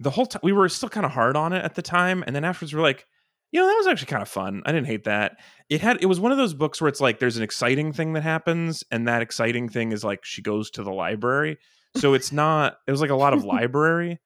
the 0.01 0.11
whole 0.11 0.27
time 0.27 0.41
we 0.43 0.53
were 0.53 0.69
still 0.69 0.89
kind 0.89 1.07
of 1.07 1.13
hard 1.13 1.37
on 1.37 1.53
it 1.53 1.65
at 1.65 1.75
the 1.75 1.83
time 1.83 2.25
and 2.27 2.35
then 2.35 2.45
afterwards 2.45 2.75
we're 2.75 2.83
like 2.93 3.07
You 3.53 3.61
know, 3.61 3.67
that 3.67 3.77
was 3.77 3.87
actually 3.87 4.07
kind 4.07 4.23
of 4.23 4.29
fun. 4.29 4.63
I 4.65 4.73
didn't 4.73 4.87
hate 4.87 5.05
that. 5.05 5.37
It 5.69 5.83
had 5.83 5.99
it 6.01 6.07
was 6.07 6.19
one 6.19 6.33
of 6.33 6.39
those 6.39 6.55
books 6.55 6.81
where 6.81 6.89
it's 6.89 7.03
like 7.03 7.19
there's 7.19 7.37
an 7.37 7.43
exciting 7.43 7.93
thing 7.93 8.15
that 8.15 8.23
happens, 8.23 8.83
and 8.91 9.07
that 9.07 9.21
exciting 9.21 9.69
thing 9.69 9.93
is 9.93 10.03
like 10.03 10.25
she 10.25 10.41
goes 10.41 10.71
to 10.71 10.83
the 10.83 10.91
library. 10.91 11.59
So 11.97 12.15
it's 12.15 12.33
not. 12.33 12.79
It 12.87 12.91
was 12.91 13.03
like 13.03 13.11
a 13.11 13.15
lot 13.25 13.35
of 13.35 13.45
library, 13.57 14.21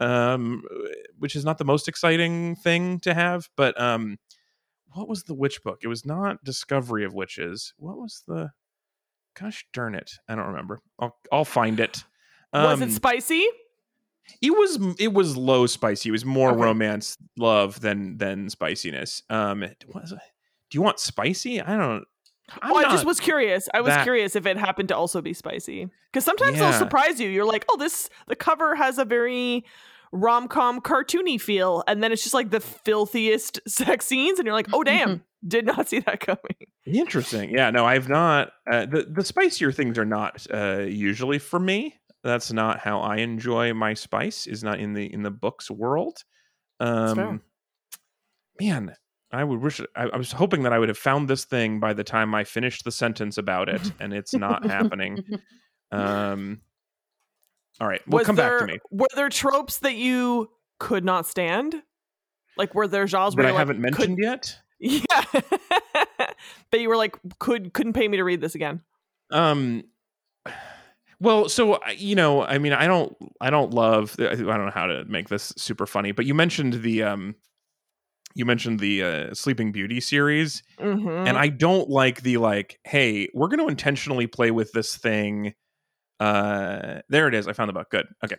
um, 0.00 0.62
which 1.18 1.36
is 1.36 1.44
not 1.44 1.58
the 1.58 1.64
most 1.64 1.88
exciting 1.88 2.56
thing 2.56 3.00
to 3.00 3.14
have. 3.14 3.48
But 3.56 3.80
um, 3.80 4.18
what 4.92 5.08
was 5.08 5.24
the 5.24 5.34
witch 5.34 5.62
book? 5.62 5.80
It 5.82 5.88
was 5.88 6.04
not 6.04 6.42
Discovery 6.44 7.04
of 7.04 7.14
Witches. 7.14 7.74
What 7.78 7.96
was 7.98 8.22
the? 8.26 8.50
Gosh 9.38 9.64
darn 9.72 9.94
it! 9.94 10.12
I 10.28 10.34
don't 10.34 10.48
remember. 10.48 10.80
I'll 10.98 11.16
I'll 11.32 11.44
find 11.44 11.78
it. 11.80 12.04
was 12.52 12.80
Um, 12.80 12.88
it 12.88 12.92
spicy? 12.92 13.46
it 14.42 14.50
was 14.50 14.78
it 14.98 15.12
was 15.12 15.36
low 15.36 15.66
spicy. 15.66 16.08
It 16.08 16.12
was 16.12 16.24
more 16.24 16.50
Okay. 16.50 16.60
romance 16.62 17.16
love 17.38 17.80
than 17.80 18.18
than 18.18 18.50
spiciness. 18.50 19.22
Um, 19.30 19.64
was 19.94 20.10
do 20.10 20.76
you 20.78 20.82
want 20.82 20.98
spicy? 20.98 21.60
I 21.60 21.76
don't. 21.76 22.04
Oh, 22.62 22.74
I 22.76 22.84
just 22.84 23.04
was 23.04 23.20
curious. 23.20 23.68
I 23.72 23.80
was 23.80 23.90
that- 23.94 24.02
curious 24.02 24.36
if 24.36 24.46
it 24.46 24.56
happened 24.56 24.88
to 24.88 24.96
also 24.96 25.20
be 25.22 25.32
spicy. 25.32 25.88
Because 26.12 26.24
sometimes 26.24 26.58
they'll 26.58 26.72
surprise 26.72 27.20
you. 27.20 27.28
You're 27.28 27.44
like, 27.44 27.64
oh, 27.70 27.76
this 27.76 28.08
the 28.26 28.36
cover 28.36 28.74
has 28.74 28.98
a 28.98 29.04
very 29.04 29.64
rom 30.12 30.48
com 30.48 30.80
cartoony 30.80 31.40
feel, 31.40 31.84
and 31.86 32.02
then 32.02 32.10
it's 32.12 32.22
just 32.22 32.34
like 32.34 32.50
the 32.50 32.60
filthiest 32.60 33.60
sex 33.68 34.06
scenes, 34.06 34.38
and 34.38 34.46
you're 34.46 34.54
like, 34.54 34.68
oh 34.72 34.82
damn, 34.82 35.22
did 35.46 35.66
not 35.66 35.88
see 35.88 36.00
that 36.00 36.20
coming. 36.20 36.56
Interesting. 36.86 37.50
Yeah, 37.50 37.70
no, 37.70 37.84
I've 37.86 38.08
not. 38.08 38.50
Uh, 38.70 38.86
the 38.86 39.06
the 39.08 39.24
spicier 39.24 39.70
things 39.70 39.98
are 39.98 40.04
not 40.04 40.44
uh, 40.52 40.80
usually 40.80 41.38
for 41.38 41.60
me. 41.60 41.94
That's 42.24 42.52
not 42.52 42.80
how 42.80 43.00
I 43.00 43.18
enjoy 43.18 43.72
my 43.72 43.94
spice. 43.94 44.46
Is 44.46 44.64
not 44.64 44.80
in 44.80 44.94
the 44.94 45.12
in 45.12 45.22
the 45.22 45.30
books 45.30 45.70
world. 45.70 46.24
Um, 46.80 47.42
man, 48.60 48.96
I 49.32 49.44
would 49.44 49.60
wish. 49.60 49.80
I, 49.94 50.04
I 50.04 50.16
was 50.16 50.32
hoping 50.32 50.64
that 50.64 50.72
I 50.72 50.78
would 50.78 50.88
have 50.88 50.98
found 50.98 51.28
this 51.28 51.44
thing 51.44 51.78
by 51.78 51.92
the 51.92 52.04
time 52.04 52.34
I 52.34 52.44
finished 52.44 52.84
the 52.84 52.92
sentence 52.92 53.38
about 53.38 53.68
it, 53.68 53.92
and 54.00 54.12
it's 54.12 54.34
not 54.34 54.64
happening. 54.64 55.24
Um. 55.92 56.60
All 57.80 57.88
right, 57.88 58.00
we'll 58.06 58.18
was 58.18 58.26
come 58.26 58.36
there, 58.36 58.58
back 58.58 58.68
to 58.68 58.74
me. 58.74 58.78
Were 58.90 59.08
there 59.14 59.28
tropes 59.28 59.78
that 59.78 59.94
you 59.94 60.50
could 60.78 61.04
not 61.04 61.26
stand? 61.26 61.74
Like 62.58 62.74
were 62.74 62.88
there 62.88 63.06
genres 63.06 63.34
That 63.34 63.38
where 63.38 63.46
I 63.46 63.50
you're 63.50 63.58
like, 63.58 63.68
haven't 63.68 63.80
mentioned 63.80 64.18
yet. 64.20 64.58
Yeah. 64.78 65.02
that 66.18 66.80
you 66.80 66.88
were 66.88 66.96
like, 66.96 67.16
could 67.38 67.72
couldn't 67.72 67.92
pay 67.92 68.08
me 68.08 68.16
to 68.16 68.24
read 68.24 68.40
this 68.40 68.54
again. 68.54 68.82
Um. 69.30 69.84
Well, 71.20 71.48
so 71.50 71.78
you 71.96 72.14
know, 72.14 72.42
I 72.42 72.58
mean, 72.58 72.72
I 72.72 72.86
don't, 72.86 73.14
I 73.40 73.50
don't 73.50 73.74
love. 73.74 74.16
I 74.18 74.34
don't 74.34 74.46
know 74.46 74.70
how 74.70 74.86
to 74.86 75.04
make 75.04 75.28
this 75.28 75.52
super 75.56 75.86
funny, 75.86 76.12
but 76.12 76.24
you 76.24 76.34
mentioned 76.34 76.82
the, 76.82 77.02
um, 77.02 77.34
you 78.34 78.44
mentioned 78.44 78.80
the 78.80 79.02
uh, 79.02 79.34
Sleeping 79.34 79.72
Beauty 79.72 80.00
series, 80.00 80.62
Mhm. 80.78 81.26
and 81.28 81.36
I 81.38 81.48
don't 81.48 81.88
like 81.90 82.22
the 82.22 82.36
like, 82.38 82.78
hey, 82.84 83.28
we're 83.34 83.48
going 83.48 83.60
to 83.60 83.68
intentionally 83.68 84.26
play 84.26 84.50
with 84.50 84.72
this 84.72 84.96
thing. 84.96 85.54
Uh, 86.18 87.00
there 87.08 87.28
it 87.28 87.34
is. 87.34 87.48
I 87.48 87.52
found 87.52 87.68
the 87.68 87.72
book. 87.72 87.90
Good. 87.90 88.06
Okay. 88.24 88.36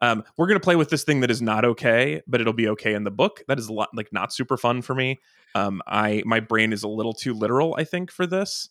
Um, 0.00 0.22
we're 0.36 0.46
going 0.46 0.58
to 0.60 0.64
play 0.64 0.76
with 0.76 0.90
this 0.90 1.02
thing 1.02 1.20
that 1.20 1.30
is 1.30 1.42
not 1.42 1.64
okay, 1.64 2.22
but 2.28 2.40
it'll 2.40 2.52
be 2.52 2.68
okay 2.68 2.94
in 2.94 3.02
the 3.04 3.10
book. 3.10 3.42
That 3.48 3.58
is 3.58 3.68
a 3.68 3.72
lot 3.72 3.88
like 3.94 4.12
not 4.12 4.32
super 4.32 4.56
fun 4.56 4.82
for 4.82 4.94
me. 4.94 5.18
Um, 5.54 5.82
I 5.86 6.22
my 6.26 6.38
brain 6.40 6.72
is 6.72 6.82
a 6.84 6.88
little 6.88 7.14
too 7.14 7.34
literal, 7.34 7.74
I 7.78 7.84
think, 7.84 8.12
for 8.12 8.26
this. 8.26 8.68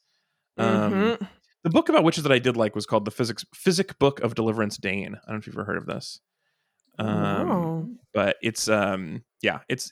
Um, 0.57 0.93
Mhm. 0.93 1.27
the 1.63 1.69
book 1.69 1.89
about 1.89 2.03
witches 2.05 2.23
that 2.23 2.31
I 2.31 2.39
did 2.39 2.55
like 2.55 2.75
was 2.75 2.85
called 2.85 3.03
the 3.05 3.11
Physics 3.11 3.43
Physick 3.53 3.97
Book 3.99 4.21
of 4.21 4.35
Deliverance 4.35 4.77
Dane. 4.77 5.15
I 5.15 5.19
don't 5.27 5.35
know 5.35 5.37
if 5.39 5.47
you've 5.47 5.55
ever 5.55 5.65
heard 5.65 5.77
of 5.77 5.85
this. 5.87 6.21
Um, 6.99 7.49
Oh. 7.51 7.89
but 8.13 8.37
it's 8.41 8.69
um 8.69 9.23
yeah, 9.41 9.59
it's 9.67 9.91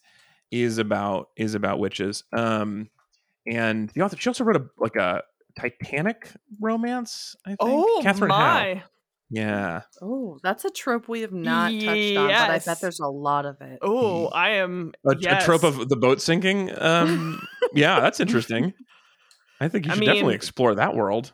is 0.52 0.78
about 0.78 1.30
is 1.38 1.56
about 1.56 1.80
witches. 1.80 2.24
Um 2.34 2.89
and 3.48 3.89
the 3.89 4.02
author 4.02 4.18
she 4.18 4.30
also 4.30 4.43
wrote 4.43 4.58
a 4.58 4.66
like 4.80 4.96
a 4.96 5.22
Titanic 5.60 6.30
romance, 6.60 7.36
I 7.46 7.50
think. 7.50 7.60
Oh 7.62 8.00
Katherine 8.04 8.32
Howe. 8.32 8.38
my! 8.38 8.84
Yeah. 9.30 9.82
Oh, 10.02 10.38
that's 10.43 10.66
a 10.66 10.70
trope 10.70 11.08
we 11.08 11.22
have 11.22 11.32
not 11.32 11.72
touched 11.72 12.18
on, 12.18 12.28
but 12.28 12.50
I 12.52 12.60
bet 12.60 12.80
there's 12.82 13.00
a 13.00 13.08
lot 13.08 13.46
of 13.46 13.60
it. 13.62 13.80
Oh, 13.82 14.28
I 14.28 14.52
am 14.52 14.93
A, 15.06 15.16
yes. 15.18 15.41
a 15.43 15.46
trope 15.46 15.64
of 15.64 15.89
the 15.89 15.96
boat 15.96 16.22
sinking. 16.22 16.72
Um 16.78 17.41
yeah, 17.74 18.00
that's 18.00 18.20
interesting. 18.20 18.74
I 19.60 19.68
think 19.70 19.86
you 19.86 19.91
I 19.93 19.96
should 19.96 20.06
definitely 20.06 20.36
explore 20.36 20.76
that 20.76 20.96
world. 20.96 21.34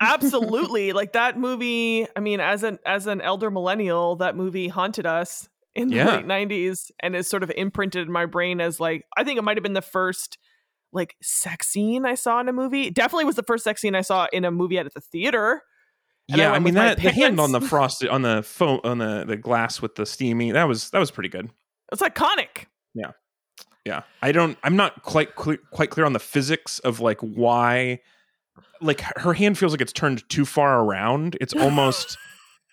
absolutely 0.00 0.92
like 0.92 1.12
that 1.12 1.38
movie. 1.38 2.06
I 2.16 2.20
mean, 2.20 2.40
as 2.40 2.64
an 2.64 2.78
as 2.84 3.06
an 3.06 3.20
elder 3.20 3.50
millennial, 3.50 4.16
that 4.16 4.36
movie 4.36 4.68
haunted 4.68 5.06
us 5.06 5.48
in 5.74 5.88
the 5.88 5.96
Yeah. 5.96 6.16
late 6.16 6.26
'90s 6.26 6.90
and 7.00 7.16
is 7.16 7.26
sort 7.26 7.42
of 7.42 7.50
imprinted 7.56 8.06
in 8.06 8.12
my 8.12 8.26
brain 8.26 8.60
as 8.60 8.78
like 8.80 9.04
I 9.16 9.24
think 9.24 9.38
it 9.38 9.42
might 9.42 9.56
have 9.56 9.62
been 9.62 9.72
the 9.72 9.82
first 9.82 10.38
like 10.92 11.16
sex 11.22 11.68
scene 11.68 12.04
I 12.04 12.14
saw 12.14 12.40
in 12.40 12.48
a 12.48 12.52
movie. 12.52 12.90
Definitely 12.90 13.24
was 13.24 13.36
the 13.36 13.42
first 13.42 13.64
sex 13.64 13.80
scene 13.80 13.94
I 13.94 14.02
saw 14.02 14.26
in 14.32 14.44
a 14.44 14.50
movie 14.50 14.78
at 14.78 14.92
the 14.92 15.00
theater. 15.00 15.62
And 16.28 16.38
yeah, 16.38 16.48
I, 16.50 16.52
went 16.52 16.64
mean 16.64 16.74
that 16.74 17.00
the 17.00 17.10
hand 17.10 17.40
on 17.40 17.52
the 17.52 17.60
frosted 17.72 18.08
on 18.08 18.22
the 18.22 18.42
foam 18.42 18.80
on 18.84 18.98
the 18.98 19.24
the 19.26 19.36
glass 19.36 19.80
with 19.82 19.94
the 19.96 20.06
steamy 20.06 20.52
that 20.52 20.64
was 20.64 20.90
that 20.90 20.98
was 20.98 21.10
pretty 21.10 21.28
good. 21.30 21.50
It's 21.90 22.02
iconic. 22.02 22.66
Yeah, 22.94 23.12
yeah. 23.84 24.02
I 24.22 24.32
don't. 24.32 24.56
I'm 24.62 24.76
not 24.76 25.02
quite 25.02 25.34
cle 25.34 25.56
quite 25.72 25.90
clear 25.90 26.06
on 26.06 26.12
the 26.12 26.20
physics 26.20 26.78
of 26.80 27.00
like 27.00 27.20
why, 27.20 28.00
like 28.80 29.00
her 29.16 29.32
hand 29.32 29.58
feels 29.58 29.72
like 29.72 29.80
it's 29.80 29.92
turned 29.92 30.26
too 30.28 30.44
far 30.44 30.80
around. 30.84 31.36
It's 31.40 31.54
almost 31.58 32.16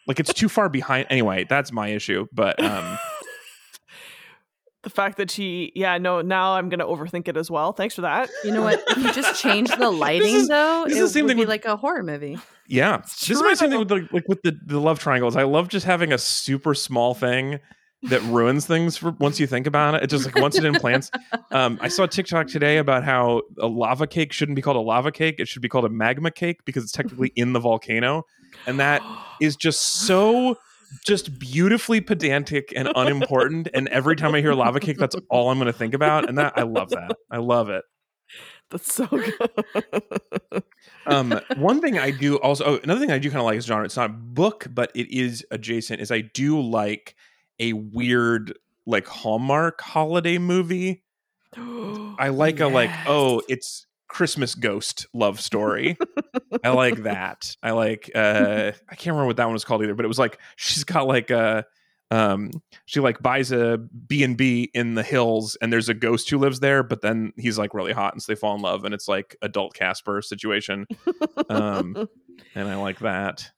like 0.10 0.20
it's 0.20 0.34
too 0.34 0.50
far 0.50 0.68
behind. 0.68 1.08
Anyway, 1.10 1.46
that's 1.48 1.72
my 1.72 1.88
issue. 1.88 2.28
But 2.34 2.62
um, 2.62 2.98
the 4.84 4.90
fact 4.90 5.18
that 5.18 5.30
she, 5.30 5.72
yeah, 5.76 5.98
no, 5.98 6.22
now 6.22 6.54
I'm 6.56 6.68
gonna 6.70 6.86
overthink 6.86 7.28
it 7.28 7.38
as 7.38 7.52
well. 7.52 7.74
Thanks 7.74 7.96
for 7.96 8.02
that. 8.02 8.30
You 8.44 8.52
know 8.52 8.64
what? 8.64 8.82
If 8.88 8.98
you 8.98 9.12
just 9.14 9.42
change 9.42 9.70
the 9.76 9.90
lighting, 10.06 10.36
is- 10.36 10.48
though, 10.48 10.86
this 10.88 10.98
it 10.98 11.02
is 11.02 11.10
the 11.14 11.20
same 11.20 11.24
would 11.26 11.30
thing 11.30 11.38
be 11.38 11.42
with- 11.42 11.50
like 11.50 11.66
a 11.66 11.76
horror 11.78 12.04
movie. 12.04 12.38
yeah, 12.68 12.98
It's 13.00 13.28
this 13.28 13.38
is 13.38 13.44
my 13.44 13.54
same 13.54 13.70
thing 13.70 13.80
with 13.80 13.90
the, 13.90 14.08
like 14.12 14.28
with 14.28 14.42
the 14.42 14.58
the 14.66 14.80
love 14.80 15.00
triangles. 15.00 15.36
I 15.36 15.44
love 15.44 15.68
just 15.70 15.86
having 15.86 16.12
a 16.14 16.18
super 16.18 16.74
small 16.74 17.14
thing 17.14 17.60
that 18.04 18.22
ruins 18.24 18.66
things 18.66 18.96
for 18.96 19.12
once 19.20 19.42
you 19.42 19.46
think 19.48 19.68
about 19.68 19.96
it. 19.96 20.04
It 20.04 20.08
just 20.10 20.24
like 20.26 20.36
once 20.40 20.58
it 20.58 20.64
implants. 20.64 21.12
Um, 21.52 21.78
I 21.82 21.90
saw 21.90 22.04
a 22.04 22.08
TikTok 22.08 22.48
today 22.48 22.78
about 22.78 23.04
how 23.04 23.42
a 23.60 23.68
lava 23.68 24.08
cake 24.08 24.32
shouldn't 24.32 24.56
be 24.56 24.62
called 24.62 24.78
a 24.78 24.82
lava 24.82 25.12
cake; 25.12 25.36
it 25.40 25.50
should 25.50 25.62
be 25.62 25.68
called 25.68 25.84
a 25.84 25.90
magma 25.90 26.32
cake 26.32 26.64
because 26.64 26.84
it's 26.84 26.94
technically 26.94 27.34
in 27.36 27.52
the 27.52 27.60
volcano, 27.60 28.24
and 28.66 28.80
that 28.80 29.02
is 29.42 29.56
just 29.56 29.82
so 29.82 30.58
just 31.06 31.38
beautifully 31.38 32.02
pedantic 32.02 32.74
and 32.76 32.92
unimportant. 32.96 33.68
and 33.74 33.88
every 33.90 34.16
time 34.16 34.34
I 34.34 34.42
hear 34.42 34.54
lava 34.54 34.80
cake, 34.80 34.98
that's 34.98 35.16
all 35.30 35.50
I'm 35.50 35.58
going 35.58 35.72
to 35.72 35.78
think 35.78 35.94
about, 35.94 36.28
and 36.28 36.38
that 36.38 36.54
I 36.58 36.64
love 36.64 36.90
that. 36.90 37.16
I 37.32 37.38
love 37.38 37.70
it. 37.70 37.84
That's 38.70 38.94
so 38.94 39.08
good. 39.08 40.64
Um, 41.06 41.40
one 41.58 41.82
thing 41.82 41.98
I 41.98 42.12
do 42.12 42.38
also, 42.38 42.66
oh, 42.66 42.80
another 42.84 43.00
thing 43.00 43.12
I 43.12 43.18
do 43.18 43.30
kind 43.30 43.40
of 43.40 43.46
like 43.46 43.58
is 43.58 43.66
genre. 43.66 43.86
It's 43.86 43.98
not 43.98 44.10
a 44.10 44.14
book, 44.14 44.68
but 44.70 44.92
it 44.94 45.12
is 45.12 45.44
adjacent. 45.50 46.02
Is 46.02 46.12
I 46.12 46.22
do 46.22 46.62
like 46.62 47.16
a 47.60 47.74
weird 47.74 48.54
like 48.86 49.08
Hallmark 49.08 49.82
holiday 49.82 50.38
movie. 50.38 51.04
I 51.58 52.30
like 52.30 52.60
a 52.60 52.68
like 52.68 52.92
oh 53.08 53.42
it's 53.50 53.88
Christmas 54.10 54.56
ghost 54.56 55.08
love 55.14 55.40
story. 55.40 55.98
I 56.64 56.70
like 56.70 57.04
that. 57.04 57.56
I 57.64 57.72
like 57.72 58.12
uh 58.14 58.72
I 58.90 58.96
can't 58.96 59.14
remember 59.14 59.28
what 59.28 59.38
that 59.38 59.46
one 59.46 59.54
was 59.54 59.64
called 59.64 59.84
either, 59.84 59.96
but 59.96 60.04
it 60.04 60.10
was 60.10 60.20
like 60.20 60.40
she's 60.58 60.84
got 60.84 61.08
like 61.08 61.30
a 61.30 61.66
um 62.12 62.52
she 62.86 63.00
like 63.00 63.22
buys 63.22 63.52
a 63.52 63.78
B&B 63.78 64.72
in 64.74 64.96
the 64.96 65.04
hills 65.04 65.56
and 65.62 65.72
there's 65.72 65.90
a 65.90 65.94
ghost 65.94 66.30
who 66.30 66.40
lives 66.40 66.60
there, 66.60 66.84
but 66.84 67.02
then 67.02 67.32
he's 67.38 67.58
like 67.58 67.74
really 67.74 67.94
hot 67.94 68.14
and 68.14 68.22
so 68.22 68.32
they 68.32 68.36
fall 68.36 68.56
in 68.56 68.62
love 68.62 68.84
and 68.84 68.94
it's 68.94 69.08
like 69.08 69.38
adult 69.42 69.74
Casper 69.74 70.22
situation. 70.22 70.86
Um 71.50 72.10
and 72.56 72.68
I 72.68 72.76
like 72.76 73.00
that. 73.00 73.52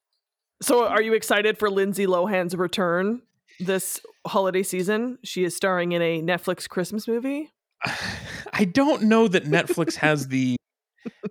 So, 0.61 0.85
are 0.85 1.01
you 1.01 1.13
excited 1.13 1.57
for 1.57 1.71
Lindsay 1.71 2.05
Lohan's 2.05 2.55
return 2.55 3.23
this 3.59 3.99
holiday 4.27 4.61
season? 4.61 5.17
She 5.23 5.43
is 5.43 5.55
starring 5.55 5.93
in 5.93 6.03
a 6.03 6.21
Netflix 6.21 6.69
Christmas 6.69 7.07
movie. 7.07 7.51
I 8.53 8.65
don't 8.65 9.03
know 9.03 9.27
that 9.27 9.45
Netflix 9.45 9.95
has 9.95 10.27
the 10.27 10.55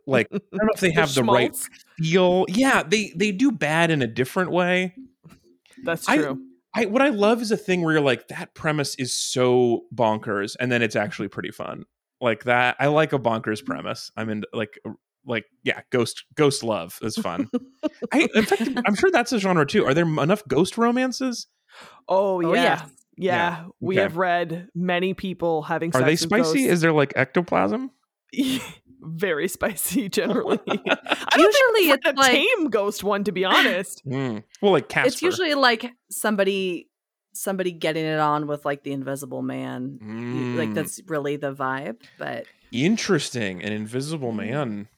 like 0.06 0.26
I 0.32 0.38
don't 0.38 0.66
know 0.66 0.72
if 0.74 0.80
they 0.80 0.90
have 0.92 1.14
the 1.14 1.22
right 1.22 1.54
schmaltz? 1.54 1.68
feel. 1.98 2.46
Yeah, 2.48 2.82
they 2.82 3.12
they 3.16 3.32
do 3.32 3.52
bad 3.52 3.90
in 3.90 4.02
a 4.02 4.06
different 4.06 4.50
way. 4.50 4.94
That's 5.84 6.06
true. 6.06 6.40
I 6.74 6.86
what 6.86 7.02
I 7.02 7.08
love 7.08 7.42
is 7.42 7.50
a 7.50 7.56
thing 7.56 7.82
where 7.82 7.94
you're 7.94 8.02
like 8.02 8.28
that 8.28 8.54
premise 8.54 8.94
is 8.96 9.16
so 9.16 9.82
bonkers 9.94 10.56
and 10.58 10.70
then 10.70 10.82
it's 10.82 10.96
actually 10.96 11.28
pretty 11.28 11.50
fun. 11.50 11.84
Like 12.20 12.44
that 12.44 12.76
I 12.78 12.86
like 12.86 13.12
a 13.12 13.18
bonkers 13.18 13.64
premise. 13.64 14.10
I'm 14.16 14.28
in 14.28 14.44
like 14.52 14.78
like 15.26 15.44
yeah, 15.64 15.80
ghost 15.90 16.24
ghost 16.34 16.62
love 16.62 16.98
is 17.02 17.16
fun. 17.16 17.48
I 18.12 18.28
in 18.34 18.44
fact 18.44 18.62
I'm 18.86 18.94
sure 18.94 19.10
that's 19.10 19.32
a 19.32 19.38
genre 19.38 19.66
too. 19.66 19.84
Are 19.84 19.94
there 19.94 20.04
enough 20.04 20.46
ghost 20.48 20.78
romances? 20.78 21.46
oh, 22.08 22.42
Oh, 22.42 22.54
yeah. 22.54 22.62
yeah. 22.62 22.86
Yeah. 23.20 23.34
Yeah. 23.62 23.64
We 23.80 23.94
Okay. 23.96 24.02
have 24.02 24.16
read 24.16 24.68
many 24.74 25.14
people 25.14 25.62
having 25.62 25.90
Are 25.90 26.00
sex 26.00 26.04
they 26.04 26.10
with 26.12 26.20
spicy? 26.20 26.42
ghosts. 26.62 26.72
Is 26.72 26.80
there 26.80 26.92
like 26.92 27.12
ectoplasm? 27.16 27.90
very 29.02 29.48
spicy 29.48 30.08
generally. 30.20 30.58
I 30.68 31.36
don't 31.36 31.38
Usually 31.38 31.88
think 31.88 31.94
it's 31.98 32.06
it's 32.06 32.18
a 32.18 32.20
like- 32.20 32.32
tame 32.32 32.70
ghost 32.70 33.02
one 33.04 33.24
to 33.24 33.32
be 33.32 33.44
honest. 33.44 34.02
Mm. 34.06 34.42
Well, 34.60 34.72
like 34.72 34.88
Casper. 34.88 35.08
It's 35.08 35.22
usually 35.22 35.54
like 35.54 35.90
somebody 36.10 36.88
somebody 37.32 37.72
getting 37.72 38.04
it 38.04 38.18
on 38.18 38.46
with 38.46 38.64
like 38.64 38.82
the 38.82 38.92
Invisible 38.92 39.40
Man. 39.42 39.98
You- 40.02 40.58
Like 40.58 40.70
Mm. 40.70 40.74
that's 40.74 41.00
really 41.06 41.36
the 41.36 41.54
vibe. 41.54 42.02
But 42.18 42.44
interesting. 42.72 43.62
An 43.62 43.72
invisible 43.72 44.32
man. 44.32 44.88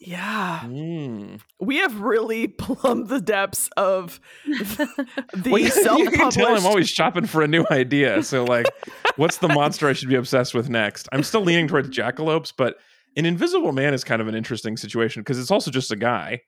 Yeah. 0.00 0.60
Mm. 0.64 1.40
We 1.60 1.76
have 1.76 2.00
really 2.00 2.48
plumbed 2.48 3.08
the 3.08 3.20
depths 3.20 3.68
of 3.76 4.18
the 4.46 4.88
Well, 5.44 5.58
you, 5.58 5.66
you 5.66 5.70
can 5.70 5.82
self-published. 5.84 6.38
tell 6.38 6.56
I'm 6.56 6.66
always 6.66 6.88
shopping 6.88 7.26
for 7.26 7.42
a 7.42 7.48
new 7.48 7.66
idea. 7.70 8.22
So, 8.22 8.44
like, 8.44 8.66
what's 9.16 9.36
the 9.36 9.48
monster 9.48 9.88
I 9.88 9.92
should 9.92 10.08
be 10.08 10.14
obsessed 10.14 10.54
with 10.54 10.70
next? 10.70 11.08
I'm 11.12 11.22
still 11.22 11.42
leaning 11.42 11.68
towards 11.68 11.90
jackalopes, 11.90 12.52
but 12.56 12.76
an 13.16 13.26
invisible 13.26 13.72
man 13.72 13.92
is 13.92 14.02
kind 14.02 14.22
of 14.22 14.28
an 14.28 14.34
interesting 14.34 14.78
situation 14.78 15.20
because 15.20 15.38
it's 15.38 15.50
also 15.50 15.70
just 15.70 15.92
a 15.92 15.96
guy. 15.96 16.40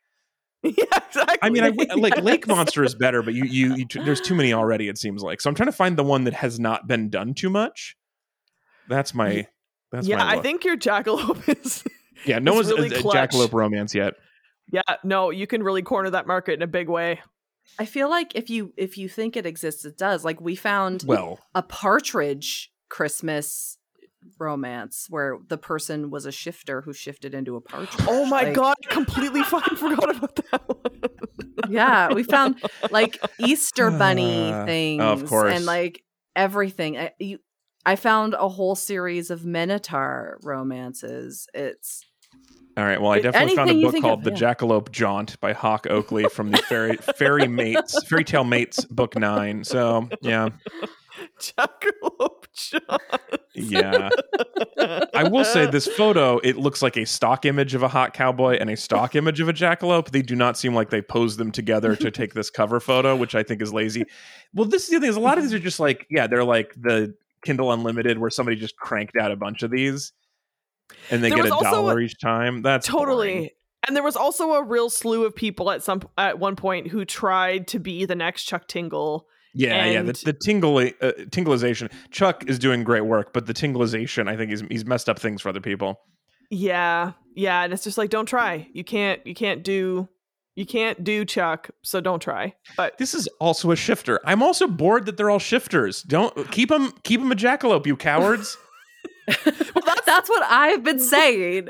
yeah, 0.63 0.73
exactly. 1.09 1.39
I 1.43 1.51
mean, 1.51 1.65
I 1.65 1.95
like 1.95 2.23
Lake 2.23 2.47
Monster 2.47 2.85
is 2.85 2.95
better, 2.95 3.21
but 3.21 3.35
you, 3.35 3.45
you, 3.45 3.75
you, 3.75 3.87
there's 4.05 4.21
too 4.21 4.35
many 4.35 4.53
already. 4.53 4.89
It 4.89 4.97
seems 4.97 5.21
like 5.23 5.41
so. 5.41 5.51
I'm 5.51 5.57
trying 5.57 5.67
to 5.67 5.73
find 5.73 5.99
the 5.99 6.05
one 6.05 6.25
that 6.25 6.35
has 6.35 6.61
not 6.61 6.87
been 6.87 7.11
done 7.11 7.35
too 7.35 7.51
much. 7.51 7.97
That's 8.89 9.13
my. 9.13 9.49
That's 9.91 10.07
yeah, 10.07 10.19
my 10.19 10.37
I 10.37 10.41
think 10.41 10.65
your 10.65 10.77
jackalope 10.77 11.49
is. 11.65 11.83
Yeah, 12.25 12.39
no 12.39 12.55
one's 12.55 12.69
really 12.69 12.95
a, 12.95 12.99
a 12.99 13.03
jackalope 13.03 13.53
romance 13.53 13.95
yet. 13.95 14.15
Yeah, 14.73 14.83
no, 15.05 15.31
you 15.31 15.47
can 15.47 15.63
really 15.63 15.83
corner 15.83 16.11
that 16.11 16.27
market 16.27 16.55
in 16.55 16.63
a 16.63 16.67
big 16.67 16.89
way. 16.89 17.21
I 17.79 17.85
feel 17.85 18.09
like 18.11 18.35
if 18.35 18.51
you 18.51 18.73
if 18.77 18.97
you 18.99 19.09
think 19.09 19.37
it 19.37 19.47
exists, 19.47 19.85
it 19.85 19.97
does. 19.99 20.25
Like 20.25 20.41
we 20.41 20.55
found 20.57 21.05
Well, 21.07 21.39
a 21.55 21.63
partridge 21.63 22.73
Christmas 22.89 23.79
romance 24.39 25.07
where 25.11 25.39
the 25.49 25.59
person 25.59 26.11
was 26.11 26.27
a 26.27 26.33
shifter 26.33 26.81
who 26.83 26.93
shifted 26.93 27.35
into 27.35 27.57
a 27.57 27.61
partridge. 27.61 28.07
Oh 28.09 28.25
my 28.27 28.43
Like, 28.45 28.55
god, 28.55 28.77
I 28.89 28.93
completely 28.95 29.43
fucking 29.45 29.77
forgot 29.77 30.17
about 30.17 30.37
that 30.37 30.69
one. 30.69 31.73
Yeah, 31.73 32.13
we 32.13 32.23
found 32.23 32.63
like 32.91 33.19
Easter 33.39 33.91
bunny 33.91 34.53
Uh, 34.53 34.65
things, 34.67 35.03
of 35.03 35.27
course. 35.27 35.55
and 35.55 35.65
like 35.65 36.03
everything. 36.37 36.99
I, 36.99 37.13
you, 37.19 37.39
I 37.85 37.97
found 37.97 38.35
a 38.35 38.49
whole 38.49 38.75
series 38.77 39.31
of 39.31 39.45
Minotaur 39.45 40.39
romances. 40.43 41.49
It's 41.55 42.05
all 42.77 42.85
right. 42.85 43.01
Well, 43.01 43.13
I 43.13 43.17
It- 43.19 43.23
definitely 43.23 43.57
found 43.57 43.71
a 43.71 43.83
book 43.83 44.01
called 44.01 44.19
of, 44.21 44.25
"The 44.25 44.31
yeah. 44.33 44.55
Jackalope 44.55 44.91
Jaunt" 44.91 45.39
by 45.41 45.53
Hawk 45.53 45.87
Oakley 45.91 46.25
from 46.25 46.51
the 46.51 46.59
Fairy 46.59 46.97
Fairy 47.17 47.47
Mates 47.49 48.03
Fairy 48.09 48.25
Tale 48.25 48.45
Mates 48.45 48.85
Book 48.87 49.17
Nine. 49.17 49.65
So 49.65 50.09
yeah, 50.23 50.49
Jackalope 51.41 52.45
John. 52.55 52.99
yeah. 53.55 54.11
I 55.15 55.25
will 55.29 55.45
say 55.45 55.67
this 55.67 55.87
photo, 55.87 56.39
it 56.39 56.57
looks 56.57 56.83
like 56.83 56.97
a 56.97 57.05
stock 57.05 57.45
image 57.45 57.75
of 57.75 57.83
a 57.83 57.89
hot 57.89 58.15
cowboy 58.15 58.57
and 58.57 58.71
a 58.71 58.77
stock 58.77 59.15
image 59.15 59.41
of 59.41 59.49
a 59.49 59.53
jackalope. 59.53 60.11
They 60.11 60.23
do 60.23 60.35
not 60.35 60.57
seem 60.57 60.75
like 60.75 60.91
they 60.91 61.03
posed 61.03 61.39
them 61.39 61.53
together 61.53 61.97
to 61.97 62.11
take 62.11 62.35
this 62.35 62.51
cover 62.51 62.81
photo, 62.81 63.15
which 63.17 63.35
I 63.35 63.43
think 63.43 63.63
is 63.63 63.73
lazy. 63.73 64.05
Well, 64.55 64.67
this 64.67 64.85
is 64.85 64.91
the 64.91 65.01
thing 65.01 65.09
is 65.09 65.17
a 65.17 65.21
lot 65.21 65.39
of 65.39 65.45
these 65.45 65.55
are 65.55 65.59
just 65.59 65.81
like, 65.81 66.07
yeah, 66.11 66.27
they're 66.27 66.45
like 66.45 66.73
the 66.77 67.15
Kindle 67.45 67.73
Unlimited 67.73 68.19
where 68.19 68.31
somebody 68.31 68.57
just 68.57 68.77
cranked 68.77 69.17
out 69.17 69.33
a 69.33 69.37
bunch 69.37 69.63
of 69.63 69.71
these 69.71 70.13
and 71.11 71.23
they 71.23 71.29
There 71.29 71.39
get 71.39 71.47
a 71.47 71.51
dollar 71.51 71.99
a- 71.99 72.03
each 72.03 72.19
time. 72.21 72.63
That's 72.63 72.87
totally. 72.87 73.33
boring. 73.33 73.49
And 73.87 73.97
there 73.97 74.03
was 74.05 74.15
also 74.17 74.53
a 74.53 74.63
real 74.63 74.89
slew 74.91 75.25
of 75.25 75.35
people 75.35 75.71
at 75.71 75.83
some 75.83 76.03
at 76.17 76.39
one 76.39 76.55
point 76.57 76.89
who 76.89 77.05
tried 77.05 77.67
to 77.69 77.79
be 77.81 78.05
the 78.05 78.15
next 78.15 78.45
Chuck 78.45 78.69
Tingle. 78.69 79.27
Yeah, 79.55 79.85
yeah. 79.87 80.03
The, 80.03 80.09
And- 80.09 80.17
the 80.17 80.33
tingle 80.33 80.79
uh, 80.79 80.91
tinglization. 81.31 81.91
Chuck 82.11 82.45
is 82.49 82.59
doing 82.59 82.85
great 82.85 83.03
work, 83.05 83.33
but 83.33 83.47
the 83.47 83.53
tinglization, 83.53 84.29
I 84.29 84.37
think 84.37 84.51
he's 84.51 84.63
he's 84.71 84.85
messed 84.87 85.09
up 85.09 85.19
things 85.19 85.43
for 85.43 85.49
other 85.49 85.61
people. 85.61 86.01
Yeah, 86.51 87.13
yeah, 87.35 87.65
and 87.65 87.73
it's 87.73 87.85
just 87.85 87.99
like 87.99 88.11
don't 88.11 88.27
try. 88.27 88.69
You 88.73 88.85
can't. 88.85 89.27
You 89.27 89.35
can't 89.35 89.63
do. 89.63 90.09
You 90.55 90.67
can't 90.67 91.03
do 91.03 91.25
Chuck. 91.25 91.71
So 91.83 92.01
don't 92.03 92.21
try. 92.21 92.55
But 92.77 92.99
This 92.99 93.15
is 93.15 93.27
also 93.41 93.71
a 93.71 93.77
shifter. 93.77 94.21
I'm 94.25 94.43
also 94.43 94.67
bored 94.69 95.07
that 95.07 95.17
they're 95.17 95.31
all 95.31 95.39
shifters. 95.39 96.03
Don't 96.03 96.51
keep 96.51 96.69
them 96.69 96.93
keep 97.05 97.21
them 97.21 97.33
a 97.33 97.35
jackalope, 97.35 97.87
you 97.87 97.97
cowards. 97.97 98.57
that's 100.07 100.29
what 100.29 100.43
I've 100.45 100.83
been 100.83 100.99
saying 100.99 101.69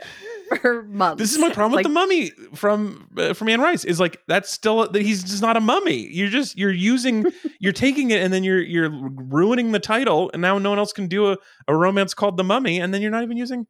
for 0.61 0.83
months. 0.85 1.21
this 1.21 1.33
is 1.33 1.39
my 1.39 1.51
problem 1.51 1.73
Like, 1.73 1.85
with 1.87 1.93
the 1.93 2.01
mummy 2.01 2.31
from 2.55 3.09
uh, 3.17 3.33
from 3.35 3.49
Anne 3.49 3.61
Rice. 3.61 3.85
Is 3.85 4.01
like 4.01 4.21
that's 4.29 4.51
still 4.51 4.91
that 4.91 5.03
he's 5.03 5.23
just 5.23 5.43
not 5.43 5.57
a 5.57 5.61
mummy. 5.61 6.09
You're 6.09 6.29
just 6.29 6.57
you're 6.59 6.73
using 6.73 7.27
you're 7.61 7.73
taking 7.73 8.11
it 8.11 8.23
and 8.23 8.33
then 8.33 8.45
you're 8.45 8.61
you're 8.61 8.91
ruining 8.91 9.73
the 9.73 9.81
title, 9.81 10.31
and 10.33 10.43
now 10.43 10.59
no 10.59 10.71
one 10.71 10.79
else 10.79 10.93
can 10.93 11.09
do 11.09 11.33
a, 11.33 11.39
a 11.69 11.77
romance 11.77 12.15
called 12.15 12.37
The 12.37 12.45
Mummy, 12.45 12.81
and 12.81 12.93
then 12.93 13.03
you're 13.03 13.11
not 13.11 13.23
even 13.23 13.37
using. 13.37 13.67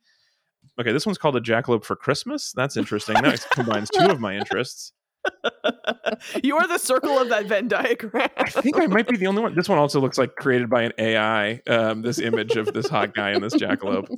Okay, 0.80 0.92
this 0.92 1.04
one's 1.04 1.18
called 1.18 1.36
a 1.36 1.40
jackalope 1.40 1.84
for 1.84 1.96
Christmas. 1.96 2.52
That's 2.56 2.76
interesting. 2.76 3.14
That 3.16 3.46
combines 3.52 3.90
two 3.90 4.06
of 4.06 4.20
my 4.20 4.36
interests. 4.36 4.92
you 6.42 6.56
are 6.56 6.66
the 6.66 6.78
circle 6.78 7.18
of 7.18 7.28
that 7.30 7.46
Venn 7.46 7.68
diagram. 7.68 8.28
I 8.36 8.50
think 8.50 8.78
I 8.78 8.86
might 8.86 9.08
be 9.08 9.16
the 9.16 9.26
only 9.26 9.42
one. 9.42 9.54
This 9.54 9.68
one 9.68 9.78
also 9.78 10.00
looks 10.00 10.18
like 10.18 10.34
created 10.36 10.68
by 10.70 10.82
an 10.82 10.92
AI. 10.98 11.60
Um, 11.66 12.02
this 12.02 12.18
image 12.18 12.56
of 12.56 12.72
this 12.72 12.88
hot 12.88 13.14
guy 13.14 13.30
and 13.30 13.42
this 13.42 13.54
jackalope. 13.54 14.08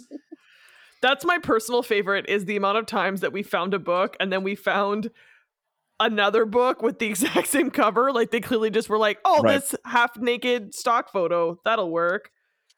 That's 1.02 1.24
my 1.24 1.38
personal 1.38 1.82
favorite. 1.82 2.26
Is 2.28 2.44
the 2.46 2.56
amount 2.56 2.78
of 2.78 2.86
times 2.86 3.20
that 3.20 3.32
we 3.32 3.42
found 3.42 3.74
a 3.74 3.78
book 3.78 4.16
and 4.20 4.32
then 4.32 4.42
we 4.42 4.54
found 4.54 5.10
another 6.00 6.44
book 6.46 6.82
with 6.82 6.98
the 6.98 7.06
exact 7.10 7.46
same 7.48 7.70
cover. 7.70 8.12
Like 8.12 8.30
they 8.30 8.40
clearly 8.40 8.70
just 8.70 8.88
were 8.88 8.98
like, 8.98 9.18
"Oh, 9.24 9.42
Right. 9.42 9.60
this 9.60 9.74
half 9.84 10.16
naked 10.16 10.74
stock 10.74 11.12
photo 11.12 11.58
that'll 11.64 11.90
work." 11.90 12.30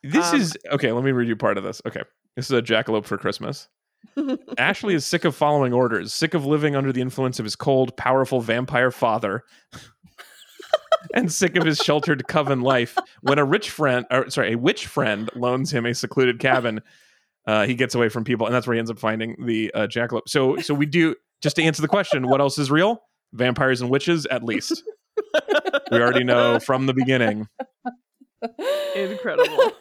This 0.02 0.32
Um, 0.32 0.40
is 0.40 0.56
okay. 0.72 0.92
Let 0.92 1.04
me 1.04 1.12
read 1.12 1.28
you 1.28 1.36
part 1.36 1.58
of 1.58 1.64
this. 1.64 1.80
Okay, 1.86 2.02
this 2.36 2.46
is 2.46 2.52
a 2.52 2.62
jackalope 2.62 3.06
for 3.06 3.16
Christmas. 3.16 3.68
Ashley 4.58 4.94
is 4.94 5.06
sick 5.06 5.24
of 5.24 5.34
following 5.34 5.72
orders, 5.72 6.12
sick 6.12 6.34
of 6.34 6.44
living 6.44 6.76
under 6.76 6.92
the 6.92 7.00
influence 7.00 7.38
of 7.38 7.44
his 7.44 7.56
cold, 7.56 7.96
powerful 7.96 8.40
vampire 8.40 8.90
father, 8.90 9.44
and 11.14 11.32
sick 11.32 11.56
of 11.56 11.64
his 11.64 11.78
sheltered 11.78 12.26
coven 12.28 12.60
life. 12.60 12.96
When 13.22 13.38
a 13.38 13.44
rich 13.44 13.70
friend, 13.70 14.06
or 14.10 14.30
sorry, 14.30 14.52
a 14.52 14.58
witch 14.58 14.86
friend 14.86 15.30
loans 15.34 15.72
him 15.72 15.86
a 15.86 15.94
secluded 15.94 16.38
cabin, 16.38 16.80
uh, 17.46 17.66
he 17.66 17.74
gets 17.74 17.94
away 17.94 18.08
from 18.08 18.24
people, 18.24 18.46
and 18.46 18.54
that's 18.54 18.66
where 18.66 18.74
he 18.74 18.78
ends 18.78 18.90
up 18.90 18.98
finding 18.98 19.36
the 19.44 19.72
uh, 19.74 19.86
jackalope. 19.86 20.28
So, 20.28 20.56
so 20.58 20.74
we 20.74 20.86
do 20.86 21.14
just 21.42 21.56
to 21.56 21.62
answer 21.62 21.82
the 21.82 21.88
question: 21.88 22.28
What 22.28 22.40
else 22.40 22.58
is 22.58 22.70
real? 22.70 23.02
Vampires 23.32 23.80
and 23.80 23.90
witches, 23.90 24.26
at 24.26 24.42
least. 24.42 24.82
We 25.90 26.00
already 26.00 26.24
know 26.24 26.58
from 26.58 26.86
the 26.86 26.94
beginning. 26.94 27.48
Incredible. 28.96 29.72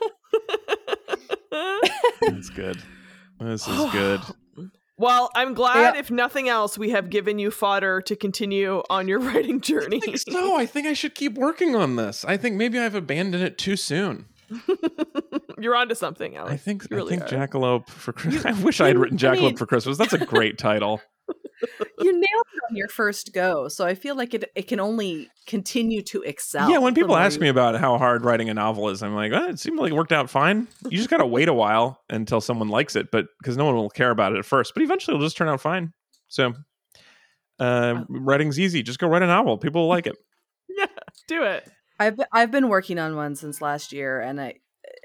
That's 2.22 2.50
good. 2.50 2.82
This 3.40 3.68
is 3.68 3.78
good. 3.92 4.22
well, 4.98 5.30
I'm 5.36 5.54
glad 5.54 5.96
Yeah. 5.96 6.00
if 6.00 6.10
nothing 6.12 6.48
else, 6.50 6.78
we 6.78 6.92
have 6.92 7.10
given 7.10 7.38
you 7.40 7.52
fodder 7.52 8.02
to 8.02 8.16
continue 8.16 8.82
on 8.90 9.08
your 9.08 9.20
writing 9.28 9.62
journey. 9.62 10.02
I 10.08 10.16
so. 10.16 10.56
I 10.56 10.66
think 10.66 10.88
I 10.88 10.94
should 10.94 11.16
keep 11.16 11.36
working 11.36 11.76
on 11.76 11.96
this. 11.96 12.24
I 12.26 12.38
think 12.38 12.56
maybe 12.56 12.80
I've 12.80 12.96
abandoned 12.96 13.44
it 13.44 13.58
too 13.58 13.76
soon. 13.76 14.26
You're 15.60 15.76
onto 15.76 15.96
something, 15.96 16.38
I 16.38 16.58
think 16.58 16.84
You 16.84 16.90
I 16.92 16.96
really 16.98 17.18
think 17.18 17.32
are. 17.32 17.36
Jackalope 17.48 17.88
for 17.90 18.14
Christmas. 18.14 18.46
I 18.46 18.52
wish 18.64 18.82
I 18.82 18.88
had 18.88 18.98
written 18.98 19.18
I 19.18 19.22
Jackalope 19.36 19.42
mean- 19.42 19.58
for 19.58 19.66
Christmas. 19.66 19.98
That's 19.98 20.14
a 20.14 20.18
great 20.26 20.58
title. 20.58 21.02
You 22.00 22.12
nailed 22.14 22.46
it 22.54 22.62
on 22.70 22.76
your 22.76 22.88
first 22.88 23.34
go, 23.34 23.68
so 23.68 23.86
I 23.86 23.96
feel 23.96 24.16
like 24.16 24.34
it 24.34 24.52
it 24.56 24.68
can 24.68 24.80
only 24.80 25.30
continue 25.48 26.02
to 26.04 26.22
excel. 26.24 26.70
yeah, 26.70 26.78
when 26.80 26.94
people 26.96 27.16
ask 27.16 27.36
you- 27.36 27.42
me 27.42 27.48
about 27.50 27.80
how 27.80 27.98
hard 27.98 28.24
writing 28.26 28.50
a 28.50 28.54
novel 28.54 28.90
is, 28.90 29.04
I'm 29.04 29.16
like, 29.16 29.32
oh, 29.32 29.48
it 29.50 29.60
seemed 29.60 29.80
like 29.80 29.92
it 29.92 29.96
worked 29.96 30.12
out 30.12 30.30
fine. 30.30 30.68
You 30.90 30.98
just 30.98 31.10
got 31.10 31.18
to 31.18 31.26
wait 31.26 31.48
a 31.48 31.54
while 31.54 32.02
until 32.10 32.42
someone 32.42 32.70
likes 32.70 32.96
it, 32.96 33.12
but 33.12 33.26
because 33.40 33.58
no 33.58 33.66
one 33.66 33.76
will 33.76 33.90
care 33.90 34.12
about 34.12 34.34
it 34.34 34.40
at 34.40 34.46
first. 34.46 34.74
But 34.74 34.84
eventually, 34.84 35.16
it'll 35.16 35.26
just 35.26 35.38
turn 35.38 35.50
out 35.50 35.62
fine. 35.62 35.94
So, 36.28 36.54
uh, 37.60 38.04
writing's 38.10 38.60
easy. 38.60 38.84
Just 38.84 39.00
go 39.00 39.08
write 39.08 39.22
a 39.22 39.28
novel. 39.28 39.58
People 39.58 39.82
will 39.82 39.90
like 39.90 40.08
it. 40.08 40.18
yeah, 40.70 40.88
do 41.28 41.44
it. 41.44 41.70
I've 42.00 42.20
I've 42.32 42.52
been 42.52 42.68
working 42.68 43.00
on 43.00 43.16
one 43.16 43.36
since 43.36 43.62
last 43.62 43.94
year, 43.94 44.20
and 44.20 44.42
I 44.42 44.56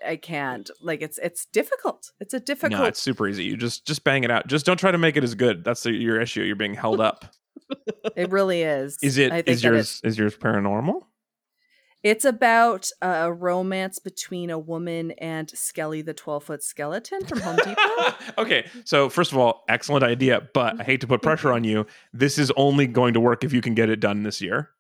I 0.07 0.16
can't 0.16 0.70
like 0.80 1.03
it's 1.03 1.18
it's 1.18 1.46
difficult. 1.46 2.12
It's 2.20 2.34
a 2.34 2.40
difficult. 2.40 2.80
No, 2.80 2.86
it's 2.86 3.01
super 3.01 3.28
easy. 3.28 3.44
You 3.44 3.57
just 3.57 3.86
just 3.86 4.05
bang 4.05 4.24
it 4.24 4.30
out. 4.30 4.46
Just 4.46 4.66
don't 4.66 4.78
try 4.78 4.90
to 4.90 4.98
make 4.98 5.16
it 5.16 5.24
as 5.24 5.34
good. 5.34 5.64
That's 5.64 5.82
the, 5.82 5.92
your 5.92 6.20
issue. 6.20 6.42
You're 6.42 6.57
being 6.57 6.74
held 6.74 7.01
up. 7.01 7.26
it 8.16 8.30
really 8.30 8.62
is. 8.62 8.98
Is 9.03 9.18
it 9.18 9.48
is 9.48 9.62
yours 9.62 10.01
is 10.05 10.18
yours 10.18 10.36
paranormal? 10.36 11.03
It's 12.03 12.24
about 12.24 12.88
a 13.03 13.30
romance 13.30 13.98
between 13.98 14.48
a 14.48 14.59
woman 14.59 15.11
and 15.12 15.51
Skelly, 15.51 16.01
the 16.01 16.14
twelve 16.14 16.44
foot 16.44 16.62
skeleton 16.62 17.26
from 17.26 17.40
Home 17.40 17.57
Depot. 17.57 18.14
okay, 18.38 18.66
so 18.84 19.11
first 19.11 19.32
of 19.32 19.38
all, 19.38 19.64
excellent 19.68 20.03
idea, 20.03 20.48
but 20.55 20.80
I 20.80 20.84
hate 20.84 21.03
to 21.03 21.07
put 21.07 21.20
pressure 21.20 21.53
on 21.53 21.62
you. 21.62 21.86
This 22.14 22.38
is 22.38 22.51
only 22.57 22.86
going 22.86 23.12
to 23.14 23.20
work 23.20 23.44
if 23.44 23.53
you 23.53 23.61
can 23.61 23.74
get 23.74 23.90
it 23.90 24.01
done 24.01 24.22
this 24.22 24.40
year. 24.40 24.70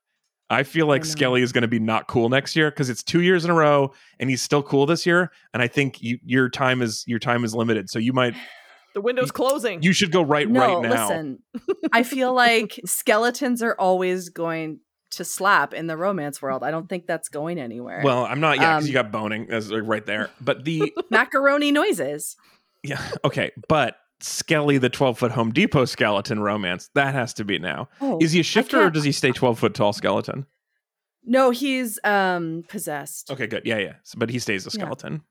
I 0.50 0.64
feel 0.64 0.86
like 0.86 1.02
I. 1.02 1.06
Skelly 1.06 1.42
is 1.42 1.52
going 1.52 1.62
to 1.62 1.68
be 1.68 1.78
not 1.78 2.08
cool 2.08 2.28
next 2.28 2.56
year 2.56 2.70
because 2.70 2.90
it's 2.90 3.02
two 3.02 3.22
years 3.22 3.44
in 3.44 3.50
a 3.50 3.54
row, 3.54 3.92
and 4.18 4.28
he's 4.28 4.42
still 4.42 4.62
cool 4.62 4.84
this 4.84 5.06
year. 5.06 5.30
And 5.54 5.62
I 5.62 5.68
think 5.68 6.02
you, 6.02 6.18
your 6.24 6.48
time 6.48 6.82
is 6.82 7.04
your 7.06 7.18
time 7.20 7.44
is 7.44 7.54
limited, 7.54 7.88
so 7.88 7.98
you 7.98 8.12
might 8.12 8.34
The 8.94 9.00
window's 9.00 9.30
closing. 9.30 9.82
you 9.84 9.92
should 9.92 10.10
go 10.10 10.20
right 10.20 10.48
no, 10.50 10.80
right 10.80 10.82
now. 10.90 11.08
listen. 11.08 11.38
I 11.92 12.02
feel 12.02 12.34
like 12.34 12.80
skeletons 12.84 13.62
are 13.62 13.76
always 13.78 14.30
going 14.30 14.80
to 15.12 15.24
slap 15.24 15.72
in 15.74 15.86
the 15.86 15.96
romance 15.96 16.42
world. 16.42 16.64
I 16.64 16.72
don't 16.72 16.88
think 16.88 17.06
that's 17.06 17.28
going 17.28 17.58
anywhere. 17.60 18.00
Well, 18.04 18.24
I'm 18.26 18.40
not 18.40 18.56
yet 18.58 18.62
because 18.78 18.84
Um, 18.84 18.86
you 18.88 18.92
got 18.92 19.12
boning 19.12 19.46
as 19.50 19.70
like, 19.70 19.82
right 19.84 20.04
there. 20.04 20.30
But 20.40 20.64
the 20.64 20.92
macaroni 21.10 21.70
noises. 21.70 22.36
yeah 22.82 23.00
okay, 23.24 23.52
but 23.68 23.94
Skelly, 24.22 24.78
the 24.78 24.88
12 24.90 25.18
foot 25.18 25.32
Home 25.32 25.50
Depot 25.52 25.84
skeleton 25.84 26.40
romance 26.40 26.90
that 26.94 27.14
has 27.14 27.32
to 27.34 27.44
be 27.44 27.58
now. 27.58 27.88
Oh, 28.00 28.18
Is 28.20 28.32
he 28.32 28.40
a 28.40 28.42
shifter 28.44 28.82
or 28.84 28.90
does 28.90 29.04
he 29.04 29.12
stay 29.12 29.32
12 29.32 29.58
foot 29.58 29.74
tall 29.74 29.92
skeleton? 29.92 30.46
No, 31.24 31.50
he's 31.50 31.98
um 32.04 32.64
possessed. 32.68 33.30
Okay, 33.30 33.46
good. 33.46 33.62
Yeah, 33.66 33.78
yeah. 33.78 33.94
So, 34.04 34.18
but 34.18 34.30
he 34.30 34.38
stays 34.38 34.66
a 34.66 34.70
Yeah. 34.70 34.82
skeleton. 34.84 35.22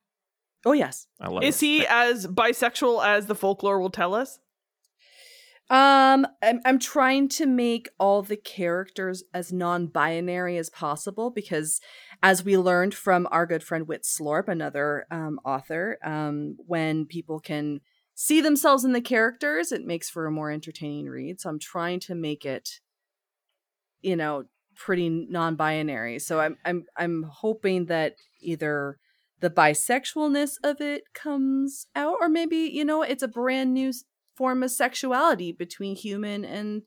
Oh 0.66 0.74
yes. 0.74 1.08
I 1.20 1.30
love 1.30 1.44
Is 1.44 1.62
it. 1.62 1.66
he 1.66 1.88
as 1.88 2.28
bisexual 2.28 3.06
as 3.06 3.26
the 3.28 3.36
folklore 3.36 3.80
will 3.80 3.90
tell 3.90 4.14
us? 4.14 4.40
Um, 5.72 6.26
I'm 6.42 6.62
I'm 6.66 6.80
trying 6.80 7.30
to 7.30 7.46
make 7.46 7.90
all 8.00 8.24
the 8.24 8.36
characters 8.38 9.24
as 9.36 9.54
non-binary 9.54 10.58
as 10.58 10.72
possible 10.72 11.30
because, 11.30 11.80
as 12.24 12.44
we 12.44 12.58
learned 12.58 12.96
from 12.96 13.28
our 13.30 13.46
good 13.46 13.62
friend 13.64 13.88
Whit 13.88 14.04
Slorp, 14.04 14.48
another 14.48 15.06
um, 15.12 15.40
author, 15.46 16.00
um, 16.04 16.56
when 16.66 17.06
people 17.06 17.40
can 17.40 17.82
see 18.22 18.42
themselves 18.42 18.84
in 18.84 18.92
the 18.92 19.00
characters, 19.00 19.72
it 19.72 19.86
makes 19.86 20.10
for 20.10 20.26
a 20.26 20.32
more 20.32 20.52
entertaining 20.52 21.06
read. 21.06 21.40
So 21.40 21.50
I'm 21.50 21.58
trying 21.58 22.02
to 22.02 22.16
make 22.16 22.46
it, 22.46 22.82
you 24.02 24.18
know, 24.18 24.44
pretty 24.76 25.08
non-binary. 25.08 26.20
So 26.20 26.42
I'm 26.42 26.58
I'm 26.66 26.84
I'm 26.98 27.24
hoping 27.24 27.86
that 27.86 28.16
either 28.42 28.98
the 29.40 29.50
bisexualness 29.50 30.56
of 30.66 30.82
it 30.82 31.04
comes 31.14 31.88
out, 31.96 32.18
or 32.20 32.28
maybe 32.28 32.58
you 32.58 32.84
know 32.84 33.04
it's 33.04 33.24
a 33.24 33.28
brand 33.30 33.74
new 33.74 33.94
form 34.36 34.64
of 34.64 34.72
sexuality 34.72 35.54
between 35.54 35.96
human 35.96 36.44
and 36.44 36.82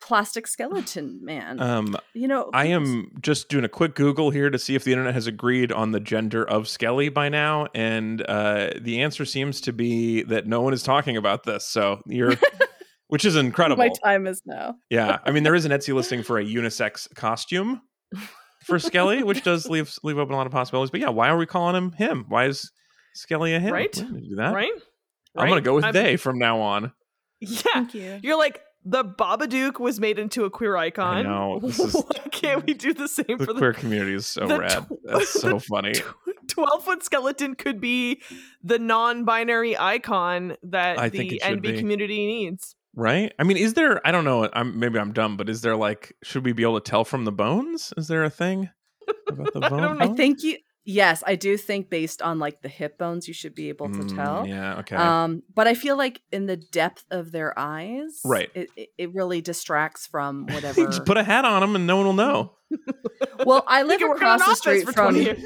plastic 0.00 0.46
skeleton 0.46 1.20
man. 1.24 1.60
Um, 1.60 1.96
you 2.14 2.28
know, 2.28 2.50
I 2.54 2.66
am 2.66 3.10
just 3.20 3.48
doing 3.48 3.64
a 3.64 3.68
quick 3.68 3.94
Google 3.94 4.30
here 4.30 4.50
to 4.50 4.58
see 4.58 4.74
if 4.74 4.84
the 4.84 4.92
internet 4.92 5.14
has 5.14 5.26
agreed 5.26 5.72
on 5.72 5.92
the 5.92 6.00
gender 6.00 6.48
of 6.48 6.68
Skelly 6.68 7.08
by 7.08 7.28
now, 7.28 7.66
and 7.74 8.22
uh, 8.28 8.70
the 8.80 9.02
answer 9.02 9.24
seems 9.24 9.60
to 9.62 9.72
be 9.72 10.22
that 10.24 10.46
no 10.46 10.60
one 10.60 10.72
is 10.72 10.82
talking 10.82 11.16
about 11.16 11.44
this. 11.44 11.66
So 11.66 12.00
you're, 12.06 12.34
which 13.08 13.24
is 13.24 13.36
incredible. 13.36 13.82
My 13.84 13.90
time 14.04 14.26
is 14.26 14.42
now. 14.46 14.76
Yeah, 14.90 15.18
I 15.24 15.30
mean 15.30 15.42
there 15.42 15.54
is 15.54 15.64
an 15.64 15.72
Etsy 15.72 15.94
listing 15.94 16.22
for 16.22 16.38
a 16.38 16.44
unisex 16.44 17.12
costume 17.14 17.80
for 18.64 18.78
Skelly, 18.78 19.22
which 19.22 19.42
does 19.42 19.66
leave 19.70 19.94
leave 20.02 20.18
open 20.18 20.34
a 20.34 20.36
lot 20.36 20.46
of 20.46 20.52
possibilities. 20.52 20.90
But 20.90 21.00
yeah, 21.00 21.10
why 21.10 21.28
are 21.28 21.36
we 21.36 21.46
calling 21.46 21.74
him 21.74 21.92
him? 21.92 22.24
Why 22.28 22.46
is 22.46 22.70
Skelly 23.14 23.54
a 23.54 23.60
him? 23.60 23.72
Right? 23.72 23.92
Do 23.92 24.36
that. 24.36 24.54
Right? 24.54 24.70
I'm 25.36 25.48
gonna 25.48 25.60
go 25.60 25.74
with 25.74 25.84
I'm- 25.84 25.94
they 25.94 26.16
from 26.16 26.38
now 26.38 26.60
on. 26.60 26.92
Yeah. 27.40 27.60
Thank 27.74 27.94
you. 27.94 28.18
You're 28.22 28.36
like 28.38 28.60
the 28.90 29.04
Babadook 29.04 29.78
was 29.80 30.00
made 30.00 30.18
into 30.18 30.44
a 30.44 30.50
queer 30.50 30.76
icon. 30.76 31.24
know, 31.24 31.58
Why 31.76 32.18
can't 32.30 32.64
we 32.66 32.74
do 32.74 32.94
the 32.94 33.08
same 33.08 33.36
The 33.38 33.44
for 33.46 33.52
the 33.52 33.58
queer 33.60 33.72
community 33.74 34.14
is 34.14 34.26
so 34.26 34.46
rad. 34.46 34.86
tw- 34.88 34.92
That's 35.04 35.28
so 35.28 35.58
funny. 35.72 35.92
twelve 36.46 36.84
foot 36.84 37.02
skeleton? 37.04 37.54
Could 37.54 37.80
be 37.80 38.22
the 38.62 38.78
non-binary 38.78 39.76
icon 39.76 40.56
that 40.62 40.98
I 40.98 41.08
think 41.10 41.30
the 41.30 41.36
it 41.36 41.42
NB 41.42 41.62
be. 41.62 41.78
community 41.78 42.26
needs. 42.26 42.74
Right? 42.94 43.32
I 43.38 43.44
mean, 43.44 43.56
is 43.58 43.74
there? 43.74 44.04
I 44.06 44.10
don't 44.10 44.24
know. 44.24 44.48
I'm 44.52 44.78
maybe 44.78 44.98
I'm 44.98 45.12
dumb, 45.12 45.36
but 45.36 45.48
is 45.48 45.60
there 45.60 45.76
like? 45.76 46.16
Should 46.22 46.44
we 46.44 46.52
be 46.52 46.62
able 46.62 46.80
to 46.80 46.90
tell 46.90 47.04
from 47.04 47.24
the 47.24 47.32
bones? 47.32 47.92
Is 47.96 48.08
there 48.08 48.24
a 48.24 48.30
thing 48.30 48.70
about 49.28 49.52
the 49.52 49.60
I 49.62 49.68
bone? 49.68 49.82
don't 49.82 50.02
I 50.02 50.08
think 50.14 50.42
you. 50.42 50.56
Yes, 50.90 51.22
I 51.26 51.34
do 51.34 51.58
think 51.58 51.90
based 51.90 52.22
on 52.22 52.38
like 52.38 52.62
the 52.62 52.68
hip 52.70 52.96
bones, 52.96 53.28
you 53.28 53.34
should 53.34 53.54
be 53.54 53.68
able 53.68 53.88
to 53.90 53.98
Mm, 53.98 54.16
tell. 54.16 54.46
Yeah. 54.46 54.78
Okay. 54.78 54.96
Um, 54.96 55.42
but 55.54 55.68
I 55.68 55.74
feel 55.74 55.98
like 55.98 56.22
in 56.32 56.46
the 56.46 56.56
depth 56.56 57.04
of 57.10 57.30
their 57.30 57.52
eyes, 57.58 58.22
Right. 58.24 58.48
It, 58.54 58.70
it, 58.74 58.88
it 58.96 59.14
really 59.14 59.42
distracts 59.42 60.06
from 60.06 60.46
whatever. 60.50 60.86
just 60.86 61.04
put 61.04 61.18
a 61.18 61.22
hat 61.24 61.44
on 61.44 61.60
them, 61.60 61.76
and 61.76 61.86
no 61.86 61.98
one 61.98 62.06
will 62.06 62.12
know. 62.14 62.52
well, 63.44 63.64
I 63.68 63.82
live 63.82 63.98
can 63.98 64.08
work 64.08 64.22
in 64.22 64.26
an 64.28 64.34
across 64.36 64.48
the 64.48 64.56
street 64.56 64.86
for 64.86 64.92
from. 64.94 65.12
20 65.14 65.22
years. 65.24 65.42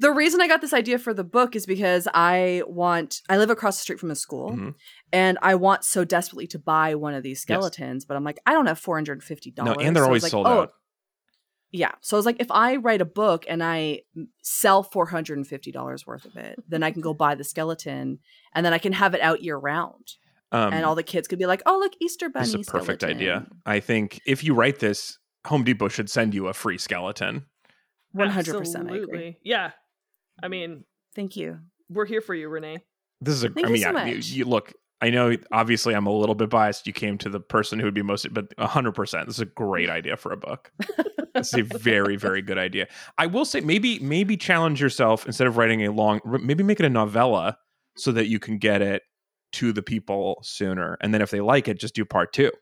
the 0.00 0.10
reason 0.10 0.40
I 0.40 0.48
got 0.48 0.60
this 0.60 0.72
idea 0.72 0.98
for 0.98 1.14
the 1.14 1.22
book 1.24 1.54
is 1.54 1.64
because 1.64 2.08
I 2.12 2.62
want 2.66 3.20
I 3.28 3.38
live 3.38 3.50
across 3.50 3.76
the 3.78 3.82
street 3.82 4.00
from 4.00 4.10
a 4.10 4.16
school 4.16 4.50
Mhm. 4.50 4.74
and 5.12 5.38
I 5.42 5.54
want 5.54 5.84
so 5.84 6.04
desperately 6.04 6.48
to 6.48 6.58
buy 6.58 6.96
one 6.96 7.14
of 7.14 7.22
these 7.22 7.40
skeletons, 7.40 8.04
but 8.04 8.16
I'm 8.16 8.24
like, 8.24 8.40
I 8.46 8.52
don't 8.52 8.66
have 8.66 8.80
four 8.80 8.96
hundred 8.96 9.12
and 9.14 9.22
fifty 9.22 9.50
dollars. 9.52 9.68
No, 9.68 9.74
dollars. 9.74 9.86
and 9.86 9.96
they're 9.96 10.04
always 10.04 10.28
sold 10.28 10.46
out. 10.48 10.72
Yeah. 11.72 11.92
So 12.02 12.16
I 12.16 12.18
was 12.18 12.26
like, 12.26 12.36
if 12.38 12.50
I 12.50 12.76
write 12.76 13.00
a 13.00 13.06
book 13.06 13.44
and 13.48 13.62
I 13.62 14.02
sell 14.42 14.82
four 14.82 15.06
hundred 15.06 15.38
and 15.38 15.46
fifty 15.46 15.72
dollars 15.72 16.06
worth 16.06 16.26
of 16.26 16.36
it, 16.36 16.62
then 16.68 16.82
I 16.82 16.90
can 16.90 17.00
go 17.00 17.14
buy 17.24 17.34
the 17.34 17.44
skeleton 17.44 18.18
and 18.54 18.64
then 18.64 18.72
I 18.72 18.78
can 18.78 18.92
have 18.92 19.14
it 19.14 19.20
out 19.22 19.42
year 19.42 19.56
round. 19.56 20.06
Um, 20.52 20.74
and 20.74 20.84
all 20.84 20.94
the 20.94 21.02
kids 21.02 21.28
could 21.28 21.38
be 21.38 21.46
like, 21.46 21.62
Oh, 21.64 21.78
look, 21.78 21.92
Easter 21.98 22.28
bunny. 22.28 22.44
This 22.44 22.54
is 22.54 22.68
a 22.68 22.70
perfect 22.70 23.00
skeleton." 23.00 23.16
idea. 23.16 23.46
I 23.64 23.80
think 23.80 24.20
if 24.26 24.44
you 24.44 24.54
write 24.54 24.80
this, 24.80 25.18
Home 25.46 25.64
Depot 25.64 25.88
should 25.88 26.10
send 26.10 26.34
you 26.34 26.48
a 26.48 26.52
free 26.52 26.76
skeleton. 26.78 27.46
One 28.12 28.28
hundred 28.28 28.58
percent 28.58 28.90
I 28.90 28.96
agree. 28.96 29.02
Absolutely. 29.02 29.38
Yeah. 29.42 29.70
I 30.42 30.48
mean, 30.48 30.84
Thank 31.14 31.36
you. 31.36 31.60
we're 31.88 32.04
here 32.04 32.20
for 32.20 32.34
you, 32.34 32.48
Renee. 32.48 32.78
This 33.22 33.34
is 33.34 33.44
a. 33.44 33.48
Thank 33.48 33.66
I 33.66 33.70
you 33.70 33.72
mean, 33.74 33.82
so 33.82 33.90
yeah, 33.92 34.04
you, 34.04 34.14
much. 34.16 34.28
you 34.28 34.44
look. 34.44 34.72
I 35.02 35.10
know. 35.10 35.36
Obviously, 35.50 35.94
I'm 35.94 36.06
a 36.06 36.12
little 36.12 36.34
bit 36.36 36.48
biased. 36.48 36.86
You 36.86 36.92
came 36.92 37.18
to 37.18 37.28
the 37.28 37.40
person 37.40 37.78
who 37.78 37.84
would 37.84 37.92
be 37.94 38.02
most, 38.02 38.32
but 38.32 38.46
100. 38.56 38.92
percent 38.92 39.26
This 39.26 39.36
is 39.36 39.40
a 39.40 39.46
great 39.46 39.90
idea 39.98 40.16
for 40.16 40.32
a 40.32 40.36
book. 40.36 40.72
This 41.34 41.54
is 41.54 41.60
a 41.72 41.78
very, 41.78 42.16
very 42.16 42.42
good 42.42 42.58
idea. 42.58 42.88
I 43.16 43.26
will 43.26 43.46
say, 43.46 43.62
maybe, 43.62 43.98
maybe 44.00 44.36
challenge 44.36 44.82
yourself 44.82 45.24
instead 45.24 45.46
of 45.46 45.56
writing 45.56 45.82
a 45.86 45.90
long. 45.90 46.20
Maybe 46.26 46.62
make 46.62 46.78
it 46.78 46.84
a 46.84 46.90
novella 46.90 47.56
so 47.96 48.12
that 48.12 48.26
you 48.28 48.38
can 48.38 48.58
get 48.58 48.82
it 48.82 49.02
to 49.52 49.72
the 49.72 49.82
people 49.82 50.40
sooner, 50.42 50.98
and 51.00 51.14
then 51.14 51.22
if 51.22 51.30
they 51.30 51.40
like 51.40 51.68
it, 51.68 51.80
just 51.80 51.94
do 51.94 52.04
part 52.04 52.34
two. 52.34 52.52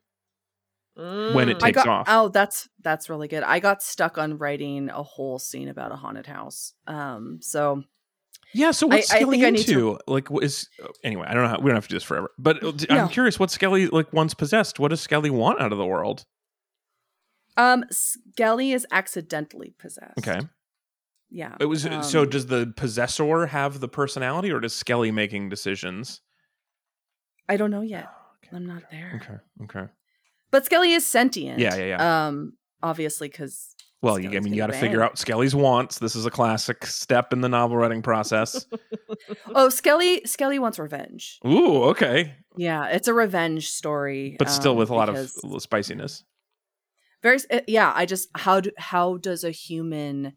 When 0.95 1.49
it 1.49 1.57
Mm. 1.57 1.61
Takes 1.61 1.77
got 1.77 1.89
off. 1.89 2.07
oh 2.09 2.29
that's 2.29 2.69
that's 2.83 3.09
really 3.11 3.27
good. 3.27 3.43
I 3.43 3.59
got 3.59 3.83
stuck 3.83 4.19
on 4.19 4.39
writing 4.39 4.89
a 4.91 5.03
whole 5.03 5.39
scene 5.41 5.69
about 5.69 5.93
a 5.93 5.97
haunted 5.97 6.27
house. 6.27 6.75
Um 6.87 7.39
so 7.43 7.83
Yeah. 8.55 8.71
So 8.73 8.87
what's 8.87 9.11
I 9.13 9.17
Skelly 9.19 9.45
I 9.45 9.49
into? 9.49 9.65
to- 9.65 10.01
Like, 10.07 10.31
what 10.31 10.43
is 10.45 10.69
anyway? 11.05 11.27
I 11.29 11.35
don't 11.35 11.43
know. 11.45 11.49
How, 11.51 11.59
we 11.61 11.67
don't 11.67 11.77
have 11.77 11.85
to 11.85 11.89
do 11.91 11.97
this 11.97 12.03
forever. 12.05 12.31
But 12.39 12.63
uh, 12.63 12.73
I'm 12.91 12.97
No. 12.97 13.09
curious. 13.09 13.39
What 13.39 13.51
Skelly 13.51 13.87
like 13.89 14.13
once 14.13 14.35
possessed? 14.35 14.79
What 14.81 14.89
does 14.89 15.01
Skelly 15.01 15.31
want 15.31 15.61
out 15.61 15.73
of 15.73 15.79
the 15.79 15.87
world? 15.87 16.25
um 17.57 17.85
Skelly 17.91 18.73
is 18.73 18.87
accidentally 18.91 19.75
possessed. 19.79 20.19
Okay. 20.19 20.41
Yeah. 21.31 21.57
It 21.61 21.67
was 21.67 21.83
so. 21.83 22.23
Um, 22.23 22.29
Does 22.31 22.47
the 22.47 22.73
possessor 22.77 23.47
have 23.47 23.79
the 23.81 23.89
personality, 23.89 24.51
or 24.51 24.59
does 24.61 24.75
Skelly 24.75 25.11
making 25.13 25.49
decisions? 25.49 26.21
I 27.49 27.57
don't 27.57 27.71
know 27.71 27.83
yet. 27.83 28.09
I'm 28.53 28.67
not 28.67 28.83
there. 28.91 29.21
Okay. 29.23 29.39
Okay. 29.81 29.93
But 30.51 30.65
Skelly 30.65 30.93
is 30.93 31.07
sentient. 31.07 31.61
Yeah, 31.61 31.77
yeah, 31.77 31.85
yeah. 31.87 32.27
Um 32.29 32.55
obviously 32.83 33.29
cuz 33.29 33.77
Well, 34.03 34.19
you, 34.19 34.31
I 34.31 34.41
mean, 34.41 34.55
you 34.55 34.59
got 34.59 34.71
gonna 34.71 34.81
figure 34.81 35.03
out 35.03 35.19
Skelly's 35.19 35.55
wants. 35.55 35.99
This 35.99 36.17
is 36.17 36.25
a 36.25 36.31
classic 36.31 36.87
step 36.87 37.33
in 37.35 37.43
the 37.43 37.49
novel 37.49 37.77
writing 37.77 38.03
process. 38.03 38.67
Oh, 39.55 39.69
Skelly 39.69 40.23
Skelly 40.25 40.59
wants 40.59 40.79
revenge. 40.79 41.39
Ooh, 41.47 41.83
okay, 41.85 42.35
Yeah, 42.57 42.87
it's 42.87 43.07
a 43.09 43.13
revenge 43.15 43.69
story. 43.71 44.37
but 44.39 44.49
still 44.49 44.73
um, 44.73 44.79
with 44.79 44.89
a 44.91 44.95
lot 44.95 45.09
of 45.11 45.31
spiciness. 45.61 46.25
very 47.23 47.39
uh, 47.51 47.61
yeah 47.67 47.93
i 47.95 48.07
just 48.07 48.29
how 48.35 48.61
do, 48.61 48.71
how 48.79 49.17
does 49.19 49.45
a 49.45 49.51
human 49.51 50.33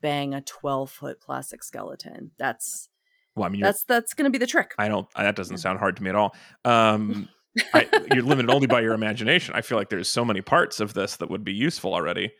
bang 0.00 0.34
a 0.34 0.40
12 0.40 0.90
foot 0.90 1.20
plastic 1.20 1.62
skeleton 1.62 2.32
that's 2.38 2.88
Well, 3.36 3.46
I 3.46 3.48
mean, 3.50 3.60
that's 3.60 3.84
that's 3.84 4.14
gonna 4.14 4.30
be 4.30 4.38
the 4.38 4.46
trick 4.46 4.74
I 4.78 4.88
don't. 4.88 5.06
That 5.14 5.36
doesn't 5.36 5.58
sound 5.58 5.78
hard 5.78 5.96
to 5.98 6.02
me 6.02 6.10
at 6.10 6.16
all. 6.16 6.34
Um, 6.64 7.28
I, 7.74 7.86
you're 8.12 8.24
limited 8.24 8.50
only 8.50 8.66
by 8.66 8.80
your 8.80 8.92
imagination. 8.94 9.54
I 9.54 9.60
feel 9.62 9.78
like 9.78 9.88
there's 9.88 10.08
so 10.08 10.24
many 10.24 10.40
parts 10.42 10.80
of 10.80 10.94
this 10.94 11.16
that 11.16 11.30
would 11.30 11.44
be 11.44 11.52
useful 11.54 11.94
already. 11.94 12.32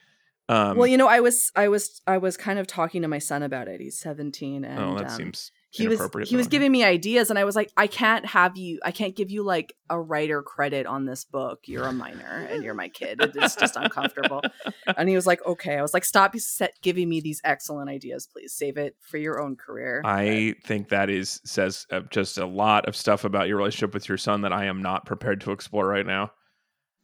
Um, 0.48 0.76
well 0.76 0.86
you 0.86 0.96
know 0.96 1.08
i 1.08 1.18
was 1.18 1.50
i 1.56 1.66
was 1.66 2.00
i 2.06 2.18
was 2.18 2.36
kind 2.36 2.60
of 2.60 2.68
talking 2.68 3.02
to 3.02 3.08
my 3.08 3.18
son 3.18 3.42
about 3.42 3.68
it. 3.68 3.80
He's 3.80 3.98
17 3.98 4.64
and 4.64 4.78
oh, 4.78 4.96
that 4.96 5.10
um, 5.10 5.16
seems 5.16 5.50
he 5.70 5.88
was 5.88 6.00
he 6.26 6.36
was 6.36 6.46
giving 6.46 6.72
me 6.72 6.84
ideas 6.84 7.30
and 7.30 7.38
i 7.38 7.44
was 7.44 7.56
like 7.56 7.70
i 7.76 7.86
can't 7.86 8.24
have 8.24 8.56
you 8.56 8.78
i 8.84 8.90
can't 8.90 9.14
give 9.14 9.30
you 9.30 9.42
like 9.42 9.74
a 9.90 10.00
writer 10.00 10.42
credit 10.42 10.86
on 10.86 11.04
this 11.04 11.24
book. 11.24 11.60
You're 11.66 11.84
a 11.84 11.92
minor 11.92 12.46
and 12.50 12.64
you're 12.64 12.74
my 12.74 12.88
kid. 12.88 13.20
It's 13.20 13.54
just 13.54 13.76
uncomfortable. 13.76 14.42
And 14.96 15.08
he 15.08 15.14
was 15.14 15.26
like 15.26 15.44
okay. 15.44 15.76
I 15.76 15.82
was 15.82 15.92
like 15.92 16.04
stop 16.04 16.36
set 16.38 16.74
giving 16.80 17.08
me 17.08 17.20
these 17.20 17.40
excellent 17.44 17.90
ideas 17.90 18.28
please. 18.32 18.52
Save 18.52 18.76
it 18.76 18.96
for 19.00 19.18
your 19.18 19.40
own 19.40 19.56
career. 19.56 20.00
I 20.04 20.54
think 20.64 20.88
that 20.88 21.10
is 21.10 21.40
says 21.44 21.86
uh, 21.90 22.00
just 22.10 22.38
a 22.38 22.46
lot 22.46 22.86
of 22.88 22.96
stuff 22.96 23.24
about 23.24 23.48
your 23.48 23.58
relationship 23.58 23.94
with 23.94 24.08
your 24.08 24.18
son 24.18 24.42
that 24.42 24.52
I 24.52 24.66
am 24.66 24.80
not 24.80 25.06
prepared 25.06 25.40
to 25.42 25.52
explore 25.52 25.86
right 25.86 26.06
now. 26.06 26.32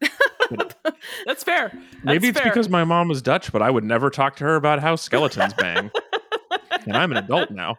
That's 1.27 1.45
fair. 1.45 1.73
Maybe 2.03 2.29
it's 2.29 2.39
fair. 2.39 2.51
because 2.51 2.69
my 2.69 2.85
mom 2.85 3.09
was 3.09 3.23
Dutch, 3.23 3.53
but 3.53 3.63
I 3.63 3.71
would 3.71 3.85
never 3.85 4.11
talk 4.11 4.37
to 4.37 4.45
her 4.45 4.57
about 4.57 4.81
how 4.81 4.97
skeletons 4.97 5.55
bang. 5.59 5.91
and 6.87 6.97
I'm 6.97 7.11
an 7.13 7.19
adult 7.19 7.51
now. 7.51 7.79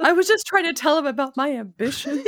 I 0.00 0.12
was 0.12 0.26
just 0.26 0.46
trying 0.46 0.64
to 0.64 0.72
tell 0.72 0.98
him 0.98 1.06
about 1.06 1.36
my 1.36 1.50
ambitions. 1.52 2.26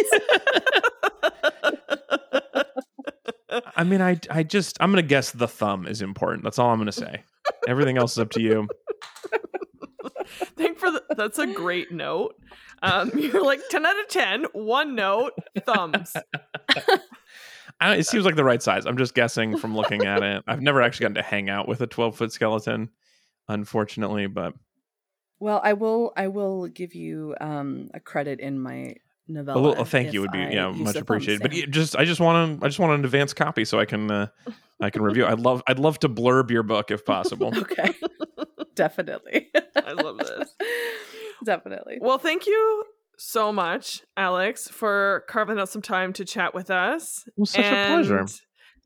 I 3.76 3.84
mean, 3.84 4.02
I 4.02 4.18
I 4.30 4.42
just 4.42 4.76
I'm 4.80 4.90
gonna 4.90 5.02
guess 5.02 5.30
the 5.30 5.48
thumb 5.48 5.86
is 5.86 6.02
important. 6.02 6.42
That's 6.44 6.58
all 6.58 6.70
I'm 6.70 6.78
gonna 6.78 6.92
say. 6.92 7.22
Everything 7.68 7.96
else 7.96 8.12
is 8.12 8.18
up 8.18 8.30
to 8.30 8.42
you. 8.42 8.68
Thank 10.56 10.78
for 10.78 10.90
the, 10.90 11.02
that's 11.16 11.38
a 11.38 11.46
great 11.46 11.92
note. 11.92 12.34
Um, 12.82 13.10
you're 13.16 13.44
like 13.44 13.60
10 13.70 13.86
out 13.86 13.98
of 13.98 14.08
10, 14.08 14.44
one 14.52 14.94
note, 14.94 15.32
thumbs. 15.64 16.12
I, 17.80 17.96
it 17.96 18.06
seems 18.06 18.24
like 18.24 18.36
the 18.36 18.44
right 18.44 18.62
size. 18.62 18.86
I'm 18.86 18.96
just 18.96 19.14
guessing 19.14 19.58
from 19.58 19.76
looking 19.76 20.06
at 20.06 20.22
it. 20.22 20.44
I've 20.46 20.62
never 20.62 20.80
actually 20.82 21.04
gotten 21.04 21.16
to 21.16 21.22
hang 21.22 21.50
out 21.50 21.68
with 21.68 21.80
a 21.80 21.86
12 21.86 22.16
foot 22.16 22.32
skeleton, 22.32 22.90
unfortunately. 23.48 24.26
But 24.26 24.54
well, 25.38 25.60
I 25.62 25.74
will. 25.74 26.12
I 26.16 26.28
will 26.28 26.68
give 26.68 26.94
you 26.94 27.34
um, 27.40 27.90
a 27.92 28.00
credit 28.00 28.40
in 28.40 28.58
my 28.58 28.94
a 29.28 29.32
novella. 29.32 29.60
little 29.60 29.84
thank 29.84 30.12
you 30.12 30.20
would 30.20 30.32
be 30.32 30.38
I 30.38 30.50
yeah 30.50 30.70
much 30.70 30.96
appreciated. 30.96 31.42
But 31.42 31.52
yeah. 31.52 31.66
just 31.68 31.96
I 31.96 32.04
just 32.04 32.20
want 32.20 32.60
to 32.60 32.64
I 32.64 32.68
just 32.68 32.78
want 32.78 32.92
an 32.92 33.04
advance 33.04 33.34
copy 33.34 33.64
so 33.64 33.78
I 33.78 33.84
can 33.84 34.10
uh, 34.10 34.28
I 34.80 34.90
can 34.90 35.02
review. 35.02 35.26
I'd 35.26 35.40
love 35.40 35.62
I'd 35.66 35.78
love 35.78 35.98
to 36.00 36.08
blurb 36.08 36.50
your 36.50 36.62
book 36.62 36.90
if 36.90 37.04
possible. 37.04 37.52
Okay. 37.66 37.94
Definitely. 38.74 39.48
I 39.74 39.92
love 39.92 40.18
this. 40.18 40.54
Definitely. 41.44 41.98
Well, 42.00 42.18
thank 42.18 42.46
you 42.46 42.84
so 43.16 43.52
much, 43.52 44.02
Alex, 44.16 44.68
for 44.68 45.24
carving 45.28 45.58
out 45.58 45.68
some 45.68 45.82
time 45.82 46.12
to 46.14 46.24
chat 46.24 46.54
with 46.54 46.70
us. 46.70 47.28
Well, 47.36 47.46
such 47.46 47.64
a 47.64 47.86
pleasure. 47.88 48.26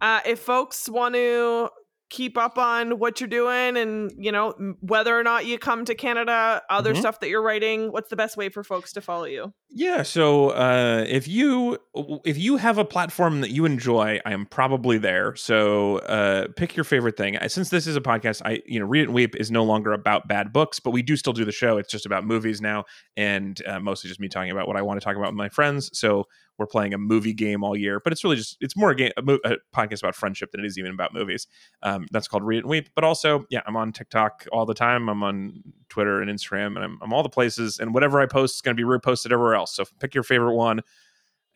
Uh, 0.00 0.20
if 0.24 0.38
folks 0.38 0.88
want 0.88 1.14
to 1.14 1.68
keep 2.10 2.36
up 2.36 2.58
on 2.58 2.98
what 2.98 3.20
you're 3.20 3.28
doing 3.28 3.76
and 3.76 4.12
you 4.18 4.32
know 4.32 4.52
whether 4.80 5.16
or 5.18 5.22
not 5.22 5.46
you 5.46 5.58
come 5.58 5.84
to 5.84 5.94
canada 5.94 6.60
other 6.68 6.92
Mhm. 6.92 6.98
stuff 6.98 7.20
that 7.20 7.28
you're 7.28 7.42
writing 7.42 7.92
what's 7.92 8.10
the 8.10 8.16
best 8.16 8.36
way 8.36 8.48
for 8.48 8.62
folks 8.64 8.92
to 8.92 9.00
follow 9.00 9.24
you 9.24 9.52
Yeah, 9.72 10.02
so 10.02 10.50
uh, 10.50 11.04
if 11.08 11.28
you 11.28 11.78
if 12.24 12.36
you 12.36 12.56
have 12.56 12.76
a 12.76 12.84
platform 12.84 13.40
that 13.42 13.50
you 13.50 13.64
enjoy, 13.64 14.18
I 14.26 14.32
am 14.32 14.46
probably 14.46 14.98
there. 14.98 15.36
So 15.36 15.98
uh, 15.98 16.48
pick 16.56 16.74
your 16.76 16.82
favorite 16.82 17.16
thing. 17.16 17.38
Since 17.46 17.70
this 17.70 17.86
is 17.86 17.94
a 17.94 18.00
podcast, 18.00 18.42
I 18.44 18.62
you 18.66 18.80
know 18.80 18.86
Read 18.86 19.02
It 19.02 19.04
and 19.04 19.14
Weep 19.14 19.36
is 19.36 19.48
no 19.52 19.62
longer 19.62 19.92
about 19.92 20.26
bad 20.26 20.52
books, 20.52 20.80
but 20.80 20.90
we 20.90 21.02
do 21.02 21.16
still 21.16 21.32
do 21.32 21.44
the 21.44 21.52
show. 21.52 21.78
It's 21.78 21.88
just 21.90 22.04
about 22.04 22.24
movies 22.26 22.60
now, 22.60 22.84
and 23.16 23.62
uh, 23.64 23.78
mostly 23.78 24.08
just 24.08 24.18
me 24.18 24.28
talking 24.28 24.50
about 24.50 24.66
what 24.66 24.76
I 24.76 24.82
want 24.82 25.00
to 25.00 25.04
talk 25.04 25.14
about 25.16 25.28
with 25.28 25.36
my 25.38 25.48
friends. 25.48 25.88
So 25.96 26.24
we're 26.60 26.66
playing 26.66 26.92
a 26.92 26.98
movie 26.98 27.32
game 27.32 27.64
all 27.64 27.74
year, 27.74 28.00
but 28.00 28.12
it's 28.12 28.22
really 28.22 28.36
just 28.36 28.58
it's 28.60 28.76
more 28.76 28.90
a 28.90 28.94
game 28.94 29.10
a, 29.16 29.22
mo- 29.22 29.38
a 29.46 29.56
podcast 29.74 30.02
about 30.02 30.14
friendship 30.14 30.52
than 30.52 30.60
it 30.60 30.66
is 30.66 30.78
even 30.78 30.92
about 30.92 31.14
movies. 31.14 31.46
Um, 31.82 32.06
that's 32.12 32.28
called 32.28 32.44
Read 32.44 32.58
It 32.58 32.64
and 32.64 32.70
Weep. 32.70 32.90
But 32.94 33.02
also, 33.02 33.46
yeah, 33.48 33.62
I'm 33.66 33.76
on 33.76 33.92
TikTok 33.92 34.46
all 34.52 34.66
the 34.66 34.74
time. 34.74 35.08
I'm 35.08 35.22
on 35.22 35.62
Twitter 35.88 36.20
and 36.20 36.30
Instagram, 36.30 36.76
and 36.76 36.80
I'm, 36.80 36.98
I'm 37.00 37.14
all 37.14 37.22
the 37.22 37.30
places. 37.30 37.78
And 37.78 37.94
whatever 37.94 38.20
I 38.20 38.26
post 38.26 38.56
is 38.56 38.60
going 38.60 38.76
to 38.76 38.80
be 38.80 38.86
reposted 38.86 39.32
everywhere 39.32 39.54
else. 39.54 39.74
So 39.74 39.84
pick 39.98 40.14
your 40.14 40.22
favorite 40.22 40.54
one 40.54 40.82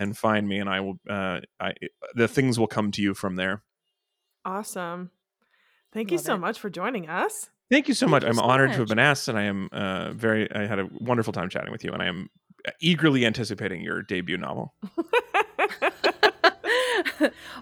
and 0.01 0.17
find 0.17 0.49
me, 0.49 0.59
and 0.59 0.71
I 0.71 0.81
will. 0.81 0.99
Uh, 1.09 1.41
I 1.61 1.75
the 2.15 2.27
things 2.27 2.59
will 2.59 2.67
come 2.67 2.91
to 2.93 3.03
you 3.03 3.13
from 3.13 3.37
there. 3.37 3.63
awesome 4.47 5.11
thank 5.93 6.11
you 6.11 6.19
so 6.19 6.35
it. 6.35 6.39
much 6.39 6.59
for 6.59 6.71
joining 6.71 7.09
us 7.09 7.51
Thank 7.71 7.89
you 7.89 7.95
so 7.95 8.07
Thank 8.07 8.11
much. 8.11 8.23
you 8.25 8.29
I'm 8.29 8.35
so 8.35 8.43
honored 8.43 8.73
to 8.73 8.79
have 8.79 8.89
been 8.89 8.99
asked, 8.99 9.27
and 9.29 9.39
I 9.39 9.45
am 9.45 9.69
uh, 9.73 10.13
very. 10.13 10.53
I 10.55 10.67
had 10.67 10.79
a 10.79 10.89
wonderful 11.01 11.33
time 11.33 11.49
chatting 11.49 11.73
with 11.73 11.83
you, 11.83 11.93
and 11.93 12.03
I 12.03 12.07
am 12.07 12.29
eagerly 12.81 13.27
anticipating 13.27 13.83
your 13.83 14.03
debut 14.03 14.37
novel. 14.37 14.75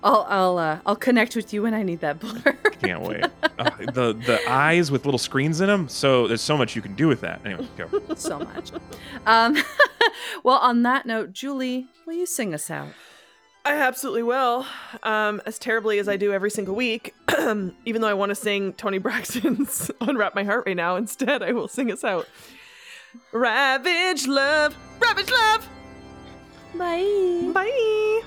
I'll 0.02 0.26
I'll 0.28 0.58
uh, 0.58 0.78
I'll 0.86 0.96
connect 0.96 1.36
with 1.36 1.52
you 1.52 1.62
when 1.62 1.74
I 1.74 1.82
need 1.82 2.00
that 2.00 2.18
blur. 2.18 2.40
Can't 2.80 3.02
wait. 3.02 3.24
Oh, 3.58 3.64
the 3.92 4.14
the 4.14 4.40
eyes 4.48 4.90
with 4.90 5.04
little 5.04 5.18
screens 5.18 5.60
in 5.60 5.68
them. 5.68 5.88
So 5.88 6.26
there's 6.26 6.40
so 6.40 6.56
much 6.56 6.74
you 6.74 6.82
can 6.82 6.94
do 6.94 7.08
with 7.08 7.20
that. 7.20 7.44
Anyway, 7.44 7.68
go. 7.76 7.88
so 8.16 8.38
much. 8.40 8.72
Um, 9.26 9.56
well, 10.42 10.58
on 10.58 10.82
that 10.82 11.06
note, 11.06 11.32
Julie, 11.32 11.86
will 12.06 12.14
you 12.14 12.26
sing 12.26 12.54
us 12.54 12.70
out? 12.70 12.88
I 13.64 13.74
absolutely 13.74 14.24
will. 14.24 14.66
Um, 15.04 15.40
as 15.46 15.56
terribly 15.58 16.00
as 16.00 16.08
I 16.08 16.16
do 16.16 16.32
every 16.32 16.50
single 16.50 16.74
week, 16.74 17.14
even 17.38 18.00
though 18.00 18.08
I 18.08 18.14
want 18.14 18.30
to 18.30 18.34
sing 18.34 18.72
Toni 18.72 18.98
Braxton's 18.98 19.88
Unwrap 20.00 20.34
My 20.34 20.42
Heart 20.42 20.64
right 20.66 20.76
now, 20.76 20.96
instead 20.96 21.44
I 21.44 21.52
will 21.52 21.68
sing 21.68 21.92
us 21.92 22.02
out. 22.02 22.26
Ravage 23.30 24.26
love, 24.26 24.76
ravage 25.02 25.30
love. 25.30 25.68
Bye. 26.74 27.50
Bye. 27.52 28.22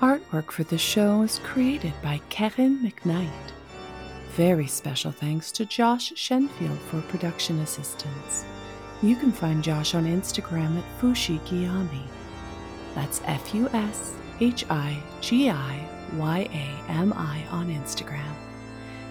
Artwork 0.00 0.52
for 0.52 0.62
the 0.64 0.78
show 0.78 1.22
is 1.22 1.40
created 1.42 1.92
by 2.02 2.20
Karen 2.28 2.78
McKnight. 2.78 3.28
Very 4.36 4.68
special 4.68 5.10
thanks 5.10 5.50
to 5.52 5.64
Josh 5.66 6.12
Shenfield 6.12 6.78
for 6.78 7.00
production 7.02 7.58
assistance. 7.60 8.44
You 9.02 9.16
can 9.16 9.32
find 9.32 9.64
Josh 9.64 9.94
on 9.94 10.04
Instagram 10.04 10.78
at 10.78 11.00
Fushigiyami. 11.00 12.06
That's 12.94 13.20
F 13.24 13.54
U 13.54 13.68
S 13.72 14.14
H 14.40 14.64
I 14.70 15.02
G 15.20 15.50
I 15.50 15.97
YAMI 16.16 17.52
on 17.52 17.68
Instagram. 17.68 18.34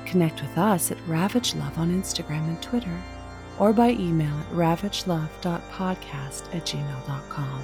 Connect 0.05 0.41
with 0.41 0.57
us 0.57 0.91
at 0.91 0.97
Ravage 1.07 1.55
Love 1.55 1.77
on 1.77 1.91
Instagram 1.91 2.47
and 2.47 2.61
Twitter, 2.61 3.01
or 3.59 3.73
by 3.73 3.89
email 3.91 4.33
at 4.39 4.51
ravagelove.podcast 4.51 6.55
at 6.55 6.65
gmail.com. 6.65 7.61